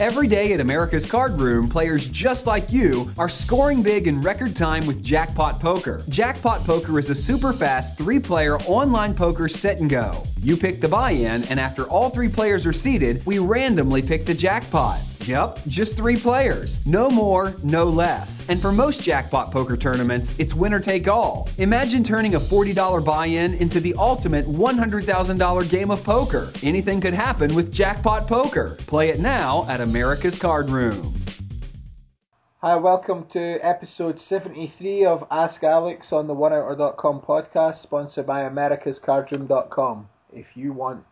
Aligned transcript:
Every 0.00 0.28
day 0.28 0.54
at 0.54 0.60
America's 0.60 1.04
Card 1.04 1.38
Room, 1.38 1.68
players 1.68 2.08
just 2.08 2.46
like 2.46 2.72
you 2.72 3.10
are 3.18 3.28
scoring 3.28 3.82
big 3.82 4.06
in 4.06 4.22
record 4.22 4.56
time 4.56 4.86
with 4.86 5.02
Jackpot 5.02 5.60
Poker. 5.60 6.02
Jackpot 6.08 6.64
Poker 6.64 6.98
is 6.98 7.10
a 7.10 7.14
super 7.14 7.52
fast 7.52 7.98
three 7.98 8.18
player 8.18 8.56
online 8.60 9.12
poker 9.12 9.46
sit 9.46 9.78
and 9.78 9.90
go. 9.90 10.22
You 10.40 10.56
pick 10.56 10.80
the 10.80 10.88
buy 10.88 11.10
in, 11.10 11.44
and 11.44 11.60
after 11.60 11.84
all 11.84 12.08
three 12.08 12.30
players 12.30 12.64
are 12.64 12.72
seated, 12.72 13.26
we 13.26 13.40
randomly 13.40 14.00
pick 14.00 14.24
the 14.24 14.32
jackpot. 14.32 15.02
Yep, 15.30 15.60
just 15.68 15.96
three 15.96 16.16
players. 16.16 16.84
No 16.86 17.08
more, 17.08 17.54
no 17.62 17.84
less. 17.84 18.48
And 18.48 18.60
for 18.60 18.72
most 18.72 19.00
jackpot 19.04 19.52
poker 19.52 19.76
tournaments, 19.76 20.36
it's 20.40 20.56
winner 20.56 20.80
take 20.80 21.06
all. 21.06 21.48
Imagine 21.58 22.02
turning 22.02 22.34
a 22.34 22.40
$40 22.40 23.04
buy 23.04 23.26
in 23.26 23.54
into 23.54 23.78
the 23.78 23.94
ultimate 23.96 24.44
$100,000 24.46 25.70
game 25.70 25.92
of 25.92 26.02
poker. 26.02 26.50
Anything 26.64 27.00
could 27.00 27.14
happen 27.14 27.54
with 27.54 27.72
jackpot 27.72 28.26
poker. 28.26 28.76
Play 28.88 29.10
it 29.10 29.20
now 29.20 29.66
at 29.68 29.80
America's 29.80 30.36
Card 30.36 30.68
Room. 30.68 31.14
Hi, 32.60 32.74
welcome 32.74 33.26
to 33.32 33.58
episode 33.62 34.18
73 34.28 35.06
of 35.06 35.28
Ask 35.30 35.62
Alex 35.62 36.08
on 36.10 36.26
the 36.26 36.34
OneOuter.com 36.34 37.20
podcast, 37.20 37.84
sponsored 37.84 38.26
by 38.26 38.40
AmericasCardroom.com. 38.42 40.08
If 40.32 40.46
you 40.56 40.72
want 40.72 41.04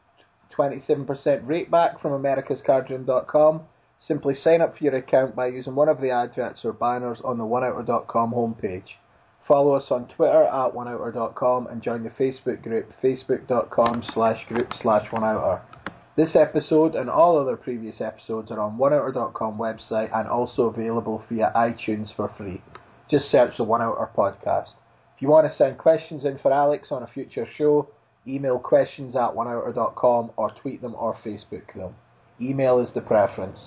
27% 0.59 1.07
rakeback 1.07 2.03
from 2.03 2.21
AmericasCardroom.com, 2.21 3.63
Simply 4.07 4.35
sign 4.35 4.61
up 4.61 4.77
for 4.77 4.85
your 4.85 4.97
account 4.97 5.35
by 5.35 5.49
using 5.49 5.75
one 5.75 5.89
of 5.89 6.01
the 6.01 6.11
adverts 6.11 6.65
or 6.65 6.73
banners 6.73 7.19
on 7.25 7.39
the 7.39 7.45
OneOuter.com 7.45 8.33
homepage. 8.33 8.97
Follow 9.47 9.75
us 9.75 9.91
on 9.91 10.09
Twitter 10.09 10.45
at 10.45 10.75
OneOuter.com 10.75 11.67
and 11.67 11.83
join 11.83 12.05
the 12.05 12.11
Facebook 12.11 12.63
group 12.63 12.93
facebook.com 13.03 14.05
slash 14.13 14.47
group 14.47 14.73
slash 14.81 15.09
OneOuter. 15.11 15.61
This 16.17 16.35
episode 16.35 16.95
and 16.95 17.09
all 17.09 17.39
other 17.39 17.57
previous 17.57 18.01
episodes 18.01 18.51
are 18.51 18.61
on 18.61 18.77
OneOuter.com 18.77 19.57
website 19.57 20.15
and 20.15 20.29
also 20.29 20.65
available 20.65 21.25
via 21.31 21.53
iTunes 21.55 22.15
for 22.15 22.31
free. 22.37 22.61
Just 23.11 23.31
search 23.31 23.57
the 23.57 23.65
One 23.65 23.81
Outer 23.81 24.11
podcast. 24.17 24.71
If 25.17 25.23
you 25.23 25.29
want 25.29 25.51
to 25.51 25.57
send 25.57 25.79
questions 25.79 26.25
in 26.25 26.39
for 26.39 26.53
Alex 26.53 26.89
on 26.91 27.03
a 27.03 27.07
future 27.07 27.47
show, 27.57 27.89
email 28.27 28.59
questions 28.59 29.17
at 29.17 29.35
OneOuter.com 29.35 30.33
or 30.37 30.51
tweet 30.51 30.83
them 30.83 30.95
or 30.95 31.17
Facebook 31.25 31.73
them. 31.75 31.95
Email 32.41 32.81
is 32.81 32.93
the 32.95 33.01
preference. 33.01 33.59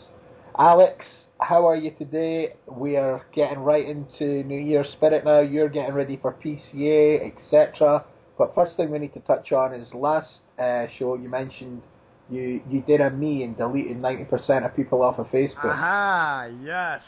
Alex, 0.58 1.06
how 1.40 1.68
are 1.68 1.76
you 1.76 1.92
today? 1.92 2.54
We 2.68 2.98
are 2.98 3.26
getting 3.34 3.60
right 3.60 3.88
into 3.88 4.44
New 4.44 4.60
Year 4.60 4.86
spirit 4.94 5.26
now. 5.26 5.40
You're 5.40 5.70
getting 5.70 5.94
ready 5.94 6.18
for 6.18 6.34
PCA, 6.34 7.34
etc. 7.34 8.06
But 8.38 8.54
first 8.56 8.76
thing 8.76 8.92
we 8.92 9.00
need 9.00 9.14
to 9.14 9.22
touch 9.22 9.52
on 9.52 9.74
is 9.74 9.94
last 9.94 10.30
uh, 10.60 10.88
show 10.98 11.16
you 11.16 11.30
mentioned 11.30 11.82
you 12.30 12.62
you 12.70 12.82
did 12.82 13.02
a 13.02 13.10
me 13.10 13.44
and 13.44 13.58
deleted 13.58 13.98
ninety 13.98 14.26
percent 14.26 14.66
of 14.66 14.76
people 14.76 15.02
off 15.02 15.20
of 15.20 15.28
Facebook. 15.28 15.66
Aha, 15.66 16.50
yes. 16.62 17.02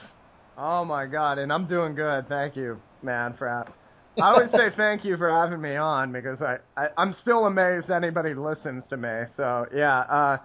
Oh 0.57 0.85
my 0.85 1.05
god, 1.05 1.37
and 1.37 1.51
I'm 1.51 1.67
doing 1.67 1.95
good. 1.95 2.27
Thank 2.27 2.55
you, 2.55 2.81
man, 3.01 3.35
for. 3.37 3.49
I 3.49 4.27
always 4.27 4.51
say 4.51 4.69
thank 4.77 5.03
you 5.03 5.17
for 5.17 5.27
having 5.29 5.59
me 5.59 5.75
on 5.75 6.11
because 6.11 6.39
I, 6.39 6.57
I 6.77 6.89
I'm 6.97 7.15
still 7.21 7.45
amazed 7.45 7.89
anybody 7.89 8.35
listens 8.35 8.83
to 8.89 8.97
me. 8.97 9.23
So 9.35 9.65
yeah, 9.75 9.99
uh, 10.01 10.37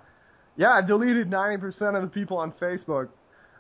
yeah, 0.59 0.73
I 0.73 0.85
deleted 0.85 1.31
90% 1.31 1.95
of 1.95 2.03
the 2.03 2.09
people 2.09 2.37
on 2.37 2.53
Facebook. 2.61 3.09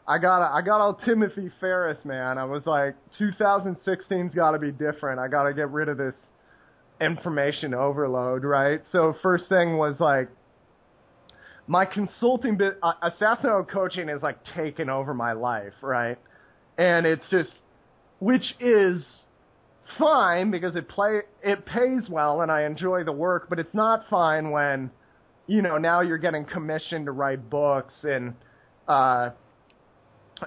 I 0.06 0.18
got 0.18 0.42
I 0.42 0.62
got 0.62 0.80
all 0.80 0.94
Timothy 0.94 1.50
Ferriss, 1.60 2.05
man. 2.05 2.38
I 2.38 2.44
was 2.44 2.66
like, 2.66 2.96
2016's 3.20 4.34
got 4.34 4.50
to 4.52 4.58
be 4.58 4.72
different. 4.72 5.20
I 5.20 5.28
got 5.28 5.44
to 5.44 5.55
get 5.55 5.70
rid 5.70 5.88
of 5.88 5.96
this 5.96 6.14
information 7.00 7.72
overload, 7.72 8.42
right? 8.42 8.80
So 8.90 9.14
first 9.22 9.48
thing 9.48 9.77
was 9.77 10.00
like 10.00 10.28
my 11.68 11.84
consulting 11.84 12.56
bit 12.56 12.78
uh, 12.82 12.94
assassin 13.02 13.64
coaching 13.72 14.08
is 14.08 14.22
like 14.22 14.38
taken 14.56 14.90
over 14.90 15.14
my 15.14 15.33
life, 15.33 15.74
right? 15.83 16.18
And 16.78 17.06
it's 17.06 17.28
just 17.30 17.50
which 18.18 18.55
is 18.58 19.06
fine 19.98 20.50
because 20.50 20.74
it 20.74 20.88
play 20.88 21.20
it 21.44 21.64
pays 21.64 22.08
well 22.11 22.40
and 22.40 22.50
I 22.50 22.62
enjoy 22.62 23.05
the 23.05 23.12
work, 23.12 23.48
but 23.48 23.61
it's 23.61 23.74
not 23.74 24.05
fine 24.11 24.50
when 24.50 24.90
you 25.48 25.63
know, 25.63 25.79
now 25.79 26.03
you're 26.03 26.19
getting 26.19 26.45
commissioned 26.45 27.07
to 27.07 27.13
write 27.13 27.51
books 27.51 27.95
and 28.05 28.35
uh 28.86 29.31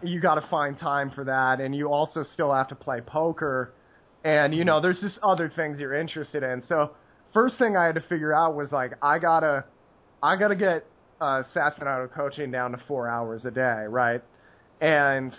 you 0.03 0.21
got 0.21 0.35
to 0.35 0.47
find 0.49 0.79
time 0.79 1.11
for 1.11 1.25
that 1.25 1.59
and 1.59 1.75
you 1.75 1.91
also 1.91 2.23
still 2.33 2.53
have 2.53 2.69
to 2.69 2.75
play 2.75 3.01
poker 3.01 3.73
and 4.23 4.53
you 4.53 4.63
know, 4.63 4.79
there's 4.81 5.01
just 5.01 5.17
other 5.23 5.51
things 5.55 5.79
you're 5.79 5.95
interested 5.95 6.43
in. 6.43 6.61
So, 6.67 6.91
first 7.33 7.57
thing 7.57 7.75
I 7.75 7.85
had 7.85 7.95
to 7.95 8.01
figure 8.01 8.33
out 8.33 8.55
was 8.55 8.71
like 8.71 8.91
I 9.01 9.19
got 9.19 9.41
to 9.41 9.65
I 10.21 10.37
got 10.37 10.49
to 10.49 10.55
get 10.55 10.85
uh 11.19 11.43
Auto 11.55 12.07
coaching 12.07 12.51
down 12.51 12.71
to 12.71 12.77
4 12.87 13.07
hours 13.09 13.45
a 13.45 13.51
day, 13.51 13.85
right? 13.89 14.21
And 14.79 15.33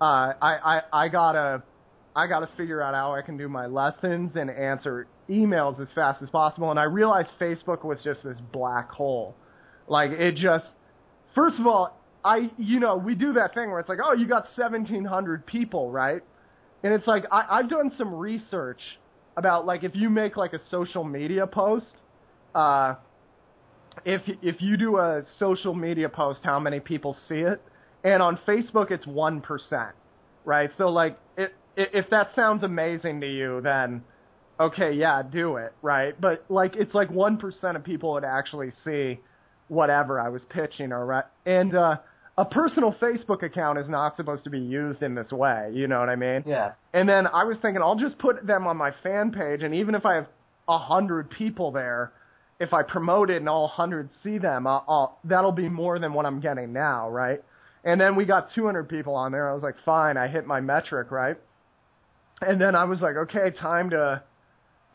uh 0.00 0.32
I 0.40 0.58
I 0.64 0.82
I 0.92 1.08
got 1.08 1.32
to 1.32 1.62
I 2.14 2.26
got 2.26 2.40
to 2.40 2.48
figure 2.56 2.82
out 2.82 2.94
how 2.94 3.14
I 3.14 3.22
can 3.22 3.38
do 3.38 3.48
my 3.48 3.66
lessons 3.66 4.36
and 4.36 4.50
answer 4.50 5.08
emails 5.28 5.80
as 5.80 5.88
fast 5.94 6.22
as 6.22 6.30
possible. 6.30 6.70
And 6.70 6.78
I 6.78 6.84
realized 6.84 7.30
Facebook 7.40 7.84
was 7.84 8.02
just 8.02 8.22
this 8.24 8.40
black 8.52 8.90
hole. 8.90 9.34
Like 9.88 10.10
it 10.10 10.36
just, 10.36 10.66
first 11.34 11.58
of 11.58 11.66
all, 11.66 11.98
I, 12.24 12.50
you 12.56 12.78
know, 12.78 12.96
we 12.96 13.14
do 13.14 13.32
that 13.34 13.54
thing 13.54 13.70
where 13.70 13.80
it's 13.80 13.88
like, 13.88 13.98
oh, 14.02 14.12
you 14.12 14.28
got 14.28 14.44
1,700 14.56 15.44
people, 15.46 15.90
right? 15.90 16.22
And 16.82 16.92
it's 16.92 17.06
like, 17.06 17.24
I, 17.30 17.58
I've 17.58 17.68
done 17.68 17.92
some 17.96 18.14
research 18.14 18.80
about 19.36 19.66
like 19.66 19.82
if 19.82 19.94
you 19.94 20.10
make 20.10 20.36
like 20.36 20.52
a 20.52 20.58
social 20.70 21.04
media 21.04 21.46
post, 21.46 22.00
uh, 22.54 22.94
if 24.04 24.22
if 24.40 24.60
you 24.60 24.76
do 24.76 24.98
a 24.98 25.22
social 25.38 25.74
media 25.74 26.08
post, 26.08 26.40
how 26.44 26.58
many 26.58 26.80
people 26.80 27.16
see 27.28 27.40
it? 27.40 27.60
And 28.04 28.22
on 28.22 28.38
Facebook, 28.46 28.90
it's 28.90 29.06
one 29.06 29.40
percent, 29.40 29.94
right? 30.44 30.70
So 30.76 30.88
like, 30.88 31.18
if 31.76 32.10
that 32.10 32.28
sounds 32.34 32.62
amazing 32.62 33.20
to 33.20 33.26
you, 33.26 33.60
then 33.62 34.02
okay, 34.62 34.92
yeah, 34.92 35.22
do 35.22 35.56
it, 35.56 35.72
right? 35.82 36.18
But 36.20 36.44
like 36.48 36.76
it's 36.76 36.94
like 36.94 37.10
1% 37.10 37.76
of 37.76 37.84
people 37.84 38.12
would 38.12 38.24
actually 38.24 38.70
see 38.84 39.20
whatever 39.68 40.20
I 40.20 40.28
was 40.28 40.44
pitching 40.50 40.92
or 40.92 41.04
right. 41.06 41.24
And 41.46 41.74
uh 41.74 41.96
a 42.38 42.46
personal 42.46 42.94
Facebook 42.94 43.42
account 43.42 43.78
is 43.78 43.90
not 43.90 44.16
supposed 44.16 44.44
to 44.44 44.50
be 44.50 44.58
used 44.58 45.02
in 45.02 45.14
this 45.14 45.30
way, 45.30 45.70
you 45.74 45.86
know 45.86 46.00
what 46.00 46.08
I 46.08 46.16
mean? 46.16 46.42
Yeah. 46.46 46.72
And 46.94 47.06
then 47.06 47.26
I 47.26 47.44
was 47.44 47.58
thinking 47.60 47.82
I'll 47.82 47.98
just 47.98 48.18
put 48.18 48.46
them 48.46 48.66
on 48.66 48.76
my 48.76 48.90
fan 49.02 49.32
page 49.32 49.62
and 49.62 49.74
even 49.74 49.94
if 49.94 50.06
I 50.06 50.14
have 50.14 50.28
a 50.66 50.78
hundred 50.78 51.30
people 51.30 51.72
there, 51.72 52.12
if 52.58 52.72
I 52.72 52.82
promote 52.82 53.28
it 53.28 53.36
and 53.36 53.48
all 53.48 53.68
hundred 53.68 54.08
see 54.22 54.38
them, 54.38 54.66
I'll, 54.66 54.84
I'll, 54.88 55.18
that'll 55.24 55.52
be 55.52 55.68
more 55.68 55.98
than 55.98 56.14
what 56.14 56.24
I'm 56.24 56.40
getting 56.40 56.72
now, 56.72 57.10
right? 57.10 57.42
And 57.84 58.00
then 58.00 58.14
we 58.14 58.24
got 58.24 58.46
200 58.54 58.88
people 58.88 59.14
on 59.14 59.32
there. 59.32 59.50
I 59.50 59.52
was 59.52 59.62
like, 59.62 59.74
fine, 59.84 60.16
I 60.16 60.28
hit 60.28 60.46
my 60.46 60.60
metric, 60.60 61.10
right? 61.10 61.36
And 62.40 62.60
then 62.60 62.74
I 62.74 62.84
was 62.84 63.00
like, 63.00 63.16
okay, 63.16 63.50
time 63.50 63.90
to 63.90 64.22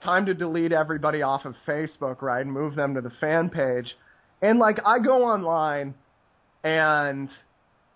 time 0.04 0.26
to 0.26 0.34
delete 0.34 0.72
everybody 0.72 1.22
off 1.22 1.46
of 1.46 1.56
Facebook, 1.68 2.22
right, 2.22 2.42
and 2.42 2.52
move 2.52 2.76
them 2.76 2.94
to 2.96 3.02
the 3.02 3.12
fan 3.20 3.50
page. 3.50 3.96
And 4.42 4.60
like 4.60 4.78
I 4.86 5.00
go 5.00 5.24
online 5.24 5.96
and 6.64 7.30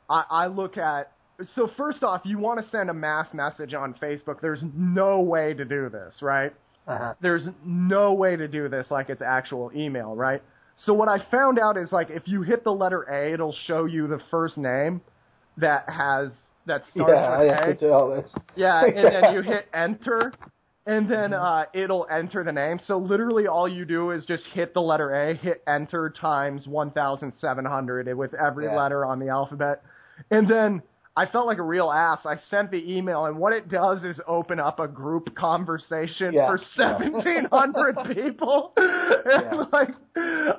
I, 0.09 0.23
I 0.29 0.47
look 0.47 0.77
at 0.77 1.11
so 1.55 1.69
first 1.75 2.03
off, 2.03 2.21
you 2.23 2.37
want 2.37 2.63
to 2.63 2.69
send 2.69 2.89
a 2.89 2.93
mass 2.93 3.33
message 3.33 3.73
on 3.73 3.95
Facebook. 3.95 4.41
There's 4.41 4.63
no 4.75 5.21
way 5.21 5.53
to 5.53 5.65
do 5.65 5.89
this, 5.89 6.15
right? 6.21 6.53
Uh-huh. 6.87 7.13
There's 7.21 7.47
no 7.65 8.13
way 8.13 8.35
to 8.35 8.47
do 8.47 8.69
this 8.69 8.87
like 8.89 9.09
it's 9.09 9.21
actual 9.21 9.71
email, 9.75 10.15
right? 10.15 10.41
So 10.85 10.93
what 10.93 11.07
I 11.07 11.17
found 11.29 11.59
out 11.59 11.77
is 11.77 11.91
like 11.91 12.09
if 12.09 12.27
you 12.27 12.41
hit 12.41 12.63
the 12.63 12.71
letter 12.71 13.03
A, 13.03 13.33
it'll 13.33 13.55
show 13.65 13.85
you 13.85 14.07
the 14.07 14.19
first 14.29 14.57
name 14.57 15.01
that 15.57 15.85
has 15.87 16.31
that 16.65 16.81
starts 16.91 17.11
yeah, 17.13 17.39
with 17.39 17.51
I 17.51 17.59
have 17.59 17.69
A. 17.69 17.73
to 17.73 17.79
do 17.79 17.91
all 17.91 18.09
this. 18.09 18.31
Yeah, 18.55 18.83
and 18.85 18.95
then 18.97 19.33
you 19.33 19.41
hit 19.41 19.67
enter, 19.73 20.33
and 20.85 21.09
then 21.09 21.33
uh, 21.33 21.65
it'll 21.73 22.07
enter 22.11 22.43
the 22.43 22.51
name. 22.51 22.79
So 22.85 22.97
literally, 22.97 23.47
all 23.47 23.67
you 23.67 23.85
do 23.85 24.11
is 24.11 24.25
just 24.25 24.45
hit 24.53 24.73
the 24.73 24.81
letter 24.81 25.13
A, 25.13 25.35
hit 25.35 25.63
enter 25.67 26.09
times 26.09 26.67
1,700 26.67 28.13
with 28.15 28.33
every 28.33 28.65
Yeah. 28.65 28.75
letter 28.75 29.05
on 29.05 29.19
the 29.19 29.29
alphabet, 29.29 29.83
and 30.29 30.47
then 30.47 30.81
I 31.13 31.25
felt 31.25 31.45
like 31.45 31.57
a 31.57 31.63
real 31.63 31.91
ass. 31.91 32.19
I 32.25 32.37
sent 32.49 32.71
the 32.71 32.89
email, 32.97 33.25
and 33.25 33.37
what 33.37 33.51
it 33.51 33.67
does 33.67 34.01
is 34.05 34.21
open 34.27 34.61
up 34.61 34.79
a 34.79 34.87
group 34.87 35.35
conversation 35.35 36.33
Yeah. 36.33 36.47
for 36.47 36.57
Yeah. 36.77 36.97
1,700 36.97 37.97
people. 38.15 38.71
and 38.77 39.67
like, 39.73 39.89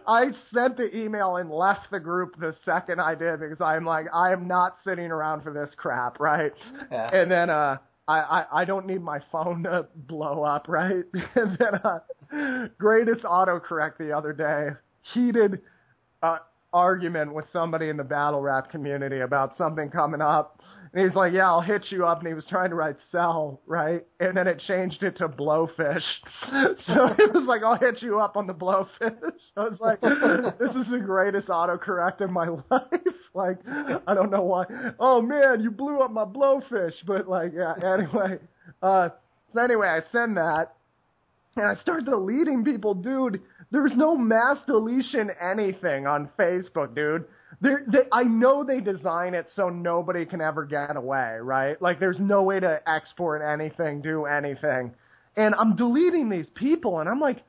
I 0.07 0.27
sent 0.53 0.77
the 0.77 0.95
email 0.95 1.37
and 1.37 1.51
left 1.51 1.91
the 1.91 2.01
group 2.01 2.39
the 2.39 2.53
second 2.67 3.01
I 3.01 3.15
did 3.15 3.41
because 3.41 3.63
I'm 3.63 3.87
like, 3.87 4.07
I 4.15 4.33
am 4.33 4.47
not 4.47 4.77
sitting 4.85 5.11
around 5.11 5.43
for 5.43 5.55
this 5.55 5.75
crap, 5.77 6.21
right? 6.21 6.53
And 6.91 7.31
then, 7.31 7.49
uh, 7.49 7.79
I, 8.09 8.19
I, 8.19 8.63
I 8.63 8.65
don't 8.65 8.87
need 8.87 9.03
my 9.03 9.21
phone 9.31 9.63
to 9.65 9.87
blow 9.95 10.43
up, 10.43 10.69
right? 10.69 11.05
and 11.35 11.59
then, 11.59 11.75
uh, 11.85 12.69
greatest 12.79 13.25
autocorrect 13.25 13.99
the 13.99 14.17
other 14.17 14.33
day, 14.33 14.71
heated, 15.03 15.61
uh, 16.23 16.39
argument 16.73 17.35
with 17.35 17.45
somebody 17.53 17.91
in 17.91 17.97
the 17.99 18.05
battle 18.05 18.41
rap 18.41 18.71
community 18.71 19.21
about 19.21 19.57
something 19.57 19.91
coming 19.91 20.23
up. 20.23 20.62
And 20.95 21.07
he's 21.07 21.17
like, 21.17 21.33
yeah, 21.33 21.47
I'll 21.47 21.63
hit 21.63 21.87
you 21.89 22.05
up. 22.05 22.19
And 22.19 22.29
he 22.29 22.35
was 22.35 22.45
trying 22.51 22.69
to 22.69 22.77
write 22.77 22.97
sell, 23.11 23.61
right? 23.67 24.05
And 24.21 24.37
then 24.37 24.47
it 24.47 24.63
changed 24.67 25.03
it 25.03 25.17
to 25.19 25.29
blowfish. 25.29 26.03
so 26.51 27.07
it 27.19 27.33
was 27.33 27.47
like, 27.47 27.63
I'll 27.63 27.79
hit 27.79 28.03
you 28.03 28.21
up 28.21 28.37
on 28.37 28.47
the 28.47 28.53
blowfish. 28.53 28.89
I 29.57 29.61
was 29.61 29.79
like, 29.81 30.01
this 30.03 30.71
is 30.71 30.91
the 30.91 31.01
greatest 31.05 31.49
autocorrect 31.49 32.21
in 32.21 32.31
my 32.31 32.49
life. 32.71 32.85
like, 33.33 33.57
I 33.67 34.15
don't 34.15 34.31
know 34.31 34.43
why. 34.43 34.65
Oh 35.01 35.23
man, 35.23 35.63
you 35.63 35.71
blew 35.71 36.01
up 36.01 36.11
my 36.11 36.27
blowfish. 36.27 36.95
But 37.07 37.27
like, 37.27 37.53
yeah, 37.55 37.73
anyway. 37.77 38.39
Uh, 38.83 39.09
so 39.55 39.63
anyway, 39.63 39.89
I 39.89 40.01
send 40.13 40.37
that. 40.37 40.75
And 41.57 41.67
I 41.67 41.75
start 41.81 42.05
deleting 42.05 42.65
people, 42.65 42.95
dude. 42.95 43.41
There's 43.71 43.93
no 43.95 44.17
mass 44.17 44.59
deletion 44.67 45.31
anything 45.41 46.07
on 46.07 46.31
Facebook, 46.39 46.95
dude. 46.95 47.25
They, 47.61 47.71
I 48.11 48.23
know 48.25 48.65
they 48.65 48.81
design 48.81 49.35
it 49.35 49.47
so 49.55 49.69
nobody 49.69 50.27
can 50.27 50.41
ever 50.41 50.65
get 50.65 50.97
away, 50.97 51.37
right? 51.41 51.81
Like, 51.81 52.01
there's 52.01 52.19
no 52.21 52.43
way 52.43 52.61
to 52.61 52.81
export 52.89 53.43
anything, 53.43 54.01
do 54.03 54.25
anything. 54.25 54.93
And 55.37 55.55
I'm 55.55 55.77
deleting 55.77 56.29
these 56.29 56.51
people, 56.55 57.01
and 57.01 57.09
I'm 57.09 57.21
like, 57.21 57.43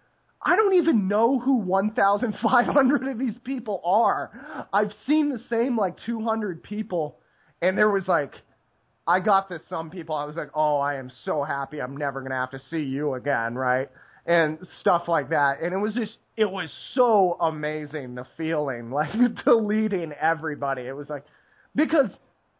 I 0.45 0.55
don't 0.55 0.73
even 0.75 1.07
know 1.07 1.39
who 1.39 1.57
1,500 1.57 3.07
of 3.07 3.17
these 3.17 3.37
people 3.43 3.81
are. 3.85 4.67
I've 4.73 4.91
seen 5.07 5.29
the 5.29 5.39
same, 5.49 5.77
like, 5.77 5.95
200 6.05 6.63
people, 6.63 7.17
and 7.61 7.77
there 7.77 7.89
was, 7.89 8.07
like, 8.07 8.33
I 9.07 9.19
got 9.19 9.49
to 9.49 9.59
some 9.69 9.89
people, 9.89 10.15
I 10.15 10.25
was 10.25 10.35
like, 10.35 10.51
oh, 10.53 10.77
I 10.77 10.95
am 10.95 11.11
so 11.25 11.43
happy 11.43 11.81
I'm 11.81 11.97
never 11.97 12.21
going 12.21 12.31
to 12.31 12.37
have 12.37 12.51
to 12.51 12.59
see 12.59 12.83
you 12.83 13.15
again, 13.15 13.55
right? 13.55 13.89
And 14.25 14.57
stuff 14.79 15.09
like 15.09 15.29
that. 15.29 15.59
And 15.61 15.73
it 15.73 15.77
was 15.77 15.93
just, 15.93 16.17
it 16.37 16.49
was 16.49 16.71
so 16.93 17.35
amazing, 17.41 18.15
the 18.15 18.25
feeling, 18.37 18.89
like 18.91 19.11
deleting 19.43 20.13
everybody. 20.13 20.83
It 20.83 20.95
was 20.95 21.09
like, 21.09 21.25
because, 21.75 22.09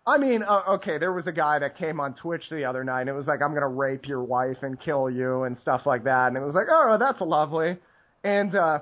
I 0.05 0.17
mean, 0.17 0.43
uh, 0.43 0.63
okay, 0.75 0.97
there 0.97 1.13
was 1.13 1.27
a 1.27 1.31
guy 1.31 1.59
that 1.59 1.77
came 1.77 1.99
on 1.99 2.15
Twitch 2.15 2.43
the 2.49 2.65
other 2.65 2.83
night, 2.83 3.01
and 3.01 3.09
it 3.09 3.13
was 3.13 3.27
like, 3.27 3.41
I'm 3.41 3.51
going 3.51 3.61
to 3.61 3.67
rape 3.67 4.07
your 4.07 4.23
wife 4.23 4.57
and 4.61 4.79
kill 4.79 5.09
you 5.09 5.43
and 5.43 5.57
stuff 5.57 5.85
like 5.85 6.03
that. 6.03 6.27
And 6.27 6.37
it 6.37 6.41
was 6.41 6.55
like, 6.55 6.67
oh, 6.69 6.97
that's 6.99 7.21
lovely. 7.21 7.77
And, 8.23 8.53
uh, 8.55 8.79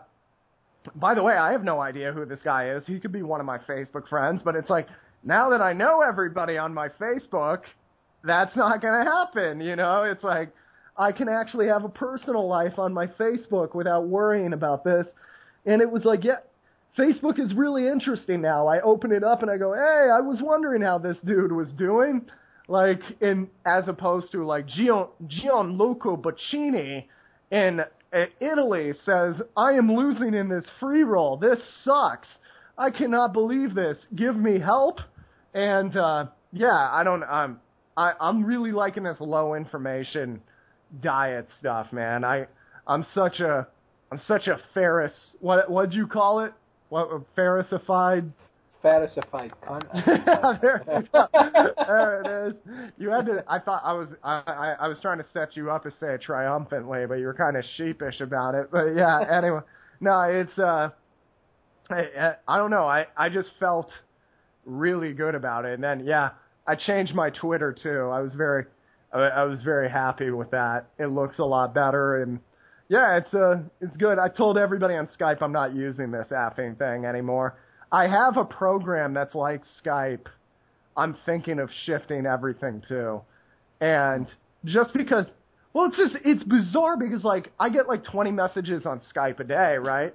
by 0.96 1.14
the 1.14 1.24
way, 1.24 1.36
I 1.36 1.52
have 1.52 1.64
no 1.64 1.80
idea 1.80 2.12
who 2.12 2.26
this 2.26 2.40
guy 2.44 2.72
is. 2.72 2.84
He 2.88 3.00
could 3.00 3.12
be 3.12 3.22
one 3.22 3.40
of 3.40 3.46
my 3.46 3.60
Facebook 3.60 4.10
friends, 4.10 4.42
but 4.44 4.56
it's 4.56 4.70
like, 4.70 4.88
now 5.24 5.52
that 5.52 5.62
I 5.62 5.74
know 5.74 6.02
everybody 6.02 6.58
on 6.58 6.74
my 6.74 6.90
Facebook, 6.90 7.62
that's 8.24 8.56
not 8.56 8.82
going 8.82 9.06
to 9.06 9.12
happen. 9.12 9.62
You 9.62 9.76
know, 9.76 10.04
it's 10.04 10.24
like 10.24 10.52
I 10.98 11.12
can 11.12 11.30
actually 11.30 11.68
have 11.68 11.84
a 11.84 11.90
personal 11.90 12.48
life 12.48 12.78
on 12.78 12.94
my 12.94 13.08
Facebook 13.08 13.74
without 13.76 14.08
worrying 14.08 14.54
about 14.54 14.84
this. 14.84 15.08
And 15.66 15.82
it 15.82 15.92
was 15.92 16.04
like, 16.06 16.24
yeah, 16.24 16.40
Facebook 16.98 17.40
is 17.40 17.54
really 17.54 17.88
interesting 17.88 18.42
now. 18.42 18.68
I 18.68 18.82
open 18.82 19.12
it 19.12 19.24
up 19.24 19.42
and 19.42 19.50
I 19.50 19.58
go, 19.58 19.74
hey, 19.74 20.10
I 20.12 20.20
was 20.22 20.40
wondering 20.42 20.82
how 20.82 20.98
this 20.98 21.18
dude 21.26 21.52
was 21.52 21.72
doing. 21.78 22.26
Like, 22.68 23.02
in 23.20 23.50
as 23.66 23.88
opposed 23.88 24.32
to 24.34 24.46
like 24.46 24.68
Gian, 24.68 25.08
Gianluca 25.28 26.16
Boccini 26.18 27.06
in 27.52 27.82
Italy 28.40 28.92
says, 29.06 29.42
I 29.58 29.74
am 29.74 29.92
losing 29.92 30.34
in 30.34 30.50
this 30.50 30.66
free 30.80 31.04
roll. 31.04 31.38
This 31.38 31.60
sucks. 31.84 32.28
I 32.78 32.90
cannot 32.90 33.34
believe 33.34 33.76
this. 33.76 33.98
Give 34.16 34.36
me 34.36 34.60
help. 34.60 35.00
And 35.54 35.96
uh, 35.96 36.26
yeah, 36.52 36.90
I 36.92 37.04
don't. 37.04 37.24
Um, 37.24 37.60
I 37.98 38.14
I'm 38.20 38.44
really 38.46 38.72
liking 38.72 39.04
this 39.04 39.18
low 39.20 39.54
information 39.54 40.42
diet 41.02 41.48
stuff, 41.60 41.92
man. 41.92 42.24
I 42.24 42.48
I'm 42.88 43.06
such 43.14 43.40
a 43.40 43.68
I'm 44.12 44.20
such 44.28 44.48
a 44.48 44.60
Ferriss. 44.74 45.14
What 45.40 45.70
what'd 45.70 45.94
you 45.94 46.08
call 46.08 46.42
it? 46.42 46.54
What 46.90 47.10
Ferrisified? 47.36 48.32
Ferrisified 48.84 49.52
cunt. 49.64 50.62
there, 50.62 50.84
there 51.88 52.22
it 52.22 52.50
is. 52.50 52.58
You 52.98 53.12
had 53.12 53.28
to. 53.28 53.44
I 53.48 53.60
thought 53.60 53.82
I 53.86 53.94
was. 53.94 54.10
I, 54.24 54.42
I 54.46 54.76
I 54.82 54.88
was 54.88 54.98
trying 55.02 55.20
to 55.20 55.26
set 55.32 55.56
you 55.56 55.70
up 55.70 55.84
to 55.84 55.92
say 56.00 56.16
it 56.16 56.22
triumphantly, 56.22 57.06
but 57.08 57.16
you 57.16 57.28
were 57.28 57.34
kind 57.34 57.56
of 57.56 57.64
sheepish 57.78 58.20
about 58.22 58.56
it. 58.56 58.70
But 58.72 58.96
yeah. 58.96 59.20
Anyway, 59.32 59.62
no, 60.00 60.22
it's. 60.22 60.58
uh 60.58 60.90
I, 61.90 62.36
I 62.48 62.58
don't 62.58 62.72
know. 62.72 62.86
I 62.86 63.08
I 63.16 63.30
just 63.30 63.50
felt 63.60 63.92
really 64.66 65.14
good 65.14 65.36
about 65.36 65.66
it. 65.66 65.74
And 65.74 65.84
then 65.84 66.06
yeah, 66.06 66.32
I 66.68 66.76
changed 66.76 67.14
my 67.14 67.30
Twitter 67.30 67.74
too. 67.74 68.10
I 68.12 68.22
was 68.22 68.34
very 68.34 68.66
I, 69.14 69.20
I 69.20 69.44
was 69.44 69.62
very 69.62 69.90
happy 69.90 70.30
with 70.32 70.52
that. 70.52 70.88
It 70.98 71.08
looks 71.08 71.40
a 71.40 71.44
lot 71.44 71.74
better 71.74 72.22
and 72.22 72.40
yeah, 72.90 73.18
it's 73.18 73.34
uh 73.34 73.60
it's 73.80 73.96
good. 73.98 74.20
I 74.20 74.28
told 74.28 74.58
everybody 74.58 74.96
on 74.96 75.08
Skype 75.08 75.42
I'm 75.42 75.54
not 75.54 75.74
using 75.74 76.12
this 76.12 76.28
effing 76.32 76.78
thing 76.78 77.06
anymore. 77.06 77.58
I 77.92 78.08
have 78.08 78.38
a 78.38 78.46
program 78.46 79.14
that's 79.14 79.36
like 79.36 79.62
Skype. 79.84 80.28
I'm 80.96 81.16
thinking 81.26 81.60
of 81.60 81.70
shifting 81.86 82.26
everything 82.26 82.82
to. 82.90 83.22
And 83.80 84.28
just 84.66 84.94
because 84.94 85.26
well, 85.74 85.86
it's 85.86 85.98
just 85.98 86.18
it's 86.26 86.44
bizarre 86.44 86.98
because 86.98 87.24
like 87.24 87.52
I 87.60 87.70
get 87.70 87.88
like 87.88 88.04
20 88.04 88.32
messages 88.32 88.86
on 88.86 89.02
Skype 89.16 89.40
a 89.40 89.44
day, 89.44 89.78
right? 89.78 90.14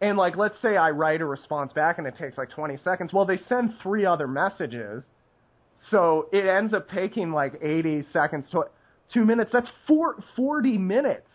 And 0.00 0.18
like, 0.18 0.36
let's 0.36 0.60
say 0.60 0.76
I 0.76 0.90
write 0.90 1.20
a 1.20 1.24
response 1.24 1.72
back 1.72 1.98
and 1.98 2.06
it 2.06 2.16
takes 2.18 2.36
like 2.36 2.50
20 2.50 2.76
seconds. 2.78 3.12
Well, 3.12 3.24
they 3.24 3.36
send 3.36 3.74
three 3.82 4.04
other 4.04 4.26
messages. 4.26 5.04
So 5.90 6.28
it 6.32 6.46
ends 6.46 6.72
up 6.72 6.88
taking 6.88 7.32
like 7.32 7.54
80 7.62 8.02
seconds 8.12 8.48
to 8.52 8.64
two 9.12 9.24
minutes. 9.24 9.50
That's 9.52 9.70
four, 9.86 10.16
40 10.36 10.78
minutes 10.78 11.28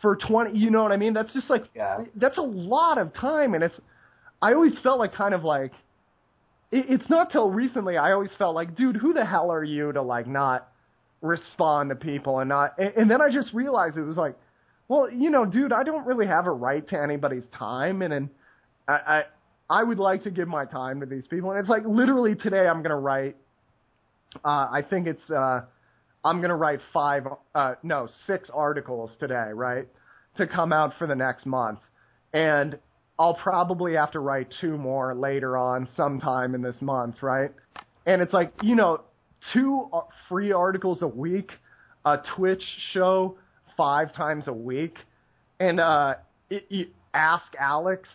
for 0.00 0.16
20. 0.16 0.56
You 0.56 0.70
know 0.70 0.82
what 0.82 0.92
I 0.92 0.96
mean? 0.96 1.12
That's 1.12 1.32
just 1.32 1.50
like, 1.50 1.64
yeah. 1.74 2.04
that's 2.16 2.38
a 2.38 2.42
lot 2.42 2.98
of 2.98 3.12
time. 3.14 3.54
And 3.54 3.64
it's, 3.64 3.78
I 4.40 4.54
always 4.54 4.78
felt 4.82 4.98
like 4.98 5.12
kind 5.12 5.34
of 5.34 5.44
like, 5.44 5.72
it, 6.70 6.86
it's 6.88 7.10
not 7.10 7.30
till 7.32 7.50
recently 7.50 7.96
I 7.96 8.12
always 8.12 8.30
felt 8.38 8.54
like, 8.54 8.76
dude, 8.76 8.96
who 8.96 9.12
the 9.12 9.24
hell 9.24 9.50
are 9.50 9.64
you 9.64 9.92
to 9.92 10.02
like 10.02 10.26
not 10.26 10.68
respond 11.20 11.90
to 11.90 11.96
people 11.96 12.38
and 12.38 12.48
not, 12.48 12.78
and, 12.78 12.94
and 12.96 13.10
then 13.10 13.20
I 13.20 13.30
just 13.30 13.52
realized 13.52 13.96
it 13.96 14.02
was 14.02 14.16
like, 14.16 14.36
well, 14.88 15.08
you 15.10 15.30
know, 15.30 15.44
dude, 15.46 15.72
I 15.72 15.84
don't 15.84 16.04
really 16.04 16.26
have 16.26 16.46
a 16.46 16.50
right 16.50 16.86
to 16.88 17.00
anybody's 17.00 17.44
time, 17.56 18.02
and, 18.02 18.12
and 18.12 18.28
I, 18.88 18.92
I 18.92 19.24
I 19.70 19.84
would 19.84 19.98
like 20.00 20.24
to 20.24 20.32
give 20.32 20.48
my 20.48 20.64
time 20.64 20.98
to 20.98 21.06
these 21.06 21.28
people. 21.28 21.52
And 21.52 21.60
it's 21.60 21.68
like 21.68 21.84
literally 21.86 22.34
today, 22.34 22.66
I'm 22.66 22.82
gonna 22.82 22.98
write. 22.98 23.36
Uh, 24.44 24.68
I 24.72 24.82
think 24.88 25.06
it's 25.06 25.30
uh, 25.30 25.62
I'm 26.24 26.40
gonna 26.40 26.56
write 26.56 26.80
five, 26.92 27.26
uh, 27.54 27.74
no, 27.82 28.08
six 28.26 28.50
articles 28.52 29.16
today, 29.18 29.50
right, 29.52 29.88
to 30.36 30.46
come 30.46 30.72
out 30.72 30.92
for 30.98 31.06
the 31.06 31.14
next 31.14 31.46
month, 31.46 31.80
and 32.32 32.78
I'll 33.18 33.34
probably 33.34 33.94
have 33.94 34.12
to 34.12 34.20
write 34.20 34.48
two 34.60 34.76
more 34.76 35.14
later 35.14 35.56
on 35.56 35.88
sometime 35.96 36.54
in 36.54 36.62
this 36.62 36.80
month, 36.80 37.22
right? 37.22 37.50
And 38.06 38.22
it's 38.22 38.32
like 38.32 38.52
you 38.62 38.76
know, 38.76 39.02
two 39.52 39.88
free 40.28 40.52
articles 40.52 41.02
a 41.02 41.08
week, 41.08 41.50
a 42.04 42.18
Twitch 42.36 42.62
show 42.92 43.36
five 43.76 44.14
times 44.14 44.46
a 44.46 44.52
week, 44.52 44.94
and 45.58 45.80
uh, 45.80 46.14
it, 46.50 46.66
you 46.68 46.86
ask 47.14 47.46
Alex 47.58 48.08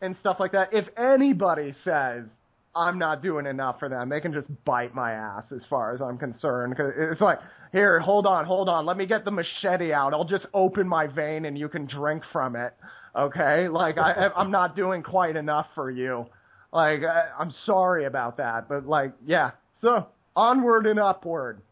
and 0.00 0.16
stuff 0.20 0.36
like 0.38 0.52
that. 0.52 0.72
If 0.72 0.86
anybody 0.96 1.74
says 1.84 2.26
I'm 2.74 2.98
not 2.98 3.22
doing 3.22 3.46
enough 3.46 3.78
for 3.78 3.88
them, 3.88 4.08
they 4.08 4.20
can 4.20 4.32
just 4.32 4.48
bite 4.64 4.94
my 4.94 5.12
ass 5.12 5.50
as 5.52 5.62
far 5.68 5.92
as 5.94 6.00
I'm 6.00 6.18
concerned. 6.18 6.76
Cause 6.76 6.92
it's 6.96 7.20
like, 7.20 7.38
here, 7.72 7.98
hold 8.00 8.26
on, 8.26 8.44
hold 8.44 8.68
on, 8.68 8.86
let 8.86 8.96
me 8.96 9.06
get 9.06 9.24
the 9.24 9.30
machete 9.30 9.92
out. 9.92 10.14
I'll 10.14 10.24
just 10.24 10.46
open 10.54 10.86
my 10.88 11.06
vein 11.06 11.44
and 11.44 11.58
you 11.58 11.68
can 11.68 11.86
drink 11.86 12.22
from 12.32 12.56
it. 12.56 12.74
Okay, 13.16 13.68
like 13.68 13.98
I, 13.98 14.28
I'm 14.36 14.50
not 14.50 14.76
doing 14.76 15.02
quite 15.02 15.36
enough 15.36 15.66
for 15.74 15.90
you. 15.90 16.26
Like 16.72 17.00
I, 17.02 17.28
I'm 17.38 17.50
sorry 17.64 18.04
about 18.04 18.36
that, 18.36 18.68
but 18.68 18.86
like, 18.86 19.12
yeah. 19.26 19.52
So 19.80 20.06
onward 20.36 20.86
and 20.86 20.98
upward 20.98 21.62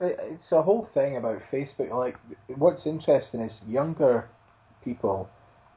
it's 0.00 0.52
a 0.52 0.62
whole 0.62 0.88
thing 0.94 1.16
about 1.16 1.40
Facebook. 1.52 1.90
Like, 1.90 2.16
what's 2.58 2.86
interesting 2.86 3.40
is 3.40 3.52
younger 3.68 4.28
people 4.82 5.28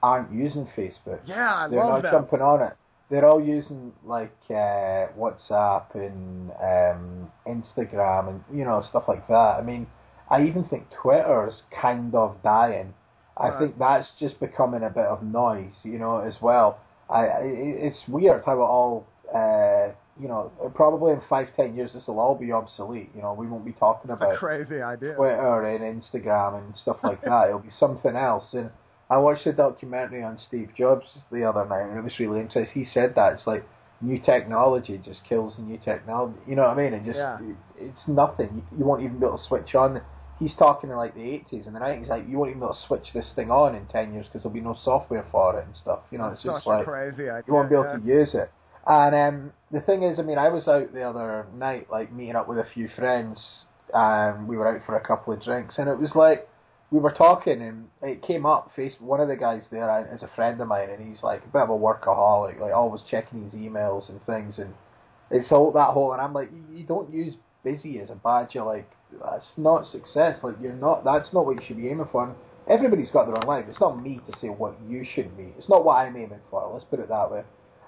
aren't 0.02 0.32
using 0.32 0.68
Facebook. 0.76 1.20
Yeah, 1.26 1.54
I 1.54 1.68
They're 1.70 1.84
love 1.84 2.04
not 2.04 2.12
jumping 2.12 2.42
on 2.42 2.62
it. 2.62 2.74
They're 3.10 3.26
all 3.26 3.42
using 3.42 3.94
like 4.04 4.36
uh, 4.50 5.08
WhatsApp 5.18 5.96
and 5.96 6.52
um, 6.52 7.32
Instagram 7.48 8.30
and 8.30 8.44
you 8.54 8.66
know 8.66 8.84
stuff 8.90 9.04
like 9.08 9.28
that. 9.28 9.58
I 9.60 9.62
mean, 9.62 9.88
I 10.30 10.44
even 10.44 10.66
think 10.66 10.88
Twitter's 11.02 11.64
kind 11.72 12.14
of 12.14 12.38
dying. 12.44 12.94
I 13.40 13.58
think 13.60 13.78
that's 13.78 14.10
just 14.20 14.40
becoming 14.40 14.84
a 14.84 14.90
bit 14.90 15.06
of 15.06 15.22
noise, 15.22 15.74
you 15.84 16.00
know, 16.00 16.20
as 16.20 16.36
well. 16.42 16.80
I, 17.10 17.28
I 17.28 17.42
it's 17.44 17.98
weird 18.08 18.44
how 18.46 18.54
it 18.54 18.60
all, 18.60 19.08
uh, 19.34 19.94
you 20.20 20.28
know, 20.28 20.52
probably 20.74 21.14
in 21.14 21.22
five 21.30 21.50
ten 21.56 21.76
years 21.76 21.94
this 21.94 22.08
will 22.08 22.20
all 22.20 22.36
be 22.36 22.52
obsolete. 22.52 23.12
You 23.16 23.22
know, 23.22 23.34
we 23.34 23.48
won't 23.48 23.64
be 23.64 23.74
talking 23.74 24.10
a 24.10 24.16
about 24.16 24.38
crazy 24.38 24.82
idea. 24.82 25.14
Twitter 25.14 25.66
and 25.66 26.02
Instagram 26.02 26.64
and 26.64 26.76
stuff 26.76 26.98
like 27.04 27.22
that. 27.26 27.50
It'll 27.50 27.60
be 27.60 27.70
something 27.80 28.16
else. 28.16 28.54
And 28.54 28.72
I 29.10 29.18
watched 29.18 29.46
a 29.48 29.54
documentary 29.54 30.24
on 30.24 30.40
Steve 30.48 30.72
Jobs 30.78 31.06
the 31.32 31.44
other 31.44 31.66
night, 31.66 31.84
and 31.90 31.98
it 31.98 32.04
was 32.04 32.20
really 32.20 32.42
interesting. 32.42 32.84
He 32.84 32.90
said 32.94 33.16
that 33.16 33.34
it's 33.34 33.48
like 33.48 33.66
new 34.02 34.20
technology 34.20 35.00
just 35.04 35.22
kills 35.28 35.56
the 35.56 35.64
new 35.64 35.78
technology. 35.78 36.38
You 36.48 36.56
know 36.56 36.64
what 36.64 36.78
I 36.78 36.84
mean? 36.84 36.94
It 36.94 37.06
just 37.06 37.18
yeah. 37.18 37.40
it's 37.78 38.08
nothing. 38.08 38.64
You, 38.78 38.86
won't 38.86 39.04
even 39.04 39.20
be 39.20 39.26
able 39.26 39.38
to 39.38 39.44
switch 39.44 39.76
on 39.76 40.02
he's 40.40 40.54
talking 40.56 40.90
in 40.90 40.96
like 40.96 41.16
the 41.16 41.22
80s, 41.22 41.68
and 41.68 41.78
think 41.78 42.02
he's 42.02 42.10
like, 42.10 42.28
you 42.28 42.38
won't 42.38 42.50
even 42.50 42.60
be 42.60 42.66
able 42.66 42.76
to 42.76 42.88
switch 42.88 43.08
this 43.14 43.26
thing 43.36 43.52
on 43.52 43.76
in 43.76 43.86
10 43.88 44.14
years 44.14 44.26
because 44.28 44.44
there'll 44.44 44.54
be 44.54 44.62
no 44.62 44.78
software 44.84 45.26
for 45.32 45.60
it 45.60 45.66
and 45.66 45.76
stuff. 45.76 46.00
You 46.12 46.18
know, 46.18 46.28
it's 46.28 46.44
just 46.44 46.66
like 46.68 46.86
crazy 46.86 47.30
idea. 47.30 47.44
you 47.48 47.54
won't 47.54 47.70
be 47.70 47.76
able 47.76 47.86
yeah. 47.86 47.98
to 47.98 48.06
use 48.06 48.34
it. 48.34 48.52
And 48.86 49.16
um, 49.16 49.54
the 49.72 49.82
thing 49.82 50.04
is, 50.04 50.18
I 50.20 50.22
mean, 50.22 50.38
I 50.38 50.50
was 50.50 50.68
out 50.68 50.94
the 50.94 51.04
other 51.04 51.46
night, 51.56 51.88
like 51.92 52.12
meeting 52.12 52.36
up 52.36 52.48
with 52.48 52.58
a 52.58 52.68
few 52.74 52.90
friends. 52.96 53.38
Um, 53.94 54.48
we 54.48 54.58
were 54.58 54.76
out 54.76 54.86
for 54.86 54.96
a 54.96 55.06
couple 55.06 55.34
of 55.34 55.42
drinks, 55.42 55.76
and 55.78 55.90
it 55.90 56.00
was 56.00 56.12
like 56.16 56.48
we 56.90 57.00
were 57.00 57.12
talking, 57.12 57.62
and 57.62 57.88
it 58.02 58.22
came 58.22 58.46
up. 58.46 58.72
Face 58.76 58.94
one 59.00 59.20
of 59.20 59.28
the 59.28 59.36
guys 59.36 59.64
there 59.72 60.10
is 60.14 60.24
a 60.24 60.30
friend 60.36 60.60
of 60.62 60.68
mine, 60.68 60.90
and 60.90 61.08
he's 61.08 61.22
like 61.24 61.44
a 61.44 61.48
bit 61.48 61.62
of 61.64 61.70
a 61.70 61.74
workaholic, 61.74 62.60
like 62.60 62.74
always 62.74 63.02
checking 63.10 63.44
his 63.44 63.54
emails 63.54 64.10
and 64.10 64.26
things, 64.26 64.58
and 64.58 64.74
it's 65.30 65.52
all 65.52 65.72
that 65.74 65.90
whole. 65.90 66.14
And 66.14 66.22
I'm 66.22 66.34
like, 66.34 66.50
you 66.74 66.84
don't 66.84 67.14
use 67.14 67.34
busy 67.64 68.00
as 68.00 68.10
a 68.10 68.16
badge. 68.16 68.50
You're 68.54 68.66
like, 68.66 68.90
that's 69.22 69.52
not 69.58 69.86
success. 69.88 70.40
Like 70.44 70.56
you're 70.62 70.74
not. 70.74 71.04
That's 71.04 71.34
not 71.34 71.46
what 71.46 71.56
you 71.56 71.68
should 71.68 71.78
be 71.78 71.90
aiming 71.90 72.08
for. 72.12 72.26
And 72.26 72.36
everybody's 72.70 73.12
got 73.12 73.26
their 73.26 73.38
own 73.38 73.48
life. 73.48 73.66
It's 73.70 73.80
not 73.82 74.02
me 74.02 74.22
to 74.26 74.40
say 74.40 74.48
what 74.48 74.78
you 74.88 75.06
should 75.14 75.36
be. 75.36 75.54
It's 75.58 75.70
not 75.70 75.84
what 75.84 75.96
I'm 75.96 76.16
aiming 76.16 76.40
for. 76.50 76.70
Let's 76.74 76.86
put 76.86 77.00
it 77.00 77.10
that 77.10 77.32
way. 77.32 77.44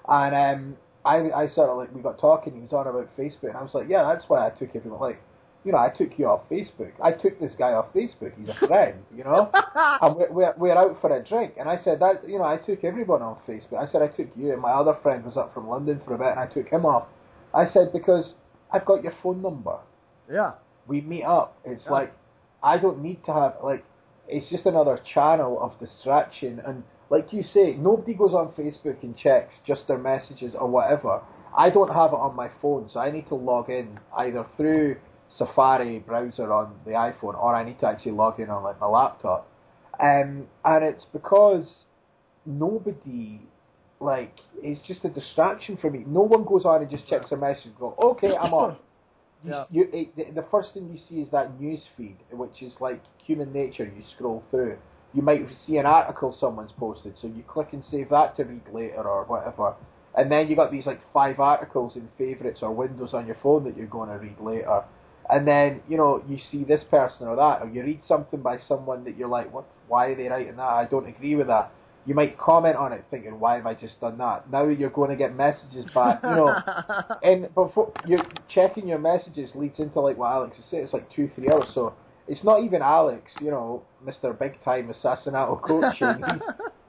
And 0.08 0.34
um, 0.34 0.76
I, 1.04 1.30
I 1.30 1.48
sort 1.48 1.70
of 1.70 1.78
like 1.78 1.94
we 1.94 2.02
got 2.02 2.18
talking. 2.18 2.54
He 2.54 2.60
was 2.60 2.72
on 2.72 2.86
about 2.86 3.16
Facebook, 3.16 3.48
and 3.48 3.56
I 3.56 3.62
was 3.62 3.74
like, 3.74 3.88
yeah, 3.88 4.12
that's 4.12 4.28
why 4.28 4.46
I 4.46 4.50
took 4.50 4.74
everyone. 4.74 5.00
Like, 5.00 5.22
you 5.64 5.72
know, 5.72 5.78
I 5.78 5.90
took 5.90 6.18
you 6.18 6.26
off 6.26 6.48
Facebook. 6.50 6.92
I 7.02 7.12
took 7.12 7.38
this 7.38 7.52
guy 7.58 7.72
off 7.72 7.92
Facebook. 7.94 8.32
He's 8.38 8.48
a 8.48 8.66
friend, 8.66 9.02
you 9.14 9.24
know. 9.24 9.50
and 9.74 10.16
we're, 10.16 10.32
we're 10.32 10.54
we're 10.56 10.76
out 10.78 11.00
for 11.00 11.14
a 11.14 11.22
drink, 11.22 11.54
and 11.58 11.68
I 11.68 11.76
said 11.82 12.00
that 12.00 12.26
you 12.28 12.38
know 12.38 12.44
I 12.44 12.56
took 12.56 12.82
everyone 12.84 13.22
off 13.22 13.38
Facebook. 13.46 13.78
I 13.78 13.90
said 13.90 14.02
I 14.02 14.08
took 14.08 14.28
you, 14.36 14.52
and 14.52 14.60
my 14.62 14.70
other 14.72 14.96
friend 15.02 15.24
was 15.24 15.36
up 15.36 15.52
from 15.52 15.68
London 15.68 16.00
for 16.04 16.14
a 16.14 16.18
bit, 16.18 16.28
and 16.28 16.40
I 16.40 16.46
took 16.46 16.68
him 16.68 16.86
off. 16.86 17.06
I 17.54 17.66
said 17.68 17.92
because 17.92 18.34
I've 18.72 18.84
got 18.84 19.02
your 19.02 19.14
phone 19.22 19.42
number. 19.42 19.78
Yeah. 20.30 20.52
We 20.86 21.00
meet 21.02 21.24
up. 21.24 21.58
It's 21.64 21.84
Yeah. 21.86 21.92
like 21.92 22.12
I 22.62 22.78
don't 22.78 23.02
need 23.02 23.24
to 23.26 23.32
have 23.32 23.56
like 23.62 23.84
it's 24.28 24.48
just 24.48 24.64
another 24.66 25.00
channel 25.12 25.60
of 25.60 25.78
distraction 25.80 26.60
and 26.64 26.84
like 27.10 27.32
you 27.32 27.42
say, 27.42 27.72
nobody 27.74 28.14
goes 28.14 28.34
on 28.34 28.52
Facebook 28.52 29.02
and 29.02 29.16
checks 29.16 29.52
just 29.66 29.88
their 29.88 29.98
messages 29.98 30.54
or 30.54 30.68
whatever. 30.68 31.20
I 31.56 31.68
don't 31.68 31.92
have 31.92 32.12
it 32.12 32.16
on 32.20 32.36
my 32.36 32.48
phone, 32.62 32.88
so 32.92 33.00
I 33.00 33.10
need 33.10 33.26
to 33.30 33.34
log 33.34 33.68
in 33.68 33.98
either 34.16 34.46
through 34.56 34.96
Safari 35.36 35.98
browser 36.00 36.52
on 36.52 36.74
the 36.84 36.92
iPhone 36.92 37.40
or 37.40 37.54
I 37.54 37.64
need 37.64 37.78
to 37.80 37.86
actually 37.86 38.12
log 38.12 38.40
in 38.40 38.50
on 38.50 38.62
like 38.62 38.80
my 38.80 38.86
laptop. 38.86 39.48
Um, 40.00 40.46
and 40.64 40.84
it's 40.84 41.04
because 41.12 41.66
nobody 42.46 43.40
like 44.00 44.32
it's 44.62 44.80
just 44.86 45.04
a 45.04 45.08
distraction 45.10 45.76
for 45.76 45.90
me. 45.90 46.04
No 46.06 46.22
one 46.22 46.44
goes 46.44 46.64
on 46.64 46.80
and 46.82 46.90
just 46.90 47.06
checks 47.06 47.30
a 47.32 47.36
message 47.36 47.66
and 47.66 47.76
go, 47.78 47.94
Okay, 47.98 48.36
I'm 48.36 48.52
on. 48.54 48.76
You, 49.42 49.50
Yeah. 49.52 49.64
you, 49.70 49.88
it, 49.90 50.16
the, 50.16 50.42
the 50.42 50.46
first 50.50 50.74
thing 50.74 50.90
you 50.92 50.98
see 51.08 51.22
is 51.22 51.30
that 51.30 51.58
news 51.58 51.80
feed, 51.96 52.18
which 52.30 52.60
is 52.62 52.74
like 52.78 53.00
human 53.24 53.50
nature. 53.54 53.84
You 53.84 54.02
scroll 54.14 54.44
through. 54.50 54.76
You 55.14 55.22
might 55.22 55.40
see 55.66 55.78
an 55.78 55.86
article 55.86 56.36
someone's 56.38 56.72
posted, 56.72 57.14
so 57.22 57.26
you 57.26 57.42
click 57.48 57.68
and 57.72 57.82
save 57.90 58.10
that 58.10 58.36
to 58.36 58.44
read 58.44 58.60
later 58.70 59.00
or 59.02 59.24
whatever. 59.24 59.74
And 60.14 60.30
then 60.30 60.48
you 60.48 60.56
got 60.56 60.70
these 60.70 60.84
like 60.84 61.00
five 61.14 61.40
articles 61.40 61.96
in 61.96 62.06
favourites 62.18 62.58
or 62.60 62.70
windows 62.70 63.14
on 63.14 63.26
your 63.26 63.36
phone 63.42 63.64
that 63.64 63.78
you're 63.78 63.86
going 63.86 64.10
to 64.10 64.16
read 64.18 64.38
later. 64.40 64.84
And 65.30 65.46
then 65.46 65.80
you 65.88 65.96
know 65.96 66.22
you 66.28 66.38
see 66.50 66.64
this 66.64 66.82
person 66.90 67.28
or 67.28 67.36
that, 67.36 67.62
or 67.62 67.68
you 67.68 67.82
read 67.82 68.00
something 68.06 68.40
by 68.40 68.58
someone 68.66 69.04
that 69.04 69.16
you're 69.16 69.28
like, 69.28 69.52
what? 69.52 69.64
Why 69.88 70.06
are 70.06 70.14
they 70.16 70.28
writing 70.28 70.56
that? 70.56 70.62
I 70.62 70.86
don't 70.86 71.06
agree 71.06 71.36
with 71.36 71.46
that. 71.46 71.72
You 72.06 72.14
might 72.14 72.38
comment 72.38 72.76
on 72.76 72.92
it, 72.92 73.04
thinking, 73.10 73.38
why 73.38 73.56
have 73.56 73.66
I 73.66 73.74
just 73.74 74.00
done 74.00 74.16
that? 74.18 74.50
Now 74.50 74.66
you're 74.66 74.90
going 74.90 75.10
to 75.10 75.16
get 75.16 75.36
messages 75.36 75.84
back, 75.94 76.20
you 76.22 76.30
know. 76.30 76.56
And 77.22 77.54
before 77.54 77.92
you're 78.06 78.24
checking 78.48 78.88
your 78.88 78.98
messages 78.98 79.50
leads 79.54 79.78
into 79.78 80.00
like 80.00 80.16
what 80.16 80.32
Alex 80.32 80.58
is 80.58 80.64
saying. 80.70 80.84
It's 80.84 80.92
like 80.92 81.12
two, 81.14 81.28
three 81.34 81.50
hours. 81.50 81.68
So 81.74 81.92
it's 82.26 82.42
not 82.42 82.64
even 82.64 82.80
Alex, 82.82 83.30
you 83.40 83.50
know, 83.50 83.82
Mister 84.04 84.32
Big 84.32 84.62
Time 84.64 84.92
Assassinato 84.92 85.60
coaching. 85.60 86.24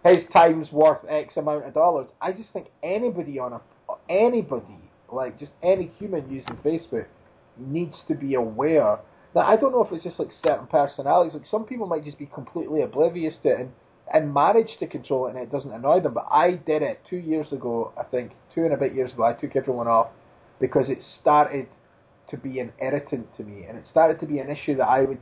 His 0.06 0.28
time's 0.34 0.72
worth 0.72 1.06
X 1.08 1.38
amount 1.38 1.66
of 1.66 1.74
dollars. 1.74 2.08
I 2.22 2.32
just 2.32 2.52
think 2.54 2.68
anybody 2.82 3.38
on 3.38 3.54
a 3.54 3.62
anybody 4.10 4.80
like 5.12 5.38
just 5.38 5.52
any 5.62 5.92
human 6.00 6.32
using 6.32 6.56
Facebook 6.64 7.06
needs 7.58 7.98
to 8.08 8.16
be 8.16 8.36
aware. 8.36 9.00
Now 9.36 9.42
I 9.42 9.56
don't 9.56 9.72
know 9.72 9.84
if 9.84 9.92
it's 9.92 10.04
just 10.04 10.20
like 10.20 10.30
certain 10.44 10.68
personalities. 10.68 11.34
Like 11.34 11.48
some 11.50 11.66
people 11.66 11.88
might 11.88 12.06
just 12.06 12.20
be 12.20 12.26
completely 12.26 12.82
oblivious 12.82 13.36
to 13.44 13.50
it 13.50 13.60
and 13.60 13.72
and 14.14 14.34
manage 14.34 14.78
to 14.80 14.88
control 14.88 15.28
it 15.28 15.36
and 15.36 15.40
it 15.40 15.52
doesn't 15.52 15.72
annoy 15.72 16.02
them. 16.02 16.14
But 16.14 16.28
I 16.30 16.52
did 16.52 16.82
it 16.82 17.02
two 17.10 17.18
years 17.18 17.52
ago, 17.52 17.94
I 17.98 18.04
think, 18.04 18.32
two 18.54 18.66
and 18.66 18.74
a 18.74 18.78
bit 18.78 18.94
years 18.94 19.14
ago. 19.14 19.24
I 19.24 19.34
took 19.34 19.56
everyone 19.56 19.88
off 19.88 20.08
because 20.60 20.90
it 20.90 21.00
started 21.22 21.68
to 22.30 22.38
be 22.38 22.60
an 22.60 22.72
irritant 22.80 23.36
to 23.38 23.44
me 23.44 23.64
and 23.64 23.78
it 23.78 23.86
started 23.90 24.20
to 24.20 24.26
be 24.26 24.40
an 24.40 24.50
issue 24.50 24.76
that 24.78 24.88
I 24.88 25.02
would 25.02 25.20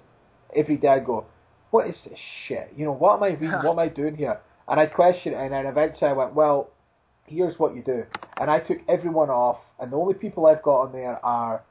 every 0.56 0.78
day 0.78 0.90
I'd 0.90 1.06
go, 1.06 1.26
What 1.72 1.88
is 1.88 1.96
this 2.04 2.20
shit? 2.48 2.74
You 2.76 2.86
know, 2.86 2.94
what 2.94 3.18
am 3.18 3.24
I 3.24 3.30
reading? 3.30 3.52
what 3.64 3.72
am 3.72 3.80
I 3.80 3.88
doing 4.02 4.16
here? 4.16 4.40
And 4.68 4.80
I'd 4.80 4.94
question 4.94 5.34
it 5.34 5.38
and 5.38 5.54
then 5.54 5.66
eventually 5.66 6.10
I 6.10 6.14
went, 6.14 6.34
Well, 6.34 6.72
here's 7.26 7.58
what 7.60 7.76
you 7.76 7.84
do. 7.84 8.06
And 8.40 8.50
I 8.50 8.60
took 8.60 8.80
everyone 8.88 9.30
off 9.30 9.60
and 9.80 9.92
the 9.92 9.98
only 9.98 10.14
people 10.14 10.46
I've 10.46 10.64
got 10.64 10.88
on 10.88 10.92
there 10.92 11.24
are 11.24 11.64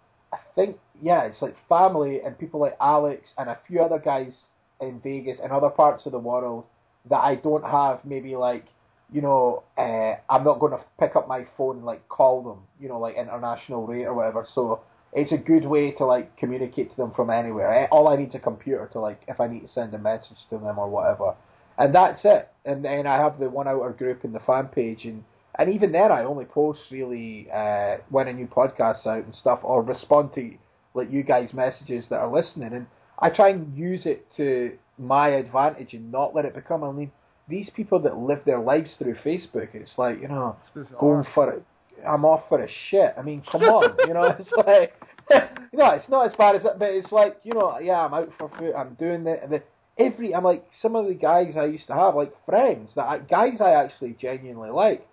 think 0.58 0.78
yeah, 1.00 1.22
it's 1.22 1.40
like 1.40 1.56
family 1.68 2.20
and 2.24 2.38
people 2.38 2.60
like 2.60 2.76
Alex 2.80 3.28
and 3.38 3.48
a 3.48 3.58
few 3.66 3.80
other 3.80 3.98
guys 3.98 4.32
in 4.80 5.00
Vegas 5.00 5.38
and 5.42 5.52
other 5.52 5.70
parts 5.70 6.06
of 6.06 6.12
the 6.12 6.18
world 6.18 6.64
that 7.08 7.18
I 7.18 7.36
don't 7.36 7.64
have 7.64 8.04
maybe 8.04 8.34
like 8.34 8.66
you 9.12 9.22
know 9.22 9.62
uh, 9.78 10.16
I'm 10.28 10.44
not 10.44 10.58
going 10.58 10.72
to 10.72 10.80
pick 10.98 11.16
up 11.16 11.28
my 11.28 11.46
phone 11.56 11.76
and 11.76 11.86
like 11.86 12.08
call 12.08 12.42
them 12.42 12.58
you 12.80 12.88
know 12.88 12.98
like 12.98 13.16
international 13.16 13.86
rate 13.86 14.04
or 14.04 14.14
whatever. 14.14 14.46
So 14.54 14.80
it's 15.12 15.32
a 15.32 15.38
good 15.38 15.64
way 15.64 15.92
to 15.92 16.04
like 16.04 16.36
communicate 16.36 16.90
to 16.90 16.96
them 16.96 17.12
from 17.14 17.30
anywhere. 17.30 17.84
Eh, 17.84 17.86
all 17.90 18.08
I 18.08 18.16
need 18.16 18.30
is 18.30 18.34
a 18.34 18.40
computer 18.40 18.88
to 18.92 19.00
like 19.00 19.22
if 19.28 19.40
I 19.40 19.46
need 19.46 19.60
to 19.60 19.68
send 19.68 19.94
a 19.94 19.98
message 19.98 20.38
to 20.50 20.58
them 20.58 20.78
or 20.78 20.88
whatever. 20.88 21.34
And 21.78 21.94
that's 21.94 22.20
it. 22.24 22.48
And 22.64 22.84
then 22.84 23.06
I 23.06 23.18
have 23.18 23.38
the 23.38 23.48
one 23.48 23.68
outer 23.68 23.90
group 23.90 24.24
in 24.24 24.32
the 24.32 24.40
fan 24.40 24.66
page 24.66 25.04
and 25.04 25.22
and 25.58 25.70
even 25.74 25.90
then 25.90 26.12
I 26.12 26.22
only 26.22 26.44
post 26.44 26.80
really 26.90 27.48
uh, 27.52 27.96
when 28.10 28.28
a 28.28 28.32
new 28.32 28.46
podcast's 28.46 29.06
out 29.06 29.24
and 29.24 29.34
stuff 29.34 29.60
or 29.62 29.82
respond 29.82 30.32
to 30.36 30.52
like 30.94 31.10
you 31.10 31.22
guys 31.24 31.52
messages 31.52 32.04
that 32.10 32.16
are 32.16 32.32
listening. 32.32 32.72
And 32.72 32.86
I 33.18 33.30
try 33.30 33.50
and 33.50 33.76
use 33.76 34.02
it 34.04 34.26
to 34.36 34.72
my 34.98 35.28
advantage 35.30 35.94
and 35.94 36.12
not 36.12 36.34
let 36.34 36.44
it 36.44 36.54
become 36.54 36.84
I 36.84 36.92
mean 36.92 37.10
these 37.48 37.70
people 37.74 37.98
that 38.00 38.16
live 38.16 38.40
their 38.44 38.60
lives 38.60 38.90
through 38.98 39.16
Facebook 39.24 39.68
it's 39.74 39.92
like 39.96 40.20
you 40.20 40.28
know 40.28 40.56
going 40.98 41.24
for 41.34 41.52
it 41.52 41.62
I'm 42.06 42.24
off 42.24 42.44
for 42.48 42.62
a 42.62 42.68
shit. 42.90 43.14
I 43.16 43.22
mean 43.22 43.42
come 43.50 43.62
on 43.62 43.96
you 44.06 44.14
know 44.14 44.36
it's 44.38 44.50
like 44.56 44.94
you 45.72 45.78
know 45.78 45.90
it's 45.90 46.08
not 46.08 46.30
as 46.30 46.36
bad 46.36 46.56
as 46.56 46.62
that 46.62 46.78
but 46.78 46.90
it's 46.90 47.12
like 47.12 47.40
you 47.44 47.54
know 47.54 47.78
yeah 47.78 48.04
I'm 48.04 48.14
out 48.14 48.30
for 48.38 48.50
food 48.58 48.74
I'm 48.76 48.94
doing 48.94 49.24
the, 49.24 49.38
the 49.48 49.62
every 49.98 50.34
I'm 50.34 50.44
like 50.44 50.64
some 50.82 50.96
of 50.96 51.06
the 51.06 51.14
guys 51.14 51.54
I 51.56 51.66
used 51.66 51.86
to 51.88 51.94
have 51.94 52.14
like 52.14 52.32
friends 52.44 52.90
that 52.96 53.02
I, 53.02 53.18
guys 53.18 53.60
I 53.60 53.70
actually 53.70 54.16
genuinely 54.20 54.70
like 54.70 55.07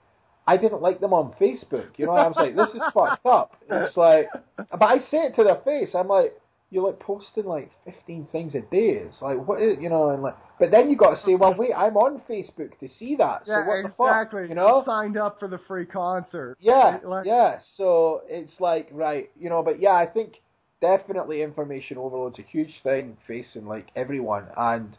I 0.47 0.57
didn't 0.57 0.81
like 0.81 0.99
them 0.99 1.13
on 1.13 1.33
Facebook. 1.41 1.89
You 1.97 2.05
know, 2.05 2.11
I 2.13 2.27
was 2.27 2.35
like, 2.35 2.55
this 2.55 2.69
is 2.69 2.81
fucked 2.93 3.25
up. 3.25 3.53
It's 3.69 3.97
like, 3.97 4.27
but 4.57 4.83
I 4.83 4.99
say 5.09 5.17
it 5.25 5.35
to 5.37 5.43
their 5.43 5.61
face. 5.65 5.95
I'm 5.95 6.07
like, 6.07 6.33
you're 6.71 6.85
like 6.85 6.99
posting 6.99 7.45
like 7.45 7.71
15 7.85 8.27
things 8.31 8.53
a 8.53 8.61
day. 8.61 9.01
It's 9.05 9.21
like, 9.21 9.37
what 9.47 9.61
is, 9.61 9.77
you 9.79 9.89
know, 9.89 10.09
and 10.09 10.21
like, 10.21 10.35
but 10.59 10.71
then 10.71 10.89
you 10.89 10.97
got 10.97 11.15
to 11.15 11.25
say, 11.25 11.35
well, 11.35 11.55
wait, 11.57 11.71
I'm 11.75 11.97
on 11.97 12.21
Facebook 12.29 12.77
to 12.79 12.89
see 12.99 13.15
that. 13.17 13.43
So 13.45 13.51
yeah, 13.51 13.67
what 13.67 13.81
the 13.83 13.89
exactly. 13.89 14.41
fuck? 14.43 14.49
You 14.49 14.55
know? 14.55 14.83
signed 14.85 15.17
up 15.17 15.39
for 15.39 15.47
the 15.47 15.59
free 15.67 15.85
concert. 15.85 16.57
Yeah, 16.59 16.99
Like- 17.03 17.25
yeah. 17.25 17.59
So 17.77 18.21
it's 18.27 18.59
like 18.59 18.89
right, 18.91 19.29
you 19.39 19.49
know, 19.49 19.63
but 19.63 19.79
yeah, 19.79 19.93
I 19.93 20.05
think 20.05 20.35
definitely 20.81 21.41
information 21.41 21.97
overload's 21.97 22.39
a 22.39 22.43
huge 22.43 22.73
thing 22.83 23.17
facing 23.27 23.65
like 23.65 23.87
everyone, 23.95 24.45
and 24.57 24.95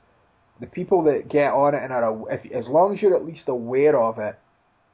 the 0.60 0.66
people 0.66 1.04
that 1.04 1.28
get 1.28 1.52
on 1.52 1.74
it 1.74 1.82
and 1.82 1.92
are 1.92 2.32
if 2.32 2.50
as 2.52 2.66
long 2.66 2.94
as 2.94 3.02
you're 3.02 3.16
at 3.16 3.24
least 3.24 3.48
aware 3.48 4.00
of 4.00 4.18
it, 4.18 4.38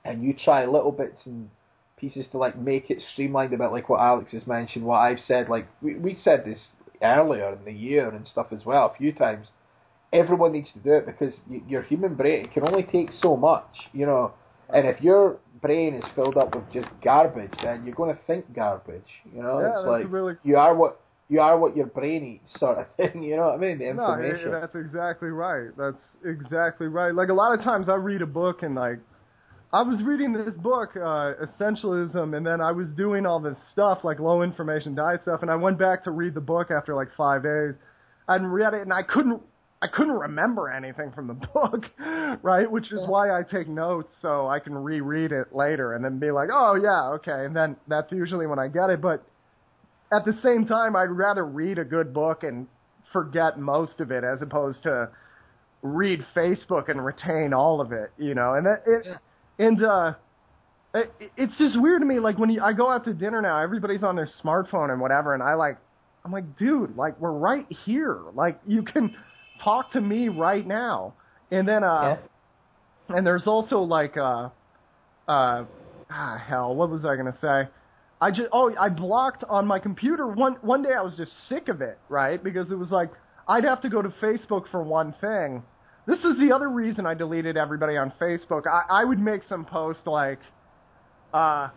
and 0.05 0.23
you 0.25 0.33
try 0.35 0.65
little 0.67 0.93
bits 0.93 1.19
and 1.27 1.51
pieces 1.97 2.27
to 2.33 2.39
like 2.39 2.59
make 2.59 2.91
it 2.91 2.99
streamlined 3.13 3.53
a 3.53 3.57
bit, 3.59 3.71
like 3.71 3.89
what 3.89 4.01
Alex 4.01 4.33
has 4.33 4.47
mentioned, 4.47 4.85
what 4.85 4.99
I've 4.99 5.21
said, 5.27 5.49
like 5.49 5.67
we 5.81 5.95
we 5.97 6.19
said 6.23 6.45
this 6.45 6.61
earlier 7.03 7.53
in 7.53 7.65
the 7.65 7.73
year 7.73 8.09
and 8.09 8.27
stuff 8.29 8.49
as 8.53 8.65
well 8.65 8.93
a 8.95 8.97
few 8.99 9.13
times. 9.13 9.49
Everyone 10.13 10.53
needs 10.53 10.69
to 10.75 10.79
do 10.81 10.93
it 10.93 11.07
because 11.07 11.33
y- 11.49 11.63
your 11.67 11.83
human 11.83 12.15
brain 12.15 12.49
can 12.53 12.67
only 12.67 12.83
take 12.83 13.11
so 13.23 13.37
much, 13.37 13.89
you 13.93 14.05
know. 14.05 14.33
And 14.69 14.87
if 14.87 15.01
your 15.01 15.39
brain 15.61 15.95
is 15.95 16.05
filled 16.15 16.37
up 16.37 16.55
with 16.55 16.65
just 16.73 16.89
garbage, 17.03 17.53
then 17.63 17.85
you're 17.87 17.95
going 17.95 18.15
to 18.15 18.23
think 18.27 18.53
garbage. 18.55 19.09
You 19.35 19.43
know, 19.43 19.61
Yeah, 19.61 19.67
it's 19.69 19.75
that's 19.77 19.87
like 19.87 20.13
really- 20.13 20.37
you 20.43 20.57
are 20.59 20.75
what 20.75 20.99
you 21.29 21.41
are 21.41 21.57
what 21.59 21.75
your 21.77 21.87
brain 21.87 22.25
eats, 22.43 22.59
sort 22.61 22.77
of 22.79 22.87
thing. 22.97 23.23
You 23.29 23.37
know 23.37 23.47
what 23.47 23.55
I 23.55 23.57
mean? 23.59 23.79
The 23.79 23.93
No, 23.95 24.13
information. 24.13 24.51
yeah, 24.53 24.61
that's 24.61 24.75
exactly 24.75 25.31
right. 25.31 25.71
That's 25.79 26.03
exactly 26.27 26.89
right. 26.89 27.15
Like 27.15 27.31
a 27.31 27.35
lot 27.35 27.57
of 27.59 27.65
times 27.65 27.89
I 27.89 27.95
read 27.95 28.21
a 28.21 28.27
book 28.27 28.63
and 28.63 28.75
like 28.75 28.99
I 29.75 29.81
was 29.81 30.03
reading 30.03 30.35
this 30.35 30.53
book, 30.59 30.91
uh, 30.97 31.33
Essentialism, 31.41 32.37
and 32.37 32.47
then 32.47 32.61
I 32.61 32.73
was 32.73 32.89
doing 32.95 33.25
all 33.25 33.41
this 33.41 33.57
stuff 33.73 34.01
like 34.05 34.21
low 34.21 34.43
information 34.43 34.95
diet 34.95 35.23
stuff, 35.23 35.41
and 35.41 35.51
I 35.51 35.57
went 35.57 35.79
back 35.79 36.05
to 36.05 36.11
read 36.11 36.35
the 36.35 36.43
book 36.43 36.71
after 36.71 36.95
like 36.95 37.09
five 37.17 37.43
days. 37.43 37.75
I 38.29 38.37
read 38.37 38.75
it, 38.75 38.83
and 38.83 38.93
I 38.93 39.03
couldn't. 39.03 39.43
I 39.81 39.89
couldn't 39.89 40.13
remember 40.13 40.71
anything 40.71 41.11
from 41.11 41.27
the 41.27 41.35
book, 41.55 41.87
right? 42.43 42.71
Which 42.71 42.93
is 42.93 43.01
why 43.09 43.37
I 43.37 43.43
take 43.43 43.67
notes 43.67 44.13
so 44.21 44.47
I 44.47 44.61
can 44.61 44.75
reread 44.75 45.33
it 45.33 45.53
later 45.53 45.95
and 45.95 46.05
then 46.05 46.21
be 46.21 46.31
like, 46.31 46.51
oh 46.53 46.77
yeah, 46.81 47.09
okay. 47.15 47.47
And 47.47 47.57
then 47.57 47.75
that's 47.89 48.13
usually 48.13 48.47
when 48.47 48.61
I 48.61 48.69
get 48.69 48.91
it. 48.91 49.01
But 49.01 49.25
at 50.13 50.25
the 50.25 50.35
same 50.41 50.67
time, 50.67 50.95
I'd 50.95 51.11
rather 51.11 51.45
read 51.45 51.81
a 51.81 51.85
good 51.85 52.15
book 52.15 52.45
and 52.45 52.69
forget 53.13 53.59
most 53.59 53.99
of 53.99 54.13
it 54.13 54.23
as 54.23 54.41
opposed 54.41 54.85
to 54.85 55.09
read 55.83 56.25
Facebook 56.37 56.89
and 56.89 57.05
retain 57.05 57.53
all 57.53 57.81
of 57.81 57.91
it, 57.91 58.11
you 58.17 58.37
know. 58.37 58.55
And 58.55 58.67
that 58.67 58.85
it 58.87 59.03
Yeah. 59.05 59.17
And 59.63 59.85
uh 59.85 60.15
it, 60.95 61.11
it's 61.37 61.57
just 61.57 61.81
weird 61.81 62.03
to 62.03 62.07
me 62.07 62.19
like 62.19 62.39
when 62.39 62.51
you, 62.51 62.61
I 62.61 62.75
go 62.75 62.91
out 62.91 63.05
to 63.05 63.15
dinner 63.15 63.41
now, 63.41 63.59
everybody's 63.63 64.03
on 64.03 64.17
their 64.17 64.29
smartphone 64.45 64.91
and 64.91 65.01
whatever 65.01 65.33
and 65.35 65.43
I 65.43 65.55
like 65.55 65.79
I'm 66.25 66.31
like, 66.31 66.57
dude, 66.57 66.97
like 66.97 67.19
we're 67.19 67.33
right 67.33 67.67
here. 67.85 68.21
Like 68.35 68.61
you 68.67 68.83
can 68.83 69.17
talk 69.63 69.93
to 69.93 70.01
me 70.01 70.29
right 70.29 70.67
now. 70.67 71.15
And 71.51 71.67
then 71.67 71.85
uh 71.85 72.19
and 73.09 73.27
there's 73.27 73.47
also 73.47 73.79
like 73.79 74.17
uh 74.17 74.51
uh 75.29 75.65
ah, 76.11 76.45
hell, 76.47 76.75
what 76.75 76.91
was 76.91 77.05
I 77.05 77.17
gonna 77.17 77.37
say? 77.41 77.71
I 78.21 78.31
just 78.31 78.49
oh 78.53 78.75
I 78.79 78.89
blocked 78.89 79.45
on 79.49 79.67
my 79.67 79.79
computer 79.79 80.27
one 80.27 80.57
one 80.61 80.83
day 80.83 80.93
I 80.97 81.03
was 81.03 81.17
just 81.17 81.33
sick 81.49 81.69
of 81.69 81.81
it, 81.81 81.99
right? 82.09 82.43
Because 82.43 82.71
it 82.71 82.77
was 82.77 82.91
like 82.91 83.11
I'd 83.49 83.65
have 83.65 83.81
to 83.83 83.89
go 83.89 84.03
to 84.03 84.11
Facebook 84.21 84.71
for 84.71 84.83
one 84.83 85.15
thing. 85.21 85.63
This 86.07 86.19
is 86.25 86.39
the 86.39 86.53
other 86.55 86.69
reason 86.69 87.07
I 87.07 87.15
deleted 87.15 87.57
everybody 87.57 87.97
on 87.97 88.13
Facebook. 88.21 88.67
I, 88.67 89.03
I 89.03 89.05
would 89.05 89.21
make 89.21 89.43
some 89.49 89.65
post 89.65 90.07
like 90.07 90.41
uh 91.33 91.69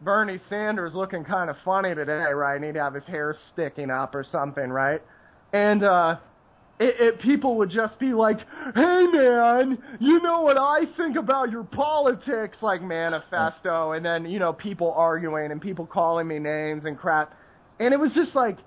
Bernie 0.00 0.38
Sanders 0.48 0.94
looking 0.94 1.24
kind 1.24 1.50
of 1.50 1.56
funny 1.64 1.94
today, 1.94 2.32
right? 2.32 2.56
And 2.56 2.64
he'd 2.64 2.76
have 2.76 2.94
his 2.94 3.06
hair 3.06 3.34
sticking 3.52 3.90
up 3.90 4.14
or 4.14 4.24
something, 4.24 4.70
right? 4.70 5.02
And 5.52 5.82
uh 5.84 6.16
it, 6.80 6.94
it 7.00 7.20
people 7.20 7.56
would 7.58 7.70
just 7.70 7.98
be 7.98 8.12
like, 8.12 8.38
"Hey 8.74 9.06
man, 9.12 9.78
you 10.00 10.22
know 10.22 10.42
what 10.42 10.56
I 10.56 10.80
think 10.96 11.16
about 11.16 11.50
your 11.50 11.64
politics?" 11.64 12.58
Like 12.60 12.82
manifesto, 12.82 13.92
and 13.92 14.04
then 14.04 14.26
you 14.26 14.38
know 14.38 14.52
people 14.52 14.92
arguing 14.92 15.50
and 15.50 15.60
people 15.60 15.86
calling 15.86 16.28
me 16.28 16.38
names 16.38 16.84
and 16.84 16.96
crap, 16.96 17.32
and 17.80 17.92
it 17.92 17.98
was 17.98 18.12
just 18.14 18.34
like, 18.34 18.58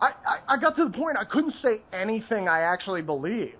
I 0.00 0.08
I, 0.26 0.54
I 0.54 0.60
got 0.60 0.76
to 0.76 0.84
the 0.84 0.96
point 0.96 1.18
I 1.18 1.24
couldn't 1.24 1.54
say 1.62 1.82
anything 1.92 2.48
I 2.48 2.60
actually 2.60 3.02
believed, 3.02 3.57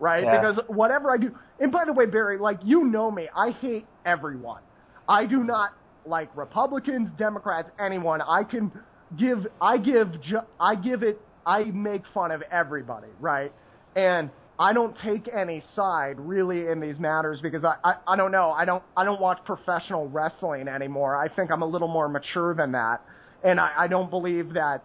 right? 0.00 0.24
Yeah. 0.24 0.40
Because 0.40 0.60
whatever 0.68 1.10
I 1.10 1.16
do, 1.18 1.34
and 1.60 1.72
by 1.72 1.84
the 1.84 1.92
way, 1.92 2.06
Barry, 2.06 2.38
like 2.38 2.58
you 2.64 2.84
know 2.84 3.10
me, 3.10 3.28
I 3.34 3.50
hate 3.50 3.86
everyone. 4.04 4.62
I 5.08 5.26
do 5.26 5.42
not 5.42 5.70
like 6.04 6.34
Republicans, 6.36 7.10
Democrats, 7.18 7.70
anyone. 7.78 8.20
I 8.22 8.44
can 8.44 8.72
give, 9.16 9.46
I 9.60 9.78
give, 9.78 10.20
ju- 10.22 10.46
I 10.60 10.74
give 10.74 11.02
it, 11.02 11.20
I 11.46 11.64
make 11.64 12.02
fun 12.12 12.30
of 12.30 12.42
everybody, 12.50 13.08
right? 13.20 13.52
And 13.96 14.30
I 14.58 14.72
don't 14.72 14.96
take 15.02 15.28
any 15.34 15.62
side 15.74 16.18
really 16.18 16.66
in 16.68 16.80
these 16.80 16.98
matters 16.98 17.40
because 17.40 17.64
I, 17.64 17.76
I, 17.84 17.94
I 18.08 18.16
don't 18.16 18.32
know, 18.32 18.50
I 18.50 18.64
don't, 18.64 18.82
I 18.96 19.04
don't 19.04 19.20
watch 19.20 19.38
professional 19.44 20.08
wrestling 20.08 20.68
anymore. 20.68 21.16
I 21.16 21.28
think 21.34 21.50
I'm 21.50 21.62
a 21.62 21.66
little 21.66 21.88
more 21.88 22.08
mature 22.08 22.54
than 22.54 22.72
that, 22.72 23.00
and 23.44 23.60
I, 23.60 23.72
I 23.78 23.86
don't 23.86 24.10
believe 24.10 24.54
that 24.54 24.82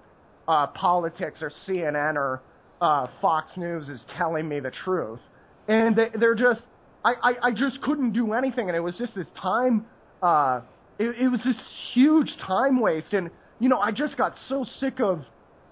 uh, 0.48 0.68
politics 0.68 1.42
or 1.42 1.52
CNN 1.68 2.16
or 2.16 2.42
uh, 2.82 3.08
Fox 3.22 3.52
News 3.58 3.90
is 3.90 4.04
telling 4.18 4.48
me 4.48 4.60
the 4.60 4.72
truth. 4.72 5.20
And 5.68 5.96
they, 5.96 6.10
they're 6.20 6.36
just, 6.36 6.62
I, 7.04 7.14
I, 7.22 7.34
I 7.44 7.52
just 7.52 7.82
couldn't 7.82 8.12
do 8.12 8.34
anything, 8.34 8.68
and 8.68 8.76
it 8.76 8.82
was 8.82 8.98
just 8.98 9.16
this 9.16 9.28
time. 9.42 9.86
Uh, 10.22 10.62
it, 11.00 11.16
it 11.24 11.30
was 11.30 11.42
this 11.44 11.60
huge 11.94 12.36
time 12.46 12.80
waste, 12.80 13.14
and 13.14 13.30
you 13.60 13.70
know, 13.70 13.80
I 13.80 13.92
just 13.92 14.18
got 14.18 14.34
so 14.50 14.66
sick 14.80 15.00
of, 15.00 15.24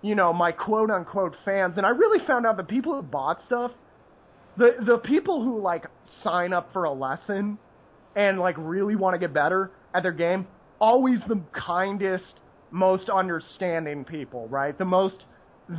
you 0.02 0.16
know, 0.16 0.34
my 0.34 0.52
quote 0.52 0.90
unquote 0.90 1.36
fans, 1.44 1.76
and 1.78 1.86
I 1.86 1.90
really 1.90 2.26
found 2.26 2.46
out 2.46 2.58
the 2.58 2.64
people 2.64 2.96
who 2.96 3.02
bought 3.02 3.42
stuff, 3.46 3.72
the 4.58 4.76
the 4.86 4.98
people 4.98 5.44
who 5.44 5.60
like 5.60 5.86
sign 6.24 6.54
up 6.54 6.72
for 6.74 6.86
a 6.86 6.92
lesson, 6.92 7.58
and 8.16 8.40
like 8.40 8.56
really 8.58 8.96
want 8.96 9.14
to 9.14 9.20
get 9.20 9.34
better 9.34 9.72
at 9.94 10.04
their 10.04 10.12
game, 10.12 10.48
always 10.80 11.20
the 11.28 11.42
kindest, 11.54 12.40
most 12.72 13.10
understanding 13.10 14.04
people, 14.04 14.48
right? 14.48 14.78
The 14.78 14.86
most, 14.86 15.26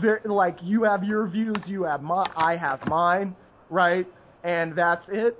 ver 0.01 0.21
like 0.25 0.57
you 0.63 0.85
have 0.85 1.05
your 1.05 1.27
views, 1.27 1.57
you 1.67 1.85
have 1.85 2.03
my, 2.03 2.31
I 2.37 2.57
have 2.57 2.87
mine, 2.87 3.35
right? 3.71 4.07
And 4.45 4.77
that's 4.77 5.05
it. 5.09 5.39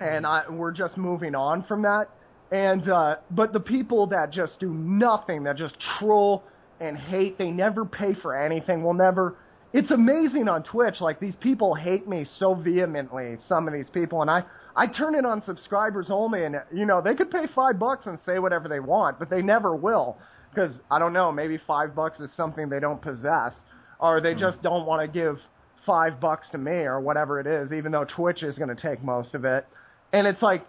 And 0.00 0.26
I, 0.26 0.48
we're 0.48 0.72
just 0.72 0.96
moving 0.96 1.34
on 1.34 1.64
from 1.64 1.82
that. 1.82 2.08
And 2.50 2.88
uh, 2.88 3.16
but 3.30 3.52
the 3.52 3.60
people 3.60 4.08
that 4.08 4.32
just 4.32 4.58
do 4.58 4.72
nothing, 4.72 5.44
that 5.44 5.56
just 5.56 5.76
troll 5.98 6.42
and 6.80 6.96
hate, 6.96 7.38
they 7.38 7.50
never 7.50 7.84
pay 7.84 8.14
for 8.20 8.36
anything. 8.36 8.82
Will 8.82 8.94
never. 8.94 9.36
It's 9.72 9.92
amazing 9.92 10.48
on 10.48 10.64
Twitch. 10.64 10.96
Like 11.00 11.20
these 11.20 11.36
people 11.36 11.74
hate 11.74 12.08
me 12.08 12.26
so 12.38 12.54
vehemently. 12.54 13.36
Some 13.46 13.68
of 13.68 13.74
these 13.74 13.88
people, 13.90 14.22
and 14.22 14.30
I 14.30 14.42
I 14.74 14.88
turn 14.88 15.14
it 15.14 15.24
on 15.24 15.42
subscribers 15.42 16.08
only, 16.10 16.44
and 16.44 16.56
you 16.72 16.86
know 16.86 17.00
they 17.00 17.14
could 17.14 17.30
pay 17.30 17.46
five 17.54 17.78
bucks 17.78 18.06
and 18.06 18.18
say 18.26 18.40
whatever 18.40 18.68
they 18.68 18.80
want, 18.80 19.20
but 19.20 19.30
they 19.30 19.42
never 19.42 19.76
will 19.76 20.18
because 20.52 20.80
I 20.90 20.98
don't 20.98 21.12
know. 21.12 21.32
Maybe 21.32 21.58
five 21.66 21.94
bucks 21.94 22.20
is 22.20 22.30
something 22.36 22.68
they 22.68 22.80
don't 22.80 23.00
possess, 23.00 23.54
or 23.98 24.20
they 24.20 24.34
hmm. 24.34 24.40
just 24.40 24.62
don't 24.62 24.86
want 24.86 25.00
to 25.02 25.08
give 25.08 25.38
five 25.86 26.20
bucks 26.20 26.48
to 26.52 26.58
me 26.58 26.72
or 26.72 27.00
whatever 27.00 27.40
it 27.40 27.46
is, 27.46 27.72
even 27.72 27.92
though 27.92 28.04
Twitch 28.04 28.42
is 28.42 28.58
going 28.58 28.74
to 28.74 28.80
take 28.80 29.02
most 29.02 29.34
of 29.34 29.44
it. 29.44 29.66
And 30.12 30.26
it's 30.26 30.42
like 30.42 30.66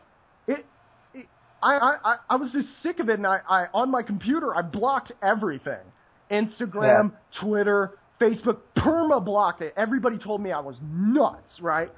it. 0.47 0.65
it 1.13 1.25
I, 1.61 1.95
I 2.03 2.15
I 2.29 2.35
was 2.37 2.51
just 2.51 2.67
sick 2.81 2.99
of 2.99 3.09
it, 3.09 3.15
and 3.15 3.27
I, 3.27 3.39
I 3.47 3.65
on 3.73 3.91
my 3.91 4.03
computer 4.03 4.55
I 4.55 4.61
blocked 4.61 5.11
everything, 5.21 5.83
Instagram, 6.31 7.11
Twitter, 7.41 7.91
Facebook, 8.19 8.59
perma 8.77 9.23
blocked 9.23 9.61
it. 9.61 9.73
Everybody 9.75 10.17
told 10.17 10.41
me 10.41 10.51
I 10.51 10.59
was 10.59 10.75
nuts, 10.81 11.59
right? 11.59 11.89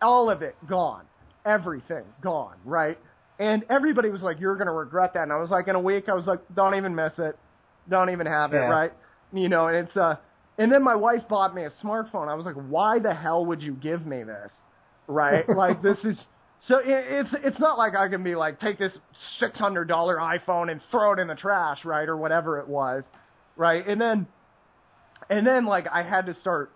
All 0.00 0.30
of 0.30 0.42
it 0.42 0.54
gone, 0.68 1.04
everything 1.44 2.04
gone, 2.22 2.56
right? 2.64 2.98
And 3.38 3.64
everybody 3.68 4.08
was 4.10 4.22
like, 4.22 4.40
"You're 4.40 4.56
gonna 4.56 4.72
regret 4.72 5.14
that," 5.14 5.22
and 5.24 5.32
I 5.32 5.36
was 5.36 5.50
like, 5.50 5.68
in 5.68 5.74
a 5.74 5.80
week, 5.80 6.08
I 6.08 6.14
was 6.14 6.26
like, 6.26 6.40
"Don't 6.54 6.74
even 6.74 6.94
miss 6.94 7.12
it, 7.18 7.38
don't 7.88 8.10
even 8.10 8.26
have 8.26 8.52
it," 8.52 8.56
Yeah. 8.56 8.68
right? 8.70 8.92
You 9.32 9.48
know, 9.48 9.66
and 9.68 9.76
it's 9.88 9.96
uh, 9.96 10.16
and 10.58 10.72
then 10.72 10.82
my 10.82 10.94
wife 10.94 11.28
bought 11.28 11.54
me 11.54 11.64
a 11.64 11.70
smartphone. 11.84 12.28
I 12.28 12.34
was 12.34 12.46
like, 12.46 12.54
"Why 12.54 12.98
the 12.98 13.14
hell 13.14 13.44
would 13.46 13.62
you 13.62 13.74
give 13.74 14.06
me 14.06 14.22
this?" 14.22 14.52
Right? 15.06 15.46
like 15.54 15.82
this 15.82 15.98
is 16.04 16.18
so 16.66 16.78
it, 16.78 16.84
it's 16.86 17.34
it's 17.44 17.60
not 17.60 17.76
like 17.76 17.94
I 17.94 18.08
can 18.08 18.22
be 18.24 18.34
like 18.34 18.58
take 18.58 18.78
this 18.78 18.96
six 19.38 19.58
hundred 19.58 19.86
dollar 19.88 20.16
iPhone 20.16 20.70
and 20.70 20.80
throw 20.90 21.12
it 21.12 21.18
in 21.18 21.28
the 21.28 21.34
trash, 21.34 21.84
right, 21.84 22.08
or 22.08 22.16
whatever 22.16 22.58
it 22.58 22.68
was, 22.68 23.04
right? 23.56 23.86
And 23.86 24.00
then 24.00 24.26
and 25.28 25.46
then 25.46 25.66
like 25.66 25.86
I 25.92 26.02
had 26.02 26.24
to 26.26 26.34
start. 26.34 26.72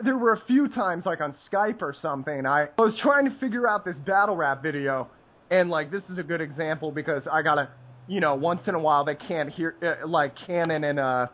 There 0.00 0.18
were 0.18 0.34
a 0.34 0.40
few 0.46 0.68
times 0.68 1.06
like 1.06 1.20
on 1.22 1.34
Skype 1.50 1.80
or 1.80 1.94
something. 2.02 2.44
I 2.44 2.68
was 2.76 2.98
trying 3.00 3.24
to 3.26 3.38
figure 3.38 3.66
out 3.66 3.84
this 3.84 3.96
battle 4.04 4.36
rap 4.36 4.62
video, 4.62 5.08
and 5.50 5.68
like 5.68 5.90
this 5.90 6.02
is 6.04 6.18
a 6.18 6.22
good 6.22 6.40
example 6.40 6.92
because 6.92 7.26
I 7.30 7.42
gotta, 7.42 7.70
you 8.06 8.20
know, 8.20 8.34
once 8.34 8.62
in 8.66 8.74
a 8.74 8.78
while 8.78 9.04
they 9.04 9.14
can't 9.16 9.50
hear 9.50 9.74
uh, 9.82 10.06
like 10.06 10.34
Canon 10.46 10.84
and 10.84 10.98
uh, 10.98 11.26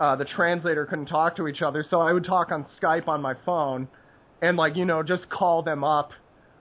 uh, 0.00 0.16
the 0.16 0.24
translator 0.24 0.86
couldn't 0.86 1.06
talk 1.06 1.36
to 1.36 1.48
each 1.48 1.62
other, 1.62 1.84
so 1.88 2.00
I 2.00 2.12
would 2.12 2.24
talk 2.24 2.50
on 2.50 2.66
Skype 2.80 3.08
on 3.08 3.20
my 3.20 3.34
phone, 3.44 3.88
and 4.40 4.56
like 4.56 4.76
you 4.76 4.84
know 4.84 5.02
just 5.02 5.28
call 5.28 5.62
them 5.62 5.84
up, 5.84 6.12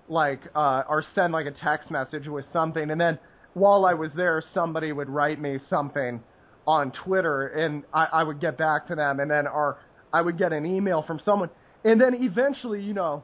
like 0.10 0.42
uh, 0.56 0.84
or 0.90 1.04
send 1.16 1.34
like 1.34 1.46
a 1.46 1.52
text 1.52 1.90
message 1.92 2.28
with 2.28 2.46
something, 2.52 2.90
and 2.90 3.00
then 3.00 3.20
while 3.54 3.86
I 3.86 3.94
was 3.94 4.12
there, 4.16 4.44
somebody 4.54 4.92
would 4.92 5.10
write 5.10 5.40
me 5.40 5.58
something 5.70 6.22
on 6.66 6.92
Twitter, 7.06 7.48
and 7.48 7.84
I, 7.94 8.06
I 8.06 8.24
would 8.24 8.42
get 8.42 8.58
back 8.58 8.88
to 8.88 8.96
them, 8.96 9.20
and 9.20 9.32
then 9.32 9.48
or 9.48 9.78
I 10.12 10.22
would 10.22 10.38
get 10.38 10.52
an 10.52 10.66
email 10.66 11.04
from 11.04 11.20
someone, 11.20 11.50
and 11.84 12.00
then 12.00 12.16
eventually, 12.16 12.82
you 12.82 12.94
know, 12.94 13.24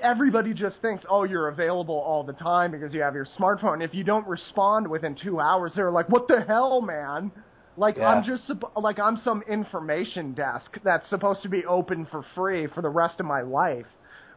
everybody 0.00 0.54
just 0.54 0.76
thinks, 0.80 1.04
oh, 1.08 1.24
you're 1.24 1.48
available 1.48 1.96
all 1.96 2.22
the 2.22 2.32
time 2.32 2.70
because 2.70 2.94
you 2.94 3.00
have 3.02 3.14
your 3.14 3.26
smartphone. 3.38 3.84
If 3.84 3.94
you 3.94 4.04
don't 4.04 4.26
respond 4.26 4.88
within 4.88 5.16
two 5.20 5.40
hours, 5.40 5.72
they're 5.74 5.90
like, 5.90 6.08
what 6.08 6.28
the 6.28 6.42
hell, 6.42 6.80
man? 6.80 7.32
Like 7.76 7.96
Yeah. 7.96 8.08
I'm 8.08 8.24
just 8.24 8.50
like 8.76 8.98
I'm 8.98 9.16
some 9.18 9.42
information 9.48 10.34
desk 10.34 10.78
that's 10.84 11.08
supposed 11.08 11.42
to 11.42 11.48
be 11.48 11.64
open 11.64 12.06
for 12.10 12.24
free 12.34 12.66
for 12.66 12.82
the 12.82 12.90
rest 12.90 13.18
of 13.18 13.26
my 13.26 13.40
life, 13.40 13.86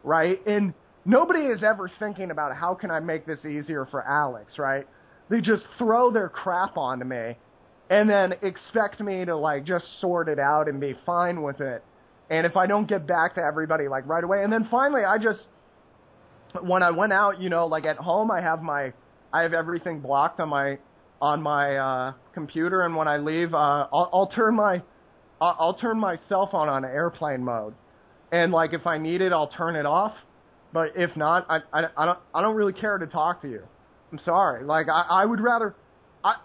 right? 0.02 0.44
And 0.46 0.72
nobody 1.04 1.40
is 1.40 1.62
ever 1.62 1.90
thinking 1.98 2.30
about 2.30 2.56
how 2.56 2.74
can 2.74 2.90
I 2.90 3.00
make 3.00 3.26
this 3.26 3.44
easier 3.44 3.86
for 3.90 4.02
Alex, 4.02 4.58
right? 4.58 4.86
They 5.28 5.40
just 5.40 5.64
throw 5.76 6.10
their 6.10 6.28
crap 6.28 6.76
onto 6.76 7.04
me 7.04 7.36
and 7.90 8.08
then 8.08 8.34
expect 8.42 9.00
me 9.00 9.24
to 9.24 9.36
like 9.36 9.64
just 9.64 9.84
sort 10.00 10.28
it 10.28 10.38
out 10.38 10.68
and 10.68 10.80
be 10.80 10.94
fine 11.04 11.42
with 11.42 11.60
it. 11.60 11.84
And 12.30 12.46
if 12.46 12.56
I 12.56 12.66
don't 12.66 12.88
get 12.88 13.06
back 13.06 13.34
to 13.36 13.40
everybody 13.42 13.88
like 13.88 14.06
right 14.06 14.24
away, 14.24 14.42
and 14.42 14.52
then 14.52 14.66
finally 14.70 15.04
I 15.04 15.18
just 15.18 15.46
when 16.60 16.82
I 16.82 16.90
went 16.90 17.12
out, 17.12 17.40
you 17.40 17.50
know, 17.50 17.66
like 17.66 17.86
at 17.86 17.96
home 17.96 18.30
I 18.30 18.40
have 18.40 18.62
my 18.62 18.92
I 19.32 19.42
have 19.42 19.52
everything 19.52 20.00
blocked 20.00 20.40
on 20.40 20.48
my 20.48 20.78
on 21.20 21.42
my 21.42 21.76
uh 21.76 22.12
computer 22.34 22.82
and 22.82 22.94
when 22.94 23.08
I 23.08 23.16
leave 23.18 23.54
uh 23.54 23.86
I'll, 23.92 24.10
I'll 24.12 24.26
turn 24.26 24.54
my 24.54 24.82
I'll, 25.40 25.56
I'll 25.58 25.74
turn 25.74 25.98
my 25.98 26.16
cell 26.28 26.48
phone 26.50 26.68
on 26.68 26.84
airplane 26.84 27.44
mode. 27.44 27.74
And 28.32 28.52
like 28.52 28.72
if 28.72 28.86
I 28.86 28.98
need 28.98 29.20
it, 29.20 29.32
I'll 29.32 29.48
turn 29.48 29.76
it 29.76 29.86
off. 29.86 30.14
But 30.72 30.92
if 30.96 31.16
not, 31.16 31.46
I 31.48 31.58
I, 31.72 31.84
I 31.96 32.06
don't 32.06 32.18
I 32.34 32.42
don't 32.42 32.56
really 32.56 32.72
care 32.72 32.98
to 32.98 33.06
talk 33.06 33.42
to 33.42 33.48
you. 33.48 33.62
I'm 34.12 34.18
sorry. 34.18 34.64
Like 34.64 34.88
I 34.88 35.02
I 35.08 35.24
would 35.24 35.40
rather 35.40 35.74
I 36.24 36.36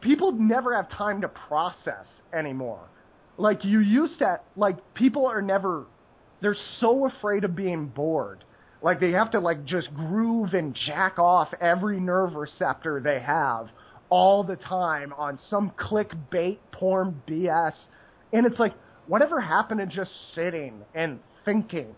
people 0.00 0.32
never 0.32 0.74
have 0.76 0.90
time 0.90 1.22
to 1.22 1.28
process 1.28 2.06
anymore. 2.32 2.88
Like 3.38 3.64
you 3.64 3.80
used 3.80 4.18
to 4.20 4.40
like 4.56 4.94
people 4.94 5.26
are 5.26 5.42
never 5.42 5.86
they're 6.40 6.56
so 6.80 7.06
afraid 7.06 7.44
of 7.44 7.56
being 7.56 7.86
bored. 7.86 8.44
Like 8.82 9.00
they 9.00 9.12
have 9.12 9.30
to 9.32 9.40
like 9.40 9.64
just 9.64 9.92
groove 9.94 10.52
and 10.52 10.76
jack 10.86 11.18
off 11.18 11.48
every 11.60 12.00
nerve 12.00 12.34
receptor 12.34 13.00
they 13.02 13.20
have 13.20 13.68
all 14.08 14.44
the 14.44 14.56
time 14.56 15.12
on 15.16 15.38
some 15.48 15.72
clickbait 15.78 16.58
porn 16.72 17.20
BS. 17.28 17.72
And 18.32 18.46
it's 18.46 18.58
like, 18.58 18.74
whatever 19.06 19.40
happened 19.40 19.80
to 19.80 19.86
just 19.86 20.10
sitting 20.34 20.82
and 20.94 21.20
thinking 21.44 21.94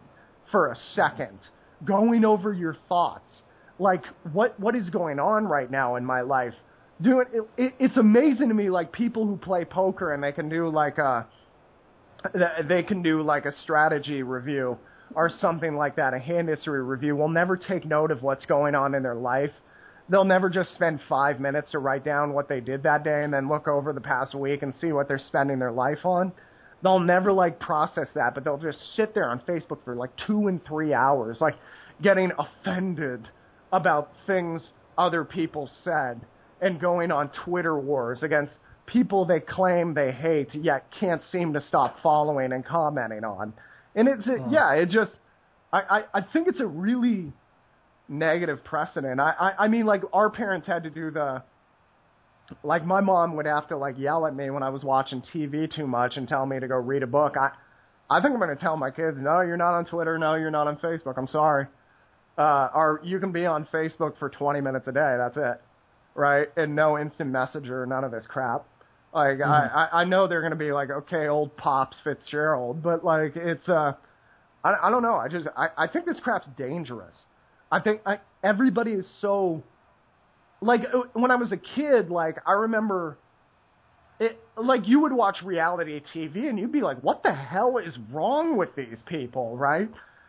for 0.50 0.70
a 0.72 0.76
second, 0.94 1.38
going 1.84 2.24
over 2.24 2.52
your 2.52 2.76
thoughts? 2.88 3.42
Like, 3.78 4.04
what 4.32 4.58
what 4.58 4.74
is 4.74 4.90
going 4.90 5.20
on 5.20 5.44
right 5.44 5.70
now 5.70 5.96
in 5.96 6.04
my 6.04 6.22
life? 6.22 6.54
Doing 7.00 7.26
it, 7.32 7.42
it, 7.56 7.74
it's 7.78 7.96
amazing 7.96 8.48
to 8.48 8.54
me, 8.54 8.70
like 8.70 8.92
people 8.92 9.26
who 9.26 9.36
play 9.36 9.64
poker 9.64 10.12
and 10.12 10.22
they 10.22 10.32
can 10.32 10.48
do 10.48 10.68
like 10.68 10.98
uh, 10.98 11.22
a 12.34 12.62
they 12.64 12.82
can 12.82 13.02
do 13.02 13.22
like 13.22 13.44
a 13.44 13.52
strategy 13.62 14.22
review 14.22 14.76
or 15.14 15.30
something 15.40 15.76
like 15.76 15.96
that, 15.96 16.12
a 16.12 16.18
hand 16.18 16.48
history 16.48 16.82
review. 16.82 17.14
Will 17.16 17.28
never 17.28 17.56
take 17.56 17.84
note 17.84 18.10
of 18.10 18.22
what's 18.22 18.46
going 18.46 18.74
on 18.74 18.94
in 18.94 19.02
their 19.02 19.14
life. 19.14 19.52
They'll 20.10 20.24
never 20.24 20.48
just 20.48 20.74
spend 20.74 21.00
five 21.08 21.38
minutes 21.38 21.70
to 21.72 21.78
write 21.78 22.04
down 22.04 22.32
what 22.32 22.48
they 22.48 22.60
did 22.60 22.82
that 22.82 23.04
day 23.04 23.22
and 23.22 23.32
then 23.32 23.48
look 23.48 23.68
over 23.68 23.92
the 23.92 24.00
past 24.00 24.34
week 24.34 24.62
and 24.62 24.74
see 24.74 24.90
what 24.92 25.06
they're 25.06 25.18
spending 25.18 25.58
their 25.58 25.72
life 25.72 26.04
on 26.04 26.32
they'll 26.82 27.00
never 27.00 27.32
like 27.32 27.58
process 27.58 28.08
that, 28.14 28.34
but 28.34 28.44
they'll 28.44 28.58
just 28.58 28.78
sit 28.94 29.14
there 29.14 29.28
on 29.28 29.40
Facebook 29.40 29.84
for 29.84 29.96
like 29.96 30.10
two 30.26 30.46
and 30.46 30.64
three 30.64 30.92
hours, 30.94 31.38
like 31.40 31.54
getting 32.02 32.30
offended 32.38 33.28
about 33.72 34.10
things 34.26 34.72
other 34.96 35.24
people 35.24 35.68
said 35.84 36.20
and 36.60 36.80
going 36.80 37.10
on 37.10 37.30
Twitter 37.44 37.78
wars 37.78 38.22
against 38.22 38.52
people 38.86 39.24
they 39.24 39.40
claim 39.40 39.94
they 39.94 40.10
hate 40.10 40.54
yet 40.54 40.86
can't 40.98 41.22
seem 41.30 41.52
to 41.52 41.60
stop 41.60 41.96
following 42.02 42.52
and 42.52 42.64
commenting 42.64 43.24
on. 43.24 43.52
And 43.94 44.08
it's 44.08 44.26
oh. 44.26 44.48
yeah, 44.50 44.74
it 44.74 44.88
just 44.88 45.12
I, 45.72 45.80
I 45.80 46.04
I 46.14 46.20
think 46.32 46.48
it's 46.48 46.60
a 46.60 46.66
really 46.66 47.32
negative 48.08 48.64
precedent. 48.64 49.20
I, 49.20 49.32
I 49.38 49.64
I 49.64 49.68
mean 49.68 49.86
like 49.86 50.02
our 50.12 50.30
parents 50.30 50.66
had 50.66 50.84
to 50.84 50.90
do 50.90 51.10
the 51.10 51.42
like 52.62 52.84
my 52.84 53.00
mom 53.00 53.36
would 53.36 53.46
have 53.46 53.68
to 53.68 53.76
like 53.76 53.98
yell 53.98 54.26
at 54.26 54.34
me 54.34 54.50
when 54.50 54.62
I 54.62 54.70
was 54.70 54.82
watching 54.82 55.22
TV 55.34 55.72
too 55.74 55.86
much 55.86 56.16
and 56.16 56.26
tell 56.26 56.46
me 56.46 56.58
to 56.58 56.68
go 56.68 56.76
read 56.76 57.02
a 57.02 57.06
book. 57.06 57.36
I 57.36 57.50
I 58.10 58.20
think 58.20 58.32
I'm 58.32 58.40
going 58.40 58.56
to 58.56 58.60
tell 58.62 58.76
my 58.76 58.90
kids, 58.90 59.18
no, 59.20 59.42
you're 59.42 59.58
not 59.58 59.74
on 59.74 59.84
Twitter, 59.84 60.18
no, 60.18 60.34
you're 60.34 60.50
not 60.50 60.66
on 60.66 60.76
Facebook. 60.78 61.18
I'm 61.18 61.28
sorry. 61.28 61.66
Uh, 62.38 62.68
or 62.74 63.00
you 63.04 63.18
can 63.18 63.32
be 63.32 63.44
on 63.44 63.66
Facebook 63.72 64.18
for 64.18 64.30
20 64.30 64.60
minutes 64.60 64.86
a 64.88 64.92
day. 64.92 65.16
That's 65.18 65.36
it, 65.36 65.60
right? 66.18 66.48
And 66.56 66.74
no 66.74 66.98
instant 66.98 67.30
messenger, 67.30 67.86
none 67.86 68.04
of 68.04 68.10
this 68.10 68.26
crap. 68.28 68.66
Like 69.14 69.38
mm-hmm. 69.38 69.50
I 69.78 70.02
I 70.02 70.04
know 70.04 70.26
they're 70.26 70.40
going 70.40 70.50
to 70.50 70.56
be 70.56 70.72
like, 70.72 70.90
okay, 70.90 71.28
old 71.28 71.56
pops 71.56 71.96
Fitzgerald, 72.04 72.82
but 72.82 73.04
like 73.04 73.36
it's 73.36 73.66
uh, 73.68 73.92
I 74.62 74.74
I 74.82 74.90
don't 74.90 75.02
know. 75.02 75.14
I 75.14 75.28
just 75.28 75.48
I 75.56 75.68
I 75.78 75.86
think 75.86 76.04
this 76.04 76.20
crap's 76.20 76.48
dangerous. 76.58 77.14
I 77.72 77.80
think 77.80 78.02
I 78.04 78.18
everybody 78.42 78.92
is 78.92 79.08
so 79.20 79.62
like 80.60 80.80
uh, 80.92 81.02
when 81.14 81.30
I 81.30 81.36
was 81.36 81.52
a 81.52 81.56
kid, 81.56 82.10
like 82.10 82.36
I 82.46 82.52
remember 82.52 83.16
it 84.20 84.38
like 84.56 84.86
you 84.86 85.00
would 85.00 85.12
watch 85.12 85.36
reality 85.42 86.02
TV 86.14 86.48
and 86.48 86.58
you'd 86.58 86.72
be 86.72 86.82
like, 86.82 86.98
"What 86.98 87.22
the 87.22 87.32
hell 87.32 87.78
is 87.78 87.96
wrong 88.12 88.56
with 88.58 88.74
these 88.76 89.02
people?" 89.06 89.56
Right? 89.56 89.88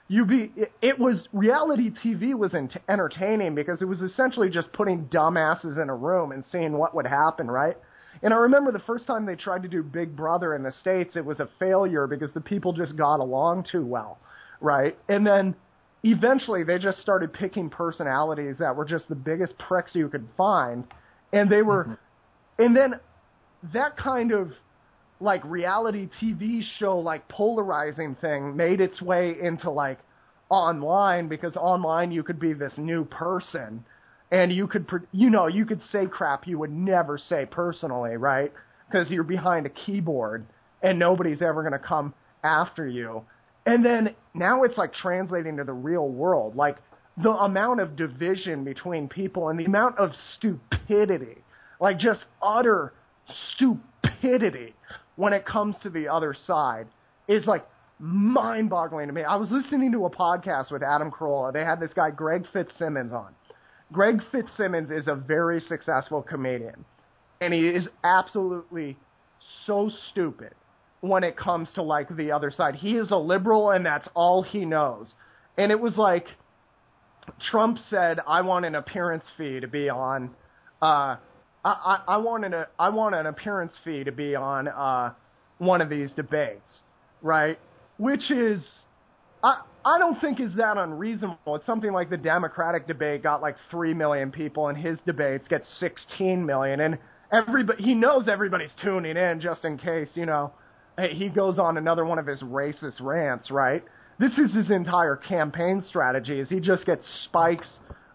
You 0.10 0.26
be 0.26 0.52
it, 0.56 0.72
it 0.82 1.00
was 1.00 1.28
reality 1.32 1.92
TV 1.92 2.34
was 2.34 2.54
ent- 2.54 2.76
entertaining 2.90 3.56
because 3.56 3.82
it 3.82 3.86
was 3.86 4.02
essentially 4.02 4.50
just 4.50 4.74
putting 4.74 5.06
dumbasses 5.06 5.82
in 5.82 5.90
a 5.90 5.96
room 5.96 6.32
and 6.32 6.44
seeing 6.52 6.74
what 6.74 6.94
would 6.96 7.06
happen, 7.06 7.50
right? 7.50 7.78
And 8.22 8.34
I 8.34 8.38
remember 8.38 8.72
the 8.72 8.80
first 8.80 9.08
time 9.08 9.26
they 9.26 9.36
tried 9.36 9.64
to 9.64 9.70
do 9.70 9.84
Big 9.84 10.16
Brother 10.16 10.56
in 10.56 10.64
the 10.64 10.74
states, 10.82 11.16
it 11.16 11.24
was 11.24 11.40
a 11.40 11.48
failure 11.60 12.08
because 12.08 12.34
the 12.34 12.42
people 12.42 12.74
just 12.74 12.98
got 12.98 13.20
along 13.20 13.68
too 13.72 13.86
well, 13.86 14.18
right? 14.60 14.98
And 15.08 15.26
then 15.26 15.56
eventually 16.04 16.64
they 16.64 16.80
just 16.80 16.98
started 17.00 17.32
picking 17.32 17.70
personalities 17.70 18.58
that 18.60 18.76
were 18.76 18.86
just 18.86 19.08
the 19.10 19.16
biggest 19.16 19.58
pricks 19.58 19.92
you 19.94 20.10
could 20.10 20.28
find 20.36 20.86
and 21.34 21.50
they 21.50 21.62
were 21.62 21.84
mm-hmm. 21.84 22.64
and 22.64 22.76
then 22.76 22.94
that 23.74 23.98
kind 23.98 24.32
of 24.32 24.52
like 25.20 25.44
reality 25.46 26.10
TV 26.22 26.62
show 26.78 26.98
like 26.98 27.28
polarizing 27.28 28.16
thing 28.22 28.56
made 28.56 28.80
its 28.80 29.02
way 29.02 29.36
into 29.42 29.70
like 29.70 30.00
online 30.50 31.28
because 31.28 31.56
online 31.56 32.12
you 32.12 32.24
could 32.24 32.40
be 32.40 32.54
this 32.54 32.74
new 32.78 33.04
person 33.06 33.84
and 34.32 34.52
you 34.52 34.66
could 34.66 34.88
you 35.12 35.30
know 35.30 35.48
you 35.48 35.66
could 35.66 35.82
say 35.92 36.06
crap 36.06 36.48
you 36.48 36.58
would 36.58 36.72
never 36.72 37.18
say 37.18 37.46
personally 37.46 38.16
right 38.16 38.52
because 38.88 39.12
you're 39.12 39.24
behind 39.24 39.66
a 39.66 39.70
keyboard 39.70 40.46
and 40.82 40.98
nobody's 40.98 41.42
ever 41.42 41.62
going 41.62 41.74
to 41.74 41.80
come 41.80 42.14
after 42.44 42.88
you 42.88 43.24
and 43.70 43.86
then 43.86 44.16
now 44.34 44.64
it's 44.64 44.78
like 44.78 44.94
translating 44.94 45.58
to 45.58 45.64
the 45.64 45.74
real 45.74 46.10
world. 46.10 46.56
Like 46.56 46.78
the 47.22 47.30
amount 47.30 47.82
of 47.82 47.96
division 47.96 48.64
between 48.64 49.08
people 49.08 49.50
and 49.50 49.60
the 49.60 49.66
amount 49.66 50.00
of 50.00 50.12
stupidity, 50.36 51.44
like 51.80 52.00
just 52.00 52.22
utter 52.42 52.94
stupidity 53.54 54.74
when 55.20 55.34
it 55.34 55.46
comes 55.46 55.76
to 55.84 55.90
the 55.90 56.08
other 56.08 56.34
side 56.48 56.88
is 57.28 57.46
like 57.46 57.68
mind 58.00 58.70
boggling 58.70 59.08
to 59.08 59.14
me. 59.14 59.22
I 59.22 59.36
was 59.36 59.50
listening 59.52 59.92
to 59.92 60.06
a 60.06 60.10
podcast 60.10 60.72
with 60.72 60.82
Adam 60.82 61.12
Carolla. 61.12 61.52
They 61.52 61.66
had 61.66 61.82
this 61.82 61.92
guy, 61.94 62.10
Greg 62.10 62.46
Fitzsimmons, 62.54 63.12
on. 63.12 63.36
Greg 63.92 64.22
Fitzsimmons 64.32 64.90
is 64.90 65.10
a 65.10 65.16
very 65.16 65.60
successful 65.60 66.22
comedian, 66.22 66.86
and 67.42 67.54
he 67.54 67.68
is 67.68 67.90
absolutely 68.02 68.96
so 69.66 69.92
stupid 70.10 70.54
when 71.02 71.26
it 71.26 71.36
comes 71.36 71.68
to 71.74 71.82
like 71.82 72.08
the 72.16 72.32
other 72.32 72.50
side. 72.50 72.76
He 72.76 72.96
is 72.96 73.12
a 73.12 73.18
liberal 73.18 73.72
and 73.72 73.86
that's 73.86 74.08
all 74.14 74.42
he 74.42 74.64
knows. 74.64 75.14
And 75.58 75.70
it 75.70 75.82
was 75.82 75.98
like 75.98 76.28
Trump 77.52 77.78
said, 77.90 78.22
"I 78.26 78.40
want 78.40 78.64
an 78.64 78.76
appearance 78.76 79.26
fee 79.38 79.60
to 79.60 79.68
be 79.68 79.90
on. 79.90 80.30
Uh, 80.82 81.18
I, 81.64 82.02
I, 82.08 82.18
want 82.18 82.46
an 82.46 82.54
I 82.78 82.90
want 82.90 83.16
an 83.16 83.26
appearance 83.26 83.74
fee 83.84 84.04
to 84.06 84.12
be 84.12 84.36
on 84.36 84.68
uh, 84.68 85.14
one 85.58 85.82
of 85.82 85.90
these 85.90 86.12
debates, 86.14 86.80
right? 87.22 87.60
Which 87.98 88.32
is 88.32 88.66
I 89.44 89.62
I 89.84 90.00
don't 90.00 90.20
think 90.22 90.40
is 90.40 90.56
that 90.56 90.78
unreasonable. 90.78 91.56
It's 91.56 91.66
something 91.66 91.92
like 91.92 92.10
the 92.10 92.18
Democratic 92.18 92.88
debate 92.88 93.24
got 93.24 93.42
like 93.42 93.56
three 93.70 93.94
million 93.94 94.32
people, 94.32 94.70
and 94.70 94.78
his 94.78 94.98
debates 95.06 95.48
get 95.48 95.62
sixteen 95.80 96.46
million, 96.46 96.80
and 96.80 96.98
everybody 97.32 97.84
he 97.84 97.94
knows 97.94 98.28
everybody's 98.28 98.74
tuning 98.82 99.18
in 99.18 99.42
just 99.42 99.66
in 99.66 99.78
case, 99.78 100.10
you 100.16 100.26
know 100.26 100.54
he 101.08 101.30
goes 101.30 101.60
on 101.60 101.78
another 101.78 102.06
one 102.06 102.20
of 102.20 102.28
his 102.28 102.42
racist 102.44 103.02
rants, 103.02 103.52
right? 103.52 103.84
This 104.20 104.38
is 104.38 104.54
his 104.54 104.70
entire 104.70 105.16
campaign 105.16 105.84
strategy 105.88 106.40
is 106.40 106.50
he 106.50 106.60
just 106.60 106.86
gets 106.86 107.06
spikes 107.26 107.68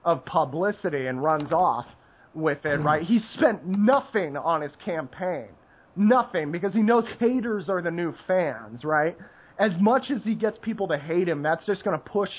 of 0.05 0.25
publicity 0.27 1.07
and 1.07 1.23
runs 1.23 1.51
off 1.51 1.87
with 2.35 2.65
it, 2.65 2.77
right? 2.81 3.03
He 3.03 3.21
spent 3.35 3.67
nothing 3.67 4.37
on 4.37 4.61
his 4.61 4.75
campaign. 4.85 5.49
Nothing 5.97 6.51
because 6.51 6.75
he 6.75 6.83
knows 6.83 7.05
haters 7.21 7.69
are 7.69 7.81
the 7.81 7.91
new 7.91 8.13
fans, 8.27 8.85
right? 8.85 9.17
As 9.59 9.73
much 9.81 10.11
as 10.11 10.25
he 10.25 10.35
gets 10.35 10.59
people 10.61 10.89
to 10.89 10.99
hate 10.99 11.29
him, 11.29 11.43
that's 11.43 11.65
just 11.67 11.85
going 11.85 11.97
to 11.97 12.05
push 12.05 12.31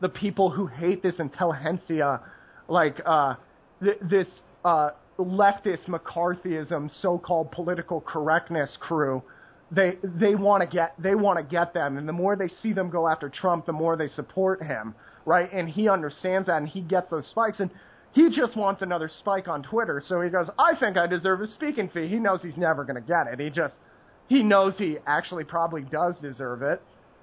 the 0.00 0.08
people 0.08 0.50
who 0.50 0.66
hate 0.66 1.02
this 1.02 1.14
intelligentsia 1.18 2.20
like 2.68 3.00
uh 3.06 3.34
th- 3.82 3.98
this 4.02 4.26
uh 4.64 4.90
leftist 5.18 5.86
McCarthyism 5.86 6.90
so-called 7.00 7.52
political 7.52 8.00
correctness 8.00 8.76
crew 8.80 9.22
they 9.70 9.98
they 10.02 10.34
want 10.34 10.62
to 10.62 10.68
get 10.68 10.94
they 10.98 11.14
want 11.14 11.38
to 11.38 11.44
get 11.44 11.74
them, 11.74 11.96
and 11.96 12.08
the 12.08 12.12
more 12.12 12.36
they 12.36 12.48
see 12.62 12.72
them 12.72 12.90
go 12.90 13.08
after 13.08 13.28
Trump, 13.28 13.66
the 13.66 13.72
more 13.72 13.96
they 13.96 14.08
support 14.08 14.62
him, 14.62 14.94
right? 15.24 15.50
And 15.52 15.68
he 15.68 15.88
understands 15.88 16.46
that, 16.46 16.58
and 16.58 16.68
he 16.68 16.80
gets 16.80 17.10
those 17.10 17.26
spikes, 17.30 17.60
and 17.60 17.70
he 18.14 18.30
just 18.30 18.56
wants 18.56 18.82
another 18.82 19.10
spike 19.20 19.48
on 19.48 19.62
Twitter. 19.62 20.02
So 20.06 20.20
he 20.20 20.30
goes, 20.30 20.48
"I 20.58 20.74
think 20.78 20.96
I 20.96 21.06
deserve 21.06 21.40
a 21.40 21.46
speaking 21.46 21.88
fee." 21.88 22.08
He 22.08 22.16
knows 22.16 22.42
he's 22.42 22.56
never 22.56 22.84
going 22.84 23.00
to 23.00 23.06
get 23.06 23.26
it. 23.26 23.40
He 23.40 23.50
just 23.50 23.74
he 24.28 24.42
knows 24.42 24.74
he 24.78 24.98
actually 25.06 25.44
probably 25.44 25.82
does 25.82 26.18
deserve 26.20 26.62
it, 26.62 26.80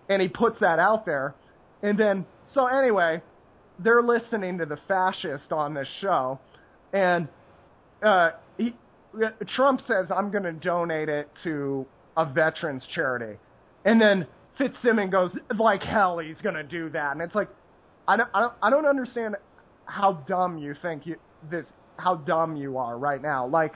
and 0.09 0.21
he 0.21 0.27
puts 0.27 0.59
that 0.59 0.79
out 0.79 1.05
there, 1.05 1.33
and 1.81 1.97
then 1.97 2.25
so 2.53 2.67
anyway, 2.67 3.21
they're 3.79 4.03
listening 4.03 4.57
to 4.59 4.65
the 4.65 4.77
fascist 4.87 5.51
on 5.51 5.73
this 5.73 5.87
show, 5.99 6.39
and 6.93 7.27
uh, 8.03 8.31
he, 8.57 8.75
Trump 9.55 9.81
says, 9.87 10.11
"I'm 10.15 10.31
going 10.31 10.43
to 10.43 10.53
donate 10.53 11.09
it 11.09 11.29
to." 11.43 11.85
a 12.17 12.25
veterans 12.25 12.85
charity. 12.93 13.37
And 13.85 13.99
then 13.99 14.27
Fitzsimmons 14.57 15.11
goes 15.11 15.35
like 15.57 15.81
hell 15.81 16.19
he's 16.19 16.41
going 16.41 16.55
to 16.55 16.63
do 16.63 16.89
that. 16.89 17.13
And 17.13 17.21
it's 17.21 17.35
like 17.35 17.49
I 18.07 18.17
don't, 18.17 18.29
I 18.33 18.41
don't 18.41 18.53
I 18.61 18.69
don't 18.69 18.85
understand 18.85 19.35
how 19.91 20.13
dumb 20.27 20.57
you 20.57 20.73
think 20.81 21.05
you 21.05 21.17
this 21.49 21.65
how 21.97 22.15
dumb 22.15 22.55
you 22.55 22.77
are 22.77 22.97
right 22.97 23.21
now. 23.21 23.45
Like 23.45 23.73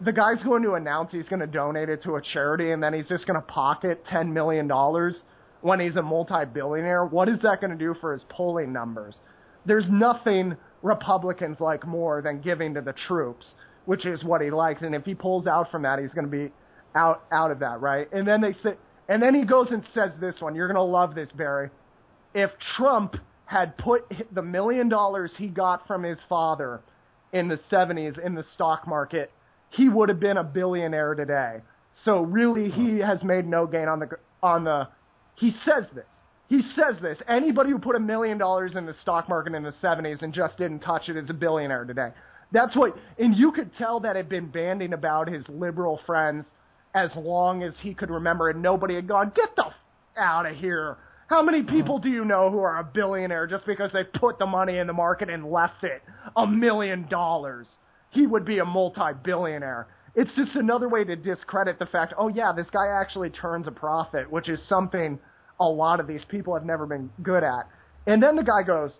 the 0.00 0.12
guy's 0.12 0.42
going 0.42 0.62
to 0.62 0.74
announce 0.74 1.12
he's 1.12 1.28
going 1.28 1.40
to 1.40 1.46
donate 1.46 1.88
it 1.88 2.02
to 2.02 2.16
a 2.16 2.22
charity 2.22 2.70
and 2.70 2.82
then 2.82 2.92
he's 2.92 3.08
just 3.08 3.26
going 3.26 3.40
to 3.40 3.46
pocket 3.46 4.04
10 4.08 4.32
million 4.32 4.68
dollars 4.68 5.22
when 5.62 5.80
he's 5.80 5.96
a 5.96 6.02
multi-billionaire. 6.02 7.06
What 7.06 7.28
is 7.28 7.40
that 7.42 7.60
going 7.60 7.70
to 7.70 7.78
do 7.78 7.94
for 8.00 8.12
his 8.12 8.24
polling 8.28 8.72
numbers? 8.72 9.16
There's 9.64 9.86
nothing 9.90 10.56
Republicans 10.82 11.58
like 11.60 11.86
more 11.86 12.20
than 12.22 12.40
giving 12.40 12.74
to 12.74 12.82
the 12.82 12.92
troops, 12.92 13.52
which 13.86 14.06
is 14.06 14.22
what 14.22 14.42
he 14.42 14.50
likes. 14.50 14.82
And 14.82 14.94
if 14.94 15.04
he 15.04 15.14
pulls 15.14 15.46
out 15.46 15.70
from 15.70 15.82
that, 15.82 15.98
he's 15.98 16.12
going 16.12 16.26
to 16.26 16.30
be 16.30 16.52
out 16.94 17.22
out 17.32 17.50
of 17.50 17.60
that, 17.60 17.80
right? 17.80 18.06
And 18.12 18.28
then 18.28 18.40
they 18.40 18.52
say, 18.52 18.76
and 19.08 19.22
then 19.22 19.34
he 19.34 19.44
goes 19.44 19.70
and 19.70 19.82
says 19.92 20.12
this 20.20 20.36
one. 20.40 20.54
You're 20.54 20.66
gonna 20.66 20.82
love 20.82 21.14
this, 21.14 21.30
Barry. 21.32 21.70
If 22.34 22.50
Trump 22.76 23.16
had 23.46 23.76
put 23.78 24.04
the 24.32 24.42
million 24.42 24.88
dollars 24.88 25.32
he 25.36 25.48
got 25.48 25.86
from 25.86 26.02
his 26.02 26.18
father 26.28 26.80
in 27.32 27.48
the 27.48 27.58
70s 27.70 28.18
in 28.24 28.34
the 28.34 28.44
stock 28.54 28.86
market, 28.86 29.30
he 29.70 29.88
would 29.88 30.08
have 30.08 30.20
been 30.20 30.36
a 30.36 30.44
billionaire 30.44 31.14
today. 31.14 31.60
So 32.04 32.20
really, 32.20 32.70
he 32.70 32.98
has 32.98 33.22
made 33.24 33.46
no 33.46 33.66
gain 33.66 33.88
on 33.88 34.00
the 34.00 34.08
on 34.42 34.64
the. 34.64 34.88
He 35.36 35.50
says 35.64 35.84
this. 35.94 36.04
He 36.48 36.62
says 36.74 37.00
this. 37.00 37.18
Anybody 37.26 37.70
who 37.70 37.78
put 37.78 37.96
a 37.96 38.00
million 38.00 38.38
dollars 38.38 38.76
in 38.76 38.86
the 38.86 38.94
stock 39.02 39.28
market 39.28 39.54
in 39.54 39.62
the 39.62 39.74
70s 39.82 40.22
and 40.22 40.32
just 40.32 40.56
didn't 40.58 40.80
touch 40.80 41.08
it 41.08 41.16
is 41.16 41.28
a 41.28 41.34
billionaire 41.34 41.84
today. 41.84 42.10
That's 42.52 42.76
what, 42.76 42.94
and 43.18 43.34
you 43.34 43.50
could 43.50 43.70
tell 43.76 43.98
that 44.00 44.14
had 44.14 44.28
been 44.28 44.48
banding 44.48 44.92
about 44.92 45.28
his 45.28 45.44
liberal 45.48 46.00
friends 46.06 46.46
as 46.94 47.10
long 47.16 47.62
as 47.62 47.74
he 47.80 47.92
could 47.92 48.10
remember, 48.10 48.48
and 48.48 48.62
nobody 48.62 48.94
had 48.94 49.08
gone, 49.08 49.32
get 49.34 49.54
the 49.56 49.66
f- 49.66 49.72
out 50.16 50.46
of 50.46 50.56
here. 50.56 50.96
How 51.28 51.42
many 51.42 51.64
people 51.64 51.98
do 51.98 52.08
you 52.08 52.24
know 52.24 52.50
who 52.50 52.60
are 52.60 52.78
a 52.78 52.84
billionaire 52.84 53.46
just 53.48 53.66
because 53.66 53.92
they 53.92 54.04
put 54.04 54.38
the 54.38 54.46
money 54.46 54.78
in 54.78 54.86
the 54.86 54.92
market 54.92 55.28
and 55.28 55.50
left 55.50 55.82
it 55.82 56.02
a 56.36 56.46
million 56.46 57.08
dollars? 57.08 57.66
He 58.10 58.26
would 58.26 58.44
be 58.44 58.58
a 58.58 58.64
multi-billionaire. 58.64 59.88
It's 60.14 60.34
just 60.36 60.54
another 60.54 60.88
way 60.88 61.04
to 61.04 61.16
discredit 61.16 61.78
the 61.78 61.86
fact, 61.86 62.14
oh 62.16 62.28
yeah, 62.28 62.52
this 62.52 62.70
guy 62.70 62.86
actually 62.88 63.30
turns 63.30 63.66
a 63.66 63.72
profit, 63.72 64.30
which 64.30 64.48
is 64.48 64.62
something 64.68 65.18
a 65.58 65.64
lot 65.64 66.00
of 66.00 66.06
these 66.06 66.24
people 66.28 66.54
have 66.54 66.64
never 66.64 66.86
been 66.86 67.10
good 67.22 67.42
at. 67.42 67.68
And 68.06 68.22
then 68.22 68.36
the 68.36 68.44
guy 68.44 68.62
goes, 68.62 68.96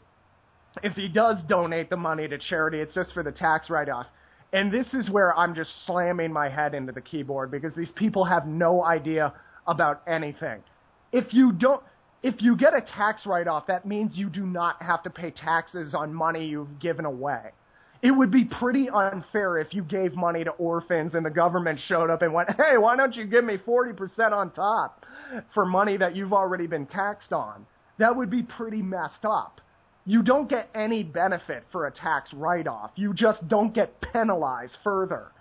if 0.83 0.95
he 0.95 1.09
does 1.09 1.39
donate 1.49 1.91
the 1.91 1.97
money 1.97 2.29
to 2.29 2.39
charity, 2.39 2.81
it's 2.81 2.93
just 2.95 3.13
for 3.15 3.23
the 3.23 3.33
tax 3.33 3.71
write 3.71 3.89
off. 3.89 4.07
And 4.53 4.73
this 4.73 4.93
is 4.95 5.09
where 5.11 5.37
I'm 5.39 5.55
just 5.55 5.71
slamming 5.87 6.33
my 6.33 6.49
head 6.49 6.75
into 6.75 6.93
the 6.93 7.01
keyboard 7.01 7.51
because 7.51 7.75
these 7.77 7.93
people 7.97 8.25
have 8.25 8.47
no 8.47 8.85
idea 8.85 9.33
about 9.67 10.03
anything. 10.07 10.63
If 11.13 11.33
you 11.33 11.53
don't, 11.53 11.83
if 12.27 12.43
you 12.43 12.57
get 12.57 12.75
a 12.75 12.81
tax 12.81 13.25
write 13.27 13.49
off, 13.49 13.67
that 13.69 13.87
means 13.87 14.13
you 14.15 14.29
do 14.29 14.47
not 14.47 14.83
have 14.83 15.03
to 15.05 15.11
pay 15.11 15.31
taxes 15.31 15.95
on 15.95 16.13
money 16.13 16.47
you've 16.47 16.81
given 16.81 17.05
away. 17.05 17.51
It 18.03 18.11
would 18.11 18.31
be 18.31 18.45
pretty 18.45 18.89
unfair 18.91 19.59
if 19.59 19.73
you 19.73 19.83
gave 19.83 20.15
money 20.15 20.45
to 20.45 20.51
orphans 20.51 21.15
and 21.15 21.25
the 21.25 21.31
government 21.31 21.81
showed 21.87 22.11
up 22.11 22.23
and 22.23 22.33
went, 22.33 22.51
hey, 22.51 22.77
why 22.79 22.97
don't 22.97 23.15
you 23.15 23.27
give 23.27 23.45
me 23.45 23.57
40% 23.57 24.33
on 24.33 24.51
top 24.51 25.05
for 25.55 25.65
money 25.65 25.97
that 25.97 26.15
you've 26.15 26.33
already 26.33 26.67
been 26.67 26.87
taxed 26.87 27.33
on? 27.33 27.67
That 27.99 28.15
would 28.15 28.31
be 28.31 28.43
pretty 28.43 28.83
messed 28.83 29.25
up 29.25 29.61
you 30.07 30.23
don't 30.23 30.49
get 30.49 30.71
any 30.75 31.03
benefit 31.03 31.65
for 31.73 31.89
a 31.89 31.91
tax 31.91 32.33
write-off. 32.33 32.93
You 32.95 33.13
just 33.13 33.47
don't 33.49 33.75
get 33.75 34.01
penalized 34.01 34.77
further. 34.85 35.33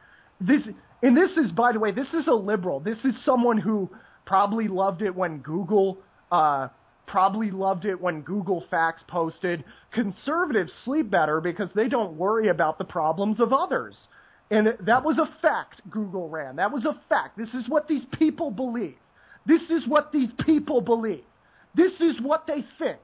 This 0.41 0.67
and 1.03 1.15
this 1.15 1.37
is, 1.37 1.51
by 1.51 1.71
the 1.71 1.79
way, 1.79 1.91
this 1.91 2.11
is 2.13 2.27
a 2.27 2.33
liberal. 2.33 2.79
This 2.79 2.97
is 3.05 3.23
someone 3.23 3.59
who 3.59 3.89
probably 4.25 4.67
loved 4.67 5.03
it 5.03 5.15
when 5.15 5.37
Google 5.37 5.99
uh, 6.31 6.69
probably 7.07 7.51
loved 7.51 7.85
it 7.85 7.99
when 7.99 8.21
Google 8.21 8.65
Facts 8.69 9.03
posted 9.07 9.63
conservatives 9.93 10.73
sleep 10.83 11.09
better 11.09 11.39
because 11.41 11.71
they 11.73 11.87
don't 11.87 12.17
worry 12.17 12.49
about 12.49 12.77
the 12.77 12.85
problems 12.85 13.39
of 13.39 13.53
others. 13.53 13.97
And 14.51 14.77
that 14.85 15.03
was 15.03 15.17
a 15.17 15.29
fact 15.41 15.81
Google 15.89 16.29
ran. 16.29 16.57
That 16.57 16.71
was 16.71 16.85
a 16.85 16.99
fact. 17.09 17.37
This 17.37 17.53
is 17.53 17.67
what 17.67 17.87
these 17.87 18.05
people 18.17 18.51
believe. 18.51 18.95
This 19.45 19.61
is 19.69 19.87
what 19.87 20.11
these 20.11 20.29
people 20.45 20.81
believe. 20.81 21.23
This 21.73 21.93
is 21.99 22.19
what 22.21 22.47
they 22.47 22.63
think. 22.77 22.99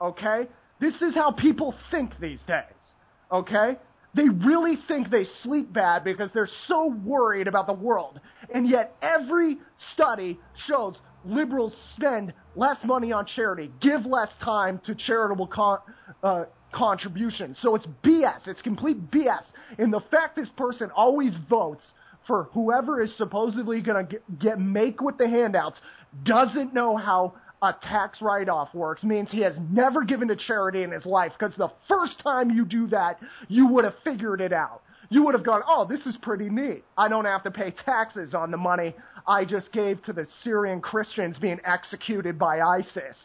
Okay? 0.00 0.48
This 0.80 0.94
is 1.00 1.14
how 1.14 1.32
people 1.32 1.74
think 1.90 2.12
these 2.20 2.40
days. 2.46 2.64
Okay? 3.30 3.76
They 4.14 4.28
really 4.28 4.76
think 4.88 5.10
they 5.10 5.24
sleep 5.42 5.72
bad 5.72 6.04
because 6.04 6.30
they're 6.34 6.48
so 6.66 6.94
worried 7.04 7.48
about 7.48 7.66
the 7.66 7.72
world. 7.72 8.20
And 8.52 8.68
yet, 8.68 8.94
every 9.00 9.58
study 9.94 10.38
shows 10.66 10.98
liberals 11.24 11.74
spend 11.96 12.34
less 12.54 12.76
money 12.84 13.12
on 13.12 13.26
charity, 13.26 13.70
give 13.80 14.04
less 14.04 14.28
time 14.42 14.80
to 14.86 14.94
charitable 14.94 15.46
con- 15.46 15.78
uh, 16.22 16.44
contributions. 16.72 17.58
So 17.60 17.74
it's 17.74 17.86
BS. 18.04 18.46
It's 18.46 18.62
complete 18.62 19.10
BS. 19.10 19.42
And 19.78 19.92
the 19.92 20.02
fact 20.10 20.36
this 20.36 20.50
person 20.56 20.90
always 20.94 21.32
votes 21.48 21.84
for 22.26 22.44
whoever 22.52 23.02
is 23.02 23.12
supposedly 23.16 23.80
going 23.80 24.06
to 24.06 24.18
get, 24.40 24.58
make 24.58 25.00
with 25.00 25.18
the 25.18 25.28
handouts 25.28 25.78
doesn't 26.24 26.72
know 26.72 26.96
how 26.96 27.34
a 27.62 27.74
tax 27.82 28.20
write 28.20 28.48
off 28.48 28.74
works 28.74 29.02
means 29.04 29.30
he 29.30 29.40
has 29.40 29.54
never 29.70 30.04
given 30.04 30.28
to 30.28 30.36
charity 30.36 30.82
in 30.82 30.90
his 30.90 31.06
life 31.06 31.32
because 31.38 31.54
the 31.56 31.70
first 31.88 32.20
time 32.22 32.50
you 32.50 32.64
do 32.64 32.88
that, 32.88 33.18
you 33.48 33.68
would 33.68 33.84
have 33.84 33.94
figured 34.04 34.40
it 34.40 34.52
out. 34.52 34.82
You 35.12 35.22
would 35.24 35.34
have 35.34 35.44
gone, 35.44 35.60
oh, 35.68 35.86
this 35.86 36.06
is 36.06 36.16
pretty 36.22 36.48
neat. 36.48 36.84
I 36.96 37.06
don't 37.06 37.26
have 37.26 37.42
to 37.42 37.50
pay 37.50 37.74
taxes 37.84 38.34
on 38.34 38.50
the 38.50 38.56
money 38.56 38.94
I 39.26 39.44
just 39.44 39.70
gave 39.70 40.02
to 40.04 40.14
the 40.14 40.26
Syrian 40.42 40.80
Christians 40.80 41.36
being 41.38 41.60
executed 41.64 42.38
by 42.38 42.60
ISIS. 42.60 43.16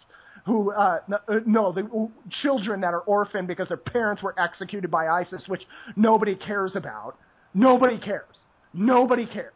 Who, 0.45 0.73
uh, 0.73 0.99
uh 1.09 1.39
no, 1.45 1.71
the 1.71 2.09
children 2.41 2.81
that 2.81 2.93
are 2.93 3.01
orphaned 3.01 3.47
because 3.47 3.69
their 3.69 3.77
parents 3.77 4.21
were 4.21 4.35
executed 4.37 4.91
by 4.91 5.07
ISIS, 5.07 5.45
which 5.47 5.61
nobody 5.95 6.35
cares 6.35 6.75
about. 6.75 7.15
Nobody 7.53 7.97
cares. 7.97 8.35
Nobody 8.73 9.25
cares. 9.25 9.53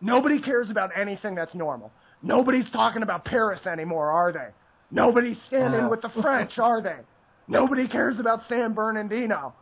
Nobody 0.00 0.40
cares 0.40 0.70
about 0.70 0.90
anything 0.98 1.34
that's 1.34 1.54
normal. 1.54 1.92
Nobody's 2.22 2.70
talking 2.70 3.02
about 3.02 3.26
Paris 3.26 3.66
anymore, 3.66 4.10
are 4.10 4.32
they? 4.32 4.48
Nobody's 4.90 5.38
standing 5.46 5.82
uh. 5.82 5.88
with 5.90 6.00
the 6.00 6.10
French, 6.22 6.52
are 6.58 6.80
they? 6.80 7.00
Nobody 7.48 7.86
cares 7.86 8.18
about 8.18 8.40
San 8.48 8.72
Bernardino. 8.72 9.52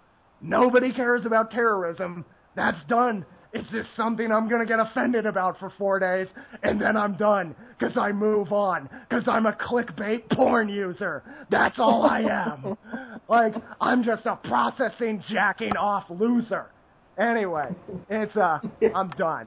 Nobody 0.40 0.92
cares 0.92 1.24
about 1.24 1.50
terrorism. 1.50 2.24
That's 2.54 2.82
done. 2.86 3.24
It's 3.52 3.70
just 3.70 3.88
something 3.96 4.32
I'm 4.32 4.48
going 4.48 4.60
to 4.60 4.66
get 4.66 4.80
offended 4.80 5.26
about 5.26 5.60
for 5.60 5.72
four 5.78 6.00
days, 6.00 6.26
and 6.64 6.80
then 6.80 6.96
I'm 6.96 7.16
done 7.16 7.54
because 7.78 7.96
I 7.96 8.10
move 8.10 8.52
on 8.52 8.88
because 9.08 9.28
I'm 9.28 9.46
a 9.46 9.52
clickbait 9.52 10.28
porn 10.32 10.68
user. 10.68 11.22
That's 11.50 11.78
all 11.78 12.02
I 12.02 12.22
am. 12.22 12.76
like, 13.28 13.54
I'm 13.80 14.02
just 14.02 14.26
a 14.26 14.34
processing, 14.36 15.22
jacking 15.28 15.76
off 15.76 16.10
loser. 16.10 16.66
Anyway, 17.16 17.68
it's, 18.10 18.36
uh, 18.36 18.58
I'm 18.92 19.10
done. 19.10 19.46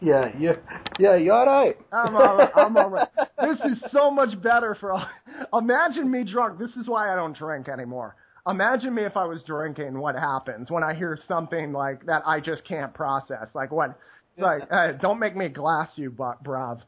Yeah, 0.00 0.30
yeah, 0.38 0.52
yeah. 1.00 1.16
You 1.16 1.32
all 1.32 1.46
right? 1.46 1.76
I'm 1.90 2.14
all 2.14 2.36
right. 2.36 2.50
I'm 2.54 2.76
all 2.76 2.90
right. 2.90 3.08
This 3.40 3.58
is 3.72 3.84
so 3.90 4.10
much 4.10 4.40
better 4.42 4.76
for. 4.78 4.92
All, 4.92 5.08
imagine 5.54 6.10
me 6.10 6.22
drunk. 6.30 6.58
This 6.58 6.70
is 6.76 6.86
why 6.88 7.12
I 7.12 7.16
don't 7.16 7.36
drink 7.36 7.68
anymore. 7.68 8.14
Imagine 8.46 8.94
me 8.94 9.02
if 9.02 9.16
I 9.16 9.24
was 9.24 9.42
drinking. 9.42 9.98
What 9.98 10.14
happens 10.14 10.70
when 10.70 10.84
I 10.84 10.94
hear 10.94 11.18
something 11.26 11.72
like 11.72 12.06
that? 12.06 12.22
I 12.26 12.40
just 12.40 12.66
can't 12.66 12.94
process. 12.94 13.48
Like 13.54 13.72
what? 13.72 13.98
Like, 14.38 14.62
uh, 14.70 14.92
don't 14.92 15.18
make 15.18 15.34
me 15.34 15.48
glass 15.48 15.88
you, 15.96 16.10
but 16.10 16.44
bruv. 16.44 16.80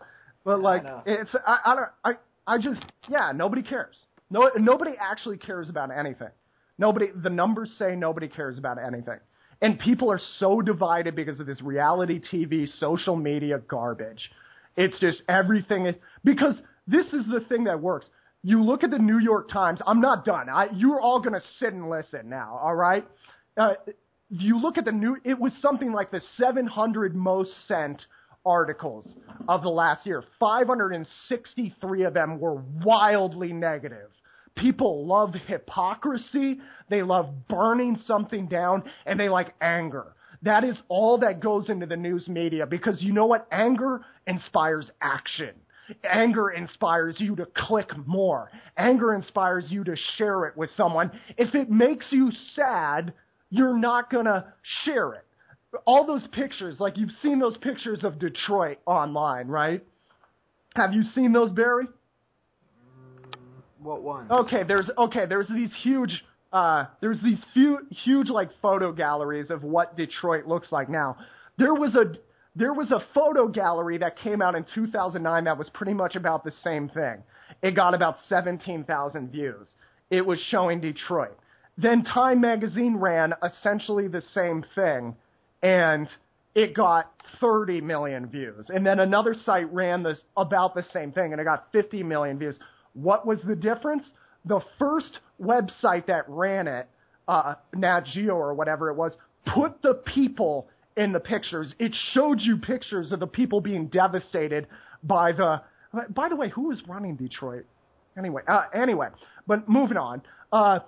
But 0.45 0.61
like, 0.61 0.85
it's 1.07 1.35
I, 1.47 1.59
I 1.65 1.75
don't 1.75 1.89
I 2.05 2.13
I 2.47 2.59
just 2.59 2.85
yeah. 3.09 3.33
Nobody 3.35 3.63
cares. 3.63 3.97
No, 4.31 4.51
nobody 4.57 4.93
actually 5.01 5.39
cares 5.39 5.69
about 5.69 5.91
anything. 5.97 6.31
Nobody. 6.79 7.07
The 7.15 7.31
numbers 7.31 7.73
say 7.79 7.97
nobody 7.97 8.29
cares 8.29 8.59
about 8.59 8.79
anything. 8.79 9.19
And 9.61 9.79
people 9.81 10.13
are 10.13 10.21
so 10.39 10.63
divided 10.63 11.17
because 11.17 11.41
of 11.41 11.47
this 11.47 11.61
reality 11.61 12.21
TV, 12.33 12.69
social 12.79 13.17
media 13.17 13.59
garbage. 13.59 14.31
It's 14.77 14.99
just 15.01 15.23
everything 15.29 15.87
is 15.87 15.97
because 16.23 16.61
this 16.87 17.07
is 17.07 17.27
the 17.27 17.41
thing 17.49 17.65
that 17.65 17.81
works. 17.81 18.07
You 18.43 18.63
look 18.63 18.85
at 18.85 18.91
the 18.91 18.99
New 18.99 19.19
York 19.19 19.51
Times. 19.51 19.81
I'm 19.87 20.01
not 20.01 20.25
done. 20.25 20.49
I, 20.49 20.69
you're 20.73 21.01
all 21.01 21.21
going 21.21 21.35
to 21.35 21.47
sit 21.59 21.73
and 21.73 21.89
listen 21.89 22.29
now. 22.29 22.59
All 22.63 22.75
right. 22.75 23.05
Uh, 23.57 23.75
you 24.31 24.59
look 24.61 24.79
at 24.79 24.85
the 24.85 24.93
new. 24.93 25.17
It 25.25 25.39
was 25.39 25.53
something 25.61 25.93
like 25.93 26.11
the 26.11 26.21
700 26.37 27.15
most 27.15 27.51
sent 27.67 28.03
articles 28.47 29.17
of 29.49 29.63
the 29.63 29.69
last 29.69 30.07
year. 30.07 30.23
563 30.39 32.05
of 32.05 32.15
them 32.15 32.39
were 32.39 32.63
wildly 32.85 33.53
negative. 33.53 34.11
People 34.57 35.07
love 35.07 35.35
hypocrisy. 35.47 36.61
They 36.89 37.03
love 37.03 37.49
burning 37.49 37.97
something 38.07 38.49
down 38.49 38.85
and 39.07 39.19
they 39.19 39.29
like 39.29 39.55
anger. 39.61 40.15
That 40.43 40.65
is 40.65 40.79
all 40.89 41.19
that 41.19 41.41
goes 41.41 41.69
into 41.69 41.87
the 41.87 41.97
news 41.97 42.29
media 42.29 42.67
because 42.67 43.03
you 43.03 43.13
know 43.13 43.27
what? 43.27 43.47
Anger 43.51 44.01
inspires 44.27 44.91
action. 45.01 45.55
Anger 46.05 46.51
inspires 46.51 47.17
you 47.19 47.37
to 47.37 47.47
click 47.47 47.91
more. 48.07 48.51
Anger 48.77 49.15
inspires 49.15 49.67
you 49.69 49.85
to 49.85 49.97
share 50.17 50.47
it 50.47 50.57
with 50.57 50.71
someone. 50.77 51.11
If 51.37 51.55
it 51.55 51.71
makes 51.71 52.07
you 52.11 52.31
sad, 52.55 53.13
you're 53.51 53.79
not 53.79 54.11
going 54.11 54.27
to 54.27 54.53
share 54.85 55.15
it. 55.15 55.25
All 55.87 56.07
those 56.07 56.27
pictures, 56.33 56.77
like 56.81 56.97
you've 56.97 57.11
seen 57.23 57.39
those 57.39 57.57
pictures 57.59 58.03
of 58.05 58.19
Detroit 58.19 58.79
online, 58.87 59.49
right? 59.49 59.85
Have 60.77 60.93
you 60.93 61.03
seen 61.03 61.33
those, 61.33 61.53
Barry? 61.53 61.87
What 63.81 64.03
one? 64.03 64.31
Okay, 64.31 64.63
there's 64.67 64.91
okay, 64.97 65.27
there's 65.27 65.49
these 65.49 65.73
huge 65.83 66.25
uh 66.53 66.87
there's 67.01 67.21
these 67.23 67.45
few 67.53 67.81
huge 67.91 68.29
like 68.29 68.49
photo 68.63 68.93
galleries 68.93 69.51
of 69.51 69.63
what 69.63 69.97
Detroit 69.97 70.47
looks 70.47 70.73
like 70.73 70.89
now. 70.89 71.17
There 71.59 71.75
was 71.75 71.95
a 71.95 72.15
there 72.59 72.75
was 72.75 72.91
a 72.91 73.01
photo 73.15 73.47
gallery 73.47 73.99
that 73.99 74.19
came 74.19 74.43
out 74.43 74.57
in 74.57 74.65
2009 74.75 75.45
that 75.45 75.57
was 75.57 75.71
pretty 75.71 75.95
much 75.95 76.17
about 76.17 76.43
the 76.43 76.51
same 76.51 76.89
thing. 76.89 77.23
It 77.63 77.77
got 77.77 77.95
about 77.95 78.17
17,000 78.29 79.31
views. 79.31 79.75
It 80.11 80.27
was 80.27 80.41
showing 80.51 80.81
Detroit. 80.81 81.39
Then 81.77 82.03
Time 82.03 82.41
magazine 82.41 82.97
ran 82.97 83.33
essentially 83.45 84.09
the 84.09 84.23
same 84.35 84.65
thing 84.75 85.15
and 85.63 86.09
it 86.57 86.75
got 86.75 87.13
30 87.41 87.81
million 87.81 88.27
views. 88.27 88.69
And 88.71 88.85
then 88.85 88.99
another 88.99 89.35
site 89.35 89.73
ran 89.73 90.03
this 90.03 90.21
about 90.37 90.75
the 90.75 90.83
same 90.93 91.13
thing 91.13 91.31
and 91.31 91.41
it 91.41 91.45
got 91.45 91.69
50 91.71 92.03
million 92.03 92.41
views. 92.41 92.59
What 92.95 93.25
was 93.25 93.39
the 93.47 93.55
difference? 93.55 94.11
The 94.45 94.61
first 94.81 95.21
website 95.41 96.07
that 96.07 96.25
ran 96.27 96.67
it, 96.67 96.89
uh, 97.29 97.55
Nat 97.73 98.07
Geo 98.13 98.35
or 98.35 98.55
whatever 98.55 98.91
it 98.91 98.97
was, 98.97 99.17
put 99.55 99.81
the 99.83 99.95
people 99.95 100.69
in 100.99 101.13
the 101.13 101.21
pictures. 101.21 101.75
It 101.79 101.95
showed 102.13 102.41
you 102.41 102.59
pictures 102.59 103.13
of 103.13 103.21
the 103.21 103.27
people 103.27 103.61
being 103.61 103.87
devastated 103.87 104.67
by 105.03 105.33
the. 105.33 105.63
By 106.11 106.29
the 106.29 106.37
way, 106.37 106.51
who 106.51 106.69
was 106.69 106.83
running 106.87 107.17
Detroit? 107.17 107.65
Anyway, 108.19 108.43
uh, 108.47 108.65
anyway, 108.75 109.09
but 109.47 109.67
moving 109.69 109.97
on. 109.97 110.21
Uh, 110.53 110.81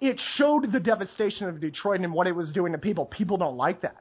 it 0.00 0.20
showed 0.36 0.70
the 0.72 0.80
devastation 0.80 1.48
of 1.48 1.60
Detroit 1.60 2.00
and 2.00 2.12
what 2.12 2.26
it 2.26 2.32
was 2.32 2.52
doing 2.52 2.72
to 2.72 2.78
people. 2.78 3.06
People 3.06 3.38
don't 3.38 3.56
like 3.56 3.82
that. 3.82 3.96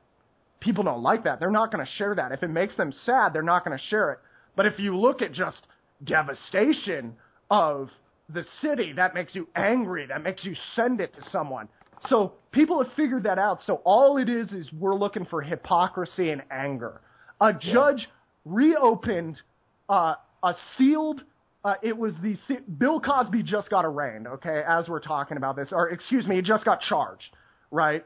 People 0.60 0.84
don't 0.84 1.04
like 1.04 1.24
that. 1.24 1.40
They're 1.40 1.52
not 1.52 1.72
going 1.72 1.86
to 1.86 1.92
share 1.94 2.16
that. 2.16 2.32
If 2.32 2.44
it 2.44 2.50
makes 2.50 2.76
them 2.76 2.92
sad, 2.92 3.34
they're 3.34 3.44
not 3.44 3.64
going 3.64 3.78
to 3.78 3.84
share 3.86 4.12
it. 4.12 4.20
But 4.56 4.66
if 4.66 4.80
you 4.80 4.98
look 4.98 5.22
at 5.22 5.32
just 5.32 5.66
devastation 6.04 7.16
of 7.50 7.90
the 8.28 8.44
city, 8.62 8.94
that 8.94 9.14
makes 9.14 9.36
you 9.36 9.48
angry. 9.56 10.06
That 10.08 10.24
makes 10.24 10.44
you 10.44 10.56
send 10.76 11.00
it 11.00 11.14
to 11.16 11.22
someone. 11.32 11.70
So 12.08 12.34
people 12.52 12.84
have 12.84 12.94
figured 12.94 13.24
that 13.24 13.38
out. 13.38 13.62
So 13.62 13.82
all 13.84 14.18
it 14.18 14.30
is 14.30 14.52
is 14.52 14.72
we're 14.74 14.96
looking 14.96 15.26
for 15.26 15.42
hypocrisy 15.42 16.32
and 16.32 16.42
anger. 16.52 17.02
A 17.42 17.54
judge 17.54 18.08
yeah. 18.08 18.46
reopened 18.46 19.42
uh, 19.88 20.16
a 20.44 20.54
sealed. 20.78 21.22
Uh, 21.64 21.76
it 21.84 21.98
was 21.98 22.14
the 22.22 22.38
Bill 22.78 23.02
Cosby 23.02 23.44
just 23.44 23.70
got 23.70 23.86
arraigned. 23.86 24.28
Okay, 24.28 24.62
as 24.66 24.88
we're 24.88 25.02
talking 25.02 25.38
about 25.38 25.56
this, 25.56 25.70
or 25.72 25.90
excuse 25.90 26.26
me, 26.26 26.38
he 26.38 26.42
just 26.42 26.64
got 26.64 26.80
charged, 26.82 27.36
right? 27.70 28.06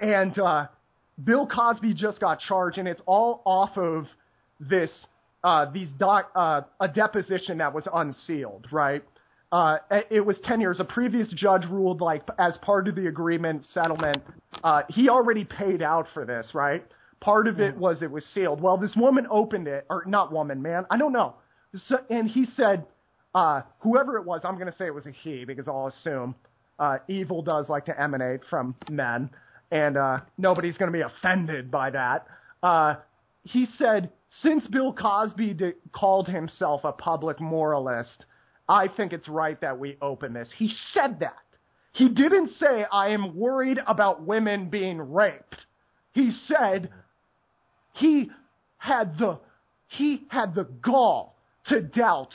And 0.00 0.36
uh, 0.38 0.66
Bill 1.22 1.46
Cosby 1.46 1.94
just 1.94 2.20
got 2.20 2.40
charged, 2.40 2.78
and 2.78 2.88
it's 2.88 3.00
all 3.06 3.42
off 3.44 3.76
of 3.76 4.06
this 4.60 4.90
uh, 5.44 5.70
these 5.72 5.90
doc, 5.98 6.30
uh, 6.34 6.62
a 6.80 6.88
deposition 6.88 7.58
that 7.58 7.72
was 7.72 7.86
unsealed, 7.92 8.66
right? 8.72 9.04
Uh, 9.50 9.78
it 10.10 10.20
was 10.20 10.38
10 10.44 10.60
years. 10.60 10.78
A 10.78 10.84
previous 10.84 11.32
judge 11.32 11.62
ruled 11.70 12.00
like 12.00 12.22
as 12.38 12.56
part 12.58 12.86
of 12.86 12.94
the 12.94 13.06
agreement 13.06 13.64
settlement, 13.72 14.22
uh, 14.62 14.82
he 14.88 15.08
already 15.08 15.44
paid 15.44 15.80
out 15.80 16.06
for 16.12 16.26
this, 16.26 16.50
right? 16.52 16.84
Part 17.20 17.48
of 17.48 17.58
it 17.58 17.74
mm. 17.74 17.78
was 17.78 18.02
it 18.02 18.10
was 18.10 18.24
sealed. 18.34 18.60
Well, 18.60 18.76
this 18.76 18.94
woman 18.94 19.26
opened 19.30 19.66
it, 19.66 19.86
or 19.88 20.04
not 20.06 20.32
woman, 20.32 20.60
man, 20.60 20.84
I 20.90 20.98
don't 20.98 21.12
know. 21.12 21.34
So, 21.74 21.98
and 22.10 22.28
he 22.28 22.44
said, 22.44 22.86
uh, 23.34 23.62
whoever 23.80 24.16
it 24.16 24.24
was, 24.24 24.42
I'm 24.44 24.54
going 24.54 24.70
to 24.70 24.76
say 24.76 24.86
it 24.86 24.94
was 24.94 25.06
a 25.06 25.12
he 25.12 25.44
because 25.44 25.66
I'll 25.66 25.88
assume 25.88 26.34
uh, 26.78 26.98
evil 27.08 27.42
does 27.42 27.68
like 27.68 27.86
to 27.86 28.00
emanate 28.00 28.40
from 28.48 28.76
men, 28.88 29.30
and 29.70 29.96
uh, 29.96 30.18
nobody's 30.36 30.76
going 30.76 30.92
to 30.92 30.96
be 30.96 31.02
offended 31.02 31.70
by 31.70 31.90
that. 31.90 32.26
Uh, 32.62 32.96
he 33.44 33.66
said, 33.76 34.10
since 34.42 34.66
Bill 34.66 34.92
Cosby 34.92 35.54
de- 35.54 35.72
called 35.92 36.28
himself 36.28 36.82
a 36.84 36.92
public 36.92 37.40
moralist, 37.40 38.26
I 38.68 38.88
think 38.88 39.12
it's 39.12 39.28
right 39.28 39.60
that 39.60 39.78
we 39.78 39.96
open 40.02 40.32
this. 40.32 40.50
He 40.56 40.70
said 40.92 41.20
that. 41.20 41.36
He 41.92 42.08
didn't 42.08 42.50
say, 42.60 42.84
I 42.92 43.08
am 43.08 43.36
worried 43.36 43.78
about 43.86 44.22
women 44.22 44.68
being 44.68 44.98
raped. 44.98 45.56
He 46.12 46.32
said 46.46 46.90
he 47.94 48.30
had 48.76 49.18
the, 49.18 49.38
he 49.88 50.26
had 50.28 50.54
the 50.54 50.64
gall 50.64 51.36
to 51.66 51.80
doubt 51.80 52.32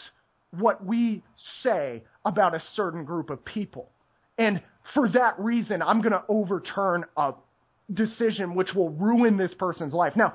what 0.51 0.83
we 0.85 1.23
say 1.61 2.03
about 2.25 2.53
a 2.55 2.61
certain 2.75 3.05
group 3.05 3.29
of 3.29 3.43
people. 3.45 3.89
And 4.37 4.61
for 4.93 5.09
that 5.09 5.39
reason, 5.39 5.81
I'm 5.81 6.01
going 6.01 6.13
to 6.13 6.23
overturn 6.27 7.05
a 7.15 7.33
decision 7.93 8.55
which 8.55 8.73
will 8.75 8.89
ruin 8.89 9.37
this 9.37 9.53
person's 9.53 9.93
life. 9.93 10.13
Now, 10.15 10.33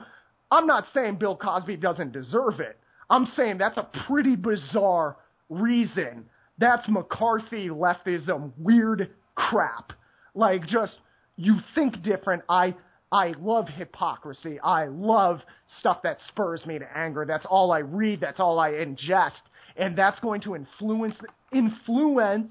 I'm 0.51 0.67
not 0.67 0.85
saying 0.95 1.17
Bill 1.17 1.37
Cosby 1.37 1.77
doesn't 1.77 2.13
deserve 2.13 2.61
it. 2.61 2.79
I'm 3.11 3.27
saying 3.27 3.59
that's 3.59 3.77
a 3.77 3.89
pretty 4.07 4.37
bizarre 4.37 5.17
reason. 5.49 6.27
That's 6.59 6.89
McCarthy 6.89 7.69
leftism 7.69 8.53
weird 8.59 9.11
crap. 9.35 9.93
Like 10.35 10.67
just 10.67 10.99
you 11.37 11.57
think 11.75 12.03
different. 12.03 12.43
I 12.49 12.75
I 13.11 13.35
love 13.41 13.69
hypocrisy. 13.69 14.61
I 14.61 14.87
love 14.87 15.41
stuff 15.81 16.03
that 16.03 16.19
spurs 16.29 16.67
me 16.67 16.79
to 16.79 16.97
anger. 16.97 17.25
That's 17.27 17.47
all 17.49 17.73
I 17.73 17.79
read. 17.79 18.21
That's 18.21 18.41
all 18.41 18.59
I 18.59 18.73
ingest, 18.73 19.41
and 19.77 19.97
that's 19.97 20.21
going 20.21 20.43
to 20.43 20.57
influence 20.57 21.17
influence. 21.53 22.51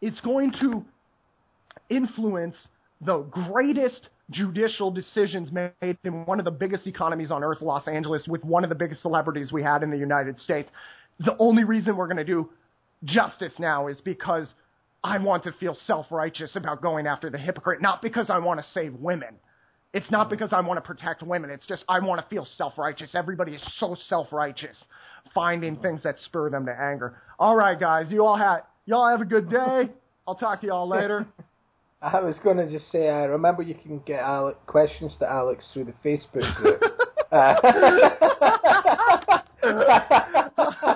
It's 0.00 0.20
going 0.20 0.52
to 0.60 0.84
influence 1.88 2.56
the 3.00 3.18
greatest 3.50 4.08
judicial 4.30 4.90
decisions 4.90 5.52
made 5.52 5.98
in 6.04 6.26
one 6.26 6.38
of 6.38 6.44
the 6.44 6.50
biggest 6.50 6.86
economies 6.86 7.30
on 7.30 7.44
earth, 7.44 7.60
Los 7.60 7.86
Angeles, 7.86 8.26
with 8.26 8.44
one 8.44 8.64
of 8.64 8.70
the 8.70 8.74
biggest 8.74 9.02
celebrities 9.02 9.52
we 9.52 9.62
had 9.62 9.82
in 9.82 9.90
the 9.90 9.98
United 9.98 10.38
States. 10.38 10.68
The 11.20 11.36
only 11.38 11.64
reason 11.64 11.96
we're 11.96 12.06
going 12.06 12.16
to 12.18 12.24
do 12.24 12.50
justice 13.04 13.54
now 13.58 13.88
is 13.88 14.00
because 14.00 14.52
I 15.02 15.18
want 15.18 15.44
to 15.44 15.52
feel 15.52 15.76
self 15.86 16.06
righteous 16.10 16.56
about 16.56 16.82
going 16.82 17.06
after 17.06 17.30
the 17.30 17.38
hypocrite, 17.38 17.80
not 17.80 18.02
because 18.02 18.28
I 18.28 18.38
want 18.38 18.60
to 18.60 18.66
save 18.72 18.94
women. 18.94 19.36
It's 19.94 20.10
not 20.10 20.28
because 20.28 20.52
I 20.52 20.60
want 20.60 20.78
to 20.78 20.82
protect 20.82 21.22
women. 21.22 21.48
It's 21.50 21.66
just 21.66 21.84
I 21.88 22.00
want 22.00 22.20
to 22.20 22.26
feel 22.28 22.46
self 22.56 22.76
righteous. 22.76 23.14
Everybody 23.14 23.52
is 23.52 23.62
so 23.78 23.96
self 24.08 24.32
righteous, 24.32 24.76
finding 25.34 25.76
things 25.76 26.02
that 26.02 26.18
spur 26.18 26.50
them 26.50 26.66
to 26.66 26.72
anger. 26.72 27.22
All 27.38 27.56
right, 27.56 27.78
guys, 27.78 28.10
you 28.10 28.24
all 28.24 28.36
have 28.36 28.62
y'all 28.84 29.08
have 29.08 29.20
a 29.20 29.24
good 29.24 29.48
day. 29.48 29.90
I'll 30.26 30.34
talk 30.34 30.60
to 30.62 30.66
y'all 30.66 30.88
later. 30.88 31.26
I 32.02 32.20
was 32.20 32.36
going 32.44 32.58
to 32.58 32.70
just 32.70 32.92
say, 32.92 33.08
uh, 33.08 33.26
remember 33.26 33.62
you 33.62 33.74
can 33.74 34.00
get 34.00 34.20
Alex, 34.20 34.58
questions 34.66 35.12
to 35.20 35.26
Alex 35.26 35.64
through 35.72 35.84
the 35.84 35.94
Facebook 36.04 36.54
group. 36.56 36.82
uh, 37.32 37.54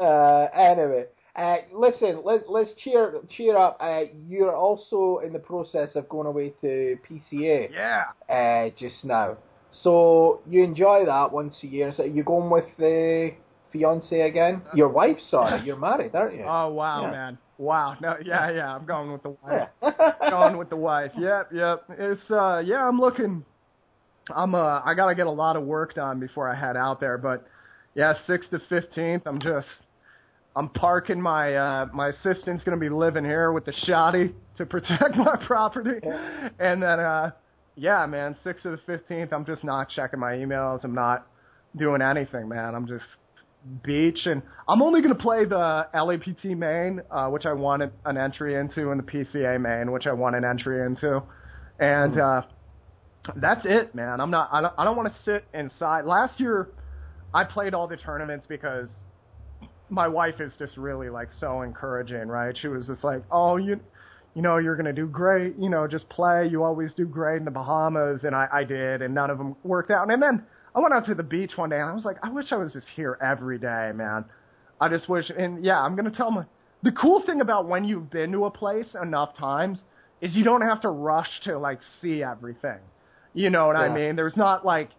uh, 0.00 0.48
anyway, 0.54 1.06
uh, 1.36 1.56
listen, 1.72 2.22
let, 2.24 2.50
let's 2.50 2.70
cheer 2.82 3.14
cheer 3.36 3.56
up. 3.56 3.78
Uh, 3.80 4.02
you're 4.28 4.54
also 4.54 5.20
in 5.24 5.32
the 5.32 5.38
process 5.38 5.90
of 5.94 6.08
going 6.08 6.26
away 6.26 6.52
to 6.60 6.98
PCA. 7.08 7.70
Yeah. 7.72 8.04
Uh, 8.28 8.70
just 8.78 9.04
now, 9.04 9.36
so 9.82 10.40
you 10.48 10.64
enjoy 10.64 11.04
that 11.06 11.32
once 11.32 11.54
a 11.62 11.66
year. 11.66 11.92
So 11.96 12.04
you're 12.04 12.24
going 12.24 12.50
with 12.50 12.66
the 12.78 13.32
fiance 13.72 14.20
again? 14.20 14.62
Your 14.74 14.88
wife, 14.88 15.18
sorry. 15.30 15.64
You're 15.64 15.76
married, 15.76 16.14
aren't 16.14 16.36
you? 16.36 16.44
Oh 16.46 16.72
wow, 16.72 17.02
yeah. 17.02 17.10
man. 17.10 17.38
Wow. 17.58 17.96
No, 18.00 18.16
yeah, 18.24 18.50
yeah. 18.50 18.74
I'm 18.74 18.86
going 18.86 19.12
with 19.12 19.22
the 19.22 19.36
wife. 19.42 19.68
going 20.30 20.56
with 20.56 20.70
the 20.70 20.76
wife. 20.76 21.12
Yep, 21.18 21.50
yep. 21.52 21.84
It's 21.90 22.30
uh, 22.30 22.62
yeah. 22.64 22.86
I'm 22.86 23.00
looking. 23.00 23.44
I'm 24.34 24.54
uh, 24.54 24.80
I 24.84 24.94
gotta 24.94 25.14
get 25.14 25.26
a 25.26 25.30
lot 25.30 25.56
of 25.56 25.64
work 25.64 25.94
done 25.94 26.20
before 26.20 26.48
I 26.48 26.54
head 26.54 26.76
out 26.76 27.00
there. 27.00 27.18
But 27.18 27.46
yeah, 27.94 28.14
sixth 28.26 28.50
to 28.50 28.60
fifteenth. 28.68 29.22
I'm 29.26 29.40
just. 29.40 29.66
I'm 30.58 30.68
parking 30.70 31.20
my 31.20 31.54
uh 31.54 31.86
my 31.94 32.08
assistant's 32.08 32.64
gonna 32.64 32.78
be 32.78 32.88
living 32.88 33.24
here 33.24 33.52
with 33.52 33.64
the 33.64 33.72
shoddy 33.86 34.34
to 34.56 34.66
protect 34.66 35.16
my 35.16 35.36
property, 35.46 36.00
and 36.58 36.82
then 36.82 36.98
uh 36.98 37.30
yeah 37.76 38.04
man, 38.06 38.34
six 38.42 38.62
to 38.64 38.70
the 38.70 38.78
fifteenth. 38.78 39.32
I'm 39.32 39.44
just 39.44 39.62
not 39.62 39.88
checking 39.88 40.18
my 40.18 40.32
emails. 40.32 40.82
I'm 40.82 40.96
not 40.96 41.28
doing 41.76 42.02
anything, 42.02 42.48
man. 42.48 42.74
I'm 42.74 42.88
just 42.88 43.04
beach, 43.84 44.20
and 44.24 44.42
I'm 44.66 44.82
only 44.82 45.00
going 45.00 45.14
to 45.14 45.20
play 45.20 45.44
the 45.44 45.86
LAPT 45.94 46.44
main, 46.44 47.02
uh, 47.10 47.28
which 47.28 47.46
I 47.46 47.52
wanted 47.52 47.92
an 48.04 48.16
entry 48.16 48.54
into, 48.54 48.90
and 48.90 49.00
the 49.00 49.04
PCA 49.04 49.60
main, 49.60 49.92
which 49.92 50.06
I 50.06 50.12
want 50.12 50.36
an 50.36 50.44
entry 50.44 50.84
into, 50.84 51.22
and 51.78 52.14
mm. 52.14 52.42
uh, 52.42 52.46
that's 53.36 53.64
it, 53.64 53.94
man. 53.94 54.20
I'm 54.20 54.30
not. 54.30 54.48
I 54.50 54.60
don't, 54.60 54.74
I 54.76 54.84
don't 54.84 54.96
want 54.96 55.12
to 55.12 55.22
sit 55.22 55.44
inside. 55.54 56.04
Last 56.04 56.40
year, 56.40 56.68
I 57.32 57.44
played 57.44 57.74
all 57.74 57.86
the 57.86 57.96
tournaments 57.96 58.46
because 58.48 58.88
my 59.90 60.08
wife 60.08 60.40
is 60.40 60.52
just 60.58 60.76
really 60.76 61.08
like 61.10 61.28
so 61.38 61.62
encouraging, 61.62 62.28
right? 62.28 62.56
She 62.60 62.68
was 62.68 62.86
just 62.86 63.04
like, 63.04 63.22
"Oh, 63.30 63.56
you." 63.56 63.80
You 64.34 64.42
know, 64.42 64.58
you're 64.58 64.76
gonna 64.76 64.92
do 64.92 65.06
great. 65.06 65.56
You 65.58 65.68
know, 65.68 65.88
just 65.88 66.08
play. 66.10 66.46
You 66.48 66.62
always 66.62 66.94
do 66.94 67.06
great 67.06 67.38
in 67.38 67.44
the 67.44 67.50
Bahamas, 67.50 68.22
and 68.22 68.36
I, 68.36 68.46
I 68.52 68.62
did, 68.62 69.02
and 69.02 69.12
none 69.12 69.30
of 69.30 69.38
them 69.38 69.56
worked 69.64 69.90
out. 69.90 70.08
And 70.08 70.22
then 70.22 70.44
I 70.74 70.80
went 70.80 70.94
out 70.94 71.06
to 71.06 71.14
the 71.14 71.24
beach 71.24 71.52
one 71.56 71.70
day 71.70 71.80
and 71.80 71.90
I 71.90 71.94
was 71.94 72.04
like, 72.04 72.18
I 72.22 72.30
wish 72.30 72.52
I 72.52 72.56
was 72.56 72.72
just 72.72 72.86
here 72.94 73.18
every 73.20 73.58
day, 73.58 73.90
man. 73.94 74.24
I 74.80 74.88
just 74.88 75.08
wish, 75.08 75.28
and 75.36 75.64
yeah, 75.64 75.80
I'm 75.80 75.96
gonna 75.96 76.12
tell 76.12 76.30
my. 76.30 76.44
The 76.84 76.92
cool 76.92 77.22
thing 77.26 77.40
about 77.40 77.66
when 77.66 77.84
you've 77.84 78.10
been 78.10 78.30
to 78.32 78.44
a 78.44 78.50
place 78.50 78.94
enough 79.02 79.36
times 79.36 79.82
is 80.20 80.36
you 80.36 80.44
don't 80.44 80.62
have 80.62 80.82
to 80.82 80.88
rush 80.88 81.40
to 81.44 81.58
like 81.58 81.78
see 82.00 82.22
everything. 82.22 82.78
You 83.34 83.50
know 83.50 83.66
what 83.66 83.76
yeah. 83.76 83.82
I 83.82 83.88
mean? 83.94 84.14
There's 84.14 84.36
not 84.36 84.64
like 84.64 84.90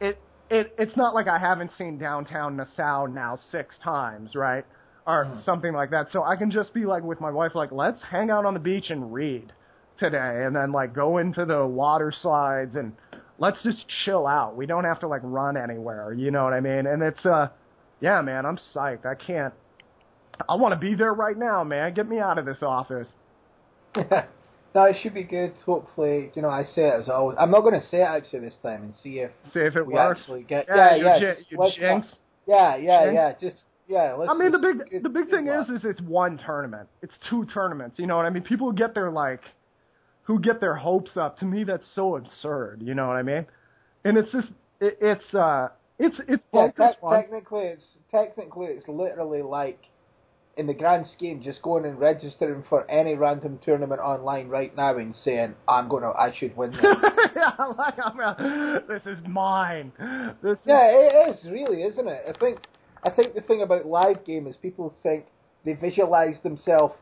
it. 0.00 0.18
It 0.50 0.74
it's 0.78 0.96
not 0.96 1.14
like 1.14 1.28
I 1.28 1.38
haven't 1.38 1.70
seen 1.78 1.98
downtown 1.98 2.56
Nassau 2.56 3.06
now 3.06 3.38
six 3.50 3.76
times, 3.82 4.34
right? 4.34 4.64
Or 5.06 5.26
mm. 5.26 5.44
something 5.44 5.72
like 5.72 5.90
that. 5.90 6.08
So 6.10 6.22
I 6.22 6.36
can 6.36 6.50
just 6.50 6.74
be 6.74 6.84
like 6.84 7.02
with 7.02 7.20
my 7.20 7.30
wife, 7.30 7.54
like, 7.54 7.72
let's 7.72 8.02
hang 8.02 8.30
out 8.30 8.44
on 8.44 8.54
the 8.54 8.60
beach 8.60 8.90
and 8.90 9.12
read 9.12 9.52
today, 9.98 10.42
and 10.44 10.54
then 10.54 10.72
like 10.72 10.94
go 10.94 11.18
into 11.18 11.44
the 11.44 11.64
water 11.66 12.12
slides 12.22 12.74
and 12.74 12.92
let's 13.38 13.62
just 13.62 13.84
chill 14.04 14.26
out. 14.26 14.56
We 14.56 14.66
don't 14.66 14.84
have 14.84 15.00
to 15.00 15.08
like 15.08 15.22
run 15.24 15.56
anywhere. 15.56 16.12
You 16.12 16.30
know 16.30 16.44
what 16.44 16.52
I 16.52 16.60
mean? 16.60 16.86
And 16.86 17.02
it's 17.02 17.24
uh, 17.24 17.48
yeah, 18.00 18.20
man, 18.22 18.46
I'm 18.46 18.58
psyched. 18.74 19.06
I 19.06 19.14
can't. 19.14 19.54
I 20.48 20.56
want 20.56 20.72
to 20.72 20.80
be 20.80 20.94
there 20.94 21.12
right 21.12 21.36
now, 21.36 21.64
man. 21.64 21.92
Get 21.94 22.08
me 22.08 22.18
out 22.18 22.38
of 22.38 22.46
this 22.46 22.62
office. 22.62 23.08
no, 24.74 24.84
it 24.84 24.96
should 25.02 25.14
be 25.14 25.24
good. 25.24 25.52
Hopefully, 25.66 26.30
you 26.34 26.42
know, 26.42 26.48
I 26.48 26.64
say 26.64 26.88
it 26.88 27.02
as 27.02 27.08
always. 27.08 27.36
I'm 27.40 27.50
not 27.50 27.62
going 27.62 27.80
to 27.80 27.86
say 27.88 27.98
it 27.98 28.08
actually 28.08 28.40
this 28.40 28.54
time 28.62 28.82
and 28.82 28.94
see 29.02 29.18
if 29.18 29.30
see 29.52 29.60
if 29.60 29.76
it 29.76 29.86
we 29.86 29.94
works. 29.94 30.20
Actually 30.20 30.42
get, 30.44 30.66
yeah, 30.68 30.94
yeah, 30.94 31.16
yeah, 31.18 31.34
you, 31.48 31.58
you 31.62 31.70
jinx. 31.76 32.06
Yeah, 32.46 32.76
yeah, 32.76 33.04
jinx. 33.04 33.14
yeah. 33.14 33.48
Just 33.50 33.62
yeah. 33.88 34.16
I 34.28 34.34
mean, 34.34 34.52
the 34.52 34.58
big 34.58 35.02
the 35.02 35.08
big 35.08 35.28
thing 35.30 35.48
is, 35.48 35.68
is 35.68 35.84
it's 35.84 36.00
one 36.00 36.38
tournament. 36.38 36.88
It's 37.02 37.14
two 37.28 37.44
tournaments. 37.46 37.98
You 37.98 38.06
know 38.06 38.16
what 38.16 38.26
I 38.26 38.30
mean? 38.30 38.44
People 38.44 38.70
get 38.70 38.94
their 38.94 39.10
like 39.10 39.42
who 40.22 40.38
get 40.38 40.60
their 40.60 40.76
hopes 40.76 41.16
up. 41.16 41.38
To 41.38 41.44
me, 41.44 41.64
that's 41.64 41.86
so 41.94 42.16
absurd. 42.16 42.80
You 42.82 42.94
know 42.94 43.08
what 43.08 43.16
I 43.16 43.22
mean? 43.22 43.46
And 44.04 44.16
it's 44.16 44.30
just 44.30 44.48
it, 44.80 44.98
it's 45.00 45.34
uh 45.34 45.68
it's 45.98 46.16
it's 46.28 46.44
Yeah, 46.54 46.68
te- 46.68 47.08
technically, 47.10 47.64
it's 47.64 47.84
technically 48.12 48.68
it's 48.68 48.86
literally 48.86 49.42
like 49.42 49.80
in 50.56 50.66
the 50.66 50.74
grand 50.74 51.06
scheme, 51.16 51.42
just 51.42 51.62
going 51.62 51.84
and 51.84 51.98
registering 51.98 52.64
for 52.68 52.88
any 52.90 53.14
random 53.14 53.58
tournament 53.64 54.00
online 54.00 54.48
right 54.48 54.74
now 54.76 54.96
and 54.98 55.14
saying 55.24 55.54
I'm 55.68 55.88
gonna, 55.88 56.10
I 56.10 56.34
should 56.36 56.56
win 56.56 56.72
this. 56.72 56.80
yeah, 57.36 57.52
like 57.78 58.86
this 58.88 59.06
is 59.06 59.18
mine. 59.26 59.92
This 60.42 60.58
is, 60.58 60.64
yeah, 60.66 60.86
it 60.90 61.36
is 61.36 61.50
really, 61.50 61.82
isn't 61.82 62.08
it? 62.08 62.24
I 62.28 62.38
think, 62.38 62.58
I 63.04 63.10
think 63.10 63.34
the 63.34 63.40
thing 63.40 63.62
about 63.62 63.86
live 63.86 64.24
game 64.24 64.46
is 64.46 64.56
people 64.56 64.94
think 65.02 65.24
they 65.64 65.72
visualize 65.74 66.36
themselves 66.42 66.94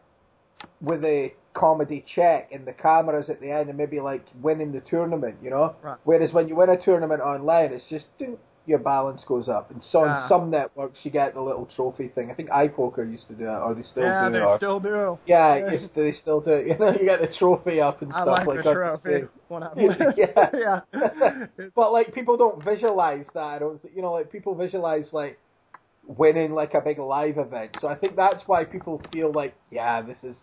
with 0.80 1.05
a 1.05 1.32
comedy 1.55 2.05
check 2.14 2.51
and 2.53 2.66
the 2.66 2.72
cameras 2.72 3.28
at 3.28 3.40
the 3.40 3.51
end 3.51 3.68
and 3.68 3.76
maybe 3.76 4.01
like 4.01 4.24
winning 4.40 4.72
the 4.72 4.80
tournament, 4.80 5.36
you 5.42 5.51
know. 5.51 5.74
Right. 5.82 5.96
Whereas 6.05 6.32
when 6.32 6.49
you 6.49 6.57
win 6.57 6.68
a 6.68 6.76
tournament 6.76 7.20
online, 7.20 7.72
it's 7.72 7.84
just 7.88 8.05
ding, 8.18 8.36
your 8.68 8.78
balance 8.78 9.22
goes 9.26 9.48
up. 9.48 9.70
And 9.70 9.82
so 9.90 10.04
Yeah. 10.04 10.22
on 10.24 10.28
some 10.28 10.50
networks, 10.50 10.98
you 11.02 11.10
get 11.10 11.34
the 11.34 11.40
little 11.40 11.66
trophy 11.74 12.08
thing. 12.08 12.30
I 12.30 12.34
think 12.34 12.50
iPoker 12.50 13.10
used 13.10 13.26
to 13.28 13.34
do 13.34 13.44
that, 13.44 13.60
or 13.62 13.74
they 13.74 13.82
still 13.82 14.02
do 14.04 14.08
that. 14.10 14.32
yeah, 14.32 14.50
they 14.50 14.56
still 14.58 14.80
do. 14.80 15.18
yeah, 15.26 15.56
Yeah. 15.56 15.78
they 15.94 16.12
still 16.12 16.40
do. 16.40 16.50
it. 16.52 16.66
You 16.68 16.78
know, 16.78 16.90
you 16.92 17.04
get 17.06 17.20
the 17.20 17.28
trophy 17.38 17.80
up 17.80 18.02
and 18.02 18.12
I 18.12 18.22
stuff 18.22 18.38
like 18.38 18.46
like 18.46 18.56
the 18.58 18.62
that. 18.64 18.72
trophy 18.74 19.24
when 19.48 19.62
I 19.64 19.70
Yeah. 20.16 20.50
yeah. 20.92 21.46
But 21.74 21.92
like 21.92 22.12
people 22.14 22.36
don't 22.36 22.62
visualize 22.62 23.24
that. 23.34 23.42
I 23.42 23.58
don't, 23.58 23.80
you 23.94 24.02
know, 24.02 24.12
like 24.12 24.30
people 24.30 24.54
visualize 24.54 25.08
like 25.12 25.38
winning 26.06 26.52
like 26.54 26.74
a 26.74 26.80
big 26.80 26.98
live 26.98 27.38
event. 27.38 27.76
So 27.80 27.88
I 27.88 27.94
think 27.94 28.16
that's 28.16 28.42
why 28.46 28.64
people 28.64 29.00
feel 29.12 29.32
like, 29.32 29.54
yeah, 29.70 30.02
this 30.02 30.18
is, 30.22 30.36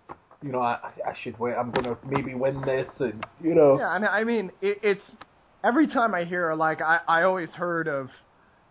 you 0.43 0.51
know, 0.51 0.61
I, 0.61 0.79
I 1.05 1.13
should 1.23 1.37
win. 1.39 1.55
I'm 1.57 1.71
gonna 1.71 1.97
maybe 2.07 2.35
win 2.35 2.61
this, 2.61 2.87
and 2.99 3.25
you 3.41 3.55
know, 3.55 3.77
Yeah, 3.79 3.95
and 3.95 4.05
I 4.05 4.23
mean, 4.23 4.51
it, 4.61 4.79
it's 4.83 5.01
every 5.65 5.87
time 5.87 6.13
I 6.13 6.25
hear 6.25 6.53
like 6.53 6.81
I 6.81 6.99
I 7.07 7.23
always 7.23 7.49
heard 7.49 7.87
of, 7.87 8.09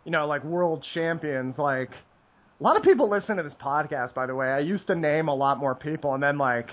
you 0.05 0.13
know, 0.13 0.27
like 0.27 0.45
world 0.45 0.85
champions. 0.95 1.59
Like 1.59 1.91
a 1.91 2.63
lot 2.63 2.77
of 2.77 2.83
people 2.83 3.11
listen 3.11 3.37
to 3.37 3.43
this 3.43 3.57
podcast. 3.61 4.15
By 4.15 4.27
the 4.27 4.35
way, 4.35 4.47
I 4.47 4.61
used 4.61 4.87
to 4.87 4.95
name 4.95 5.29
a 5.29 5.35
lot 5.35 5.59
more 5.59 5.75
people, 5.75 6.15
and 6.15 6.23
then 6.23 6.39
like, 6.39 6.69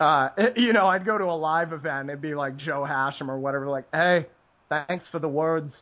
uh, 0.00 0.30
it, 0.38 0.56
you 0.56 0.72
know, 0.72 0.86
I'd 0.86 1.04
go 1.04 1.18
to 1.18 1.24
a 1.24 1.36
live 1.36 1.72
event, 1.72 2.00
and 2.00 2.10
it'd 2.10 2.22
be 2.22 2.34
like 2.34 2.56
Joe 2.56 2.84
Hachem 2.84 3.30
or 3.30 3.38
whatever. 3.38 3.68
Like, 3.68 3.84
hey, 3.92 4.26
thanks 4.68 5.04
for 5.12 5.18
the 5.18 5.28
words. 5.28 5.72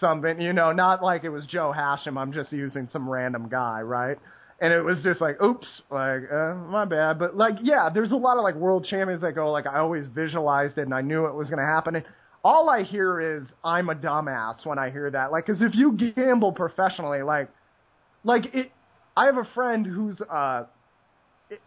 Something, 0.00 0.40
you 0.40 0.54
know, 0.54 0.72
not 0.72 1.02
like 1.02 1.22
it 1.22 1.28
was 1.28 1.44
Joe 1.44 1.70
Hachem. 1.70 2.16
I'm 2.16 2.32
just 2.32 2.50
using 2.50 2.88
some 2.90 3.08
random 3.08 3.48
guy, 3.50 3.82
right? 3.82 4.16
and 4.62 4.72
it 4.72 4.80
was 4.80 5.02
just 5.02 5.20
like, 5.20 5.42
oops, 5.42 5.66
like, 5.90 6.22
uh, 6.32 6.54
my 6.54 6.84
bad. 6.84 7.18
But 7.18 7.36
like, 7.36 7.54
yeah, 7.62 7.90
there's 7.92 8.12
a 8.12 8.16
lot 8.16 8.36
of 8.36 8.44
like 8.44 8.54
world 8.54 8.86
champions 8.88 9.22
that 9.22 9.32
go 9.32 9.50
like, 9.50 9.66
I 9.66 9.80
always 9.80 10.06
visualized 10.14 10.78
it 10.78 10.82
and 10.82 10.94
I 10.94 11.00
knew 11.00 11.26
it 11.26 11.34
was 11.34 11.48
going 11.48 11.58
to 11.58 11.66
happen. 11.66 11.96
And 11.96 12.04
all 12.44 12.68
I 12.68 12.82
hear 12.82 13.36
is 13.36 13.44
I'm 13.64 13.88
a 13.88 13.94
dumbass 13.94 14.64
when 14.66 14.78
I 14.78 14.90
hear 14.90 15.10
that. 15.10 15.32
Like, 15.32 15.46
because 15.46 15.62
if 15.62 15.74
you 15.74 15.96
gamble 16.16 16.52
professionally, 16.52 17.22
like, 17.22 17.48
like 18.24 18.54
it, 18.54 18.72
I 19.16 19.26
have 19.26 19.36
a 19.36 19.48
friend 19.54 19.86
who's 19.86 20.20
uh, 20.20 20.64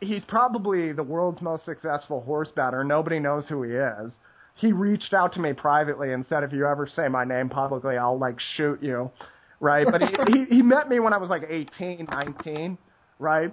he's 0.01 0.23
probably 0.25 0.91
the 0.91 1.03
world's 1.03 1.41
most 1.41 1.65
successful 1.65 2.21
horse 2.21 2.51
bettor. 2.55 2.83
Nobody 2.83 3.19
knows 3.19 3.47
who 3.47 3.63
he 3.63 3.71
is. 3.71 4.13
He 4.57 4.71
reached 4.71 5.13
out 5.13 5.33
to 5.33 5.39
me 5.39 5.53
privately 5.53 6.13
and 6.13 6.25
said, 6.25 6.43
if 6.43 6.53
you 6.53 6.65
ever 6.65 6.87
say 6.87 7.09
my 7.09 7.25
name 7.25 7.49
publicly, 7.49 7.97
I'll 7.97 8.17
like 8.17 8.39
shoot 8.55 8.81
you 8.81 9.11
right? 9.59 9.87
But 9.89 10.01
he, 10.01 10.07
he 10.33 10.55
he 10.55 10.61
met 10.61 10.89
me 10.89 10.99
when 10.99 11.13
I 11.13 11.17
was 11.17 11.29
like 11.29 11.43
18, 11.49 12.07
19, 12.09 12.77
right? 13.19 13.51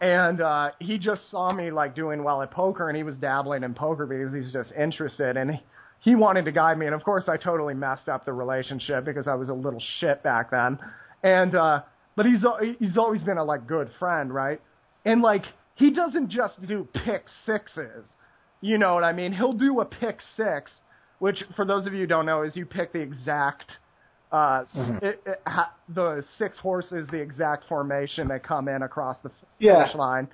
And 0.00 0.40
uh 0.40 0.70
he 0.78 0.98
just 0.98 1.30
saw 1.30 1.52
me 1.52 1.70
like 1.70 1.94
doing 1.94 2.22
well 2.22 2.42
at 2.42 2.50
poker 2.50 2.88
and 2.88 2.96
he 2.96 3.02
was 3.02 3.16
dabbling 3.16 3.64
in 3.64 3.74
poker 3.74 4.06
because 4.06 4.32
he's 4.34 4.52
just 4.52 4.72
interested 4.78 5.36
and 5.36 5.52
he, 5.52 5.60
he 6.00 6.14
wanted 6.14 6.44
to 6.44 6.52
guide 6.52 6.78
me 6.78 6.86
and 6.86 6.94
of 6.94 7.02
course 7.04 7.24
I 7.28 7.36
totally 7.36 7.74
messed 7.74 8.08
up 8.08 8.24
the 8.24 8.32
relationship 8.32 9.04
because 9.04 9.26
I 9.26 9.34
was 9.34 9.48
a 9.48 9.54
little 9.54 9.82
shit 10.00 10.22
back 10.22 10.50
then. 10.50 10.78
And 11.22 11.54
uh 11.54 11.82
but 12.16 12.26
he's 12.26 12.44
he's 12.78 12.96
always 12.96 13.22
been 13.22 13.38
a 13.38 13.44
like 13.44 13.66
good 13.66 13.90
friend, 13.98 14.32
right? 14.32 14.60
And 15.04 15.22
like 15.22 15.44
he 15.74 15.92
doesn't 15.92 16.30
just 16.30 16.60
do 16.66 16.86
pick 17.04 17.24
sixes. 17.46 18.08
You 18.60 18.78
know 18.78 18.94
what 18.94 19.04
I 19.04 19.12
mean? 19.12 19.32
He'll 19.32 19.52
do 19.52 19.80
a 19.80 19.84
pick 19.84 20.18
six, 20.36 20.70
which 21.20 21.44
for 21.54 21.64
those 21.64 21.86
of 21.86 21.92
you 21.94 22.00
who 22.00 22.06
don't 22.06 22.26
know 22.26 22.42
is 22.42 22.56
you 22.56 22.66
pick 22.66 22.92
the 22.92 23.00
exact 23.00 23.64
uh, 24.30 24.62
Mhm. 24.76 25.02
it, 25.02 25.22
it, 25.24 25.40
ha, 25.46 25.72
the 25.88 26.22
six 26.36 26.58
horses, 26.58 27.08
the 27.10 27.16
exact 27.18 27.64
formation 27.66 28.28
that 28.28 28.42
come 28.42 28.68
in 28.68 28.82
across 28.82 29.16
the 29.22 29.30
Yeah. 29.58 29.76
finish 29.84 29.94
line. 29.94 30.28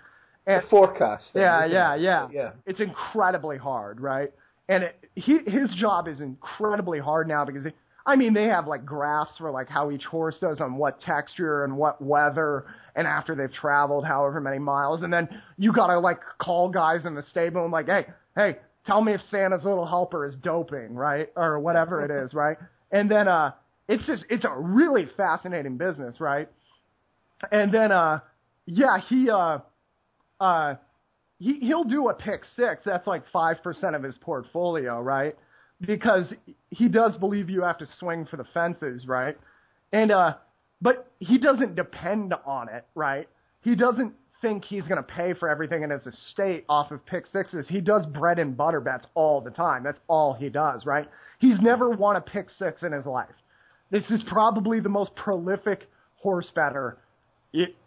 the 0.47 0.55
And 0.55 0.65
forecast. 0.69 1.25
thing, 1.33 1.43
yeah, 1.43 1.65
yeah, 1.65 1.95
yeah, 1.95 2.29
yeah. 2.33 2.51
It's 2.67 2.81
incredibly 2.81 3.57
hard, 3.57 4.01
right? 4.01 4.33
And 4.69 4.85
it, 4.85 4.97
he, 5.15 5.39
his 5.47 5.75
job 5.79 6.09
is 6.09 6.21
incredibly 6.21 6.99
hard 6.99 7.29
now 7.29 7.45
because, 7.45 7.67
I 8.07 8.17
mean, 8.17 8.35
they 8.35 8.45
have 8.45 8.67
like 8.67 8.85
graphs 8.85 9.37
for 9.39 9.51
like 9.51 9.69
how 9.69 9.91
each 9.91 10.05
horse 10.05 10.39
does 10.41 10.61
on 10.61 10.77
what 10.77 11.01
texture 11.01 11.65
and 11.65 11.77
what 11.77 12.03
weather, 12.03 12.65
and 12.97 13.07
after 13.07 13.35
they've 13.35 13.53
traveled 13.53 14.05
however 14.05 14.41
many 14.41 14.59
miles, 14.59 15.03
and 15.03 15.13
then 15.13 15.29
you 15.59 15.73
gotta 15.73 15.99
like 15.99 16.21
call 16.39 16.69
guys 16.71 17.05
in 17.05 17.15
the 17.15 17.23
stable 17.23 17.63
and 17.63 17.73
like, 17.73 17.87
hey, 17.87 18.07
hey, 18.37 18.57
tell 18.87 19.03
me 19.03 19.13
if 19.13 19.21
Santa's 19.31 19.65
little 19.65 19.87
helper 19.87 20.25
is 20.25 20.37
doping, 20.43 20.95
right, 20.95 21.29
or 21.37 21.59
whatever 21.59 22.05
it 22.05 22.25
is, 22.25 22.33
right? 22.35 22.57
And 22.91 23.11
then 23.11 23.29
uh, 23.29 23.53
it's 23.89 24.07
just 24.07 24.25
it's 24.31 24.45
a 24.45 24.55
really 24.57 25.07
fascinating 25.17 25.77
business, 25.77 26.21
right? 26.21 26.49
And 27.51 27.73
then 27.73 27.93
uh, 27.93 28.21
yeah, 28.67 28.99
he 29.09 29.29
uh 29.31 29.59
uh, 30.41 30.75
he 31.39 31.59
he'll 31.61 31.85
do 31.85 32.09
a 32.09 32.15
pick 32.15 32.43
six. 32.57 32.83
That's 32.85 33.07
like 33.07 33.23
five 33.33 33.63
percent 33.63 33.97
of 33.97 34.03
his 34.03 34.17
portfolio, 34.19 35.01
right? 35.01 35.37
Because 35.81 36.33
he 36.71 36.89
does 36.89 37.17
believe 37.17 37.51
you 37.51 37.63
have 37.63 37.79
to 37.79 37.87
swing 37.99 38.27
for 38.27 38.37
the 38.37 38.47
fences, 38.55 39.07
right? 39.07 39.37
And 39.93 40.11
uh, 40.11 40.35
but 40.81 41.11
he 41.19 41.39
doesn't 41.39 41.77
depend 41.77 42.35
on 42.47 42.69
it, 42.69 42.87
right? 42.95 43.29
He 43.63 43.75
doesn't 43.75 44.15
think 44.43 44.65
he's 44.65 44.87
going 44.87 44.99
to 44.99 45.03
pay 45.03 45.33
for 45.33 45.49
everything 45.49 45.83
in 45.83 45.91
his 45.91 46.07
estate 46.07 46.65
off 46.69 46.91
of 46.91 47.05
pick 47.07 47.25
sixes. 47.27 47.67
He 47.69 47.81
does 47.81 48.05
bread 48.07 48.39
and 48.39 48.57
butter 48.57 48.81
bets 48.81 49.07
all 49.15 49.41
the 49.41 49.51
time. 49.51 49.83
That's 49.83 50.01
all 50.07 50.35
he 50.35 50.51
does, 50.51 50.85
right? 50.85 51.09
He's 51.39 51.61
never 51.61 51.89
won 51.91 52.17
a 52.17 52.21
pick 52.21 52.51
six 52.51 52.83
in 52.83 52.93
his 52.93 53.07
life. 53.07 53.35
This 53.91 54.05
is 54.11 54.23
probably 54.29 54.81
the 54.81 54.91
most 54.91 55.15
prolific 55.17 55.89
horse 56.17 56.51
bettor 56.55 56.99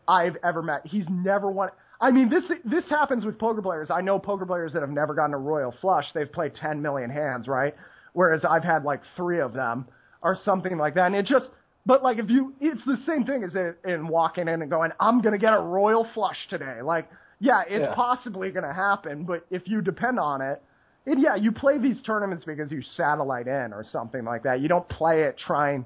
I've 0.07 0.37
ever 0.43 0.63
met. 0.63 0.81
He's 0.85 1.05
never 1.09 1.51
won. 1.51 1.69
I 1.99 2.11
mean, 2.11 2.29
this 2.29 2.43
this 2.63 2.87
happens 2.89 3.25
with 3.25 3.39
poker 3.39 3.61
players. 3.61 3.89
I 3.89 4.01
know 4.01 4.19
poker 4.19 4.45
players 4.45 4.73
that 4.73 4.81
have 4.81 4.89
never 4.89 5.13
gotten 5.15 5.33
a 5.33 5.37
royal 5.39 5.73
flush. 5.81 6.05
They've 6.13 6.31
played 6.31 6.53
10 6.55 6.81
million 6.81 7.09
hands, 7.09 7.47
right? 7.47 7.73
Whereas 8.13 8.45
I've 8.47 8.63
had 8.63 8.83
like 8.83 9.01
three 9.15 9.39
of 9.39 9.53
them 9.53 9.87
or 10.21 10.35
something 10.43 10.77
like 10.77 10.95
that. 10.95 11.07
And 11.07 11.15
it 11.15 11.25
just, 11.25 11.49
but 11.85 12.03
like 12.03 12.17
if 12.17 12.29
you, 12.29 12.53
it's 12.59 12.83
the 12.85 12.97
same 13.05 13.23
thing 13.23 13.43
as 13.43 13.55
in 13.85 14.07
walking 14.07 14.47
in 14.47 14.61
and 14.61 14.69
going, 14.69 14.91
I'm 14.99 15.21
gonna 15.21 15.37
get 15.37 15.53
a 15.53 15.59
royal 15.59 16.07
flush 16.13 16.37
today. 16.49 16.81
Like, 16.83 17.09
yeah, 17.39 17.61
it's 17.67 17.85
Yeah. 17.85 17.95
possibly 17.95 18.51
gonna 18.51 18.73
happen, 18.73 19.23
but 19.23 19.45
if 19.49 19.67
you 19.67 19.81
depend 19.81 20.19
on 20.19 20.41
it, 20.41 20.61
and 21.05 21.21
yeah, 21.21 21.35
you 21.35 21.51
play 21.51 21.77
these 21.77 22.01
tournaments 22.03 22.43
because 22.43 22.71
you 22.71 22.81
satellite 22.81 23.47
in 23.47 23.71
or 23.73 23.83
something 23.83 24.25
like 24.25 24.43
that. 24.43 24.59
You 24.59 24.67
don't 24.67 24.87
play 24.89 25.23
it 25.23 25.37
trying 25.37 25.85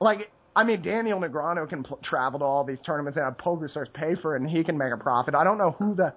like 0.00 0.30
I 0.56 0.64
mean 0.64 0.82
Daniel 0.82 1.20
Negreanu 1.20 1.68
can 1.68 1.82
pl- 1.82 2.00
travel 2.02 2.38
to 2.40 2.44
all 2.44 2.64
these 2.64 2.80
tournaments 2.86 3.16
and 3.16 3.24
have 3.24 3.38
poker 3.38 3.68
stars 3.68 3.88
pay 3.92 4.14
for 4.14 4.36
it 4.36 4.42
and 4.42 4.50
he 4.50 4.62
can 4.64 4.78
make 4.78 4.92
a 4.92 4.96
profit. 4.96 5.34
I 5.34 5.44
don't 5.44 5.58
know 5.58 5.72
who 5.72 5.94
the 5.94 6.14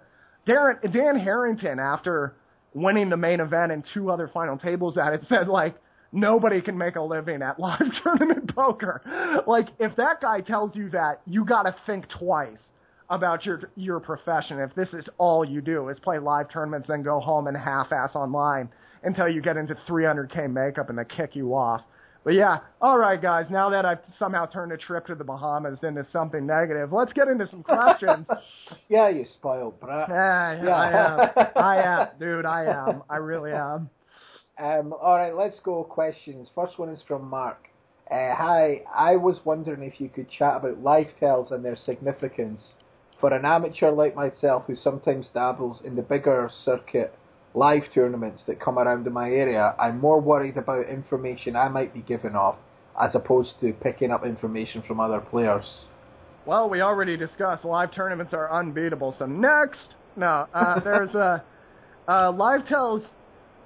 Darren 0.48 0.82
Dan 0.94 1.20
Harrington 1.20 1.80
after 1.80 2.36
winning 2.74 3.10
the 3.10 3.18
main 3.18 3.40
event 3.40 3.72
and 3.72 3.88
two 3.94 4.12
other 4.12 4.30
final 4.32 4.58
tables 4.58 4.98
at 4.98 5.14
it 5.14 5.22
said 5.28 5.48
like 5.48 5.76
nobody 6.12 6.62
can 6.62 6.78
make 6.78 6.96
a 6.96 7.02
living 7.02 7.42
at 7.42 7.60
live 7.60 7.82
tournament 8.04 8.54
poker. 8.56 9.02
Like 9.48 9.68
if 9.80 9.96
that 9.96 10.22
guy 10.22 10.42
tells 10.42 10.76
you 10.76 10.90
that, 10.90 11.22
you 11.26 11.46
got 11.46 11.64
to 11.64 11.76
think 11.86 12.06
twice 12.20 12.60
about 13.10 13.46
your 13.46 13.62
your 13.76 14.00
profession. 14.00 14.60
If 14.60 14.76
this 14.76 14.94
is 14.94 15.10
all 15.18 15.44
you 15.46 15.62
do 15.62 15.90
is 15.90 16.00
play 16.00 16.20
live 16.20 16.50
tournaments, 16.52 16.88
then 16.88 17.04
go 17.04 17.20
home 17.20 17.48
and 17.48 17.58
half-ass 17.58 18.16
online 18.16 18.70
until 19.04 19.28
you 19.28 19.42
get 19.42 19.58
into 19.58 19.76
300k 19.88 20.52
makeup 20.52 20.90
and 20.90 20.98
they 20.98 21.06
kick 21.06 21.36
you 21.36 21.54
off. 21.54 21.82
But 22.28 22.34
yeah, 22.34 22.60
all 22.82 22.98
right, 22.98 23.22
guys. 23.22 23.46
Now 23.50 23.70
that 23.70 23.86
I've 23.86 24.00
somehow 24.20 24.48
turned 24.48 24.74
a 24.74 24.78
trip 24.78 25.06
to 25.06 25.16
the 25.16 25.24
Bahamas 25.24 25.80
into 25.82 26.04
something 26.12 26.46
negative, 26.46 26.92
let's 26.92 27.14
get 27.14 27.30
into 27.30 27.48
some 27.48 27.64
questions. 27.64 28.28
Yeah, 28.90 29.08
you 29.08 29.26
spoiled 29.36 29.80
brat. 29.80 30.10
yeah, 30.10 30.62
Yeah. 30.62 30.76
I 30.76 30.90
am. 30.92 31.48
I 31.56 31.76
am, 31.78 32.08
dude. 32.20 32.46
I 32.46 32.66
am. 32.66 33.02
I 33.10 33.16
really 33.16 33.54
am. 33.54 33.90
Um, 34.60 34.94
all 35.02 35.16
right, 35.16 35.34
let's 35.34 35.58
go 35.64 35.86
questions. 35.86 36.50
First 36.54 36.78
one 36.78 36.90
is 36.90 37.02
from 37.08 37.30
Mark. 37.30 37.70
Uh, 38.12 38.36
hi, 38.36 38.82
I 38.94 39.16
was 39.16 39.40
wondering 39.46 39.84
if 39.84 40.02
you 40.02 40.10
could 40.10 40.30
chat 40.30 40.58
about 40.58 40.84
live 40.84 41.08
tells 41.22 41.52
and 41.52 41.64
their 41.64 41.78
significance. 41.78 42.60
For 43.22 43.34
an 43.34 43.46
amateur 43.46 43.92
like 43.92 44.18
myself 44.18 44.64
who 44.68 44.76
sometimes 44.76 45.28
dabbles 45.34 45.80
in 45.86 45.96
the 45.96 46.02
bigger 46.02 46.52
circuit 46.66 47.14
live 47.58 47.84
tournaments 47.94 48.44
that 48.46 48.60
come 48.60 48.78
around 48.78 49.08
in 49.08 49.14
my 49.14 49.30
area, 49.30 49.76
I'm 49.80 50.00
more 50.00 50.22
worried 50.22 50.58
about 50.58 50.88
information 50.88 51.56
I 51.56 51.70
might 51.70 51.94
be 51.94 52.02
giving 52.02 52.36
off 52.36 52.58
as 53.02 53.16
opposed 53.16 53.52
to 53.62 53.74
picking 53.74 54.12
up 54.12 54.26
information 54.26 54.84
from 54.88 55.00
other 55.00 55.20
players. 55.20 55.66
Well, 56.46 56.70
we 56.70 56.82
already 56.82 57.18
discussed 57.18 57.66
live 57.66 57.94
tournaments 57.94 58.34
are 58.34 58.52
unbeatable. 58.52 59.16
So 59.18 59.26
next, 59.26 59.96
no, 60.16 60.48
uh, 60.54 60.80
there's 60.84 61.14
a 61.16 61.44
uh, 62.08 62.32
live 62.32 62.66
tells. 62.68 63.02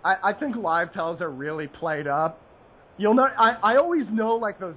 I, 0.04 0.16
I 0.24 0.34
think 0.34 0.56
live 0.56 0.94
tells 0.94 1.22
are 1.22 1.30
really 1.30 1.68
played 1.68 2.08
up. 2.08 2.40
You'll 2.98 3.14
know. 3.14 3.28
I 3.38 3.52
I 3.62 3.76
always 3.76 4.06
know 4.10 4.36
like 4.36 4.60
those, 4.60 4.76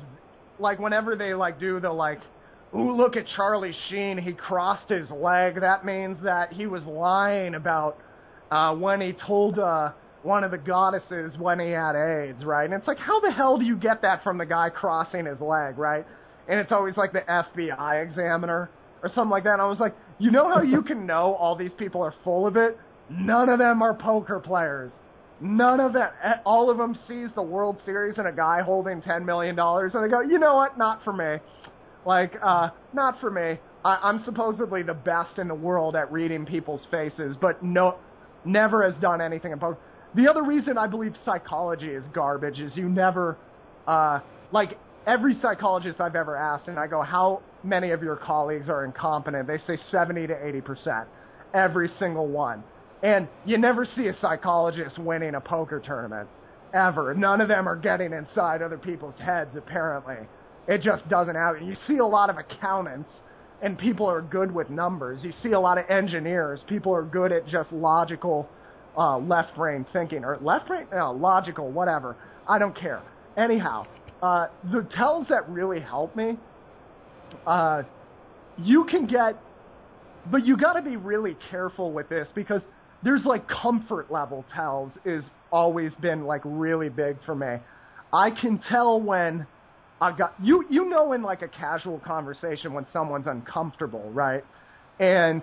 like 0.59 0.79
whenever 0.79 1.17
they 1.17 1.35
like 1.35 1.59
do 1.59 1.81
the 1.81 1.91
like, 1.91 2.21
ooh 2.75 2.93
look 2.93 3.17
at 3.17 3.25
Charlie 3.37 3.75
Sheen, 3.89 4.19
he 4.19 4.35
crossed 4.35 4.89
his 4.89 5.11
leg. 5.11 5.61
That 5.61 5.85
means 5.85 6.19
that 6.25 6.53
he 6.53 6.67
was 6.67 6.85
lying 6.85 7.55
about 7.55 7.97
uh, 8.55 8.73
when 8.73 9.01
he 9.01 9.13
told 9.27 9.59
uh, 9.59 9.91
one 10.23 10.45
of 10.45 10.53
the 10.53 10.59
goddesses 10.59 11.37
when 11.39 11.59
he 11.59 11.71
had 11.71 11.97
AIDS, 11.97 12.45
right? 12.45 12.65
And 12.65 12.75
it's 12.75 12.87
like, 12.87 12.99
how 12.99 13.19
the 13.19 13.33
hell 13.33 13.59
do 13.59 13.65
you 13.65 13.77
get 13.77 14.03
that 14.03 14.23
from 14.23 14.39
the 14.39 14.47
guy 14.47 14.71
crossing 14.71 15.27
his 15.27 15.41
leg, 15.41 15.77
right? 15.77 16.07
And 16.49 16.61
it's 16.61 16.71
always 16.71 16.97
like 16.97 17.13
the 17.13 17.23
FBI 17.23 18.01
examiner 18.01 18.71
or 19.03 19.09
something 19.09 19.31
like 19.31 19.43
that. 19.43 19.55
And 19.55 19.63
I 19.63 19.67
was 19.67 19.81
like, 19.81 19.97
you 20.21 20.31
know 20.31 20.49
how 20.49 20.63
you 20.63 20.83
can 20.83 21.05
know 21.05 21.35
all 21.35 21.57
these 21.57 21.75
people 21.75 22.01
are 22.01 22.15
full 22.23 22.47
of 22.47 22.57
it? 22.57 22.79
None 23.11 23.49
of 23.49 23.59
them 23.59 23.83
are 23.83 23.93
poker 23.93 24.39
players. 24.39 24.93
None 25.41 25.81
of 25.81 25.93
them. 25.93 26.09
Eh, 26.23 26.35
all 26.47 26.71
of 26.71 26.79
them 26.79 26.97
sees 27.09 27.31
the 27.35 27.43
World 27.43 27.79
Series 27.85 28.19
and 28.19 28.29
a 28.29 28.33
guy 28.33 28.63
holding 28.63 29.03
ten 29.03 29.27
million 29.27 29.57
dollars, 29.57 29.95
and 29.95 30.05
they 30.05 30.09
go, 30.09 30.21
you 30.21 30.39
know 30.39 30.55
what? 30.55 30.79
Not 30.79 31.03
for 31.03 31.13
me. 31.13 31.43
Like, 32.07 32.35
uh, 32.41 32.71
not 32.93 33.21
for 33.21 33.33
me. 33.33 33.59
I, 33.85 33.99
I'm 34.01 34.23
supposedly 34.25 34.85
the 34.85 34.95
best 34.95 35.39
in 35.39 35.49
the 35.49 35.55
world 35.55 35.97
at 35.97 36.11
reading 36.13 36.47
people's 36.47 36.87
faces, 36.91 37.37
but 37.41 37.63
no, 37.63 37.97
never 38.45 38.89
has 38.89 39.01
done 39.01 39.21
anything 39.21 39.53
in. 39.53 39.61
The 40.15 40.31
other 40.31 40.43
reason 40.43 40.79
I 40.79 40.87
believe 40.87 41.15
psychology 41.25 41.89
is 41.89 42.05
garbage 42.15 42.61
is 42.61 42.77
you 42.77 42.89
never, 42.89 43.37
uh, 43.87 44.21
like 44.53 44.79
every 45.07 45.35
psychologist 45.41 46.01
I've 46.01 46.15
ever 46.15 46.37
asked, 46.37 46.69
and 46.69 46.79
I 46.79 46.87
go, 46.87 47.03
how 47.03 47.43
many 47.63 47.91
of 47.91 48.03
your 48.03 48.17
colleagues 48.17 48.69
are 48.69 48.85
incompetent? 48.85 49.47
They 49.47 49.59
say 49.59 49.77
70 49.89 50.29
to 50.29 50.47
80 50.47 50.61
percent. 50.61 51.09
Every 51.53 51.89
single 51.99 52.29
one. 52.29 52.63
And 53.03 53.29
you 53.45 53.59
never 53.59 53.85
see 53.85 54.07
a 54.07 54.15
psychologist 54.15 54.99
winning 54.99 55.35
a 55.35 55.41
poker 55.41 55.81
tournament 55.85 56.29
ever. 56.73 57.15
None 57.15 57.41
of 57.41 57.49
them 57.49 57.69
are 57.69 57.77
getting 57.77 58.13
inside 58.13 58.63
other 58.63 58.79
people's 58.79 59.15
heads, 59.17 59.57
apparently. 59.57 60.27
It 60.67 60.81
just 60.81 61.09
doesn't 61.09 61.35
happen. 61.35 61.67
You 61.67 61.77
see 61.87 61.99
a 61.99 62.07
lot 62.07 62.31
of 62.31 62.37
accountants, 62.39 63.11
and 63.65 63.79
people 63.79 64.07
are 64.07 64.21
good 64.21 64.55
with 64.55 64.69
numbers. 64.69 65.25
You 65.25 65.33
see 65.43 65.53
a 65.53 65.59
lot 65.59 65.79
of 65.79 65.89
engineers. 65.89 66.63
People 66.69 66.95
are 66.95 67.03
good 67.03 67.33
at 67.33 67.47
just 67.47 67.73
logical 67.73 68.47
uh, 68.97 69.17
left 69.19 69.57
brain 69.57 69.87
thinking, 69.91 70.23
or 70.23 70.39
left 70.43 70.69
brain, 70.69 70.87
no, 70.93 71.13
logical, 71.13 71.73
whatever. 71.73 72.15
I 72.47 72.59
don't 72.59 72.77
care. 72.77 73.03
Anyhow, 73.39 73.87
uh, 74.23 74.49
the 74.71 74.87
tells 74.95 75.29
that 75.29 75.49
really 75.49 75.81
help 75.81 76.15
me, 76.15 76.39
uh, 77.47 77.85
you 78.59 78.85
can 78.85 79.07
get, 79.07 79.35
but 80.31 80.45
you 80.45 80.59
got 80.59 80.75
to 80.75 80.83
be 80.83 80.99
really 80.99 81.37
careful 81.51 81.91
with 81.91 82.11
this 82.11 82.29
because 82.35 82.61
there's 83.03 83.25
like 83.25 83.49
comfort 83.49 84.13
level 84.13 84.45
tells 84.55 84.93
is 85.07 85.29
always 85.51 85.95
been 85.97 86.25
like 86.25 86.43
really 86.45 86.91
big 86.91 87.17
for 87.25 87.35
me. 87.35 87.57
I 88.13 88.31
can 88.31 88.61
tell 88.69 89.01
when 89.01 89.47
I 90.01 90.17
got 90.17 90.35
you 90.43 90.65
you 90.69 90.89
know 90.89 91.13
in 91.13 91.23
like 91.23 91.43
a 91.43 91.49
casual 91.49 91.99
conversation 92.01 92.73
when 92.73 92.87
someone's 92.93 93.27
uncomfortable, 93.27 94.11
right? 94.13 94.45
And 94.99 95.43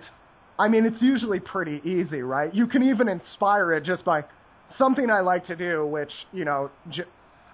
I 0.58 0.68
mean 0.68 0.84
it's 0.84 1.02
usually 1.02 1.40
pretty 1.40 1.80
easy, 1.88 2.22
right? 2.22 2.54
You 2.54 2.66
can 2.66 2.82
even 2.82 3.08
inspire 3.08 3.72
it 3.72 3.84
just 3.84 4.04
by 4.04 4.24
something 4.78 5.10
I 5.10 5.20
like 5.20 5.46
to 5.46 5.56
do, 5.56 5.86
which 5.86 6.12
you 6.32 6.44
know 6.44 6.70
j- 6.90 7.04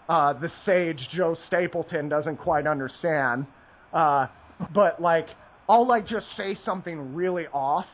uh, 0.09 0.33
the 0.35 0.51
sage 0.65 1.09
Joe 1.13 1.37
Stapleton 1.47 2.09
doesn't 2.09 2.39
quite 2.39 2.67
understand. 2.67 3.47
Uh, 3.93 4.27
but 4.75 5.01
like 5.01 5.27
I'll 5.69 5.87
like 5.87 6.07
just 6.07 6.27
say 6.37 6.57
something 6.65 7.15
really 7.15 7.47
off 7.53 7.87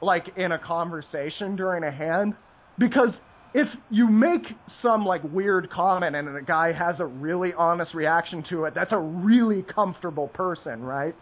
like 0.00 0.36
in 0.36 0.52
a 0.52 0.58
conversation 0.58 1.56
during 1.56 1.82
a 1.84 1.90
hand 1.90 2.34
because 2.78 3.10
if 3.54 3.68
you 3.90 4.06
make 4.06 4.42
some 4.82 5.04
like 5.04 5.22
weird 5.24 5.70
comment 5.70 6.14
and 6.14 6.34
the 6.34 6.42
guy 6.42 6.72
has 6.72 7.00
a 7.00 7.06
really 7.06 7.52
honest 7.54 7.94
reaction 7.94 8.44
to 8.50 8.64
it, 8.64 8.74
that's 8.74 8.92
a 8.92 8.98
really 8.98 9.62
comfortable 9.62 10.28
person, 10.28 10.82
right? 10.82 11.14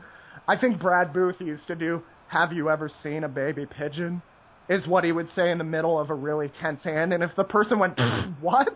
I 0.48 0.56
think 0.56 0.80
Brad 0.80 1.12
Booth 1.12 1.40
used 1.40 1.66
to 1.68 1.74
do 1.74 2.02
have 2.28 2.52
you 2.52 2.70
ever 2.70 2.90
seen 3.02 3.22
a 3.24 3.28
baby 3.28 3.66
pigeon? 3.66 4.22
Is 4.68 4.84
what 4.88 5.04
he 5.04 5.12
would 5.12 5.30
say 5.30 5.52
in 5.52 5.58
the 5.58 5.64
middle 5.64 5.96
of 5.96 6.10
a 6.10 6.14
really 6.14 6.50
tense 6.60 6.82
hand. 6.82 7.12
And 7.12 7.22
if 7.22 7.30
the 7.36 7.44
person 7.44 7.78
went, 7.78 8.00
what? 8.40 8.74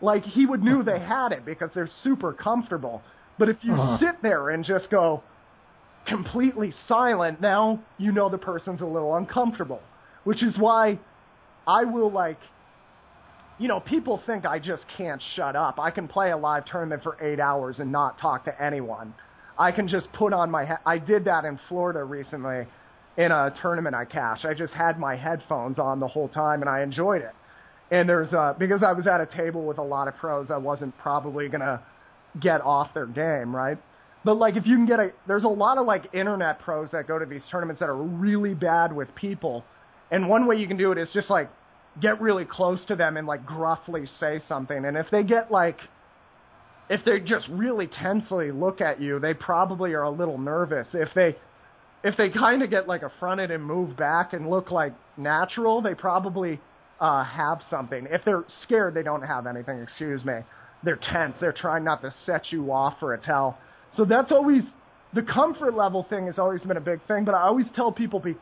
Like 0.00 0.24
he 0.24 0.44
would 0.44 0.62
knew 0.62 0.82
they 0.82 0.98
had 0.98 1.30
it 1.30 1.44
because 1.44 1.70
they're 1.72 1.88
super 2.02 2.32
comfortable. 2.32 3.00
But 3.38 3.48
if 3.48 3.58
you 3.62 3.74
uh-huh. 3.74 3.98
sit 3.98 4.22
there 4.22 4.50
and 4.50 4.64
just 4.64 4.90
go, 4.90 5.22
completely 6.08 6.72
silent, 6.86 7.40
now 7.40 7.80
you 7.96 8.10
know 8.10 8.28
the 8.28 8.38
person's 8.38 8.80
a 8.80 8.86
little 8.86 9.14
uncomfortable. 9.14 9.80
Which 10.24 10.42
is 10.42 10.58
why 10.58 10.98
I 11.66 11.84
will 11.84 12.10
like 12.10 12.38
you 13.58 13.68
know, 13.68 13.80
people 13.80 14.20
think 14.26 14.44
I 14.44 14.58
just 14.58 14.84
can't 14.96 15.22
shut 15.36 15.56
up. 15.56 15.78
I 15.78 15.90
can 15.90 16.08
play 16.08 16.30
a 16.30 16.36
live 16.36 16.64
tournament 16.66 17.02
for 17.02 17.16
8 17.20 17.38
hours 17.38 17.78
and 17.78 17.92
not 17.92 18.18
talk 18.18 18.44
to 18.46 18.62
anyone. 18.62 19.14
I 19.58 19.70
can 19.70 19.86
just 19.86 20.12
put 20.12 20.32
on 20.32 20.50
my 20.50 20.64
he- 20.64 20.84
I 20.84 20.98
did 20.98 21.26
that 21.26 21.44
in 21.44 21.58
Florida 21.68 22.02
recently 22.02 22.66
in 23.16 23.30
a 23.30 23.54
tournament 23.62 23.94
I 23.94 24.04
cashed. 24.04 24.44
I 24.44 24.54
just 24.54 24.72
had 24.72 24.98
my 24.98 25.14
headphones 25.14 25.78
on 25.78 26.00
the 26.00 26.08
whole 26.08 26.28
time 26.28 26.60
and 26.60 26.68
I 26.68 26.82
enjoyed 26.82 27.22
it. 27.22 27.34
And 27.90 28.08
there's 28.08 28.32
uh 28.32 28.54
because 28.58 28.82
I 28.82 28.92
was 28.92 29.06
at 29.06 29.20
a 29.20 29.26
table 29.26 29.64
with 29.64 29.78
a 29.78 29.82
lot 29.82 30.08
of 30.08 30.16
pros, 30.16 30.50
I 30.50 30.56
wasn't 30.56 30.96
probably 30.98 31.48
to 31.62 31.80
get 32.40 32.60
off 32.62 32.92
their 32.94 33.06
game, 33.06 33.54
right? 33.54 33.78
But 34.24 34.34
like 34.34 34.56
if 34.56 34.66
you 34.66 34.74
can 34.74 34.86
get 34.86 34.98
a 34.98 35.10
there's 35.28 35.44
a 35.44 35.48
lot 35.48 35.78
of 35.78 35.86
like 35.86 36.12
internet 36.12 36.58
pros 36.58 36.90
that 36.90 37.06
go 37.06 37.20
to 37.20 37.26
these 37.26 37.44
tournaments 37.52 37.78
that 37.80 37.88
are 37.88 37.96
really 37.96 38.54
bad 38.54 38.92
with 38.92 39.14
people. 39.14 39.64
And 40.10 40.28
one 40.28 40.46
way 40.46 40.56
you 40.56 40.66
can 40.66 40.76
do 40.76 40.90
it 40.90 40.98
is 40.98 41.08
just 41.12 41.30
like 41.30 41.48
get 42.00 42.20
really 42.20 42.44
close 42.44 42.84
to 42.86 42.96
them 42.96 43.16
and 43.16 43.26
like 43.26 43.44
gruffly 43.46 44.06
say 44.18 44.40
something. 44.48 44.84
And 44.84 44.96
if 44.96 45.06
they 45.10 45.22
get 45.22 45.50
like 45.50 45.78
if 46.88 47.04
they 47.04 47.20
just 47.20 47.48
really 47.48 47.86
tensely 47.86 48.50
look 48.50 48.80
at 48.80 49.00
you, 49.00 49.18
they 49.18 49.34
probably 49.34 49.94
are 49.94 50.02
a 50.02 50.10
little 50.10 50.38
nervous. 50.38 50.86
If 50.92 51.08
they 51.14 51.36
if 52.02 52.16
they 52.16 52.28
kind 52.30 52.62
of 52.62 52.70
get 52.70 52.86
like 52.86 53.02
affronted 53.02 53.50
and 53.50 53.64
move 53.64 53.96
back 53.96 54.34
and 54.34 54.50
look 54.50 54.70
like 54.70 54.92
natural, 55.16 55.80
they 55.80 55.94
probably 55.94 56.60
uh, 57.00 57.24
have 57.24 57.60
something. 57.70 58.06
If 58.10 58.22
they're 58.24 58.44
scared, 58.62 58.94
they 58.94 59.02
don't 59.02 59.22
have 59.22 59.46
anything. 59.46 59.80
Excuse 59.80 60.24
me. 60.24 60.40
They're 60.82 61.00
tense. 61.00 61.36
They're 61.40 61.54
trying 61.56 61.82
not 61.82 62.02
to 62.02 62.12
set 62.26 62.52
you 62.52 62.70
off 62.70 63.00
for 63.00 63.14
a 63.14 63.18
tell. 63.18 63.58
So 63.96 64.04
that's 64.04 64.32
always 64.32 64.64
the 65.14 65.22
comfort 65.22 65.74
level 65.74 66.06
thing 66.08 66.26
has 66.26 66.38
always 66.38 66.60
been 66.62 66.76
a 66.76 66.82
big 66.82 67.00
thing. 67.08 67.24
But 67.24 67.34
I 67.34 67.42
always 67.42 67.66
tell 67.74 67.90
people 67.90 68.20
be 68.20 68.36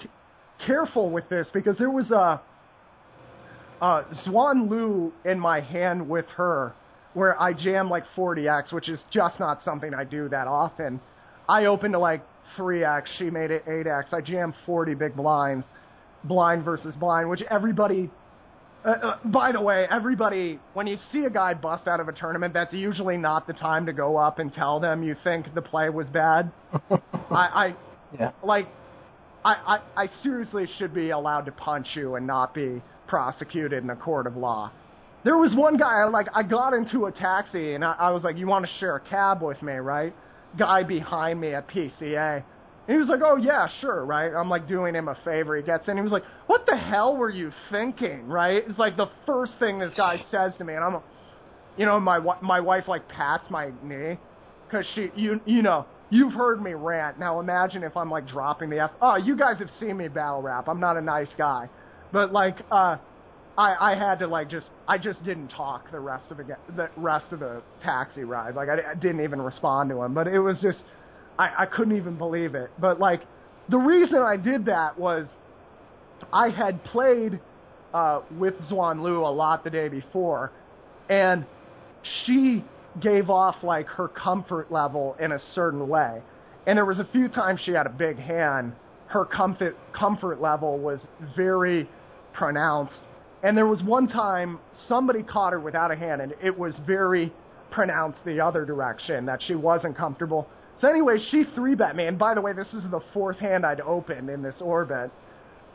careful 0.66 1.10
with 1.10 1.28
this 1.28 1.48
because 1.54 1.78
there 1.78 1.90
was 1.90 2.10
a, 2.10 2.40
a 3.82 4.04
Xuan 4.24 4.70
Liu 4.70 5.12
in 5.24 5.40
my 5.40 5.60
hand 5.60 6.08
with 6.08 6.26
her 6.36 6.72
where 7.14 7.38
I 7.40 7.52
jam 7.52 7.90
like 7.90 8.04
40x, 8.16 8.72
which 8.72 8.88
is 8.88 9.02
just 9.10 9.38
not 9.40 9.62
something 9.64 9.92
I 9.92 10.04
do 10.04 10.28
that 10.28 10.46
often. 10.46 11.00
I 11.48 11.66
opened 11.66 11.94
to 11.94 11.98
like 11.98 12.22
3x, 12.56 13.02
she 13.18 13.28
made 13.28 13.50
it 13.50 13.66
8x. 13.66 14.14
I 14.14 14.20
jammed 14.20 14.54
40 14.64 14.94
big 14.94 15.16
blinds, 15.16 15.66
blind 16.24 16.64
versus 16.64 16.94
blind, 16.94 17.28
which 17.28 17.42
everybody 17.50 18.08
uh, 18.84 18.88
uh, 18.88 19.18
by 19.26 19.52
the 19.52 19.60
way, 19.60 19.86
everybody, 19.88 20.58
when 20.74 20.88
you 20.88 20.96
see 21.12 21.24
a 21.24 21.30
guy 21.30 21.54
bust 21.54 21.86
out 21.86 22.00
of 22.00 22.08
a 22.08 22.12
tournament, 22.12 22.52
that's 22.52 22.72
usually 22.72 23.16
not 23.16 23.46
the 23.46 23.52
time 23.52 23.86
to 23.86 23.92
go 23.92 24.16
up 24.16 24.40
and 24.40 24.52
tell 24.52 24.80
them 24.80 25.04
you 25.04 25.14
think 25.22 25.46
the 25.54 25.62
play 25.62 25.88
was 25.88 26.08
bad. 26.08 26.50
I, 26.90 26.98
I, 27.30 27.76
yeah. 28.18 28.32
like, 28.42 28.66
I, 29.44 29.78
I, 29.96 30.02
I 30.02 30.06
seriously 30.24 30.66
should 30.78 30.92
be 30.92 31.10
allowed 31.10 31.42
to 31.42 31.52
punch 31.52 31.86
you 31.94 32.16
and 32.16 32.26
not 32.26 32.54
be 32.54 32.82
prosecuted 33.06 33.82
in 33.82 33.90
a 33.90 33.96
court 33.96 34.26
of 34.26 34.36
law. 34.36 34.70
There 35.24 35.36
was 35.36 35.54
one 35.54 35.76
guy, 35.76 36.04
like, 36.04 36.26
I 36.34 36.42
got 36.42 36.72
into 36.72 37.06
a 37.06 37.12
taxi 37.12 37.74
and 37.74 37.84
I, 37.84 37.94
I 37.98 38.10
was 38.10 38.24
like, 38.24 38.36
"You 38.36 38.46
want 38.46 38.66
to 38.66 38.72
share 38.80 38.96
a 38.96 39.00
cab 39.00 39.42
with 39.42 39.62
me, 39.62 39.74
right?" 39.74 40.14
Guy 40.58 40.82
behind 40.82 41.40
me 41.40 41.54
at 41.54 41.68
PCA. 41.68 42.42
And 42.88 42.94
he 42.94 42.98
was 42.98 43.08
like, 43.08 43.20
"Oh 43.24 43.36
yeah, 43.36 43.68
sure, 43.80 44.04
right." 44.04 44.32
I'm 44.34 44.48
like 44.48 44.66
doing 44.66 44.94
him 44.94 45.08
a 45.08 45.14
favor. 45.24 45.56
He 45.56 45.62
gets 45.62 45.86
in. 45.88 45.96
He 45.96 46.02
was 46.02 46.10
like, 46.10 46.24
"What 46.48 46.66
the 46.66 46.76
hell 46.76 47.16
were 47.16 47.30
you 47.30 47.52
thinking?" 47.70 48.26
Right? 48.26 48.64
It's 48.68 48.78
like 48.78 48.96
the 48.96 49.08
first 49.24 49.52
thing 49.60 49.78
this 49.78 49.94
guy 49.96 50.16
says 50.30 50.54
to 50.58 50.64
me, 50.64 50.74
and 50.74 50.82
I'm, 50.82 51.00
you 51.76 51.86
know, 51.86 52.00
my 52.00 52.18
my 52.40 52.60
wife 52.60 52.88
like 52.88 53.08
pats 53.08 53.44
my 53.50 53.70
knee 53.84 54.18
because 54.66 54.84
she, 54.96 55.10
you 55.14 55.40
you 55.46 55.62
know, 55.62 55.86
you've 56.10 56.32
heard 56.32 56.60
me 56.60 56.74
rant. 56.74 57.20
Now 57.20 57.38
imagine 57.38 57.84
if 57.84 57.96
I'm 57.96 58.10
like 58.10 58.26
dropping 58.26 58.70
the 58.70 58.80
f. 58.80 58.90
Oh, 59.00 59.14
you 59.16 59.36
guys 59.36 59.60
have 59.60 59.70
seen 59.78 59.96
me 59.96 60.08
battle 60.08 60.42
rap. 60.42 60.68
I'm 60.68 60.80
not 60.80 60.96
a 60.96 61.00
nice 61.00 61.30
guy, 61.38 61.68
but 62.12 62.32
like, 62.32 62.56
uh, 62.70 62.96
I 63.56 63.92
I 63.92 63.94
had 63.94 64.18
to 64.20 64.26
like 64.26 64.48
just 64.48 64.70
I 64.88 64.98
just 64.98 65.24
didn't 65.24 65.48
talk 65.48 65.90
the 65.90 66.00
rest 66.00 66.30
of 66.30 66.38
the 66.38 66.44
the 66.74 66.88
rest 66.96 67.32
of 67.32 67.40
the 67.40 67.62
taxi 67.82 68.24
ride. 68.24 68.54
Like 68.54 68.68
I, 68.68 68.92
I 68.92 68.94
didn't 68.94 69.22
even 69.22 69.40
respond 69.40 69.90
to 69.90 70.02
him, 70.02 70.14
but 70.14 70.26
it 70.26 70.38
was 70.38 70.58
just 70.60 70.82
I, 71.38 71.50
I 71.60 71.66
couldn't 71.66 71.96
even 71.96 72.16
believe 72.16 72.54
it. 72.54 72.70
But 72.78 72.98
like 73.00 73.22
the 73.68 73.78
reason 73.78 74.18
I 74.18 74.36
did 74.36 74.66
that 74.66 74.98
was 74.98 75.26
I 76.32 76.48
had 76.50 76.82
played 76.84 77.40
uh, 77.92 78.20
with 78.38 78.54
Xuan 78.70 79.02
Liu 79.02 79.20
a 79.20 79.28
lot 79.28 79.64
the 79.64 79.70
day 79.70 79.88
before, 79.88 80.50
and 81.08 81.46
she 82.24 82.64
gave 83.00 83.30
off 83.30 83.56
like 83.62 83.86
her 83.86 84.08
comfort 84.08 84.70
level 84.70 85.16
in 85.20 85.32
a 85.32 85.38
certain 85.54 85.88
way. 85.88 86.22
And 86.66 86.76
there 86.76 86.86
was 86.86 87.00
a 87.00 87.08
few 87.12 87.28
times 87.28 87.60
she 87.64 87.72
had 87.72 87.86
a 87.86 87.90
big 87.90 88.18
hand. 88.18 88.72
Her 89.08 89.24
comfort 89.26 89.76
comfort 89.92 90.40
level 90.40 90.78
was 90.78 91.06
very 91.36 91.88
pronounced, 92.32 93.00
And 93.42 93.56
there 93.56 93.66
was 93.66 93.82
one 93.82 94.06
time 94.08 94.60
somebody 94.88 95.22
caught 95.22 95.52
her 95.52 95.60
without 95.60 95.90
a 95.90 95.96
hand, 95.96 96.20
and 96.20 96.34
it 96.42 96.56
was 96.56 96.78
very 96.86 97.32
pronounced 97.70 98.18
the 98.24 98.40
other 98.40 98.64
direction 98.64 99.26
that 99.26 99.40
she 99.42 99.54
wasn't 99.54 99.96
comfortable. 99.96 100.46
So 100.80 100.88
anyway, 100.88 101.18
she 101.30 101.44
three 101.54 101.74
bet 101.74 101.96
me, 101.96 102.06
and 102.06 102.18
by 102.18 102.34
the 102.34 102.40
way, 102.40 102.52
this 102.52 102.72
is 102.72 102.84
the 102.90 103.00
fourth 103.12 103.38
hand 103.38 103.66
I'd 103.66 103.80
opened 103.80 104.30
in 104.30 104.42
this 104.42 104.56
orbit, 104.60 105.10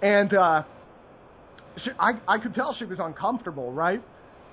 and 0.01 0.33
uh, 0.33 0.63
she, 1.77 1.91
I 1.99 2.13
I 2.27 2.39
could 2.39 2.53
tell 2.53 2.73
she 2.73 2.85
was 2.85 2.99
uncomfortable, 2.99 3.71
right? 3.71 4.01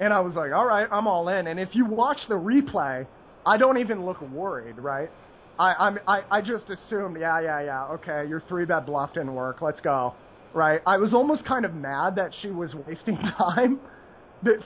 And 0.01 0.13
I 0.13 0.21
was 0.21 0.35
like, 0.35 0.53
all 0.53 0.67
right, 0.67 0.89
I'm 0.91 1.07
all 1.07 1.29
in. 1.29 1.47
And 1.47 1.61
if 1.61 1.75
you 1.75 1.87
watch 1.87 2.19
the 2.29 2.35
replay, 2.35 3.07
I 3.47 3.57
don't 3.59 3.79
even 3.79 4.05
look 4.05 4.21
worried, 4.23 4.79
right? 4.79 5.11
I 5.59 5.75
I'm, 5.75 5.99
I 6.07 6.23
I 6.31 6.41
just 6.41 6.69
assumed, 6.69 7.19
yeah, 7.21 7.41
yeah, 7.41 7.61
yeah, 7.63 7.87
okay, 7.95 8.27
your 8.29 8.43
three 8.49 8.65
bet 8.65 8.87
bluff 8.87 9.15
didn't 9.15 9.35
work. 9.35 9.63
Let's 9.63 9.81
go, 9.81 10.15
right? 10.55 10.81
I 10.87 10.97
was 10.97 11.13
almost 11.13 11.45
kind 11.45 11.65
of 11.65 11.75
mad 11.75 12.17
that 12.17 12.33
she 12.41 12.51
was 12.51 12.75
wasting 12.87 13.17
time 13.39 13.81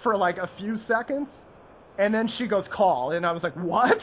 for 0.02 0.16
like 0.16 0.36
a 0.36 0.48
few 0.58 0.76
seconds, 0.76 1.28
and 1.98 2.14
then 2.14 2.28
she 2.38 2.46
goes 2.46 2.68
call, 2.72 3.12
and 3.12 3.26
I 3.26 3.32
was 3.32 3.42
like, 3.42 3.56
what? 3.56 3.98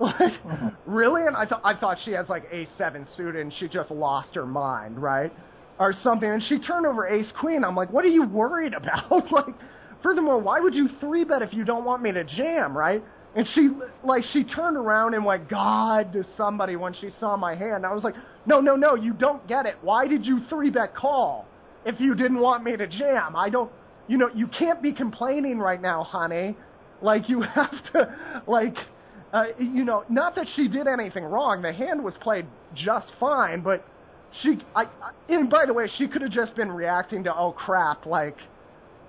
Like, 0.00 0.14
mm-hmm. 0.14 0.68
really? 0.86 1.22
And 1.26 1.36
I 1.36 1.44
thought 1.44 1.60
I 1.64 1.76
thought 1.76 1.96
she 2.04 2.12
has 2.12 2.28
like 2.28 2.44
ace 2.52 2.68
seven 2.78 3.04
suited, 3.16 3.40
and 3.40 3.52
she 3.52 3.66
just 3.68 3.90
lost 3.90 4.32
her 4.36 4.46
mind, 4.46 5.02
right? 5.02 5.32
Or 5.80 5.92
something. 5.92 6.30
And 6.30 6.40
she 6.40 6.60
turned 6.60 6.86
over 6.86 7.08
ace 7.08 7.32
queen. 7.40 7.64
I'm 7.64 7.74
like, 7.74 7.92
what 7.92 8.04
are 8.04 8.08
you 8.08 8.24
worried 8.24 8.74
about? 8.74 9.10
like, 9.32 9.56
furthermore, 10.00 10.38
why 10.38 10.60
would 10.60 10.72
you 10.72 10.88
three 11.00 11.24
bet 11.24 11.42
if 11.42 11.52
you 11.52 11.64
don't 11.64 11.84
want 11.84 12.00
me 12.02 12.12
to 12.12 12.22
jam, 12.22 12.78
right? 12.78 13.02
And 13.34 13.44
she 13.54 13.70
like 14.04 14.22
she 14.32 14.44
turned 14.44 14.76
around 14.76 15.14
and 15.14 15.24
went 15.24 15.48
God 15.48 16.12
to 16.12 16.22
somebody 16.36 16.76
when 16.76 16.94
she 16.94 17.08
saw 17.18 17.36
my 17.36 17.56
hand. 17.56 17.84
I 17.84 17.92
was 17.92 18.04
like, 18.04 18.14
no, 18.48 18.60
no, 18.60 18.76
no, 18.76 18.94
you 18.94 19.12
don't 19.12 19.46
get 19.46 19.66
it. 19.66 19.76
Why 19.82 20.08
did 20.08 20.24
you 20.24 20.40
three 20.48 20.70
bet 20.70 20.94
call 20.94 21.46
if 21.84 22.00
you 22.00 22.14
didn't 22.14 22.40
want 22.40 22.64
me 22.64 22.76
to 22.76 22.86
jam? 22.86 23.36
I 23.36 23.50
don't. 23.50 23.70
You 24.08 24.16
know, 24.16 24.30
you 24.34 24.48
can't 24.48 24.82
be 24.82 24.94
complaining 24.94 25.58
right 25.58 25.80
now, 25.80 26.02
honey. 26.02 26.56
Like 27.02 27.28
you 27.28 27.42
have 27.54 27.92
to, 27.92 28.42
like 28.46 28.74
uh, 29.32 29.44
you 29.58 29.84
know, 29.84 30.04
not 30.08 30.34
that 30.36 30.46
she 30.56 30.68
did 30.68 30.86
anything 30.86 31.24
wrong. 31.24 31.60
The 31.60 31.72
hand 31.72 32.02
was 32.02 32.14
played 32.20 32.46
just 32.74 33.12
fine, 33.20 33.60
but 33.60 33.84
she, 34.42 34.58
I, 34.74 34.84
I 34.84 35.10
and 35.28 35.50
by 35.50 35.66
the 35.66 35.74
way, 35.74 35.88
she 35.98 36.08
could 36.08 36.22
have 36.22 36.30
just 36.30 36.56
been 36.56 36.72
reacting 36.72 37.24
to, 37.24 37.36
oh 37.36 37.52
crap, 37.52 38.06
like 38.06 38.36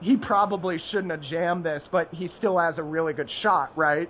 he 0.02 0.18
probably 0.18 0.78
shouldn't 0.92 1.12
have 1.12 1.22
jammed 1.22 1.64
this, 1.66 1.88
but 1.92 2.10
he 2.14 2.28
still 2.38 2.58
has 2.58 2.78
a 2.78 2.84
really 2.84 3.14
good 3.14 3.30
shot, 3.42 3.72
right? 3.78 4.10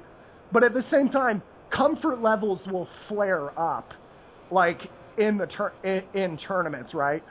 But 0.51 0.63
at 0.63 0.73
the 0.73 0.83
same 0.89 1.09
time, 1.09 1.43
comfort 1.69 2.21
levels 2.21 2.65
will 2.71 2.87
flare 3.07 3.57
up, 3.59 3.91
like 4.49 4.89
in 5.19 5.37
the 5.37 5.47
tur- 5.47 5.73
in, 5.83 6.03
in 6.19 6.37
tournaments, 6.37 6.93
right? 6.93 7.23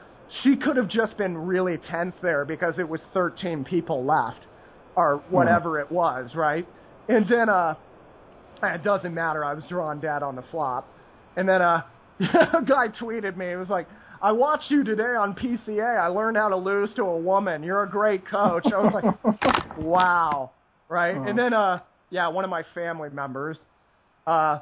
She 0.42 0.56
could 0.56 0.76
have 0.76 0.88
just 0.88 1.16
been 1.16 1.36
really 1.36 1.78
tense 1.90 2.14
there 2.22 2.44
because 2.44 2.78
it 2.78 2.88
was 2.88 3.00
13 3.14 3.64
people 3.64 4.04
left, 4.04 4.46
or 4.94 5.22
whatever 5.30 5.70
mm. 5.70 5.82
it 5.82 5.90
was, 5.90 6.34
right? 6.34 6.66
And 7.08 7.26
then, 7.28 7.48
uh, 7.48 7.74
it 8.62 8.82
doesn't 8.82 9.14
matter. 9.14 9.44
I 9.44 9.54
was 9.54 9.64
drawn 9.68 10.00
dead 10.00 10.22
on 10.22 10.36
the 10.36 10.44
flop. 10.50 10.88
And 11.36 11.48
then 11.48 11.62
uh, 11.62 11.82
a 12.20 12.62
guy 12.66 12.88
tweeted 12.88 13.36
me. 13.36 13.46
It 13.46 13.56
was 13.56 13.68
like, 13.68 13.86
I 14.20 14.32
watched 14.32 14.70
you 14.70 14.82
today 14.82 15.14
on 15.14 15.34
PCA. 15.34 16.00
I 16.00 16.08
learned 16.08 16.36
how 16.36 16.48
to 16.48 16.56
lose 16.56 16.92
to 16.94 17.04
a 17.04 17.18
woman. 17.18 17.62
You're 17.62 17.84
a 17.84 17.88
great 17.88 18.26
coach. 18.26 18.66
I 18.66 18.78
was 18.78 18.92
like, 18.92 19.78
wow. 19.78 20.50
Right? 20.88 21.16
Uh-huh. 21.16 21.28
And 21.28 21.38
then, 21.38 21.52
uh, 21.52 21.80
yeah, 22.10 22.28
one 22.28 22.44
of 22.44 22.50
my 22.50 22.64
family 22.74 23.10
members, 23.10 23.58
uh, 24.26 24.58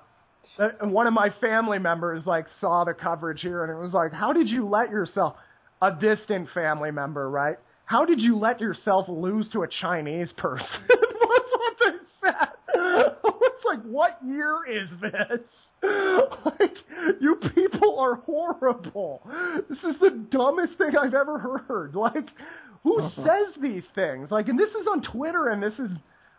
one 0.80 1.06
of 1.06 1.12
my 1.12 1.30
family 1.40 1.78
members 1.78 2.24
like 2.26 2.46
saw 2.60 2.84
the 2.84 2.94
coverage 2.94 3.40
here 3.40 3.64
and 3.64 3.72
it 3.72 3.80
was 3.80 3.92
like, 3.92 4.12
how 4.12 4.32
did 4.32 4.48
you 4.48 4.66
let 4.66 4.90
yourself, 4.90 5.36
a 5.82 5.92
distant 5.92 6.48
family 6.54 6.90
member, 6.90 7.28
right? 7.28 7.56
How 7.84 8.04
did 8.04 8.20
you 8.20 8.36
let 8.36 8.60
yourself 8.60 9.08
lose 9.08 9.48
to 9.50 9.62
a 9.62 9.68
Chinese 9.68 10.32
person? 10.36 10.88
was 10.90 11.46
what 11.52 11.74
they 11.80 11.98
said. 12.20 12.48
I 12.74 13.14
was 13.22 13.62
like, 13.64 13.82
what 13.82 14.18
year 14.24 14.58
is 14.68 14.88
this? 15.00 15.48
like, 16.44 16.76
you 17.20 17.36
people 17.54 17.98
are 17.98 18.16
horrible. 18.16 19.22
This 19.68 19.78
is 19.78 19.98
the 20.00 20.26
dumbest 20.30 20.78
thing 20.78 20.96
I've 20.96 21.14
ever 21.14 21.38
heard. 21.38 21.94
Like, 21.94 22.26
who 22.82 23.00
uh-huh. 23.00 23.24
says 23.24 23.62
these 23.62 23.84
things? 23.94 24.30
Like, 24.30 24.48
and 24.48 24.58
this 24.58 24.70
is 24.70 24.86
on 24.86 25.02
Twitter, 25.02 25.48
and 25.48 25.62
this 25.62 25.78
is 25.78 25.90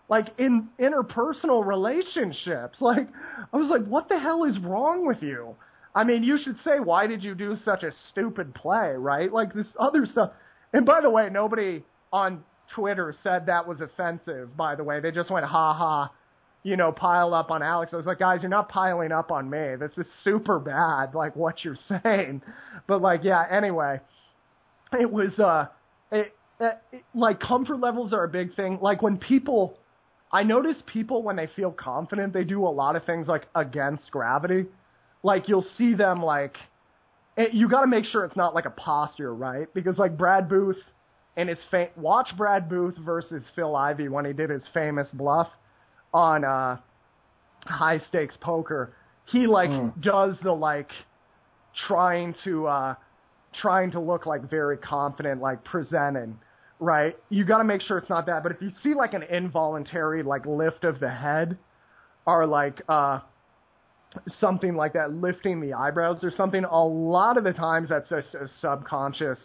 like 0.09 0.27
in 0.37 0.69
interpersonal 0.79 1.65
relationships. 1.65 2.77
Like, 2.81 3.07
I 3.51 3.57
was 3.57 3.69
like, 3.69 3.85
what 3.85 4.09
the 4.09 4.19
hell 4.19 4.45
is 4.45 4.57
wrong 4.59 5.05
with 5.05 5.21
you? 5.21 5.55
I 5.93 6.03
mean, 6.03 6.23
you 6.23 6.37
should 6.41 6.59
say, 6.59 6.79
why 6.79 7.07
did 7.07 7.23
you 7.23 7.33
do 7.33 7.55
such 7.55 7.83
a 7.83 7.91
stupid 8.11 8.53
play, 8.53 8.93
right? 8.95 9.31
Like 9.31 9.53
this 9.53 9.67
other 9.79 10.05
stuff. 10.05 10.31
And 10.71 10.85
by 10.85 11.01
the 11.01 11.09
way, 11.09 11.29
nobody 11.31 11.83
on 12.13 12.43
Twitter 12.75 13.13
said 13.23 13.47
that 13.47 13.67
was 13.67 13.81
offensive, 13.81 14.55
by 14.55 14.75
the 14.75 14.83
way. 14.83 14.99
They 14.99 15.11
just 15.11 15.31
went, 15.31 15.45
ha 15.45 15.73
ha, 15.73 16.11
you 16.63 16.77
know, 16.77 16.91
pile 16.91 17.33
up 17.33 17.49
on 17.49 17.63
Alex. 17.63 17.93
I 17.93 17.97
was 17.97 18.05
like, 18.05 18.19
guys, 18.19 18.41
you're 18.41 18.49
not 18.49 18.69
piling 18.69 19.11
up 19.11 19.31
on 19.31 19.49
me. 19.49 19.75
This 19.79 19.97
is 19.97 20.05
super 20.23 20.59
bad, 20.59 21.15
like 21.15 21.35
what 21.35 21.63
you're 21.63 21.77
saying. 22.03 22.41
But 22.87 23.01
like, 23.01 23.23
yeah, 23.23 23.43
anyway, 23.49 23.99
it 24.99 25.11
was, 25.11 25.37
uh, 25.39 25.67
it, 26.11 26.33
it, 26.59 26.81
like 27.13 27.39
comfort 27.39 27.79
levels 27.79 28.13
are 28.13 28.23
a 28.23 28.29
big 28.29 28.55
thing. 28.55 28.79
Like 28.81 29.01
when 29.01 29.17
people, 29.17 29.77
I 30.31 30.43
notice 30.43 30.81
people 30.91 31.23
when 31.23 31.35
they 31.35 31.47
feel 31.55 31.71
confident, 31.71 32.33
they 32.33 32.43
do 32.43 32.65
a 32.65 32.69
lot 32.69 32.95
of 32.95 33.05
things 33.05 33.27
like 33.27 33.47
against 33.55 34.11
gravity. 34.11 34.65
Like 35.23 35.47
you'll 35.47 35.65
see 35.77 35.93
them 35.93 36.21
like, 36.21 36.55
it, 37.37 37.53
you 37.53 37.69
got 37.69 37.81
to 37.81 37.87
make 37.87 38.05
sure 38.05 38.25
it's 38.25 38.35
not 38.35 38.53
like 38.53 38.65
a 38.65 38.71
posture, 38.71 39.33
right? 39.33 39.73
Because 39.73 39.97
like 39.97 40.17
Brad 40.17 40.49
Booth 40.49 40.77
and 41.37 41.49
his 41.49 41.59
fa- 41.71 41.89
watch 41.95 42.29
Brad 42.35 42.67
Booth 42.67 42.95
versus 42.97 43.43
Phil 43.55 43.75
Ivey 43.75 44.09
when 44.09 44.25
he 44.25 44.33
did 44.33 44.49
his 44.49 44.63
famous 44.73 45.07
bluff 45.13 45.47
on 46.13 46.43
uh, 46.43 46.77
high 47.61 47.99
stakes 48.09 48.37
poker. 48.41 48.93
He 49.25 49.47
like 49.47 49.69
mm. 49.69 50.01
does 50.01 50.37
the 50.43 50.51
like 50.51 50.89
trying 51.87 52.33
to 52.43 52.67
uh, 52.67 52.95
trying 53.61 53.91
to 53.91 53.99
look 53.99 54.25
like 54.25 54.49
very 54.49 54.77
confident, 54.77 55.41
like 55.41 55.63
presenting. 55.63 56.39
Right, 56.79 57.17
you 57.29 57.43
got 57.43 57.57
to 57.57 57.63
make 57.63 57.81
sure 57.81 57.97
it's 57.97 58.09
not 58.09 58.27
that. 58.27 58.43
But 58.43 58.51
if 58.51 58.61
you 58.61 58.69
see 58.83 58.93
like 58.93 59.13
an 59.13 59.23
involuntary 59.23 60.21
like 60.21 60.45
lift 60.45 60.83
of 60.83 60.99
the 60.99 61.09
head, 61.09 61.57
or 62.25 62.45
like 62.45 62.81
uh, 62.87 63.19
something 64.39 64.75
like 64.75 64.93
that, 64.93 65.11
lifting 65.13 65.59
the 65.59 65.73
eyebrows 65.73 66.23
or 66.23 66.29
something, 66.29 66.63
a 66.63 66.85
lot 66.85 67.37
of 67.37 67.43
the 67.43 67.53
times 67.53 67.89
that's 67.89 68.11
a 68.11 68.21
subconscious 68.61 69.39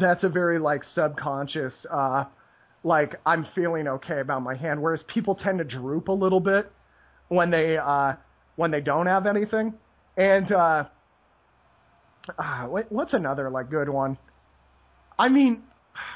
that's 0.00 0.24
a 0.24 0.28
very 0.28 0.58
like 0.58 0.82
subconscious 0.94 1.72
uh 1.90 2.24
like 2.84 3.14
I'm 3.24 3.46
feeling 3.54 3.88
okay 3.88 4.20
about 4.20 4.42
my 4.42 4.54
hand 4.54 4.82
whereas 4.82 5.02
people 5.12 5.34
tend 5.34 5.58
to 5.58 5.64
droop 5.64 6.08
a 6.08 6.12
little 6.12 6.40
bit 6.40 6.70
when 7.28 7.50
they 7.50 7.78
uh 7.78 8.14
when 8.56 8.70
they 8.70 8.80
don't 8.80 9.06
have 9.06 9.26
anything 9.26 9.74
and 10.16 10.52
uh, 10.52 10.84
uh 12.38 12.66
what's 12.66 13.14
another 13.14 13.50
like 13.50 13.70
good 13.70 13.88
one 13.88 14.18
I 15.18 15.28
mean 15.28 15.62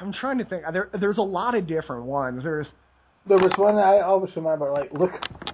I'm 0.01 0.13
trying 0.13 0.37
to 0.39 0.45
think. 0.45 0.63
There 0.71 0.89
there's 0.99 1.17
a 1.17 1.23
lot 1.23 1.55
of 1.55 1.67
different 1.67 2.05
ones. 2.05 2.43
There's 2.43 2.67
there 3.27 3.37
was 3.37 3.51
one 3.57 3.75
I 3.75 3.99
always 3.99 4.35
remember 4.35 4.71
like 4.71 4.91
look 4.93 5.11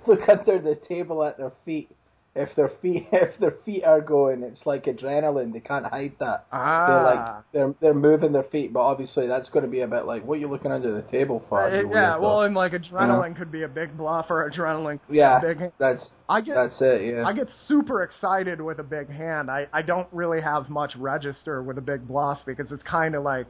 look 0.08 0.28
under 0.30 0.60
the 0.60 0.80
table 0.88 1.24
at 1.24 1.38
their 1.38 1.52
feet 1.66 1.90
if 2.36 2.50
their 2.56 2.72
feet 2.82 3.08
if 3.12 3.40
their 3.40 3.56
feet 3.64 3.84
are 3.84 4.02
going, 4.02 4.44
it's 4.44 4.66
like 4.66 4.86
adrenaline. 4.86 5.54
They 5.54 5.60
can't 5.60 5.86
hide 5.86 6.14
that. 6.20 6.48
Ah. 6.52 6.88
They're 6.88 7.04
like 7.04 7.44
they're 7.54 7.76
they're 7.82 8.00
moving 8.00 8.32
their 8.32 8.44
feet, 8.44 8.74
but 8.74 8.82
obviously 8.82 9.28
that's 9.28 9.50
going 9.50 9.66
to 9.66 9.72
be 9.72 9.82
a 9.82 9.88
bit 9.88 10.06
like 10.06 10.26
what 10.26 10.36
are 10.36 10.42
you 10.42 10.50
looking 10.50 10.72
under 10.72 10.94
the 10.94 11.04
table 11.12 11.44
for? 11.50 11.64
Uh, 11.64 11.84
yeah, 11.90 12.18
well, 12.18 12.42
and 12.42 12.56
like 12.56 12.72
adrenaline 12.72 13.30
yeah. 13.30 13.38
could 13.38 13.52
be 13.52 13.64
a 13.64 13.68
big 13.68 13.96
bluff 13.98 14.28
or 14.30 14.50
adrenaline. 14.50 15.00
yeah, 15.10 15.40
big. 15.40 15.72
That's 15.80 16.04
I 16.28 16.42
get 16.42 16.56
that's 16.56 16.82
it. 16.82 17.14
Yeah, 17.14 17.26
I 17.26 17.34
get 17.34 17.48
super 17.68 18.02
excited 18.04 18.60
with 18.60 18.80
a 18.80 18.84
big 18.84 19.10
hand. 19.10 19.52
I 19.52 19.68
I 19.72 19.82
don't 19.82 20.08
really 20.12 20.42
have 20.42 20.70
much 20.70 20.96
register 20.96 21.62
with 21.62 21.78
a 21.78 21.82
big 21.82 22.08
bluff 22.08 22.40
because 22.46 22.72
it's 22.72 22.84
kind 22.84 23.16
of 23.16 23.24
like. 23.24 23.48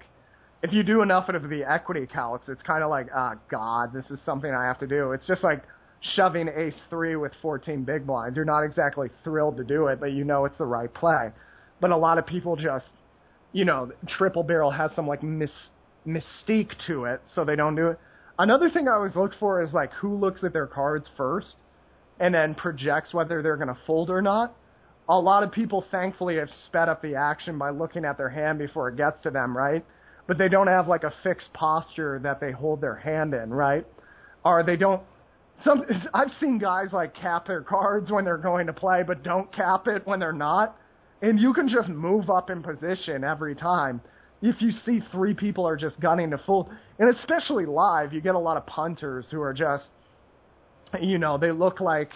If 0.65 0.71
you 0.71 0.81
do 0.81 1.01
enough 1.01 1.27
of 1.27 1.49
the 1.49 1.65
equity 1.69 2.07
calcs, 2.07 2.47
it's 2.47 2.61
kind 2.63 2.85
of 2.85 2.89
like, 2.89 3.07
ah, 3.13 3.33
oh, 3.35 3.39
God, 3.51 3.91
this 3.93 4.09
is 4.09 4.17
something 4.25 4.49
I 4.49 4.63
have 4.63 4.79
to 4.79 4.87
do. 4.87 5.11
It's 5.11 5.27
just 5.27 5.43
like, 5.43 5.61
shoving 6.15 6.49
ace 6.49 6.79
three 6.89 7.15
with 7.15 7.31
14 7.41 7.83
big 7.83 8.05
blinds. 8.05 8.35
You're 8.35 8.45
not 8.45 8.63
exactly 8.63 9.09
thrilled 9.23 9.57
to 9.57 9.63
do 9.63 9.87
it, 9.87 9.99
but 9.99 10.11
you 10.11 10.23
know 10.23 10.45
it's 10.45 10.57
the 10.57 10.65
right 10.65 10.93
play. 10.93 11.29
But 11.79 11.91
a 11.91 11.97
lot 11.97 12.17
of 12.17 12.25
people 12.25 12.55
just, 12.55 12.85
you 13.51 13.65
know, 13.65 13.91
triple 14.07 14.43
barrel 14.43 14.71
has 14.71 14.91
some 14.95 15.07
like 15.07 15.23
mis- 15.23 15.69
mystique 16.05 16.71
to 16.87 17.05
it, 17.05 17.21
so 17.33 17.45
they 17.45 17.55
don't 17.55 17.75
do 17.75 17.87
it. 17.87 17.99
Another 18.37 18.69
thing 18.69 18.87
I 18.87 18.93
always 18.93 19.15
look 19.15 19.33
for 19.39 19.61
is 19.61 19.73
like 19.73 19.91
who 19.93 20.15
looks 20.15 20.43
at 20.43 20.53
their 20.53 20.67
cards 20.67 21.09
first 21.15 21.55
and 22.19 22.33
then 22.33 22.55
projects 22.55 23.13
whether 23.13 23.41
they're 23.41 23.57
going 23.57 23.67
to 23.67 23.77
fold 23.85 24.09
or 24.09 24.21
not. 24.21 24.55
A 25.09 25.19
lot 25.19 25.43
of 25.43 25.51
people 25.51 25.85
thankfully 25.91 26.37
have 26.37 26.49
sped 26.67 26.89
up 26.89 27.01
the 27.01 27.15
action 27.15 27.57
by 27.57 27.69
looking 27.69 28.05
at 28.05 28.17
their 28.17 28.29
hand 28.29 28.59
before 28.59 28.89
it 28.89 28.97
gets 28.97 29.21
to 29.23 29.29
them, 29.29 29.55
right? 29.55 29.85
But 30.27 30.37
they 30.37 30.47
don't 30.47 30.67
have 30.67 30.87
like 30.87 31.03
a 31.03 31.13
fixed 31.23 31.51
posture 31.53 32.19
that 32.23 32.39
they 32.39 32.51
hold 32.51 32.81
their 32.81 32.95
hand 32.95 33.33
in, 33.33 33.53
right? 33.53 33.85
Or 34.45 34.63
they 34.63 34.77
don't 34.77 35.01
some 35.63 35.83
I've 36.13 36.31
seen 36.39 36.57
guys 36.57 36.89
like 36.91 37.13
cap 37.15 37.47
their 37.47 37.61
cards 37.61 38.11
when 38.11 38.25
they're 38.25 38.37
going 38.37 38.67
to 38.67 38.73
play, 38.73 39.03
but 39.05 39.23
don't 39.23 39.51
cap 39.53 39.87
it 39.87 40.05
when 40.05 40.19
they're 40.19 40.33
not, 40.33 40.75
and 41.21 41.39
you 41.39 41.53
can 41.53 41.69
just 41.69 41.87
move 41.89 42.29
up 42.29 42.49
in 42.49 42.61
position 42.63 43.23
every 43.23 43.55
time. 43.55 44.01
if 44.41 44.61
you 44.61 44.71
see 44.71 44.99
three 45.11 45.33
people 45.33 45.65
are 45.65 45.77
just 45.77 45.99
gunning 46.01 46.29
to 46.31 46.37
fold, 46.37 46.69
and 46.99 47.09
especially 47.15 47.65
live, 47.65 48.11
you 48.11 48.19
get 48.19 48.35
a 48.35 48.39
lot 48.39 48.57
of 48.57 48.65
punters 48.65 49.27
who 49.31 49.41
are 49.41 49.53
just, 49.53 49.85
you 51.01 51.17
know, 51.17 51.37
they 51.37 51.51
look 51.51 51.79
like, 51.79 52.09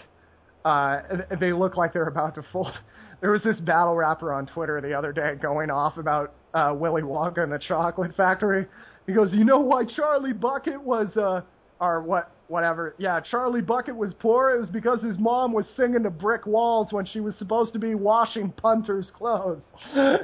uh, 0.66 1.00
they 1.40 1.54
look 1.54 1.78
like 1.78 1.94
they're 1.94 2.08
about 2.08 2.36
to 2.36 2.44
fold. 2.52 2.74
There 3.20 3.32
was 3.32 3.42
this 3.42 3.60
battle 3.62 3.96
rapper 3.96 4.32
on 4.32 4.46
Twitter 4.46 4.80
the 4.80 4.94
other 4.94 5.12
day 5.12 5.34
going 5.42 5.72
off 5.72 5.98
about 5.98 6.34
uh, 6.54 6.76
Willy 6.78 7.02
Wonka 7.02 7.42
and 7.42 7.52
the 7.52 7.58
Chocolate 7.58 8.16
Factory. 8.16 8.68
He 9.08 9.14
goes, 9.14 9.34
"You 9.34 9.44
know 9.44 9.60
why 9.62 9.86
Charlie 9.86 10.34
Bucket 10.34 10.80
was, 10.80 11.18
uh, 11.18 11.42
or 11.80 12.04
what, 12.04 12.30
whatever? 12.48 12.96
Yeah, 12.98 13.20
Charlie 13.20 13.62
Bucket 13.62 13.96
was 13.96 14.14
poor. 14.20 14.52
It 14.52 14.60
was 14.60 14.70
because 14.70 15.02
his 15.02 15.18
mom 15.18 15.54
was 15.54 15.68
singing 15.76 16.04
to 16.04 16.10
brick 16.10 16.46
walls 16.46 16.92
when 16.92 17.06
she 17.06 17.20
was 17.20 17.36
supposed 17.38 17.74
to 17.74 17.80
be 17.80 17.96
washing 17.96 18.52
punters' 18.52 19.12
clothes." 19.16 19.66
"Damn, 19.96 20.20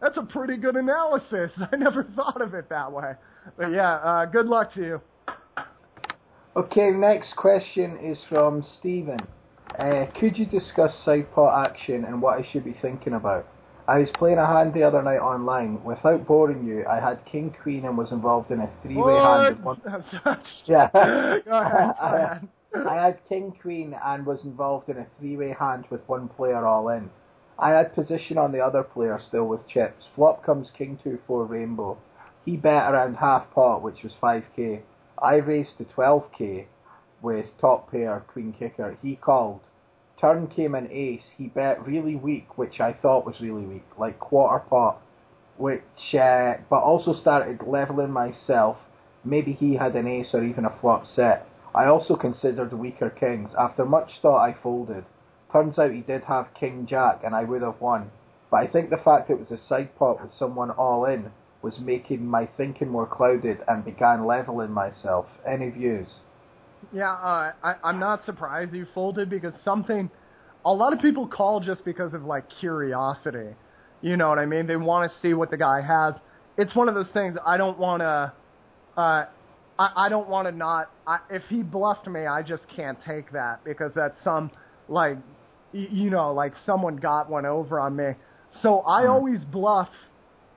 that's 0.00 0.16
a 0.16 0.26
pretty 0.28 0.56
good 0.56 0.76
analysis. 0.76 1.52
I 1.72 1.76
never 1.76 2.04
thought 2.16 2.40
of 2.40 2.54
it 2.54 2.68
that 2.68 2.90
way." 2.90 3.12
But 3.56 3.72
yeah, 3.72 3.94
uh, 3.94 4.26
good 4.26 4.46
luck 4.46 4.72
to 4.74 4.80
you. 4.80 5.00
Okay, 6.54 6.90
next 6.90 7.34
question 7.36 7.96
is 7.96 8.18
from 8.28 8.64
Stephen. 8.78 9.20
Uh, 9.78 10.04
could 10.20 10.36
you 10.36 10.44
discuss 10.44 10.92
side 11.04 11.32
pot 11.34 11.66
action 11.70 12.04
and 12.04 12.20
what 12.20 12.38
I 12.38 12.46
should 12.52 12.64
be 12.64 12.76
thinking 12.82 13.14
about? 13.14 13.46
I 13.88 13.98
was 13.98 14.10
playing 14.14 14.38
a 14.38 14.46
hand 14.46 14.74
the 14.74 14.84
other 14.84 15.02
night 15.02 15.18
online. 15.18 15.82
Without 15.82 16.26
boring 16.26 16.64
you, 16.64 16.86
I 16.86 17.00
had 17.00 17.24
king 17.24 17.54
queen 17.62 17.84
and 17.84 17.98
was 17.98 18.12
involved 18.12 18.50
in 18.50 18.60
a 18.60 18.70
three-way 18.82 19.14
hand. 19.14 19.64
With 19.64 19.64
one... 19.64 20.40
yeah. 20.66 20.88
Go. 21.44 22.48
I 22.88 22.94
had 22.94 23.18
king 23.28 23.52
queen 23.60 23.94
and 24.04 24.24
was 24.24 24.44
involved 24.44 24.88
in 24.88 24.98
a 24.98 25.06
three-way 25.18 25.54
hand 25.58 25.84
with 25.90 26.00
one 26.08 26.28
player 26.28 26.64
all 26.64 26.88
in. 26.90 27.10
I 27.58 27.70
had 27.70 27.94
position 27.94 28.38
on 28.38 28.52
the 28.52 28.60
other 28.60 28.82
player 28.82 29.20
still 29.26 29.46
with 29.46 29.66
chips. 29.68 30.04
Flop 30.14 30.44
comes 30.44 30.70
king 30.76 30.98
two 31.02 31.18
four 31.26 31.44
rainbow. 31.44 31.98
He 32.44 32.56
bet 32.56 32.92
around 32.92 33.16
half 33.16 33.50
pot, 33.52 33.82
which 33.82 34.02
was 34.02 34.12
5k. 34.22 34.80
I 35.20 35.34
raised 35.36 35.78
to 35.78 35.84
12k 35.84 36.66
with 37.20 37.46
top 37.60 37.90
pair 37.90 38.24
queen 38.26 38.54
kicker. 38.58 38.96
He 39.02 39.16
called. 39.16 39.60
Turn 40.22 40.46
came 40.46 40.76
an 40.76 40.88
ace. 40.92 41.24
He 41.36 41.48
bet 41.48 41.84
really 41.84 42.14
weak, 42.14 42.56
which 42.56 42.80
I 42.80 42.92
thought 42.92 43.26
was 43.26 43.40
really 43.40 43.64
weak, 43.64 43.98
like 43.98 44.20
quarter 44.20 44.60
pot, 44.60 45.02
which 45.56 46.14
uh, 46.14 46.58
but 46.70 46.80
also 46.80 47.12
started 47.12 47.66
leveling 47.66 48.12
myself. 48.12 48.76
Maybe 49.24 49.52
he 49.52 49.74
had 49.74 49.96
an 49.96 50.06
ace 50.06 50.32
or 50.32 50.44
even 50.44 50.64
a 50.64 50.78
flop 50.80 51.08
set. 51.08 51.48
I 51.74 51.86
also 51.86 52.14
considered 52.14 52.72
weaker 52.72 53.10
kings. 53.10 53.50
After 53.58 53.84
much 53.84 54.20
thought, 54.20 54.48
I 54.48 54.52
folded. 54.62 55.04
Turns 55.50 55.76
out 55.76 55.90
he 55.90 56.02
did 56.02 56.22
have 56.22 56.54
king 56.54 56.86
jack, 56.86 57.22
and 57.24 57.34
I 57.34 57.42
would 57.42 57.62
have 57.62 57.80
won. 57.80 58.12
But 58.48 58.58
I 58.58 58.68
think 58.68 58.90
the 58.90 58.98
fact 58.98 59.28
it 59.28 59.40
was 59.40 59.50
a 59.50 59.58
side 59.66 59.92
pot 59.96 60.22
with 60.22 60.32
someone 60.38 60.70
all 60.70 61.04
in 61.04 61.32
was 61.62 61.80
making 61.80 62.24
my 62.24 62.46
thinking 62.46 62.90
more 62.90 63.06
clouded 63.06 63.58
and 63.66 63.84
began 63.84 64.24
leveling 64.24 64.70
myself. 64.70 65.26
Any 65.44 65.70
views? 65.70 66.06
Yeah, 66.90 67.10
uh, 67.12 67.52
I, 67.62 67.74
I'm 67.84 67.98
not 67.98 68.24
surprised 68.24 68.72
you 68.74 68.86
folded 68.94 69.30
because 69.30 69.54
something 69.64 70.10
a 70.64 70.72
lot 70.72 70.92
of 70.92 71.00
people 71.00 71.28
call 71.28 71.60
just 71.60 71.84
because 71.84 72.14
of 72.14 72.22
like 72.22 72.44
curiosity. 72.60 73.54
You 74.00 74.16
know 74.16 74.28
what 74.28 74.38
I 74.38 74.46
mean? 74.46 74.66
They 74.66 74.76
want 74.76 75.10
to 75.10 75.18
see 75.20 75.32
what 75.34 75.50
the 75.50 75.56
guy 75.56 75.80
has. 75.80 76.14
It's 76.56 76.74
one 76.74 76.88
of 76.88 76.94
those 76.94 77.10
things 77.12 77.34
I 77.46 77.56
don't 77.56 77.78
want 77.78 78.00
to. 78.00 78.32
Uh, 78.96 79.24
I, 79.78 79.90
I 79.96 80.08
don't 80.08 80.28
want 80.28 80.48
to 80.48 80.52
not. 80.52 80.88
I, 81.06 81.18
if 81.30 81.42
he 81.48 81.62
bluffed 81.62 82.06
me, 82.08 82.26
I 82.26 82.42
just 82.42 82.66
can't 82.74 82.98
take 83.06 83.32
that 83.32 83.60
because 83.64 83.92
that's 83.94 84.22
some 84.22 84.50
like, 84.88 85.16
y- 85.72 85.88
you 85.90 86.10
know, 86.10 86.32
like 86.32 86.52
someone 86.66 86.96
got 86.96 87.30
one 87.30 87.46
over 87.46 87.80
on 87.80 87.96
me. 87.96 88.10
So 88.60 88.80
I 88.80 89.06
Hmm. 89.06 89.06
always 89.06 89.44
bluff 89.44 89.88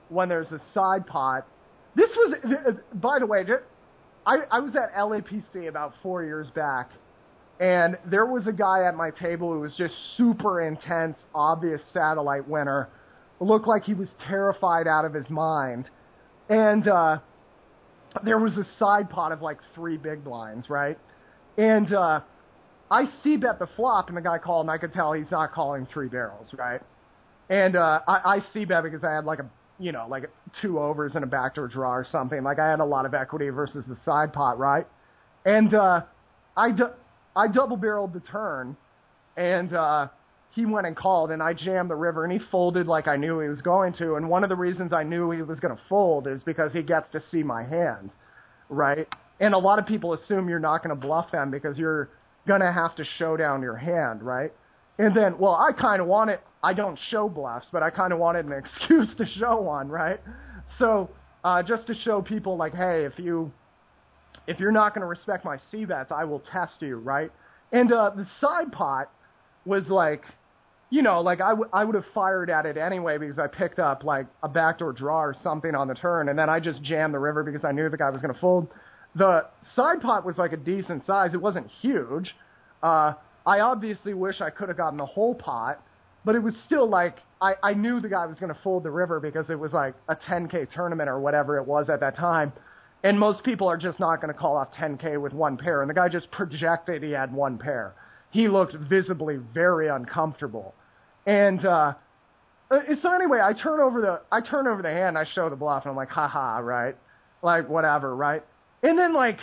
when 0.08 0.28
there's 0.28 0.52
a 0.52 0.58
side 0.74 1.06
pot. 1.06 1.46
This 1.94 2.10
was, 2.16 2.36
by 2.94 3.18
the 3.20 3.26
way, 3.26 3.44
I, 4.26 4.38
I 4.50 4.60
was 4.60 4.74
at 4.74 4.92
LAPC 4.94 5.68
about 5.68 5.94
four 6.02 6.24
years 6.24 6.50
back, 6.50 6.90
and 7.60 7.96
there 8.10 8.26
was 8.26 8.46
a 8.48 8.52
guy 8.52 8.84
at 8.84 8.96
my 8.96 9.10
table 9.10 9.52
who 9.52 9.60
was 9.60 9.74
just 9.76 9.94
super 10.16 10.60
intense, 10.60 11.16
obvious 11.34 11.80
satellite 11.92 12.48
winner. 12.48 12.88
Looked 13.38 13.68
like 13.68 13.84
he 13.84 13.94
was 13.94 14.12
terrified 14.26 14.88
out 14.88 15.04
of 15.04 15.14
his 15.14 15.30
mind. 15.30 15.88
And 16.48 16.88
uh, 16.88 17.18
there 18.24 18.38
was 18.38 18.56
a 18.56 18.64
side 18.78 19.10
pot 19.10 19.30
of 19.30 19.42
like 19.42 19.58
three 19.74 19.96
big 19.96 20.24
blinds, 20.24 20.68
right? 20.68 20.98
And 21.56 21.92
uh, 21.94 22.20
I 22.90 23.04
see 23.22 23.36
bet 23.36 23.58
the 23.58 23.68
flop, 23.76 24.08
and 24.08 24.16
the 24.16 24.22
guy 24.22 24.38
called, 24.38 24.64
and 24.64 24.70
I 24.70 24.78
could 24.78 24.92
tell 24.92 25.12
he's 25.12 25.30
not 25.30 25.52
calling 25.52 25.86
three 25.92 26.08
barrels, 26.08 26.48
right? 26.58 26.80
And 27.48 27.76
uh, 27.76 28.00
I, 28.08 28.36
I 28.36 28.38
see 28.52 28.64
bet 28.64 28.82
because 28.82 29.04
I 29.04 29.14
had 29.14 29.24
like 29.24 29.38
a 29.38 29.48
you 29.78 29.92
know 29.92 30.06
like 30.08 30.30
two 30.62 30.78
overs 30.78 31.14
and 31.14 31.24
a 31.24 31.26
backdoor 31.26 31.68
draw 31.68 31.92
or 31.92 32.06
something. 32.10 32.42
Like 32.42 32.58
I 32.58 32.70
had 32.70 32.80
a 32.80 32.84
lot 32.84 33.06
of 33.06 33.14
equity 33.14 33.48
versus 33.50 33.84
the 33.86 33.96
side 34.04 34.32
pot, 34.32 34.58
right? 34.58 34.86
And 35.44 35.74
uh, 35.74 36.02
I 36.56 36.72
du- 36.72 36.94
I 37.34 37.48
double 37.48 37.76
barreled 37.76 38.12
the 38.12 38.20
turn, 38.20 38.76
and 39.36 39.72
uh, 39.72 40.08
he 40.54 40.64
went 40.64 40.86
and 40.86 40.96
called, 40.96 41.30
and 41.30 41.42
I 41.42 41.52
jammed 41.52 41.90
the 41.90 41.96
river, 41.96 42.24
and 42.24 42.32
he 42.32 42.40
folded 42.50 42.86
like 42.86 43.06
I 43.06 43.16
knew 43.16 43.40
he 43.40 43.48
was 43.48 43.60
going 43.60 43.92
to. 43.94 44.14
And 44.14 44.28
one 44.28 44.42
of 44.42 44.48
the 44.48 44.56
reasons 44.56 44.92
I 44.92 45.02
knew 45.02 45.30
he 45.30 45.42
was 45.42 45.60
going 45.60 45.76
to 45.76 45.82
fold 45.88 46.26
is 46.26 46.42
because 46.42 46.72
he 46.72 46.82
gets 46.82 47.10
to 47.10 47.20
see 47.30 47.42
my 47.42 47.62
hand, 47.62 48.10
right? 48.70 49.06
And 49.38 49.52
a 49.52 49.58
lot 49.58 49.78
of 49.78 49.86
people 49.86 50.14
assume 50.14 50.48
you're 50.48 50.58
not 50.58 50.82
going 50.82 50.98
to 50.98 51.00
bluff 51.00 51.30
them 51.30 51.50
because 51.50 51.78
you're 51.78 52.08
going 52.48 52.62
to 52.62 52.72
have 52.72 52.96
to 52.96 53.04
show 53.18 53.36
down 53.36 53.60
your 53.60 53.76
hand, 53.76 54.22
right? 54.22 54.52
And 54.98 55.14
then, 55.14 55.38
well, 55.38 55.54
I 55.54 55.72
kind 55.72 56.00
of 56.00 56.08
wanted, 56.08 56.38
I 56.62 56.72
don't 56.72 56.98
show 57.10 57.28
bluffs, 57.28 57.68
but 57.72 57.82
I 57.82 57.90
kind 57.90 58.12
of 58.12 58.18
wanted 58.18 58.46
an 58.46 58.52
excuse 58.64 59.14
to 59.16 59.26
show 59.26 59.60
one, 59.60 59.88
right? 59.88 60.20
So, 60.78 61.10
uh, 61.44 61.62
just 61.62 61.86
to 61.88 61.94
show 61.94 62.22
people, 62.22 62.56
like, 62.56 62.74
hey, 62.74 63.04
if 63.04 63.18
you, 63.18 63.52
if 64.46 64.58
you're 64.58 64.72
not 64.72 64.94
going 64.94 65.02
to 65.02 65.06
respect 65.06 65.44
my 65.44 65.58
C 65.70 65.84
bets, 65.84 66.10
I 66.10 66.24
will 66.24 66.42
test 66.52 66.80
you, 66.80 66.96
right? 66.96 67.30
And 67.72 67.92
uh, 67.92 68.10
the 68.16 68.26
side 68.40 68.72
pot 68.72 69.10
was 69.64 69.86
like, 69.88 70.22
you 70.90 71.02
know, 71.02 71.20
like 71.20 71.40
I, 71.40 71.50
w- 71.50 71.68
I 71.72 71.84
would 71.84 71.94
have 71.94 72.04
fired 72.14 72.48
at 72.48 72.64
it 72.64 72.76
anyway 72.76 73.18
because 73.18 73.38
I 73.38 73.48
picked 73.48 73.78
up 73.78 74.04
like 74.04 74.26
a 74.42 74.48
backdoor 74.48 74.92
draw 74.92 75.20
or 75.22 75.34
something 75.42 75.74
on 75.74 75.88
the 75.88 75.94
turn, 75.94 76.28
and 76.28 76.38
then 76.38 76.48
I 76.48 76.60
just 76.60 76.82
jammed 76.82 77.12
the 77.12 77.18
river 77.18 77.42
because 77.42 77.64
I 77.64 77.72
knew 77.72 77.88
the 77.88 77.96
guy 77.96 78.10
was 78.10 78.22
going 78.22 78.32
to 78.32 78.40
fold. 78.40 78.68
The 79.14 79.46
side 79.74 80.00
pot 80.00 80.24
was 80.24 80.38
like 80.38 80.52
a 80.52 80.56
decent 80.56 81.04
size. 81.04 81.34
It 81.34 81.40
wasn't 81.40 81.68
huge. 81.80 82.34
Uh, 82.82 83.14
I 83.46 83.60
obviously 83.60 84.12
wish 84.12 84.40
I 84.40 84.50
could 84.50 84.68
have 84.68 84.76
gotten 84.76 84.98
the 84.98 85.06
whole 85.06 85.34
pot, 85.34 85.80
but 86.24 86.34
it 86.34 86.42
was 86.42 86.56
still 86.64 86.88
like 86.88 87.18
I, 87.40 87.54
I 87.62 87.74
knew 87.74 88.00
the 88.00 88.08
guy 88.08 88.26
was 88.26 88.38
going 88.38 88.52
to 88.52 88.60
fold 88.62 88.82
the 88.82 88.90
river 88.90 89.20
because 89.20 89.50
it 89.50 89.58
was 89.58 89.72
like 89.72 89.94
a 90.08 90.16
10k 90.16 90.72
tournament 90.74 91.08
or 91.08 91.20
whatever 91.20 91.58
it 91.58 91.66
was 91.66 91.88
at 91.88 92.00
that 92.00 92.16
time. 92.16 92.52
And 93.04 93.20
most 93.20 93.44
people 93.44 93.68
are 93.68 93.76
just 93.76 94.00
not 94.00 94.20
going 94.20 94.32
to 94.32 94.38
call 94.38 94.56
off 94.56 94.68
10k 94.72 95.20
with 95.20 95.32
one 95.32 95.56
pair. 95.56 95.82
And 95.82 95.88
the 95.88 95.94
guy 95.94 96.08
just 96.08 96.30
projected 96.30 97.02
he 97.02 97.12
had 97.12 97.32
one 97.32 97.58
pair. 97.58 97.94
He 98.30 98.48
looked 98.48 98.74
visibly 98.74 99.36
very 99.36 99.88
uncomfortable. 99.88 100.74
And 101.26 101.64
uh, 101.64 101.94
so 102.70 103.14
anyway, 103.14 103.40
I 103.40 103.52
turn 103.52 103.80
over 103.80 104.00
the 104.00 104.20
I 104.32 104.40
turn 104.40 104.66
over 104.66 104.82
the 104.82 104.90
hand, 104.90 105.16
I 105.16 105.24
show 105.34 105.48
the 105.50 105.56
bluff, 105.56 105.84
and 105.84 105.90
I'm 105.90 105.96
like, 105.96 106.08
haha, 106.08 106.58
right? 106.58 106.96
Like 107.42 107.68
whatever, 107.68 108.14
right? 108.14 108.42
And 108.82 108.98
then 108.98 109.14
like 109.14 109.38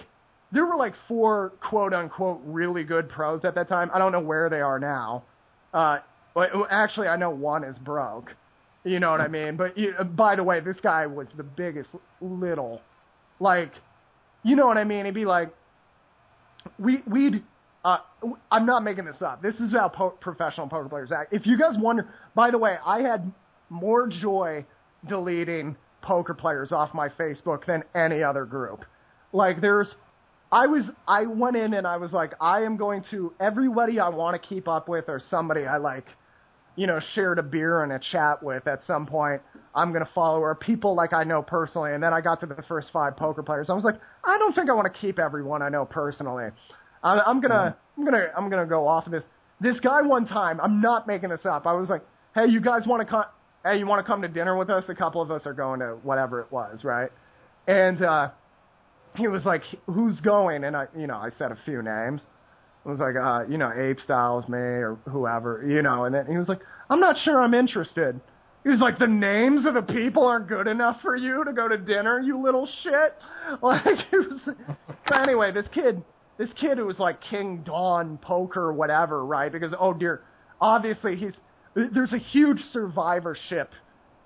there 0.53 0.65
were 0.65 0.75
like 0.75 0.93
four 1.07 1.53
quote 1.67 1.93
unquote 1.93 2.41
really 2.45 2.83
good 2.83 3.09
pros 3.09 3.43
at 3.43 3.55
that 3.55 3.67
time. 3.67 3.89
I 3.93 3.97
don't 3.99 4.11
know 4.11 4.21
where 4.21 4.49
they 4.49 4.61
are 4.61 4.79
now. 4.79 5.23
Uh, 5.73 5.97
but 6.35 6.51
actually, 6.69 7.07
I 7.07 7.15
know 7.17 7.31
one 7.31 7.63
is 7.63 7.77
broke. 7.79 8.31
You 8.83 8.99
know 8.99 9.11
what 9.11 9.21
I 9.21 9.27
mean? 9.27 9.57
But 9.57 9.77
you, 9.77 9.93
by 10.15 10.35
the 10.35 10.43
way, 10.43 10.59
this 10.59 10.79
guy 10.81 11.07
was 11.07 11.27
the 11.37 11.43
biggest 11.43 11.89
little, 12.21 12.81
like, 13.39 13.71
you 14.43 14.55
know 14.55 14.67
what 14.67 14.77
I 14.77 14.83
mean? 14.83 15.05
He'd 15.05 15.13
be 15.13 15.25
like, 15.25 15.53
we 16.77 16.99
we'd. 17.07 17.43
Uh, 17.85 17.97
I'm 18.49 18.65
not 18.65 18.83
making 18.83 19.03
this 19.05 19.21
up. 19.21 19.41
This 19.41 19.55
is 19.55 19.73
how 19.73 19.89
po- 19.89 20.17
professional 20.21 20.67
poker 20.67 20.87
players 20.87 21.11
act. 21.11 21.33
If 21.33 21.45
you 21.45 21.57
guys 21.57 21.75
wonder, 21.77 22.07
by 22.33 22.49
the 22.49 22.57
way, 22.57 22.77
I 22.85 23.01
had 23.01 23.29
more 23.69 24.07
joy 24.07 24.65
deleting 25.09 25.75
poker 26.01 26.33
players 26.33 26.71
off 26.71 26.93
my 26.93 27.09
Facebook 27.09 27.65
than 27.65 27.83
any 27.93 28.23
other 28.23 28.45
group. 28.45 28.85
Like 29.33 29.59
there's 29.59 29.93
I 30.53 30.67
was 30.67 30.83
I 31.07 31.25
went 31.25 31.55
in 31.55 31.73
and 31.73 31.87
I 31.87 31.97
was 31.97 32.13
like 32.13 32.33
I 32.39 32.61
am 32.61 32.77
going 32.77 33.03
to 33.09 33.33
everybody 33.39 33.99
I 33.99 34.09
want 34.09 34.39
to 34.39 34.47
keep 34.47 34.67
up 34.67 34.87
with 34.87 35.05
or 35.07 35.19
somebody 35.31 35.65
I 35.65 35.77
like 35.77 36.05
you 36.75 36.85
know 36.85 36.99
shared 37.15 37.39
a 37.39 37.43
beer 37.43 37.81
and 37.83 37.91
a 37.91 37.99
chat 38.11 38.43
with 38.43 38.67
at 38.67 38.81
some 38.85 39.07
point 39.07 39.41
I'm 39.73 39.91
going 39.91 40.05
to 40.05 40.11
follow 40.13 40.39
or 40.41 40.53
people 40.53 40.95
like 40.95 41.11
I 41.11 41.23
know 41.23 41.41
personally. 41.41 41.95
And 41.95 42.03
then 42.03 42.13
I 42.13 42.21
got 42.21 42.39
to 42.41 42.45
the 42.45 42.61
first 42.67 42.89
five 42.93 43.17
poker 43.17 43.41
players. 43.41 43.71
I 43.71 43.73
was 43.73 43.83
like 43.83 43.95
I 44.23 44.37
don't 44.37 44.53
think 44.53 44.69
I 44.69 44.73
want 44.73 44.93
to 44.93 44.99
keep 44.99 45.17
everyone 45.17 45.63
I 45.63 45.69
know 45.69 45.85
personally. 45.85 46.49
I'm, 47.03 47.19
I'm 47.25 47.41
going 47.41 47.51
to 47.51 47.75
I'm 47.97 48.05
going 48.05 48.13
to 48.13 48.37
I'm 48.37 48.47
going 48.51 48.63
to 48.63 48.69
go 48.69 48.87
off 48.87 49.07
of 49.07 49.11
this. 49.11 49.23
This 49.59 49.79
guy 49.79 50.03
one 50.03 50.27
time 50.27 50.61
I'm 50.61 50.81
not 50.81 51.07
making 51.07 51.29
this 51.29 51.47
up. 51.49 51.65
I 51.65 51.73
was 51.73 51.89
like 51.89 52.03
hey 52.35 52.45
you 52.45 52.61
guys 52.61 52.85
want 52.85 53.01
to 53.01 53.07
come 53.07 53.25
hey 53.65 53.79
you 53.79 53.87
want 53.87 54.05
to 54.05 54.07
come 54.07 54.21
to 54.21 54.27
dinner 54.27 54.55
with 54.55 54.69
us? 54.69 54.83
A 54.87 54.93
couple 54.93 55.19
of 55.19 55.31
us 55.31 55.47
are 55.47 55.53
going 55.53 55.79
to 55.79 55.97
whatever 56.03 56.41
it 56.41 56.51
was 56.51 56.83
right? 56.83 57.09
And 57.67 58.03
uh 58.03 58.29
he 59.15 59.27
was 59.27 59.45
like, 59.45 59.61
"Who's 59.87 60.19
going?" 60.21 60.63
And 60.63 60.75
I, 60.75 60.87
you 60.97 61.07
know, 61.07 61.17
I 61.17 61.29
said 61.37 61.51
a 61.51 61.57
few 61.65 61.81
names. 61.81 62.21
I 62.85 62.89
was 62.89 62.99
like, 62.99 63.15
uh, 63.15 63.49
you 63.49 63.57
know, 63.57 63.71
Ape 63.71 63.99
Styles, 64.03 64.47
me, 64.49 64.57
or 64.57 64.97
whoever, 65.09 65.63
you 65.65 65.81
know. 65.81 66.03
And 66.03 66.13
then 66.13 66.25
he 66.25 66.37
was 66.37 66.49
like, 66.49 66.59
"I'm 66.89 66.99
not 66.99 67.15
sure 67.23 67.41
I'm 67.41 67.53
interested." 67.53 68.19
He 68.63 68.69
was 68.69 68.79
like, 68.79 68.97
the 68.97 69.07
names 69.07 69.65
of 69.65 69.73
the 69.73 69.81
people 69.81 70.25
aren't 70.25 70.47
good 70.47 70.67
enough 70.67 71.01
for 71.01 71.17
you 71.17 71.43
to 71.43 71.51
go 71.51 71.67
to 71.67 71.77
dinner, 71.77 72.21
you 72.21 72.41
little 72.41 72.67
shit. 72.81 73.15
Like, 73.61 73.83
was. 74.13 74.39
So 75.09 75.15
anyway, 75.15 75.51
this 75.51 75.67
kid, 75.73 76.01
this 76.37 76.49
kid 76.59 76.77
who 76.77 76.85
was 76.85 76.97
like 76.97 77.19
King 77.21 77.61
Dawn 77.65 78.17
poker, 78.17 78.71
whatever, 78.71 79.25
right? 79.25 79.51
Because 79.51 79.73
oh 79.77 79.93
dear, 79.93 80.21
obviously 80.61 81.17
he's 81.17 81.33
there's 81.75 82.13
a 82.13 82.17
huge 82.17 82.59
survivorship 82.71 83.71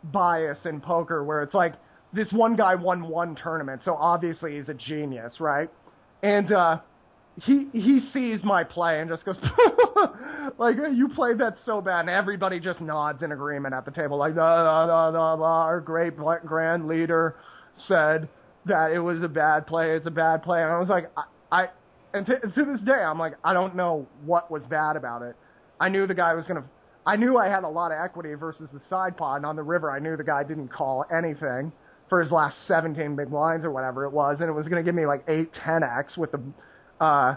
bias 0.03 0.59
in 0.65 0.81
poker 0.81 1.23
where 1.23 1.41
it's 1.41 1.55
like 1.55 1.73
this 2.13 2.31
one 2.31 2.55
guy 2.55 2.75
won 2.75 3.07
one 3.07 3.35
tournament, 3.35 3.81
so 3.83 3.95
obviously 3.95 4.57
he's 4.57 4.69
a 4.69 4.73
genius, 4.73 5.39
right? 5.39 5.69
And 6.23 6.51
uh 6.51 6.79
he 7.43 7.67
he 7.71 7.99
sees 8.13 8.43
my 8.43 8.63
play 8.63 8.99
and 8.99 9.09
just 9.09 9.23
goes 9.23 9.37
like 10.57 10.75
you 10.93 11.09
played 11.09 11.37
that 11.37 11.55
so 11.65 11.81
bad. 11.81 12.01
And 12.01 12.09
everybody 12.09 12.59
just 12.59 12.81
nods 12.81 13.21
in 13.21 13.31
agreement 13.31 13.75
at 13.75 13.85
the 13.85 13.91
table 13.91 14.17
like 14.17 14.35
da, 14.35 14.63
da, 14.63 15.11
da, 15.11 15.35
da, 15.35 15.43
our 15.43 15.79
great 15.79 16.15
grand 16.15 16.87
leader 16.87 17.35
said 17.87 18.27
that 18.65 18.91
it 18.91 18.99
was 18.99 19.21
a 19.21 19.27
bad 19.27 19.67
play 19.67 19.91
it's 19.91 20.07
a 20.07 20.11
bad 20.11 20.41
play. 20.41 20.63
And 20.63 20.71
I 20.71 20.79
was 20.79 20.89
like 20.89 21.11
I, 21.15 21.23
I 21.51 21.67
and 22.13 22.25
to, 22.25 22.39
to 22.39 22.65
this 22.65 22.81
day 22.81 22.93
I'm 22.93 23.19
like 23.19 23.33
I 23.43 23.53
don't 23.53 23.75
know 23.75 24.07
what 24.25 24.49
was 24.49 24.63
bad 24.67 24.95
about 24.95 25.21
it. 25.21 25.35
I 25.79 25.89
knew 25.89 26.07
the 26.07 26.15
guy 26.15 26.33
was 26.33 26.47
going 26.47 26.61
to 26.61 26.67
I 27.05 27.17
knew 27.17 27.37
I 27.37 27.49
had 27.49 27.63
a 27.63 27.69
lot 27.69 27.91
of 27.91 27.99
equity 28.03 28.33
versus 28.33 28.69
the 28.73 28.81
side 28.89 29.15
pot 29.15 29.35
and 29.35 29.45
on 29.45 29.55
the 29.55 29.63
river 29.63 29.91
I 29.91 29.99
knew 29.99 30.17
the 30.17 30.23
guy 30.23 30.43
didn't 30.43 30.69
call 30.69 31.05
anything 31.15 31.71
for 32.09 32.21
his 32.21 32.31
last 32.31 32.55
17 32.67 33.15
big 33.15 33.29
blinds 33.29 33.65
or 33.65 33.71
whatever 33.71 34.05
it 34.05 34.11
was 34.11 34.37
and 34.39 34.49
it 34.49 34.53
was 34.53 34.67
going 34.67 34.83
to 34.83 34.87
give 34.87 34.95
me 34.95 35.05
like 35.05 35.23
8 35.27 35.51
10x 35.53 36.17
with 36.17 36.31
the 36.31 36.41
uh, 36.99 37.35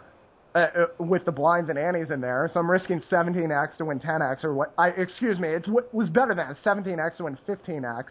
uh, 0.52 0.58
uh, 0.58 0.86
with 0.98 1.24
the 1.24 1.30
blinds 1.30 1.70
and 1.70 1.78
antes 1.78 2.10
in 2.10 2.20
there, 2.20 2.50
so 2.52 2.58
I'm 2.58 2.68
risking 2.68 3.00
17x 3.08 3.76
to 3.76 3.84
win 3.84 4.00
10x, 4.00 4.42
or 4.42 4.52
what? 4.52 4.74
I 4.76 4.88
excuse 4.88 5.38
me, 5.38 5.46
it 5.46 5.64
was 5.92 6.08
better 6.08 6.34
than 6.34 6.56
17x 6.64 7.18
to 7.18 7.24
win 7.24 7.38
15x, 7.48 8.06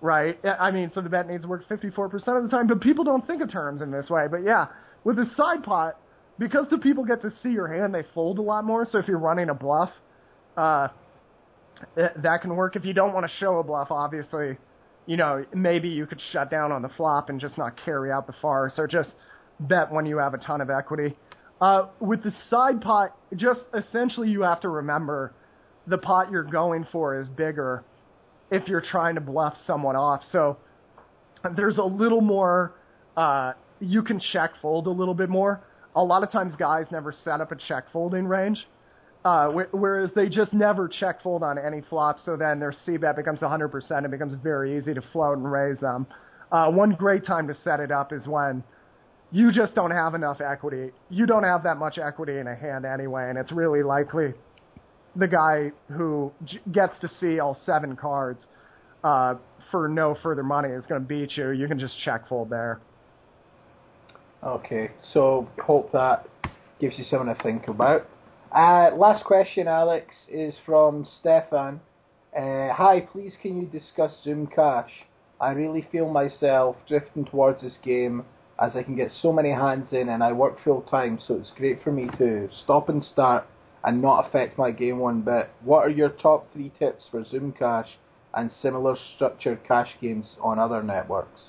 right? 0.00 0.36
I 0.44 0.72
mean, 0.72 0.90
so 0.92 1.00
the 1.00 1.08
bet 1.08 1.28
needs 1.28 1.42
to 1.42 1.48
work 1.48 1.68
54% 1.68 2.12
of 2.14 2.42
the 2.42 2.48
time, 2.50 2.66
but 2.66 2.80
people 2.80 3.04
don't 3.04 3.24
think 3.28 3.42
of 3.42 3.52
terms 3.52 3.80
in 3.80 3.92
this 3.92 4.10
way. 4.10 4.26
But 4.28 4.42
yeah, 4.42 4.66
with 5.04 5.16
the 5.16 5.26
side 5.36 5.62
pot, 5.62 6.00
because 6.36 6.66
the 6.68 6.78
people 6.78 7.04
get 7.04 7.22
to 7.22 7.30
see 7.44 7.50
your 7.50 7.68
hand, 7.68 7.94
they 7.94 8.02
fold 8.12 8.40
a 8.40 8.42
lot 8.42 8.64
more. 8.64 8.84
So 8.90 8.98
if 8.98 9.06
you're 9.06 9.16
running 9.16 9.48
a 9.48 9.54
bluff, 9.54 9.90
uh, 10.56 10.88
that 11.94 12.40
can 12.42 12.56
work. 12.56 12.74
If 12.74 12.84
you 12.84 12.92
don't 12.92 13.14
want 13.14 13.24
to 13.24 13.32
show 13.38 13.58
a 13.58 13.62
bluff, 13.62 13.92
obviously, 13.92 14.58
you 15.08 15.16
know, 15.16 15.42
maybe 15.54 15.88
you 15.88 16.06
could 16.06 16.20
shut 16.32 16.50
down 16.50 16.70
on 16.70 16.82
the 16.82 16.90
flop 16.90 17.30
and 17.30 17.40
just 17.40 17.56
not 17.56 17.72
carry 17.82 18.12
out 18.12 18.26
the 18.26 18.34
farce, 18.42 18.74
or 18.76 18.86
just 18.86 19.08
bet 19.58 19.90
when 19.90 20.04
you 20.04 20.18
have 20.18 20.34
a 20.34 20.38
ton 20.38 20.60
of 20.60 20.68
equity. 20.68 21.16
Uh, 21.62 21.86
with 21.98 22.22
the 22.22 22.30
side 22.50 22.82
pot, 22.82 23.16
just 23.34 23.60
essentially 23.74 24.28
you 24.28 24.42
have 24.42 24.60
to 24.60 24.68
remember 24.68 25.32
the 25.86 25.96
pot 25.96 26.30
you're 26.30 26.44
going 26.44 26.86
for 26.92 27.18
is 27.18 27.26
bigger 27.30 27.82
if 28.50 28.68
you're 28.68 28.82
trying 28.82 29.14
to 29.14 29.20
bluff 29.22 29.54
someone 29.66 29.96
off. 29.96 30.20
So 30.30 30.58
there's 31.56 31.78
a 31.78 31.82
little 31.82 32.20
more, 32.20 32.74
uh, 33.16 33.54
you 33.80 34.02
can 34.02 34.20
check 34.32 34.50
fold 34.60 34.86
a 34.86 34.90
little 34.90 35.14
bit 35.14 35.30
more. 35.30 35.64
A 35.96 36.04
lot 36.04 36.22
of 36.22 36.30
times 36.30 36.52
guys 36.56 36.84
never 36.92 37.12
set 37.12 37.40
up 37.40 37.50
a 37.50 37.56
check 37.56 37.84
folding 37.94 38.26
range, 38.26 38.58
uh, 39.24 39.50
wh- 39.50 39.74
whereas 39.74 40.10
they 40.14 40.28
just 40.28 40.52
never 40.52 40.88
check 40.88 41.22
fold 41.22 41.42
on 41.42 41.58
any 41.58 41.82
flop. 41.88 42.18
So 42.24 42.36
then 42.36 42.60
their 42.60 42.74
C 42.84 42.96
bet 42.96 43.16
becomes 43.16 43.40
100%. 43.40 44.04
It 44.04 44.10
becomes 44.10 44.34
very 44.42 44.76
easy 44.76 44.94
to 44.94 45.02
float 45.12 45.38
and 45.38 45.50
raise 45.50 45.80
them. 45.80 46.06
Uh, 46.50 46.70
one 46.70 46.92
great 46.92 47.26
time 47.26 47.46
to 47.48 47.54
set 47.54 47.80
it 47.80 47.90
up 47.90 48.12
is 48.12 48.26
when 48.26 48.62
you 49.30 49.52
just 49.52 49.74
don't 49.74 49.90
have 49.90 50.14
enough 50.14 50.40
equity. 50.40 50.90
You 51.10 51.26
don't 51.26 51.44
have 51.44 51.64
that 51.64 51.76
much 51.76 51.98
equity 51.98 52.38
in 52.38 52.46
a 52.46 52.54
hand 52.54 52.86
anyway, 52.86 53.28
and 53.28 53.36
it's 53.36 53.52
really 53.52 53.82
likely 53.82 54.32
the 55.16 55.28
guy 55.28 55.72
who 55.94 56.32
j- 56.44 56.60
gets 56.72 56.98
to 57.00 57.08
see 57.08 57.38
all 57.38 57.58
seven 57.66 57.96
cards 57.96 58.46
uh, 59.04 59.34
for 59.70 59.88
no 59.88 60.16
further 60.22 60.42
money 60.42 60.70
is 60.70 60.86
going 60.86 61.02
to 61.02 61.06
beat 61.06 61.36
you. 61.36 61.50
You 61.50 61.68
can 61.68 61.78
just 61.78 61.98
check 62.04 62.28
fold 62.28 62.48
there. 62.48 62.80
Okay, 64.42 64.90
so 65.12 65.48
hope 65.62 65.92
that 65.92 66.26
gives 66.80 66.96
you 66.98 67.04
something 67.04 67.34
to 67.34 67.42
think 67.42 67.68
about. 67.68 68.06
Uh, 68.50 68.90
last 68.96 69.24
question, 69.24 69.68
Alex, 69.68 70.14
is 70.28 70.54
from 70.64 71.06
Stefan. 71.20 71.80
Uh, 72.34 72.72
hi, 72.72 73.00
please 73.12 73.34
can 73.42 73.60
you 73.60 73.66
discuss 73.66 74.12
Zoom 74.24 74.46
Cash? 74.46 74.90
I 75.40 75.50
really 75.50 75.86
feel 75.92 76.08
myself 76.08 76.76
drifting 76.88 77.26
towards 77.26 77.62
this 77.62 77.76
game 77.84 78.24
as 78.60 78.74
I 78.74 78.82
can 78.82 78.96
get 78.96 79.12
so 79.20 79.32
many 79.32 79.50
hands 79.50 79.92
in 79.92 80.08
and 80.08 80.22
I 80.22 80.32
work 80.32 80.62
full 80.64 80.80
time, 80.82 81.20
so 81.26 81.34
it's 81.34 81.50
great 81.56 81.82
for 81.84 81.92
me 81.92 82.08
to 82.18 82.48
stop 82.64 82.88
and 82.88 83.04
start 83.04 83.46
and 83.84 84.00
not 84.00 84.26
affect 84.26 84.58
my 84.58 84.70
game 84.70 84.98
one 84.98 85.20
bit. 85.20 85.50
What 85.62 85.86
are 85.86 85.90
your 85.90 86.08
top 86.08 86.50
three 86.52 86.72
tips 86.78 87.04
for 87.10 87.24
Zoom 87.24 87.52
Cash 87.52 87.98
and 88.34 88.50
similar 88.62 88.96
structured 89.14 89.60
cash 89.68 89.90
games 90.00 90.26
on 90.40 90.58
other 90.58 90.82
networks? 90.82 91.40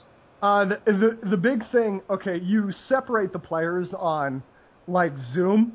Uh, 0.42 0.66
the, 0.66 0.80
the 0.86 1.30
the 1.32 1.38
big 1.38 1.64
thing, 1.72 2.02
okay, 2.10 2.40
you 2.40 2.72
separate 2.72 3.34
the 3.34 3.40
players 3.40 3.94
on 3.98 4.44
like 4.88 5.12
Zoom, 5.34 5.74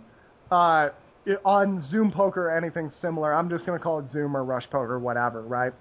uh, 0.50 0.90
on 1.44 1.82
Zoom 1.90 2.10
Poker 2.10 2.48
or 2.48 2.56
anything 2.56 2.90
similar. 3.00 3.34
I'm 3.34 3.48
just 3.48 3.66
gonna 3.66 3.78
call 3.78 4.00
it 4.00 4.08
Zoom 4.10 4.36
or 4.36 4.44
Rush 4.44 4.68
Poker, 4.70 4.98
whatever, 4.98 5.42
right? 5.42 5.72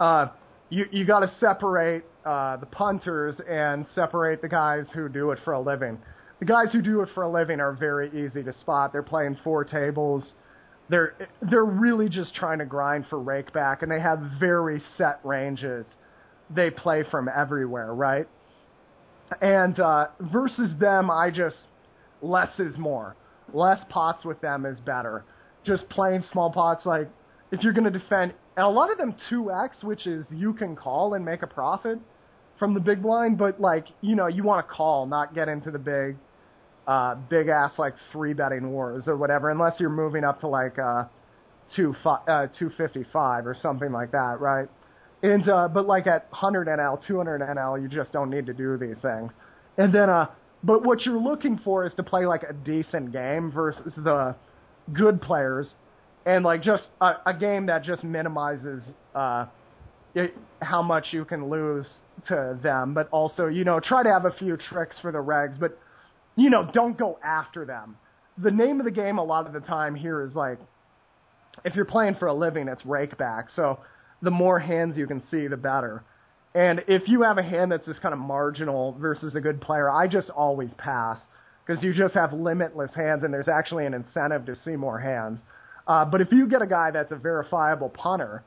Uh, 0.00 0.28
you 0.70 0.86
you 0.90 1.06
got 1.06 1.20
to 1.20 1.32
separate 1.40 2.04
uh, 2.24 2.56
the 2.58 2.66
punters 2.66 3.40
and 3.48 3.86
separate 3.94 4.42
the 4.42 4.48
guys 4.48 4.88
who 4.94 5.08
do 5.08 5.30
it 5.30 5.38
for 5.44 5.54
a 5.54 5.60
living. 5.60 5.98
The 6.40 6.44
guys 6.44 6.68
who 6.72 6.82
do 6.82 7.00
it 7.00 7.08
for 7.14 7.24
a 7.24 7.30
living 7.30 7.60
are 7.60 7.72
very 7.72 8.08
easy 8.24 8.42
to 8.42 8.52
spot. 8.52 8.92
They're 8.92 9.02
playing 9.02 9.38
four 9.42 9.64
tables. 9.64 10.32
They're 10.88 11.14
they're 11.50 11.64
really 11.64 12.08
just 12.08 12.34
trying 12.34 12.58
to 12.58 12.66
grind 12.66 13.06
for 13.08 13.18
rakeback, 13.18 13.82
and 13.82 13.90
they 13.90 14.00
have 14.00 14.20
very 14.38 14.82
set 14.96 15.20
ranges. 15.24 15.86
They 16.54 16.70
play 16.70 17.04
from 17.10 17.28
everywhere, 17.34 17.94
right? 17.94 18.26
And 19.42 19.78
uh, 19.78 20.08
versus 20.32 20.72
them, 20.80 21.10
I 21.10 21.30
just 21.30 21.56
less 22.22 22.58
is 22.58 22.78
more. 22.78 23.16
Less 23.52 23.80
pots 23.88 24.24
with 24.24 24.40
them 24.40 24.66
is 24.66 24.78
better. 24.80 25.24
Just 25.64 25.88
playing 25.88 26.24
small 26.32 26.50
pots, 26.50 26.86
like 26.86 27.08
if 27.50 27.62
you're 27.62 27.72
going 27.72 27.90
to 27.90 27.98
defend 27.98 28.34
and 28.58 28.66
a 28.66 28.68
lot 28.68 28.90
of 28.90 28.98
them 28.98 29.14
2x, 29.30 29.84
which 29.84 30.08
is 30.08 30.26
you 30.32 30.52
can 30.52 30.74
call 30.74 31.14
and 31.14 31.24
make 31.24 31.42
a 31.42 31.46
profit 31.46 32.00
from 32.58 32.74
the 32.74 32.80
big 32.80 33.00
blind, 33.02 33.38
but 33.38 33.60
like, 33.60 33.86
you 34.00 34.16
know, 34.16 34.26
you 34.26 34.42
want 34.42 34.66
to 34.66 34.74
call, 34.74 35.06
not 35.06 35.32
get 35.32 35.48
into 35.48 35.70
the 35.70 35.78
big, 35.78 36.16
uh, 36.88 37.14
big 37.14 37.46
ass 37.46 37.70
like 37.78 37.94
three 38.10 38.32
betting 38.32 38.72
wars 38.72 39.04
or 39.06 39.16
whatever, 39.16 39.50
unless 39.50 39.74
you're 39.78 39.90
moving 39.90 40.24
up 40.24 40.40
to 40.40 40.48
like, 40.48 40.76
uh, 40.76 41.04
two, 41.76 41.94
fi- 42.02 42.20
uh, 42.26 42.48
255 42.58 43.46
or 43.46 43.54
something 43.54 43.92
like 43.92 44.10
that, 44.10 44.38
right? 44.40 44.68
And, 45.22 45.48
uh, 45.48 45.68
but 45.68 45.86
like 45.86 46.08
at 46.08 46.26
100 46.30 46.66
NL, 46.66 47.06
200 47.06 47.40
NL, 47.40 47.80
you 47.80 47.86
just 47.86 48.12
don't 48.12 48.28
need 48.28 48.46
to 48.46 48.54
do 48.54 48.76
these 48.76 48.98
things. 49.00 49.32
And 49.76 49.94
then, 49.94 50.10
uh, 50.10 50.26
but 50.62 50.84
what 50.84 51.04
you're 51.04 51.18
looking 51.18 51.58
for 51.64 51.86
is 51.86 51.94
to 51.94 52.02
play 52.02 52.26
like 52.26 52.42
a 52.42 52.52
decent 52.52 53.12
game 53.12 53.52
versus 53.52 53.94
the 53.96 54.34
good 54.92 55.20
players 55.20 55.74
and 56.26 56.44
like 56.44 56.62
just 56.62 56.84
a, 57.00 57.12
a 57.26 57.34
game 57.34 57.66
that 57.66 57.82
just 57.82 58.04
minimizes 58.04 58.82
uh, 59.14 59.46
it, 60.14 60.34
how 60.60 60.82
much 60.82 61.06
you 61.12 61.24
can 61.24 61.48
lose 61.48 61.86
to 62.26 62.58
them, 62.62 62.94
but 62.94 63.08
also 63.10 63.46
you 63.46 63.64
know 63.64 63.80
try 63.80 64.02
to 64.02 64.10
have 64.10 64.24
a 64.24 64.32
few 64.32 64.56
tricks 64.56 64.96
for 65.00 65.12
the 65.12 65.18
regs, 65.18 65.58
but 65.58 65.78
you 66.36 66.50
know 66.50 66.68
don't 66.72 66.98
go 66.98 67.18
after 67.24 67.64
them. 67.64 67.96
The 68.36 68.50
name 68.50 68.80
of 68.80 68.84
the 68.84 68.92
game 68.92 69.18
a 69.18 69.24
lot 69.24 69.46
of 69.46 69.52
the 69.52 69.60
time 69.60 69.94
here 69.94 70.22
is 70.22 70.34
like 70.34 70.58
if 71.64 71.74
you're 71.74 71.84
playing 71.84 72.16
for 72.16 72.28
a 72.28 72.34
living, 72.34 72.68
it's 72.68 72.82
rakeback. 72.82 73.44
So 73.54 73.80
the 74.22 74.30
more 74.30 74.58
hands 74.58 74.96
you 74.96 75.06
can 75.06 75.22
see, 75.30 75.46
the 75.46 75.56
better. 75.56 76.04
And 76.54 76.82
if 76.88 77.08
you 77.08 77.22
have 77.22 77.38
a 77.38 77.42
hand 77.42 77.72
that's 77.72 77.86
just 77.86 78.00
kind 78.00 78.12
of 78.12 78.18
marginal 78.18 78.96
versus 78.98 79.34
a 79.36 79.40
good 79.40 79.60
player, 79.60 79.90
I 79.90 80.08
just 80.08 80.30
always 80.30 80.74
pass 80.74 81.18
because 81.66 81.82
you 81.82 81.92
just 81.92 82.14
have 82.14 82.32
limitless 82.32 82.94
hands, 82.94 83.24
and 83.24 83.32
there's 83.32 83.48
actually 83.48 83.84
an 83.84 83.94
incentive 83.94 84.46
to 84.46 84.56
see 84.56 84.76
more 84.76 84.98
hands. 84.98 85.40
Uh, 85.86 86.04
but 86.04 86.20
if 86.20 86.32
you 86.32 86.48
get 86.48 86.62
a 86.62 86.66
guy 86.66 86.90
that's 86.90 87.12
a 87.12 87.16
verifiable 87.16 87.90
punter, 87.90 88.42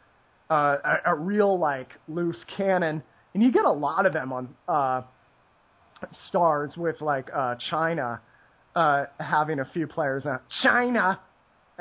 uh, 0.50 0.78
a, 0.84 1.12
a 1.12 1.16
real 1.16 1.58
like 1.58 1.90
loose 2.08 2.44
cannon, 2.58 3.04
and 3.34 3.44
you 3.44 3.52
get 3.52 3.66
a 3.66 3.72
lot 3.72 4.06
of 4.06 4.14
them 4.14 4.34
on 4.34 4.50
uh, 4.68 5.02
stars 6.28 6.74
with 6.76 7.00
like 7.02 7.30
uh, 7.34 7.56
China 7.70 8.20
uh, 8.76 9.06
having 9.20 9.60
a 9.60 9.66
few 9.66 9.88
players. 9.88 10.26
Uh, 10.26 10.38
China, 10.64 11.20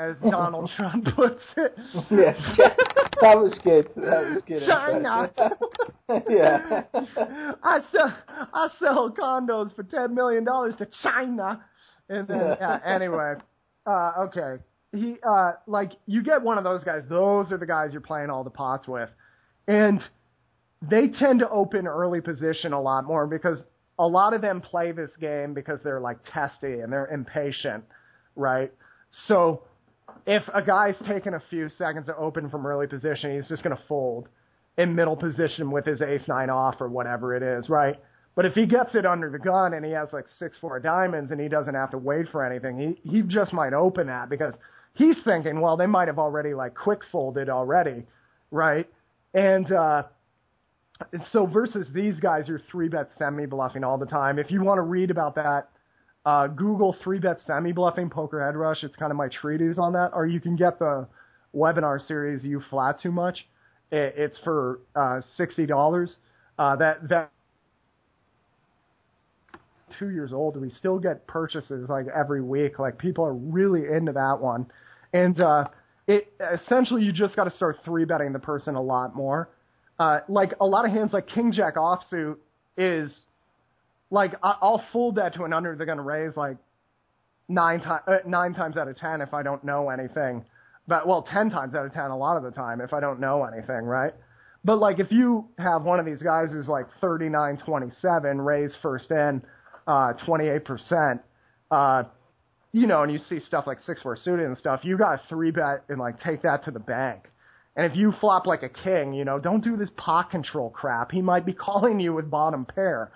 as 0.01 0.15
Donald 0.29 0.69
Trump 0.75 1.05
puts 1.15 1.41
it. 1.57 1.73
yes, 2.09 2.37
that 3.21 3.37
was 3.37 3.53
good. 3.63 3.89
That 3.95 4.25
was 4.25 4.43
good. 4.47 4.63
China. 4.65 5.31
yeah. 6.29 6.83
I 7.63 7.79
sell 7.91 8.17
I 8.53 8.67
sell 8.79 9.11
condos 9.11 9.75
for 9.75 9.83
ten 9.83 10.15
million 10.15 10.43
dollars 10.43 10.75
to 10.79 10.87
China, 11.03 11.63
and 12.09 12.27
then 12.27 12.39
uh, 12.39 12.79
anyway. 12.85 13.35
Uh, 13.85 14.25
okay, 14.27 14.61
he 14.93 15.15
uh 15.27 15.53
like 15.67 15.93
you 16.05 16.23
get 16.23 16.41
one 16.41 16.57
of 16.57 16.63
those 16.63 16.83
guys. 16.83 17.01
Those 17.09 17.51
are 17.51 17.57
the 17.57 17.65
guys 17.65 17.89
you're 17.91 18.01
playing 18.01 18.29
all 18.29 18.43
the 18.43 18.51
pots 18.51 18.87
with, 18.87 19.09
and 19.67 19.99
they 20.81 21.09
tend 21.09 21.39
to 21.39 21.49
open 21.49 21.87
early 21.87 22.21
position 22.21 22.73
a 22.73 22.81
lot 22.81 23.05
more 23.05 23.27
because 23.27 23.63
a 23.99 24.07
lot 24.07 24.33
of 24.33 24.41
them 24.41 24.61
play 24.61 24.91
this 24.91 25.11
game 25.19 25.53
because 25.53 25.79
they're 25.83 25.99
like 25.99 26.17
testy 26.31 26.79
and 26.79 26.91
they're 26.91 27.07
impatient, 27.07 27.83
right? 28.35 28.71
So 29.27 29.63
if 30.25 30.43
a 30.53 30.61
guy's 30.63 30.95
taking 31.07 31.33
a 31.33 31.41
few 31.49 31.69
seconds 31.77 32.07
to 32.07 32.15
open 32.15 32.49
from 32.49 32.65
early 32.65 32.87
position, 32.87 33.35
he's 33.35 33.47
just 33.47 33.63
going 33.63 33.75
to 33.75 33.83
fold 33.87 34.27
in 34.77 34.95
middle 34.95 35.15
position 35.15 35.71
with 35.71 35.85
his 35.85 36.01
ace 36.01 36.27
nine 36.27 36.49
off 36.49 36.75
or 36.79 36.87
whatever 36.89 37.35
it 37.35 37.43
is, 37.43 37.69
right? 37.69 37.95
But 38.35 38.45
if 38.45 38.53
he 38.53 38.65
gets 38.65 38.95
it 38.95 39.05
under 39.05 39.29
the 39.29 39.39
gun 39.39 39.73
and 39.73 39.85
he 39.85 39.91
has 39.91 40.09
like 40.13 40.25
six 40.39 40.55
four 40.61 40.79
diamonds 40.79 41.31
and 41.31 41.39
he 41.39 41.49
doesn't 41.49 41.75
have 41.75 41.91
to 41.91 41.97
wait 41.97 42.27
for 42.31 42.45
anything, 42.45 42.97
he 43.03 43.09
he 43.09 43.21
just 43.23 43.53
might 43.53 43.73
open 43.73 44.07
that 44.07 44.29
because 44.29 44.53
he's 44.93 45.17
thinking, 45.25 45.59
well, 45.59 45.75
they 45.75 45.85
might 45.85 46.07
have 46.07 46.19
already 46.19 46.53
like 46.53 46.73
quick 46.73 46.99
folded 47.11 47.49
already, 47.49 48.05
right? 48.49 48.87
And 49.33 49.69
uh, 49.71 50.03
so 51.31 51.45
versus 51.45 51.87
these 51.93 52.19
guys, 52.19 52.47
you're 52.47 52.61
three 52.71 52.87
bet 52.87 53.09
semi 53.17 53.45
bluffing 53.45 53.83
all 53.83 53.97
the 53.97 54.05
time. 54.05 54.39
If 54.39 54.49
you 54.49 54.63
want 54.63 54.77
to 54.77 54.83
read 54.83 55.11
about 55.11 55.35
that, 55.35 55.69
uh, 56.25 56.47
Google 56.47 56.95
three 57.03 57.19
bet 57.19 57.39
semi 57.45 57.71
bluffing 57.71 58.09
poker 58.09 58.43
head 58.45 58.55
rush. 58.55 58.83
It's 58.83 58.95
kind 58.95 59.11
of 59.11 59.17
my 59.17 59.29
treatise 59.29 59.77
on 59.77 59.93
that, 59.93 60.11
or 60.13 60.25
you 60.25 60.39
can 60.39 60.55
get 60.55 60.79
the 60.79 61.07
webinar 61.55 61.99
series 61.99 62.43
"You 62.43 62.61
Flat 62.69 62.99
Too 63.01 63.11
Much." 63.11 63.47
It, 63.91 64.13
it's 64.17 64.39
for 64.43 64.79
uh, 64.95 65.21
sixty 65.35 65.65
dollars. 65.65 66.17
Uh, 66.59 66.75
that 66.75 67.09
that 67.09 67.31
two 69.97 70.09
years 70.09 70.33
old. 70.33 70.59
We 70.59 70.69
still 70.69 70.99
get 70.99 71.27
purchases 71.27 71.89
like 71.89 72.05
every 72.07 72.41
week. 72.41 72.79
Like 72.79 72.97
people 72.97 73.25
are 73.25 73.33
really 73.33 73.87
into 73.87 74.11
that 74.13 74.37
one, 74.39 74.67
and 75.13 75.39
uh, 75.39 75.65
it 76.07 76.31
essentially 76.53 77.03
you 77.03 77.11
just 77.11 77.35
got 77.35 77.45
to 77.45 77.51
start 77.51 77.77
three 77.83 78.05
betting 78.05 78.33
the 78.33 78.39
person 78.39 78.75
a 78.75 78.81
lot 78.81 79.15
more. 79.15 79.49
Uh, 79.99 80.19
like 80.27 80.53
a 80.59 80.65
lot 80.65 80.85
of 80.85 80.91
hands 80.91 81.13
like 81.13 81.27
King 81.27 81.51
Jack 81.51 81.75
offsuit 81.75 82.37
is 82.77 83.13
like 84.11 84.33
I, 84.43 84.57
I'll 84.61 84.83
fold 84.93 85.15
that 85.15 85.33
to 85.35 85.43
an 85.43 85.53
under 85.53 85.75
they're 85.75 85.87
gonna 85.87 86.03
raise 86.03 86.35
like 86.37 86.57
nine 87.47 87.79
times 87.79 88.03
uh, 88.07 88.17
nine 88.27 88.53
times 88.53 88.77
out 88.77 88.87
of 88.87 88.97
ten 88.97 89.21
if 89.21 89.33
I 89.33 89.41
don't 89.41 89.63
know 89.63 89.89
anything. 89.89 90.45
But 90.87 91.07
well, 91.07 91.23
ten 91.23 91.49
times 91.49 91.73
out 91.73 91.85
of 91.85 91.93
ten 91.93 92.11
a 92.11 92.17
lot 92.17 92.37
of 92.37 92.43
the 92.43 92.51
time 92.51 92.81
if 92.81 92.93
I 92.93 92.99
don't 92.99 93.19
know 93.19 93.43
anything, 93.45 93.85
right? 93.85 94.13
But 94.63 94.77
like 94.77 94.99
if 94.99 95.11
you 95.11 95.47
have 95.57 95.83
one 95.83 95.99
of 95.99 96.05
these 96.05 96.21
guys 96.21 96.49
who's 96.51 96.67
like 96.67 96.85
39-27, 97.01 98.45
raise 98.45 98.75
first 98.81 99.09
in, 99.09 99.41
uh, 99.87 100.13
28%, 100.27 101.19
uh, 101.71 102.03
you 102.71 102.85
know, 102.85 103.01
and 103.01 103.11
you 103.11 103.17
see 103.17 103.39
stuff 103.39 103.65
like 103.65 103.79
six 103.79 104.01
four 104.01 104.15
suited 104.15 104.45
and 104.45 104.57
stuff, 104.57 104.81
you 104.83 104.97
got 104.97 105.19
three 105.27 105.51
bet 105.51 105.83
and 105.89 105.99
like 105.99 106.19
take 106.19 106.43
that 106.43 106.63
to 106.65 106.71
the 106.71 106.79
bank. 106.79 107.27
And 107.75 107.89
if 107.89 107.97
you 107.97 108.13
flop 108.19 108.45
like 108.45 108.63
a 108.63 108.69
king, 108.69 109.13
you 109.13 109.25
know, 109.25 109.39
don't 109.39 109.63
do 109.63 109.77
this 109.77 109.89
pot 109.95 110.29
control 110.29 110.69
crap. 110.69 111.11
He 111.11 111.21
might 111.21 111.45
be 111.45 111.53
calling 111.67 111.99
you 111.99 112.13
with 112.13 112.29
bottom 112.29 112.65
pair. 112.65 113.11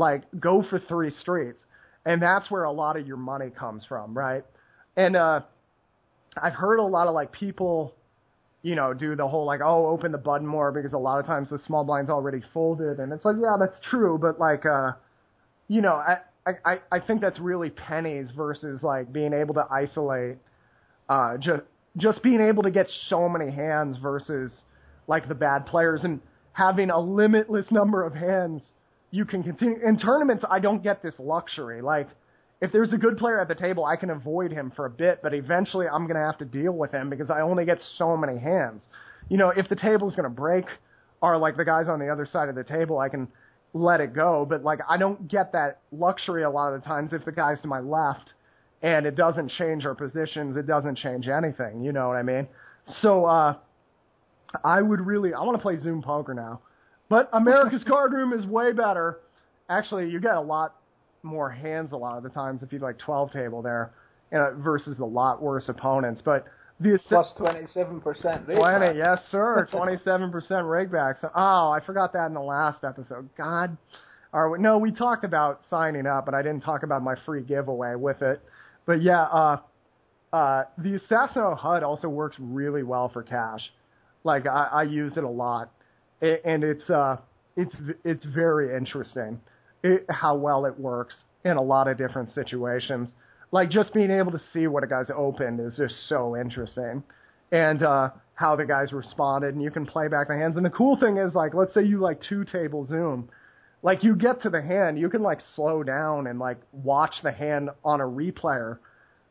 Like, 0.00 0.22
go 0.40 0.64
for 0.68 0.80
three 0.88 1.10
streets. 1.10 1.60
And 2.06 2.22
that's 2.22 2.50
where 2.50 2.64
a 2.64 2.72
lot 2.72 2.96
of 2.96 3.06
your 3.06 3.18
money 3.18 3.50
comes 3.50 3.84
from, 3.86 4.16
right? 4.16 4.42
And 4.96 5.14
uh 5.14 5.40
I've 6.42 6.54
heard 6.54 6.78
a 6.78 6.82
lot 6.82 7.06
of 7.06 7.14
like 7.14 7.32
people, 7.32 7.94
you 8.62 8.74
know, 8.76 8.94
do 8.94 9.14
the 9.14 9.28
whole 9.28 9.44
like, 9.44 9.60
oh, 9.62 9.88
open 9.88 10.10
the 10.10 10.18
button 10.18 10.46
more 10.46 10.72
because 10.72 10.94
a 10.94 10.98
lot 10.98 11.20
of 11.20 11.26
times 11.26 11.50
the 11.50 11.58
small 11.66 11.84
blind's 11.84 12.08
already 12.10 12.42
folded 12.54 12.98
and 12.98 13.12
it's 13.12 13.24
like, 13.26 13.36
yeah, 13.38 13.56
that's 13.60 13.78
true, 13.90 14.18
but 14.18 14.40
like 14.40 14.64
uh 14.64 14.92
you 15.68 15.82
know, 15.82 15.94
I 15.94 16.16
I, 16.64 16.76
I 16.90 17.00
think 17.06 17.20
that's 17.20 17.38
really 17.38 17.68
pennies 17.68 18.28
versus 18.34 18.82
like 18.82 19.12
being 19.12 19.34
able 19.34 19.54
to 19.54 19.66
isolate 19.70 20.38
uh 21.10 21.36
just 21.36 21.62
just 21.98 22.22
being 22.22 22.40
able 22.40 22.62
to 22.62 22.70
get 22.70 22.86
so 23.08 23.28
many 23.28 23.50
hands 23.50 23.98
versus 23.98 24.62
like 25.06 25.28
the 25.28 25.34
bad 25.34 25.66
players 25.66 26.04
and 26.04 26.20
having 26.54 26.88
a 26.88 26.98
limitless 26.98 27.66
number 27.70 28.02
of 28.02 28.14
hands 28.14 28.62
you 29.10 29.24
can 29.24 29.42
continue 29.42 29.78
in 29.86 29.98
tournaments 29.98 30.44
I 30.48 30.60
don't 30.60 30.82
get 30.82 31.02
this 31.02 31.14
luxury 31.18 31.82
like 31.82 32.08
if 32.60 32.72
there's 32.72 32.92
a 32.92 32.98
good 32.98 33.16
player 33.16 33.40
at 33.40 33.48
the 33.48 33.54
table 33.54 33.84
I 33.84 33.96
can 33.96 34.10
avoid 34.10 34.52
him 34.52 34.72
for 34.74 34.86
a 34.86 34.90
bit 34.90 35.20
but 35.22 35.34
eventually 35.34 35.86
I'm 35.86 36.06
going 36.06 36.16
to 36.16 36.26
have 36.26 36.38
to 36.38 36.44
deal 36.44 36.72
with 36.72 36.92
him 36.92 37.10
because 37.10 37.30
I 37.30 37.40
only 37.40 37.64
get 37.64 37.78
so 37.96 38.16
many 38.16 38.38
hands 38.38 38.82
you 39.28 39.36
know 39.36 39.50
if 39.50 39.68
the 39.68 39.76
table's 39.76 40.14
going 40.14 40.28
to 40.28 40.34
break 40.34 40.64
or 41.20 41.36
like 41.38 41.56
the 41.56 41.64
guys 41.64 41.86
on 41.88 41.98
the 41.98 42.08
other 42.08 42.26
side 42.26 42.48
of 42.48 42.54
the 42.54 42.64
table 42.64 42.98
I 42.98 43.08
can 43.08 43.28
let 43.72 44.00
it 44.00 44.14
go 44.14 44.46
but 44.48 44.62
like 44.62 44.80
I 44.88 44.96
don't 44.96 45.28
get 45.28 45.52
that 45.52 45.80
luxury 45.92 46.42
a 46.42 46.50
lot 46.50 46.72
of 46.72 46.82
the 46.82 46.86
times 46.86 47.12
if 47.12 47.24
the 47.24 47.32
guys 47.32 47.60
to 47.62 47.68
my 47.68 47.80
left 47.80 48.32
and 48.82 49.06
it 49.06 49.14
doesn't 49.14 49.50
change 49.50 49.84
our 49.84 49.94
positions. 49.94 50.56
It 50.56 50.66
doesn't 50.66 50.96
change 50.98 51.28
anything. 51.28 51.82
You 51.82 51.92
know 51.92 52.08
what 52.08 52.16
I 52.16 52.22
mean? 52.22 52.48
So 53.02 53.26
uh, 53.26 53.56
I 54.64 54.80
would 54.80 55.00
really 55.00 55.34
I 55.34 55.40
want 55.40 55.56
to 55.56 55.62
play 55.62 55.76
Zoom 55.76 56.02
poker 56.02 56.34
now, 56.34 56.60
but 57.10 57.28
America's 57.34 57.84
Card 57.86 58.12
Room 58.12 58.32
is 58.32 58.46
way 58.46 58.72
better. 58.72 59.18
Actually, 59.68 60.08
you 60.08 60.18
get 60.18 60.34
a 60.34 60.40
lot 60.40 60.76
more 61.22 61.50
hands 61.50 61.92
a 61.92 61.96
lot 61.96 62.16
of 62.16 62.22
the 62.22 62.30
times 62.30 62.62
if 62.62 62.72
you 62.72 62.78
like 62.78 62.98
12 62.98 63.32
table 63.32 63.60
there, 63.60 63.92
you 64.32 64.38
know, 64.38 64.56
versus 64.58 64.98
a 65.00 65.04
lot 65.04 65.42
worse 65.42 65.68
opponents. 65.68 66.22
But 66.24 66.46
the 66.80 66.98
plus 67.08 67.28
27 67.36 68.00
percent. 68.00 68.46
Planet, 68.46 68.96
yes 68.96 69.18
sir, 69.30 69.68
27 69.70 70.30
percent 70.30 70.64
rakeback. 70.64 71.20
So, 71.20 71.30
oh, 71.34 71.70
I 71.70 71.80
forgot 71.84 72.14
that 72.14 72.26
in 72.26 72.34
the 72.34 72.40
last 72.40 72.84
episode. 72.84 73.28
God. 73.36 73.76
Or, 74.32 74.56
no, 74.58 74.78
we 74.78 74.92
talked 74.92 75.24
about 75.24 75.62
signing 75.68 76.06
up, 76.06 76.24
but 76.24 76.34
I 76.34 76.42
didn't 76.42 76.60
talk 76.60 76.84
about 76.84 77.02
my 77.02 77.16
free 77.26 77.42
giveaway 77.42 77.96
with 77.96 78.22
it. 78.22 78.40
But 78.86 79.02
yeah, 79.02 79.22
uh, 79.22 79.56
uh, 80.32 80.64
the 80.78 81.00
Assassinato 81.00 81.58
HUD 81.58 81.82
also 81.82 82.08
works 82.08 82.36
really 82.38 82.84
well 82.84 83.08
for 83.08 83.22
cash. 83.22 83.60
Like 84.22 84.46
I, 84.46 84.68
I 84.72 84.82
use 84.84 85.16
it 85.16 85.24
a 85.24 85.28
lot, 85.28 85.72
and 86.20 86.64
it's 86.64 86.88
uh, 86.90 87.16
it's 87.56 87.74
it's 88.04 88.24
very 88.26 88.76
interesting 88.76 89.40
it, 89.82 90.06
how 90.08 90.36
well 90.36 90.66
it 90.66 90.78
works 90.78 91.14
in 91.44 91.56
a 91.56 91.62
lot 91.62 91.88
of 91.88 91.98
different 91.98 92.30
situations. 92.32 93.10
Like 93.52 93.70
just 93.70 93.92
being 93.92 94.10
able 94.10 94.32
to 94.32 94.40
see 94.52 94.66
what 94.66 94.84
a 94.84 94.86
guy's 94.86 95.10
opened 95.14 95.60
is 95.60 95.76
just 95.76 95.94
so 96.08 96.36
interesting, 96.36 97.02
and 97.50 97.82
uh, 97.82 98.10
how 98.34 98.56
the 98.56 98.64
guys 98.64 98.92
responded, 98.92 99.54
and 99.54 99.62
you 99.62 99.70
can 99.70 99.86
play 99.86 100.08
back 100.08 100.28
the 100.28 100.36
hands. 100.36 100.56
And 100.56 100.64
the 100.64 100.70
cool 100.70 100.98
thing 100.98 101.16
is, 101.16 101.34
like, 101.34 101.54
let's 101.54 101.74
say 101.74 101.82
you 101.82 101.98
like 101.98 102.20
two 102.28 102.44
table 102.44 102.86
zoom 102.86 103.28
like 103.82 104.04
you 104.04 104.14
get 104.14 104.42
to 104.42 104.50
the 104.50 104.60
hand, 104.60 104.98
you 104.98 105.08
can 105.08 105.22
like 105.22 105.38
slow 105.54 105.82
down 105.82 106.26
and 106.26 106.38
like 106.38 106.58
watch 106.72 107.14
the 107.22 107.32
hand 107.32 107.70
on 107.84 108.00
a 108.00 108.04
replayer. 108.04 108.78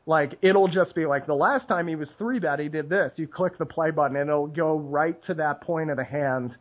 Like 0.06 0.40
it'll 0.42 0.68
just 0.68 0.96
be 0.96 1.06
like 1.06 1.28
the 1.28 1.36
last 1.36 1.68
time 1.68 1.88
he 1.88 1.96
was 1.96 2.10
three 2.18 2.40
bet, 2.40 2.60
he 2.60 2.68
did 2.68 2.90
this. 2.90 3.14
You 3.18 3.28
click 3.28 3.58
the 3.58 3.66
play 3.66 3.92
button 3.92 4.18
and 4.18 4.30
it'll 4.30 4.48
go 4.48 4.78
right 4.78 5.22
to 5.26 5.36
that 5.36 5.62
point 5.62 5.92
of 5.92 5.98
the 5.98 6.04
hand 6.04 6.58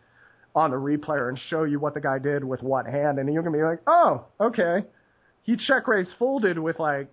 on 0.55 0.71
the 0.71 0.77
replayer 0.77 1.29
and 1.29 1.39
show 1.49 1.65
you 1.65 1.79
what 1.79 1.95
the 1.95 2.01
guy 2.01 2.19
did 2.19 2.43
with 2.45 2.63
what 2.63 2.87
hand, 2.87 3.19
and 3.19 3.33
you're 3.33 3.43
gonna 3.43 3.57
be 3.57 3.63
like, 3.63 3.81
oh, 3.87 4.25
okay, 4.41 4.87
he 5.43 5.57
check 5.57 5.89
raised 5.89 6.11
folded 6.19 6.59
with 6.59 6.79
like 6.79 7.09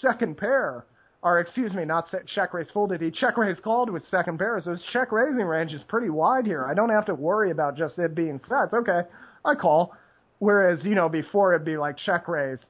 second 0.00 0.36
pair, 0.36 0.84
or 1.22 1.40
excuse 1.40 1.72
me, 1.72 1.84
not 1.84 2.06
check 2.34 2.54
raised 2.54 2.70
folded. 2.72 3.00
He 3.00 3.10
check 3.10 3.36
raised 3.36 3.62
called 3.62 3.90
with 3.90 4.02
second 4.04 4.38
pair, 4.38 4.60
so 4.62 4.72
his 4.72 4.82
check 4.92 5.12
raising 5.12 5.44
range 5.44 5.72
is 5.72 5.82
pretty 5.88 6.10
wide 6.10 6.46
here. 6.46 6.64
I 6.64 6.74
don't 6.74 6.90
have 6.90 7.06
to 7.06 7.14
worry 7.14 7.50
about 7.50 7.76
just 7.76 7.98
it 7.98 8.14
being 8.14 8.40
sets. 8.48 8.74
Okay, 8.74 9.02
I 9.44 9.54
call. 9.54 9.94
Whereas, 10.38 10.84
you 10.84 10.94
know, 10.94 11.08
before 11.08 11.54
it'd 11.54 11.64
be 11.64 11.76
like 11.76 11.96
check 11.96 12.28
raise, 12.28 12.64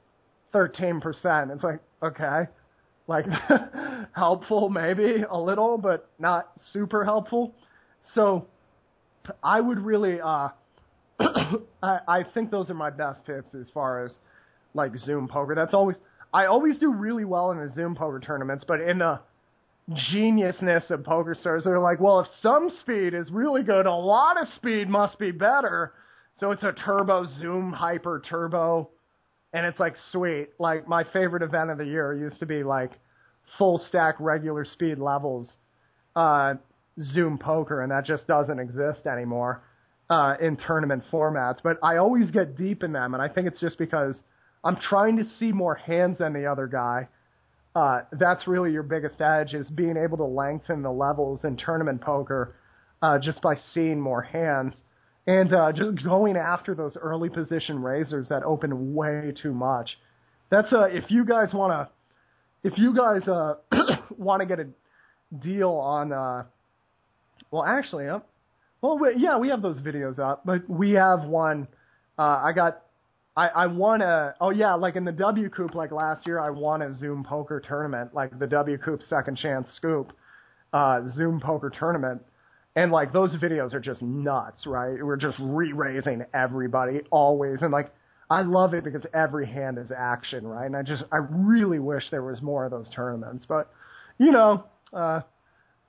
13%. 0.54 1.54
It's 1.54 1.62
like, 1.62 1.80
okay, 2.02 2.44
like 3.06 3.26
helpful 4.12 4.68
maybe 4.68 5.24
a 5.28 5.38
little, 5.38 5.78
but 5.78 6.08
not 6.18 6.50
super 6.72 7.04
helpful. 7.04 7.54
So 8.14 8.46
I 9.42 9.60
would 9.60 9.78
really, 9.78 10.20
uh, 10.20 10.48
I, 11.82 11.98
I 12.08 12.24
think 12.34 12.50
those 12.50 12.70
are 12.70 12.74
my 12.74 12.90
best 12.90 13.26
tips 13.26 13.54
as 13.54 13.70
far 13.72 14.04
as 14.04 14.14
like 14.74 14.96
Zoom 14.96 15.28
poker. 15.28 15.54
That's 15.54 15.74
always, 15.74 15.96
I 16.32 16.46
always 16.46 16.78
do 16.78 16.92
really 16.92 17.24
well 17.24 17.50
in 17.50 17.58
the 17.58 17.70
Zoom 17.72 17.94
poker 17.94 18.20
tournaments, 18.20 18.64
but 18.66 18.80
in 18.80 18.98
the 18.98 19.20
geniusness 20.12 20.90
of 20.90 21.00
PokerStars, 21.00 21.64
they're 21.64 21.78
like, 21.78 22.00
well, 22.00 22.20
if 22.20 22.26
some 22.42 22.70
speed 22.80 23.14
is 23.14 23.30
really 23.30 23.62
good, 23.62 23.86
a 23.86 23.94
lot 23.94 24.40
of 24.40 24.46
speed 24.56 24.88
must 24.88 25.18
be 25.18 25.30
better. 25.30 25.92
So 26.36 26.50
it's 26.50 26.62
a 26.62 26.72
turbo 26.72 27.24
zoom 27.40 27.72
hyper 27.72 28.22
turbo, 28.28 28.90
and 29.52 29.66
it's 29.66 29.80
like 29.80 29.94
sweet. 30.12 30.48
Like 30.58 30.86
my 30.86 31.04
favorite 31.12 31.42
event 31.42 31.70
of 31.70 31.78
the 31.78 31.86
year 31.86 32.12
used 32.12 32.38
to 32.40 32.46
be 32.46 32.62
like 32.62 32.92
full 33.56 33.78
stack 33.88 34.16
regular 34.20 34.64
speed 34.64 34.98
levels, 34.98 35.50
uh, 36.14 36.54
zoom 37.00 37.38
poker, 37.38 37.82
and 37.82 37.90
that 37.90 38.04
just 38.04 38.26
doesn't 38.26 38.58
exist 38.58 39.06
anymore 39.06 39.62
uh, 40.10 40.34
in 40.40 40.56
tournament 40.56 41.04
formats. 41.12 41.58
But 41.62 41.78
I 41.82 41.96
always 41.96 42.30
get 42.30 42.56
deep 42.56 42.82
in 42.82 42.92
them, 42.92 43.14
and 43.14 43.22
I 43.22 43.28
think 43.28 43.46
it's 43.46 43.60
just 43.60 43.78
because 43.78 44.18
I'm 44.64 44.76
trying 44.76 45.16
to 45.18 45.24
see 45.38 45.52
more 45.52 45.74
hands 45.74 46.18
than 46.18 46.32
the 46.32 46.46
other 46.46 46.66
guy. 46.66 47.08
Uh, 47.74 48.00
that's 48.12 48.48
really 48.48 48.72
your 48.72 48.82
biggest 48.82 49.20
edge 49.20 49.54
is 49.54 49.68
being 49.70 49.96
able 49.96 50.16
to 50.16 50.24
lengthen 50.24 50.82
the 50.82 50.90
levels 50.90 51.44
in 51.44 51.56
tournament 51.56 52.00
poker 52.00 52.56
uh, 53.02 53.18
just 53.18 53.40
by 53.40 53.54
seeing 53.72 54.00
more 54.00 54.22
hands 54.22 54.74
and 55.26 55.52
uh, 55.52 55.70
just 55.72 56.02
going 56.02 56.36
after 56.36 56.74
those 56.74 56.96
early 57.00 57.28
position 57.28 57.82
raisers 57.82 58.28
that 58.30 58.42
open 58.42 58.94
way 58.94 59.32
too 59.40 59.52
much. 59.52 59.90
That's 60.50 60.72
uh, 60.72 60.84
if 60.84 61.10
you 61.10 61.24
guys 61.24 61.52
want 61.52 61.72
to, 61.72 62.68
if 62.68 62.78
you 62.78 62.96
guys 62.96 63.28
uh, 63.28 63.56
want 64.16 64.40
to 64.40 64.46
get 64.46 64.58
a 64.58 64.68
deal 65.36 65.70
on, 65.72 66.12
uh, 66.12 66.44
well, 67.50 67.64
actually, 67.64 68.08
uh, 68.08 68.20
well, 68.82 68.98
we, 68.98 69.14
yeah, 69.16 69.38
we 69.38 69.48
have 69.50 69.62
those 69.62 69.80
videos 69.80 70.18
up, 70.18 70.42
but 70.46 70.68
we 70.68 70.92
have 70.92 71.24
one. 71.24 71.68
Uh, 72.18 72.42
I 72.44 72.52
got, 72.54 72.82
I, 73.36 73.48
I 73.48 73.66
won 73.68 74.02
a, 74.02 74.34
oh 74.40 74.50
yeah, 74.50 74.74
like 74.74 74.96
in 74.96 75.04
the 75.04 75.12
WCOOP, 75.12 75.74
like 75.74 75.92
last 75.92 76.26
year, 76.26 76.40
I 76.40 76.50
won 76.50 76.82
a 76.82 76.92
Zoom 76.94 77.24
poker 77.24 77.60
tournament, 77.60 78.14
like 78.14 78.38
the 78.38 78.46
WCOOP 78.46 79.08
Second 79.08 79.38
Chance 79.38 79.70
Scoop, 79.76 80.12
uh, 80.72 81.00
Zoom 81.16 81.40
poker 81.40 81.70
tournament 81.70 82.22
And 82.76 82.92
like 82.92 83.12
those 83.12 83.36
videos 83.36 83.74
are 83.74 83.80
just 83.80 84.02
nuts, 84.02 84.66
right? 84.66 85.02
We're 85.04 85.16
just 85.16 85.38
re-raising 85.40 86.24
everybody 86.34 87.00
always, 87.10 87.62
and 87.62 87.72
like 87.72 87.92
I 88.30 88.42
love 88.42 88.74
it 88.74 88.84
because 88.84 89.04
every 89.14 89.46
hand 89.46 89.78
is 89.78 89.92
action, 89.96 90.46
right? 90.46 90.66
And 90.66 90.76
I 90.76 90.82
just 90.82 91.04
I 91.12 91.18
really 91.30 91.80
wish 91.80 92.04
there 92.10 92.22
was 92.24 92.40
more 92.42 92.64
of 92.64 92.70
those 92.70 92.88
tournaments, 92.94 93.46
but 93.48 93.70
you 94.18 94.32
know, 94.32 94.64
uh, 94.92 95.22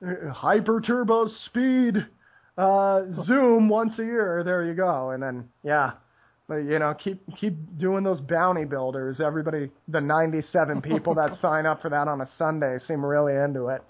hyper 0.01 0.81
turbo 0.81 1.27
speed, 1.45 1.95
uh, 2.57 3.01
zoom 3.25 3.69
once 3.69 3.97
a 3.99 4.03
year. 4.03 4.43
There 4.43 4.63
you 4.65 4.73
go, 4.73 5.11
and 5.11 5.21
then 5.21 5.49
yeah. 5.63 5.91
But 6.47 6.63
you 6.65 6.79
know, 6.79 6.95
keep 6.95 7.21
keep 7.39 7.77
doing 7.77 8.03
those 8.03 8.21
bounty 8.21 8.65
builders. 8.65 9.21
Everybody, 9.21 9.69
the 9.87 10.01
97 10.01 10.81
people 10.81 11.15
that 11.15 11.37
sign 11.41 11.65
up 11.65 11.81
for 11.81 11.89
that 11.89 12.07
on 12.07 12.21
a 12.21 12.29
Sunday 12.37 12.77
seem 12.87 13.05
really 13.05 13.35
into 13.35 13.67
it. 13.67 13.83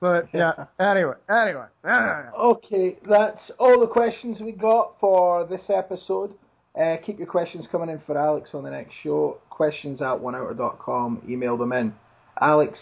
But 0.00 0.28
yeah, 0.32 0.52
anyway, 0.80 1.14
anyway. 1.28 1.66
Okay, 2.38 2.98
that's 3.08 3.50
all 3.58 3.80
the 3.80 3.86
questions 3.86 4.38
we 4.40 4.52
got 4.52 4.96
for 4.98 5.46
this 5.46 5.62
episode. 5.68 6.34
Uh, 6.78 6.96
keep 7.04 7.18
your 7.18 7.26
questions 7.26 7.66
coming 7.70 7.90
in 7.90 8.00
for 8.06 8.16
Alex 8.16 8.50
on 8.54 8.64
the 8.64 8.70
next 8.70 8.92
show. 9.02 9.38
Questions 9.50 10.00
at 10.00 10.18
oneouter.com. 10.18 11.22
Email 11.28 11.56
them 11.56 11.72
in. 11.72 11.92
Alex 12.40 12.78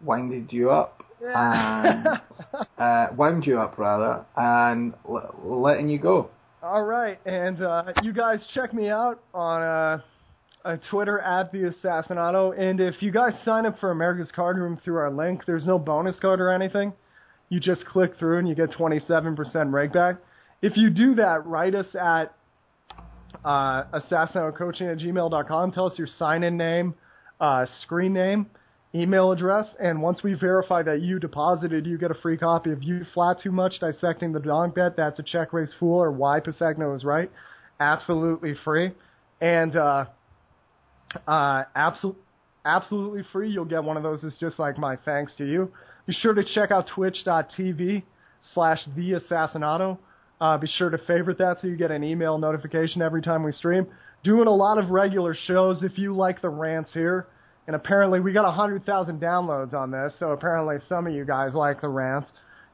winded 0.00 0.52
you 0.52 0.70
up. 0.70 1.03
And, 1.22 2.06
uh, 2.78 3.06
wound 3.16 3.46
you 3.46 3.60
up, 3.60 3.78
rather, 3.78 4.24
and 4.36 4.94
l- 5.08 5.34
letting 5.44 5.88
you 5.88 5.98
go. 5.98 6.30
All 6.62 6.82
right, 6.82 7.18
and 7.26 7.60
uh, 7.62 7.84
you 8.02 8.12
guys 8.12 8.46
check 8.54 8.72
me 8.72 8.88
out 8.88 9.20
on 9.34 9.62
uh, 9.62 10.00
uh, 10.64 10.76
Twitter 10.90 11.18
at 11.20 11.52
the 11.52 11.70
Assassinato, 11.70 12.58
and 12.58 12.80
if 12.80 13.02
you 13.02 13.12
guys 13.12 13.34
sign 13.44 13.66
up 13.66 13.78
for 13.78 13.90
America's 13.90 14.32
Card 14.34 14.56
Room 14.56 14.78
through 14.82 14.96
our 14.96 15.10
link, 15.10 15.42
there's 15.46 15.66
no 15.66 15.78
bonus 15.78 16.18
code 16.20 16.40
or 16.40 16.50
anything. 16.50 16.92
You 17.50 17.60
just 17.60 17.84
click 17.84 18.12
through 18.18 18.38
and 18.38 18.48
you 18.48 18.54
get 18.54 18.70
27% 18.70 19.72
rake 19.72 19.92
back. 19.92 20.16
If 20.62 20.76
you 20.76 20.88
do 20.88 21.14
that, 21.16 21.46
write 21.46 21.74
us 21.74 21.86
at 21.94 22.34
uh, 23.44 23.84
assassinatocoaching 23.92 24.90
at 24.90 24.98
gmail.com. 24.98 25.72
Tell 25.72 25.86
us 25.86 25.98
your 25.98 26.06
sign-in 26.06 26.56
name, 26.56 26.94
uh, 27.40 27.66
screen 27.82 28.14
name, 28.14 28.46
email 28.94 29.32
address, 29.32 29.74
and 29.80 30.00
once 30.00 30.22
we 30.22 30.34
verify 30.34 30.82
that 30.82 31.00
you 31.02 31.18
deposited, 31.18 31.86
you 31.86 31.98
get 31.98 32.10
a 32.10 32.14
free 32.14 32.36
copy 32.36 32.70
of 32.70 32.82
You 32.82 33.04
Flat 33.12 33.38
Too 33.42 33.50
Much, 33.50 33.80
Dissecting 33.80 34.32
the 34.32 34.40
Donk 34.40 34.74
Bet, 34.74 34.96
That's 34.96 35.18
a 35.18 35.22
Check 35.22 35.52
Raise 35.52 35.74
Fool, 35.80 35.98
or 35.98 36.12
Why 36.12 36.40
Pisagno 36.40 36.94
is 36.94 37.04
Right. 37.04 37.30
Absolutely 37.80 38.54
free. 38.64 38.92
And 39.40 39.74
uh, 39.74 40.06
uh, 41.26 41.64
absolutely 41.74 42.20
absolutely 42.64 43.22
free. 43.32 43.50
You'll 43.50 43.64
get 43.64 43.84
one 43.84 43.96
of 43.96 44.02
those. 44.02 44.24
It's 44.24 44.38
just 44.38 44.58
like 44.58 44.78
my 44.78 44.96
thanks 44.96 45.34
to 45.36 45.46
you. 45.46 45.70
Be 46.06 46.12
sure 46.12 46.34
to 46.34 46.44
check 46.54 46.70
out 46.70 46.86
twitch.tv 46.94 48.02
slash 48.52 48.78
the 48.96 49.12
assassinato. 49.12 49.98
Uh, 50.40 50.58
be 50.58 50.66
sure 50.66 50.90
to 50.90 50.98
favorite 51.06 51.38
that 51.38 51.58
so 51.60 51.68
you 51.68 51.76
get 51.76 51.90
an 51.90 52.02
email 52.02 52.38
notification 52.38 53.02
every 53.02 53.22
time 53.22 53.42
we 53.42 53.52
stream. 53.52 53.86
Doing 54.22 54.46
a 54.46 54.54
lot 54.54 54.78
of 54.78 54.90
regular 54.90 55.34
shows 55.46 55.82
if 55.82 55.98
you 55.98 56.14
like 56.14 56.40
the 56.40 56.48
rants 56.48 56.92
here. 56.92 57.26
And 57.66 57.74
apparently 57.74 58.20
we 58.20 58.32
got 58.32 58.44
100,000 58.44 59.20
downloads 59.20 59.72
on 59.72 59.90
this, 59.90 60.14
so 60.18 60.32
apparently 60.32 60.76
some 60.88 61.06
of 61.06 61.14
you 61.14 61.24
guys 61.24 61.54
like 61.54 61.80
the 61.80 61.88
rants. 61.88 62.28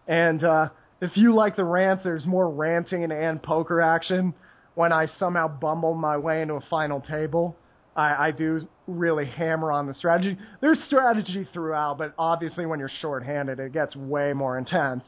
And 0.09 0.43
uh, 0.43 0.71
if 1.01 1.17
you 1.17 1.35
like 1.35 1.55
the 1.57 1.65
rants, 1.65 2.03
there's 2.03 2.27
more 2.27 2.51
ranting 2.51 3.11
and 3.11 3.43
poker 3.43 3.81
action 3.81 4.35
when 4.75 4.93
I 4.93 5.07
somehow 5.07 5.47
bumble 5.47 5.95
my 5.95 6.17
way 6.17 6.43
into 6.43 6.55
a 6.55 6.61
final 6.69 7.01
table. 7.01 7.57
I, 7.95 8.29
I 8.29 8.31
do 8.33 8.61
really 8.87 9.27
hammer 9.27 9.71
on 9.71 9.87
the 9.87 9.95
strategy. 9.95 10.37
There's 10.61 10.83
strategy 10.87 11.47
throughout, 11.53 11.99
but 11.99 12.15
obviously 12.19 12.67
when 12.67 12.81
you're 12.81 12.91
shorthanded, 13.01 13.61
it 13.61 13.73
gets 13.73 13.95
way 13.95 14.33
more 14.33 14.59
intense. 14.59 15.05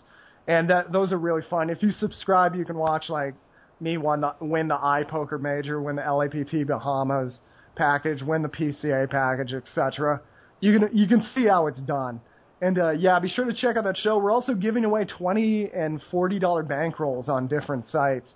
And 0.46 0.70
that, 0.70 0.92
those 0.92 1.12
are 1.12 1.18
really 1.18 1.42
fun. 1.48 1.70
If 1.70 1.82
you 1.82 1.90
subscribe, 1.92 2.54
you 2.54 2.64
can 2.64 2.76
watch 2.76 3.04
like 3.08 3.34
me 3.80 3.98
win 3.98 4.20
the, 4.20 4.34
win 4.40 4.68
the 4.68 4.76
iPoker 4.76 5.40
major, 5.40 5.80
win 5.80 5.96
the 5.96 6.02
LAPT 6.02 6.66
Bahamas 6.68 7.40
package, 7.76 8.22
when 8.22 8.42
the 8.42 8.48
PCA 8.48 9.08
package, 9.10 9.52
etc. 9.54 10.20
You 10.60 10.78
can 10.78 10.96
you 10.96 11.06
can 11.06 11.22
see 11.34 11.46
how 11.46 11.66
it's 11.66 11.80
done. 11.82 12.20
And 12.60 12.78
uh, 12.78 12.90
yeah, 12.90 13.18
be 13.18 13.28
sure 13.28 13.44
to 13.44 13.52
check 13.52 13.76
out 13.76 13.84
that 13.84 13.96
show. 13.96 14.18
We're 14.18 14.30
also 14.30 14.54
giving 14.54 14.84
away 14.84 15.04
twenty 15.04 15.68
and 15.70 16.00
forty 16.10 16.38
dollar 16.38 16.62
bankrolls 16.62 17.28
on 17.28 17.48
different 17.48 17.86
sites 17.86 18.32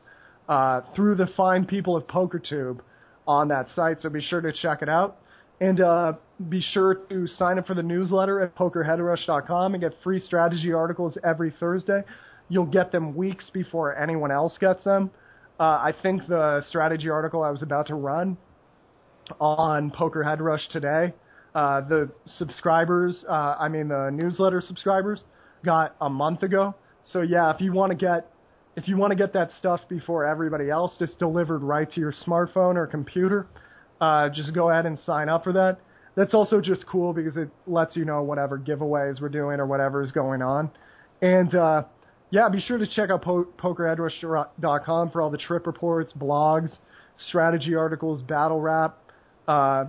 uh, 0.48 0.80
through 0.94 1.14
the 1.14 1.28
fine 1.36 1.64
people 1.64 1.96
of 1.96 2.06
PokerTube 2.06 2.80
on 3.26 3.48
that 3.48 3.68
site. 3.74 4.00
So 4.00 4.08
be 4.08 4.20
sure 4.20 4.40
to 4.40 4.52
check 4.52 4.82
it 4.82 4.88
out. 4.88 5.18
And 5.60 5.80
uh, 5.80 6.12
be 6.48 6.60
sure 6.60 6.94
to 7.08 7.26
sign 7.26 7.58
up 7.58 7.66
for 7.66 7.74
the 7.74 7.82
newsletter 7.82 8.40
at 8.40 8.54
pokerheadrush.com 8.56 9.74
and 9.74 9.80
get 9.80 9.94
free 10.04 10.20
strategy 10.20 10.72
articles 10.72 11.18
every 11.24 11.52
Thursday. 11.58 12.02
You'll 12.48 12.66
get 12.66 12.92
them 12.92 13.14
weeks 13.14 13.50
before 13.50 13.96
anyone 13.96 14.30
else 14.30 14.58
gets 14.58 14.84
them. 14.84 15.10
Uh, 15.58 15.62
I 15.62 15.94
think 16.02 16.26
the 16.26 16.62
strategy 16.68 17.08
article 17.08 17.42
I 17.42 17.50
was 17.50 17.62
about 17.62 17.86
to 17.86 17.94
run 17.94 18.36
on 19.40 19.90
Poker 19.90 20.22
Head 20.22 20.40
Rush 20.40 20.66
today, 20.68 21.12
uh, 21.54 21.80
the 21.82 22.10
subscribers, 22.26 23.24
uh, 23.28 23.56
I 23.58 23.68
mean 23.68 23.88
the 23.88 24.10
newsletter 24.10 24.60
subscribers, 24.60 25.24
got 25.64 25.96
a 26.00 26.10
month 26.10 26.42
ago. 26.42 26.74
So 27.12 27.22
yeah, 27.22 27.54
if 27.54 27.60
you 27.60 27.72
want 27.72 27.90
to 27.90 27.96
get 27.96 28.30
if 28.76 28.86
you 28.88 28.96
want 28.98 29.10
to 29.10 29.16
get 29.16 29.32
that 29.32 29.50
stuff 29.58 29.80
before 29.88 30.26
everybody 30.26 30.68
else, 30.68 30.96
just 30.98 31.18
delivered 31.18 31.60
right 31.60 31.90
to 31.92 32.00
your 32.00 32.12
smartphone 32.12 32.76
or 32.76 32.86
computer, 32.86 33.46
uh, 34.02 34.28
just 34.28 34.54
go 34.54 34.68
ahead 34.70 34.84
and 34.84 34.98
sign 34.98 35.30
up 35.30 35.44
for 35.44 35.54
that. 35.54 35.78
That's 36.14 36.34
also 36.34 36.60
just 36.60 36.86
cool 36.86 37.14
because 37.14 37.36
it 37.36 37.48
lets 37.66 37.96
you 37.96 38.04
know 38.04 38.22
whatever 38.22 38.58
giveaways 38.58 39.20
we're 39.20 39.30
doing 39.30 39.60
or 39.60 39.66
whatever 39.66 40.02
is 40.02 40.12
going 40.12 40.42
on. 40.42 40.70
And 41.22 41.54
uh, 41.54 41.84
yeah, 42.30 42.48
be 42.48 42.60
sure 42.60 42.78
to 42.78 42.86
check 42.86 43.10
out 43.10 43.22
po- 43.22 43.48
for 43.58 45.22
all 45.22 45.30
the 45.30 45.38
trip 45.38 45.66
reports, 45.66 46.12
blogs, 46.18 46.76
strategy 47.28 47.74
articles, 47.74 48.22
battle 48.22 48.60
rap, 48.60 48.98
uh, 49.48 49.84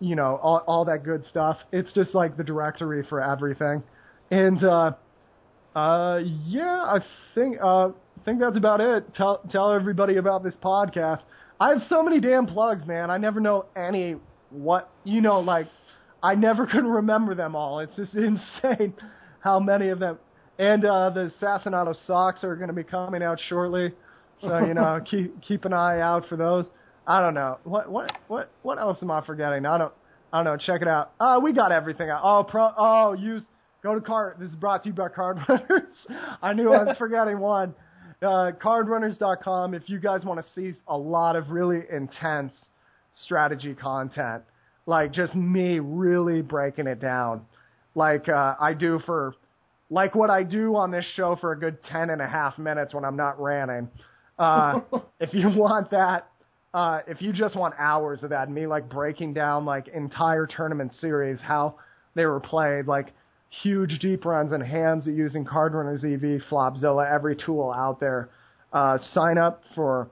you 0.00 0.16
know, 0.16 0.38
all, 0.42 0.64
all 0.66 0.84
that 0.86 1.04
good 1.04 1.24
stuff. 1.26 1.58
It's 1.70 1.92
just 1.92 2.14
like 2.14 2.36
the 2.36 2.44
directory 2.44 3.04
for 3.08 3.22
everything. 3.22 3.82
And 4.30 4.62
uh, 4.64 4.92
uh, 5.74 6.18
yeah, 6.46 6.82
I 6.84 6.98
think 7.34 7.56
uh, 7.62 7.90
think 8.24 8.40
that's 8.40 8.56
about 8.56 8.80
it. 8.80 9.14
Tell 9.14 9.40
tell 9.50 9.72
everybody 9.72 10.16
about 10.16 10.42
this 10.42 10.56
podcast. 10.62 11.22
I 11.60 11.68
have 11.70 11.82
so 11.88 12.02
many 12.02 12.20
damn 12.20 12.46
plugs, 12.46 12.86
man. 12.86 13.10
I 13.10 13.18
never 13.18 13.40
know 13.40 13.66
any 13.76 14.16
what 14.50 14.90
you 15.04 15.20
know. 15.20 15.40
Like 15.40 15.66
I 16.22 16.34
never 16.34 16.66
could 16.72 16.84
remember 16.84 17.34
them 17.34 17.54
all. 17.54 17.80
It's 17.80 17.94
just 17.96 18.14
insane 18.16 18.94
how 19.40 19.60
many 19.60 19.88
of 19.88 19.98
them. 19.98 20.18
And 20.58 20.84
uh, 20.84 21.10
the 21.10 21.32
Assassinato 21.40 21.94
socks 22.06 22.44
are 22.44 22.56
going 22.56 22.68
to 22.68 22.74
be 22.74 22.84
coming 22.84 23.22
out 23.22 23.38
shortly, 23.48 23.92
so 24.40 24.58
you 24.58 24.74
know 24.74 25.00
keep 25.10 25.40
keep 25.42 25.64
an 25.64 25.72
eye 25.72 26.00
out 26.00 26.26
for 26.28 26.36
those. 26.36 26.66
I 27.06 27.20
don't 27.20 27.34
know 27.34 27.58
what 27.64 27.90
what 27.90 28.12
what 28.28 28.50
what 28.62 28.78
else 28.78 28.98
am 29.02 29.10
I 29.10 29.24
forgetting? 29.24 29.66
I 29.66 29.78
don't 29.78 29.92
I 30.32 30.38
don't 30.38 30.44
know. 30.44 30.56
Check 30.56 30.82
it 30.82 30.88
out. 30.88 31.12
Uh, 31.20 31.40
we 31.42 31.52
got 31.52 31.72
everything 31.72 32.08
out. 32.10 32.20
Oh 32.22 32.44
pro 32.44 32.70
oh 32.76 33.12
use 33.12 33.42
go 33.82 33.94
to 33.94 34.00
card. 34.00 34.36
This 34.38 34.50
is 34.50 34.54
brought 34.54 34.82
to 34.84 34.90
you 34.90 34.94
by 34.94 35.08
Card 35.08 35.38
Runners. 35.48 35.90
I 36.42 36.52
knew 36.52 36.72
I 36.72 36.84
was 36.84 36.96
forgetting 36.96 37.38
one. 37.38 37.74
Uh, 38.22 38.52
cardrunners.com. 38.52 39.74
If 39.74 39.88
you 39.88 39.98
guys 39.98 40.24
want 40.24 40.40
to 40.40 40.46
see 40.54 40.76
a 40.86 40.96
lot 40.96 41.34
of 41.34 41.50
really 41.50 41.80
intense 41.90 42.52
strategy 43.24 43.74
content, 43.74 44.44
like 44.86 45.12
just 45.12 45.34
me 45.34 45.80
really 45.80 46.40
breaking 46.40 46.86
it 46.86 47.00
down, 47.00 47.44
like 47.96 48.28
uh, 48.28 48.54
I 48.60 48.74
do 48.74 49.00
for, 49.04 49.34
like 49.90 50.14
what 50.14 50.30
I 50.30 50.44
do 50.44 50.76
on 50.76 50.92
this 50.92 51.04
show 51.16 51.36
for 51.40 51.50
a 51.50 51.58
good 51.58 51.78
ten 51.90 52.10
and 52.10 52.22
a 52.22 52.26
half 52.26 52.58
minutes 52.58 52.94
when 52.94 53.04
I'm 53.04 53.16
not 53.16 53.40
ranting. 53.42 53.90
Uh, 54.38 54.80
if 55.20 55.34
you 55.34 55.48
want 55.48 55.90
that, 55.90 56.28
uh, 56.74 57.00
if 57.06 57.20
you 57.20 57.32
just 57.32 57.56
want 57.56 57.74
hours 57.78 58.22
of 58.22 58.30
that, 58.30 58.50
me 58.50 58.66
like 58.66 58.88
breaking 58.88 59.34
down 59.34 59.64
like 59.64 59.88
entire 59.88 60.46
tournament 60.46 60.92
series, 60.94 61.38
how 61.40 61.76
they 62.14 62.24
were 62.24 62.40
played, 62.40 62.86
like 62.86 63.12
huge 63.62 63.98
deep 64.00 64.24
runs 64.24 64.52
and 64.52 64.62
hands 64.62 65.06
using 65.06 65.44
Card 65.44 65.74
Runners 65.74 66.04
EV, 66.04 66.42
Flopzilla, 66.50 67.10
every 67.10 67.36
tool 67.36 67.72
out 67.76 68.00
there. 68.00 68.30
Uh, 68.72 68.96
sign 69.12 69.36
up 69.36 69.62
for 69.74 70.08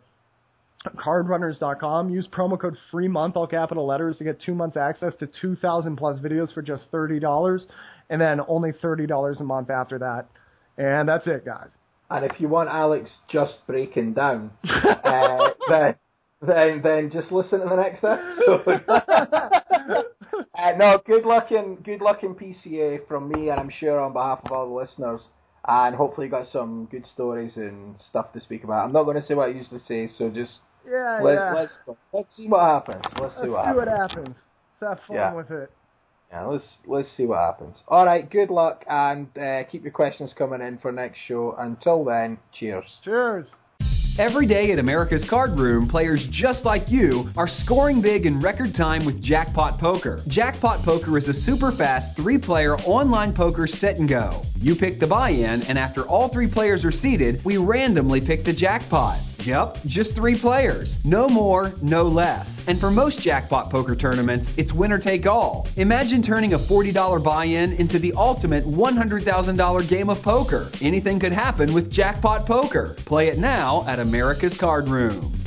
cardrunners.com. 0.86 2.10
Use 2.10 2.28
promo 2.30 2.60
code 2.60 2.76
free 2.90 3.08
month, 3.08 3.36
all 3.36 3.46
capital 3.46 3.86
letters, 3.86 4.18
to 4.18 4.24
get 4.24 4.40
two 4.40 4.54
months 4.54 4.76
access 4.76 5.14
to 5.16 5.28
2,000 5.40 5.96
plus 5.96 6.20
videos 6.20 6.52
for 6.52 6.60
just 6.62 6.90
$30, 6.92 7.62
and 8.10 8.20
then 8.20 8.40
only 8.48 8.72
$30 8.72 9.40
a 9.40 9.44
month 9.44 9.70
after 9.70 9.98
that. 9.98 10.26
And 10.76 11.08
that's 11.08 11.26
it, 11.26 11.44
guys. 11.44 11.70
And 12.10 12.24
if 12.24 12.40
you 12.40 12.48
want 12.48 12.68
Alex 12.68 13.08
just 13.30 13.54
breaking 13.66 14.14
down, 14.14 14.50
uh, 15.04 15.50
then 15.68 15.94
then 16.46 16.80
then 16.82 17.10
just 17.10 17.30
listen 17.32 17.60
to 17.60 17.68
the 17.68 17.76
next 17.76 18.02
episode. 18.04 18.84
uh, 20.54 20.72
no, 20.76 20.98
good 21.06 21.24
luck 21.24 21.50
in 21.52 21.76
good 21.76 22.00
luck 22.00 22.22
in 22.22 22.34
PCA 22.34 23.06
from 23.06 23.28
me, 23.28 23.48
and 23.50 23.60
I'm 23.60 23.70
sure 23.70 24.00
on 24.00 24.12
behalf 24.12 24.40
of 24.44 24.52
all 24.52 24.68
the 24.68 24.74
listeners. 24.74 25.20
And 25.68 25.94
hopefully, 25.94 26.26
you 26.26 26.30
got 26.30 26.48
some 26.50 26.88
good 26.90 27.04
stories 27.12 27.52
and 27.56 27.96
stuff 28.08 28.32
to 28.32 28.40
speak 28.40 28.64
about. 28.64 28.86
I'm 28.86 28.92
not 28.92 29.04
going 29.04 29.20
to 29.20 29.26
say 29.26 29.34
what 29.34 29.50
I 29.50 29.52
used 29.52 29.70
to 29.70 29.80
say, 29.86 30.08
so 30.16 30.30
just 30.30 30.52
Yeah, 30.88 31.20
let's 31.22 31.36
yeah. 31.38 31.52
let's 31.86 31.98
let's 32.12 32.36
see 32.36 32.48
what 32.48 32.60
happens. 32.62 33.02
Let's, 33.20 33.20
Let's 33.20 33.40
see 33.42 33.48
what 33.48 33.66
see 33.66 33.74
what 33.76 33.88
happens. 33.88 34.16
happens. 34.16 34.36
Let's 34.80 34.98
have 34.98 35.06
fun 35.06 35.16
Yeah. 35.16 35.34
with 35.34 35.50
it. 35.50 35.70
Yeah, 36.30 36.46
let's 36.46 36.64
let's 36.86 37.08
see 37.16 37.26
what 37.26 37.40
happens. 37.40 37.76
All 37.88 38.06
right, 38.06 38.28
good 38.30 38.50
luck, 38.50 38.84
and 38.88 39.26
uh, 39.36 39.64
keep 39.64 39.82
your 39.82 39.92
questions 39.92 40.32
coming 40.36 40.62
in 40.62 40.78
for 40.78 40.92
next 40.92 41.18
show. 41.26 41.54
Until 41.58 42.04
then, 42.04 42.38
cheers. 42.52 42.86
Cheers. 43.04 43.46
Every 44.20 44.44
day 44.44 44.70
at 44.70 44.78
America's 44.78 45.24
Card 45.24 45.58
Room, 45.58 45.88
players 45.88 46.26
just 46.26 46.66
like 46.66 46.90
you 46.90 47.30
are 47.38 47.46
scoring 47.46 48.02
big 48.02 48.26
in 48.26 48.40
record 48.40 48.74
time 48.74 49.06
with 49.06 49.22
Jackpot 49.22 49.78
Poker. 49.78 50.20
Jackpot 50.28 50.82
Poker 50.82 51.16
is 51.16 51.28
a 51.28 51.32
super 51.32 51.72
fast 51.72 52.16
three 52.16 52.36
player 52.36 52.76
online 52.76 53.32
poker 53.32 53.66
sit 53.66 53.98
and 53.98 54.06
go. 54.06 54.42
You 54.58 54.74
pick 54.74 55.00
the 55.00 55.06
buy 55.06 55.30
in, 55.30 55.62
and 55.62 55.78
after 55.78 56.02
all 56.02 56.28
three 56.28 56.48
players 56.48 56.84
are 56.84 56.90
seated, 56.90 57.42
we 57.46 57.56
randomly 57.56 58.20
pick 58.20 58.44
the 58.44 58.52
jackpot. 58.52 59.18
Yep, 59.44 59.78
just 59.86 60.14
three 60.14 60.34
players. 60.36 61.02
No 61.04 61.28
more, 61.28 61.72
no 61.80 62.02
less. 62.02 62.66
And 62.68 62.78
for 62.78 62.90
most 62.90 63.22
jackpot 63.22 63.70
poker 63.70 63.96
tournaments, 63.96 64.56
it's 64.58 64.72
winner 64.72 64.98
take 64.98 65.26
all. 65.26 65.66
Imagine 65.76 66.22
turning 66.22 66.52
a 66.52 66.58
$40 66.58 67.24
buy 67.24 67.46
in 67.46 67.72
into 67.72 67.98
the 67.98 68.12
ultimate 68.16 68.64
$100,000 68.64 69.88
game 69.88 70.10
of 70.10 70.22
poker. 70.22 70.70
Anything 70.82 71.18
could 71.18 71.32
happen 71.32 71.72
with 71.72 71.90
jackpot 71.90 72.46
poker. 72.46 72.96
Play 73.06 73.28
it 73.28 73.38
now 73.38 73.84
at 73.86 73.98
America's 73.98 74.56
Card 74.56 74.88
Room. 74.88 75.39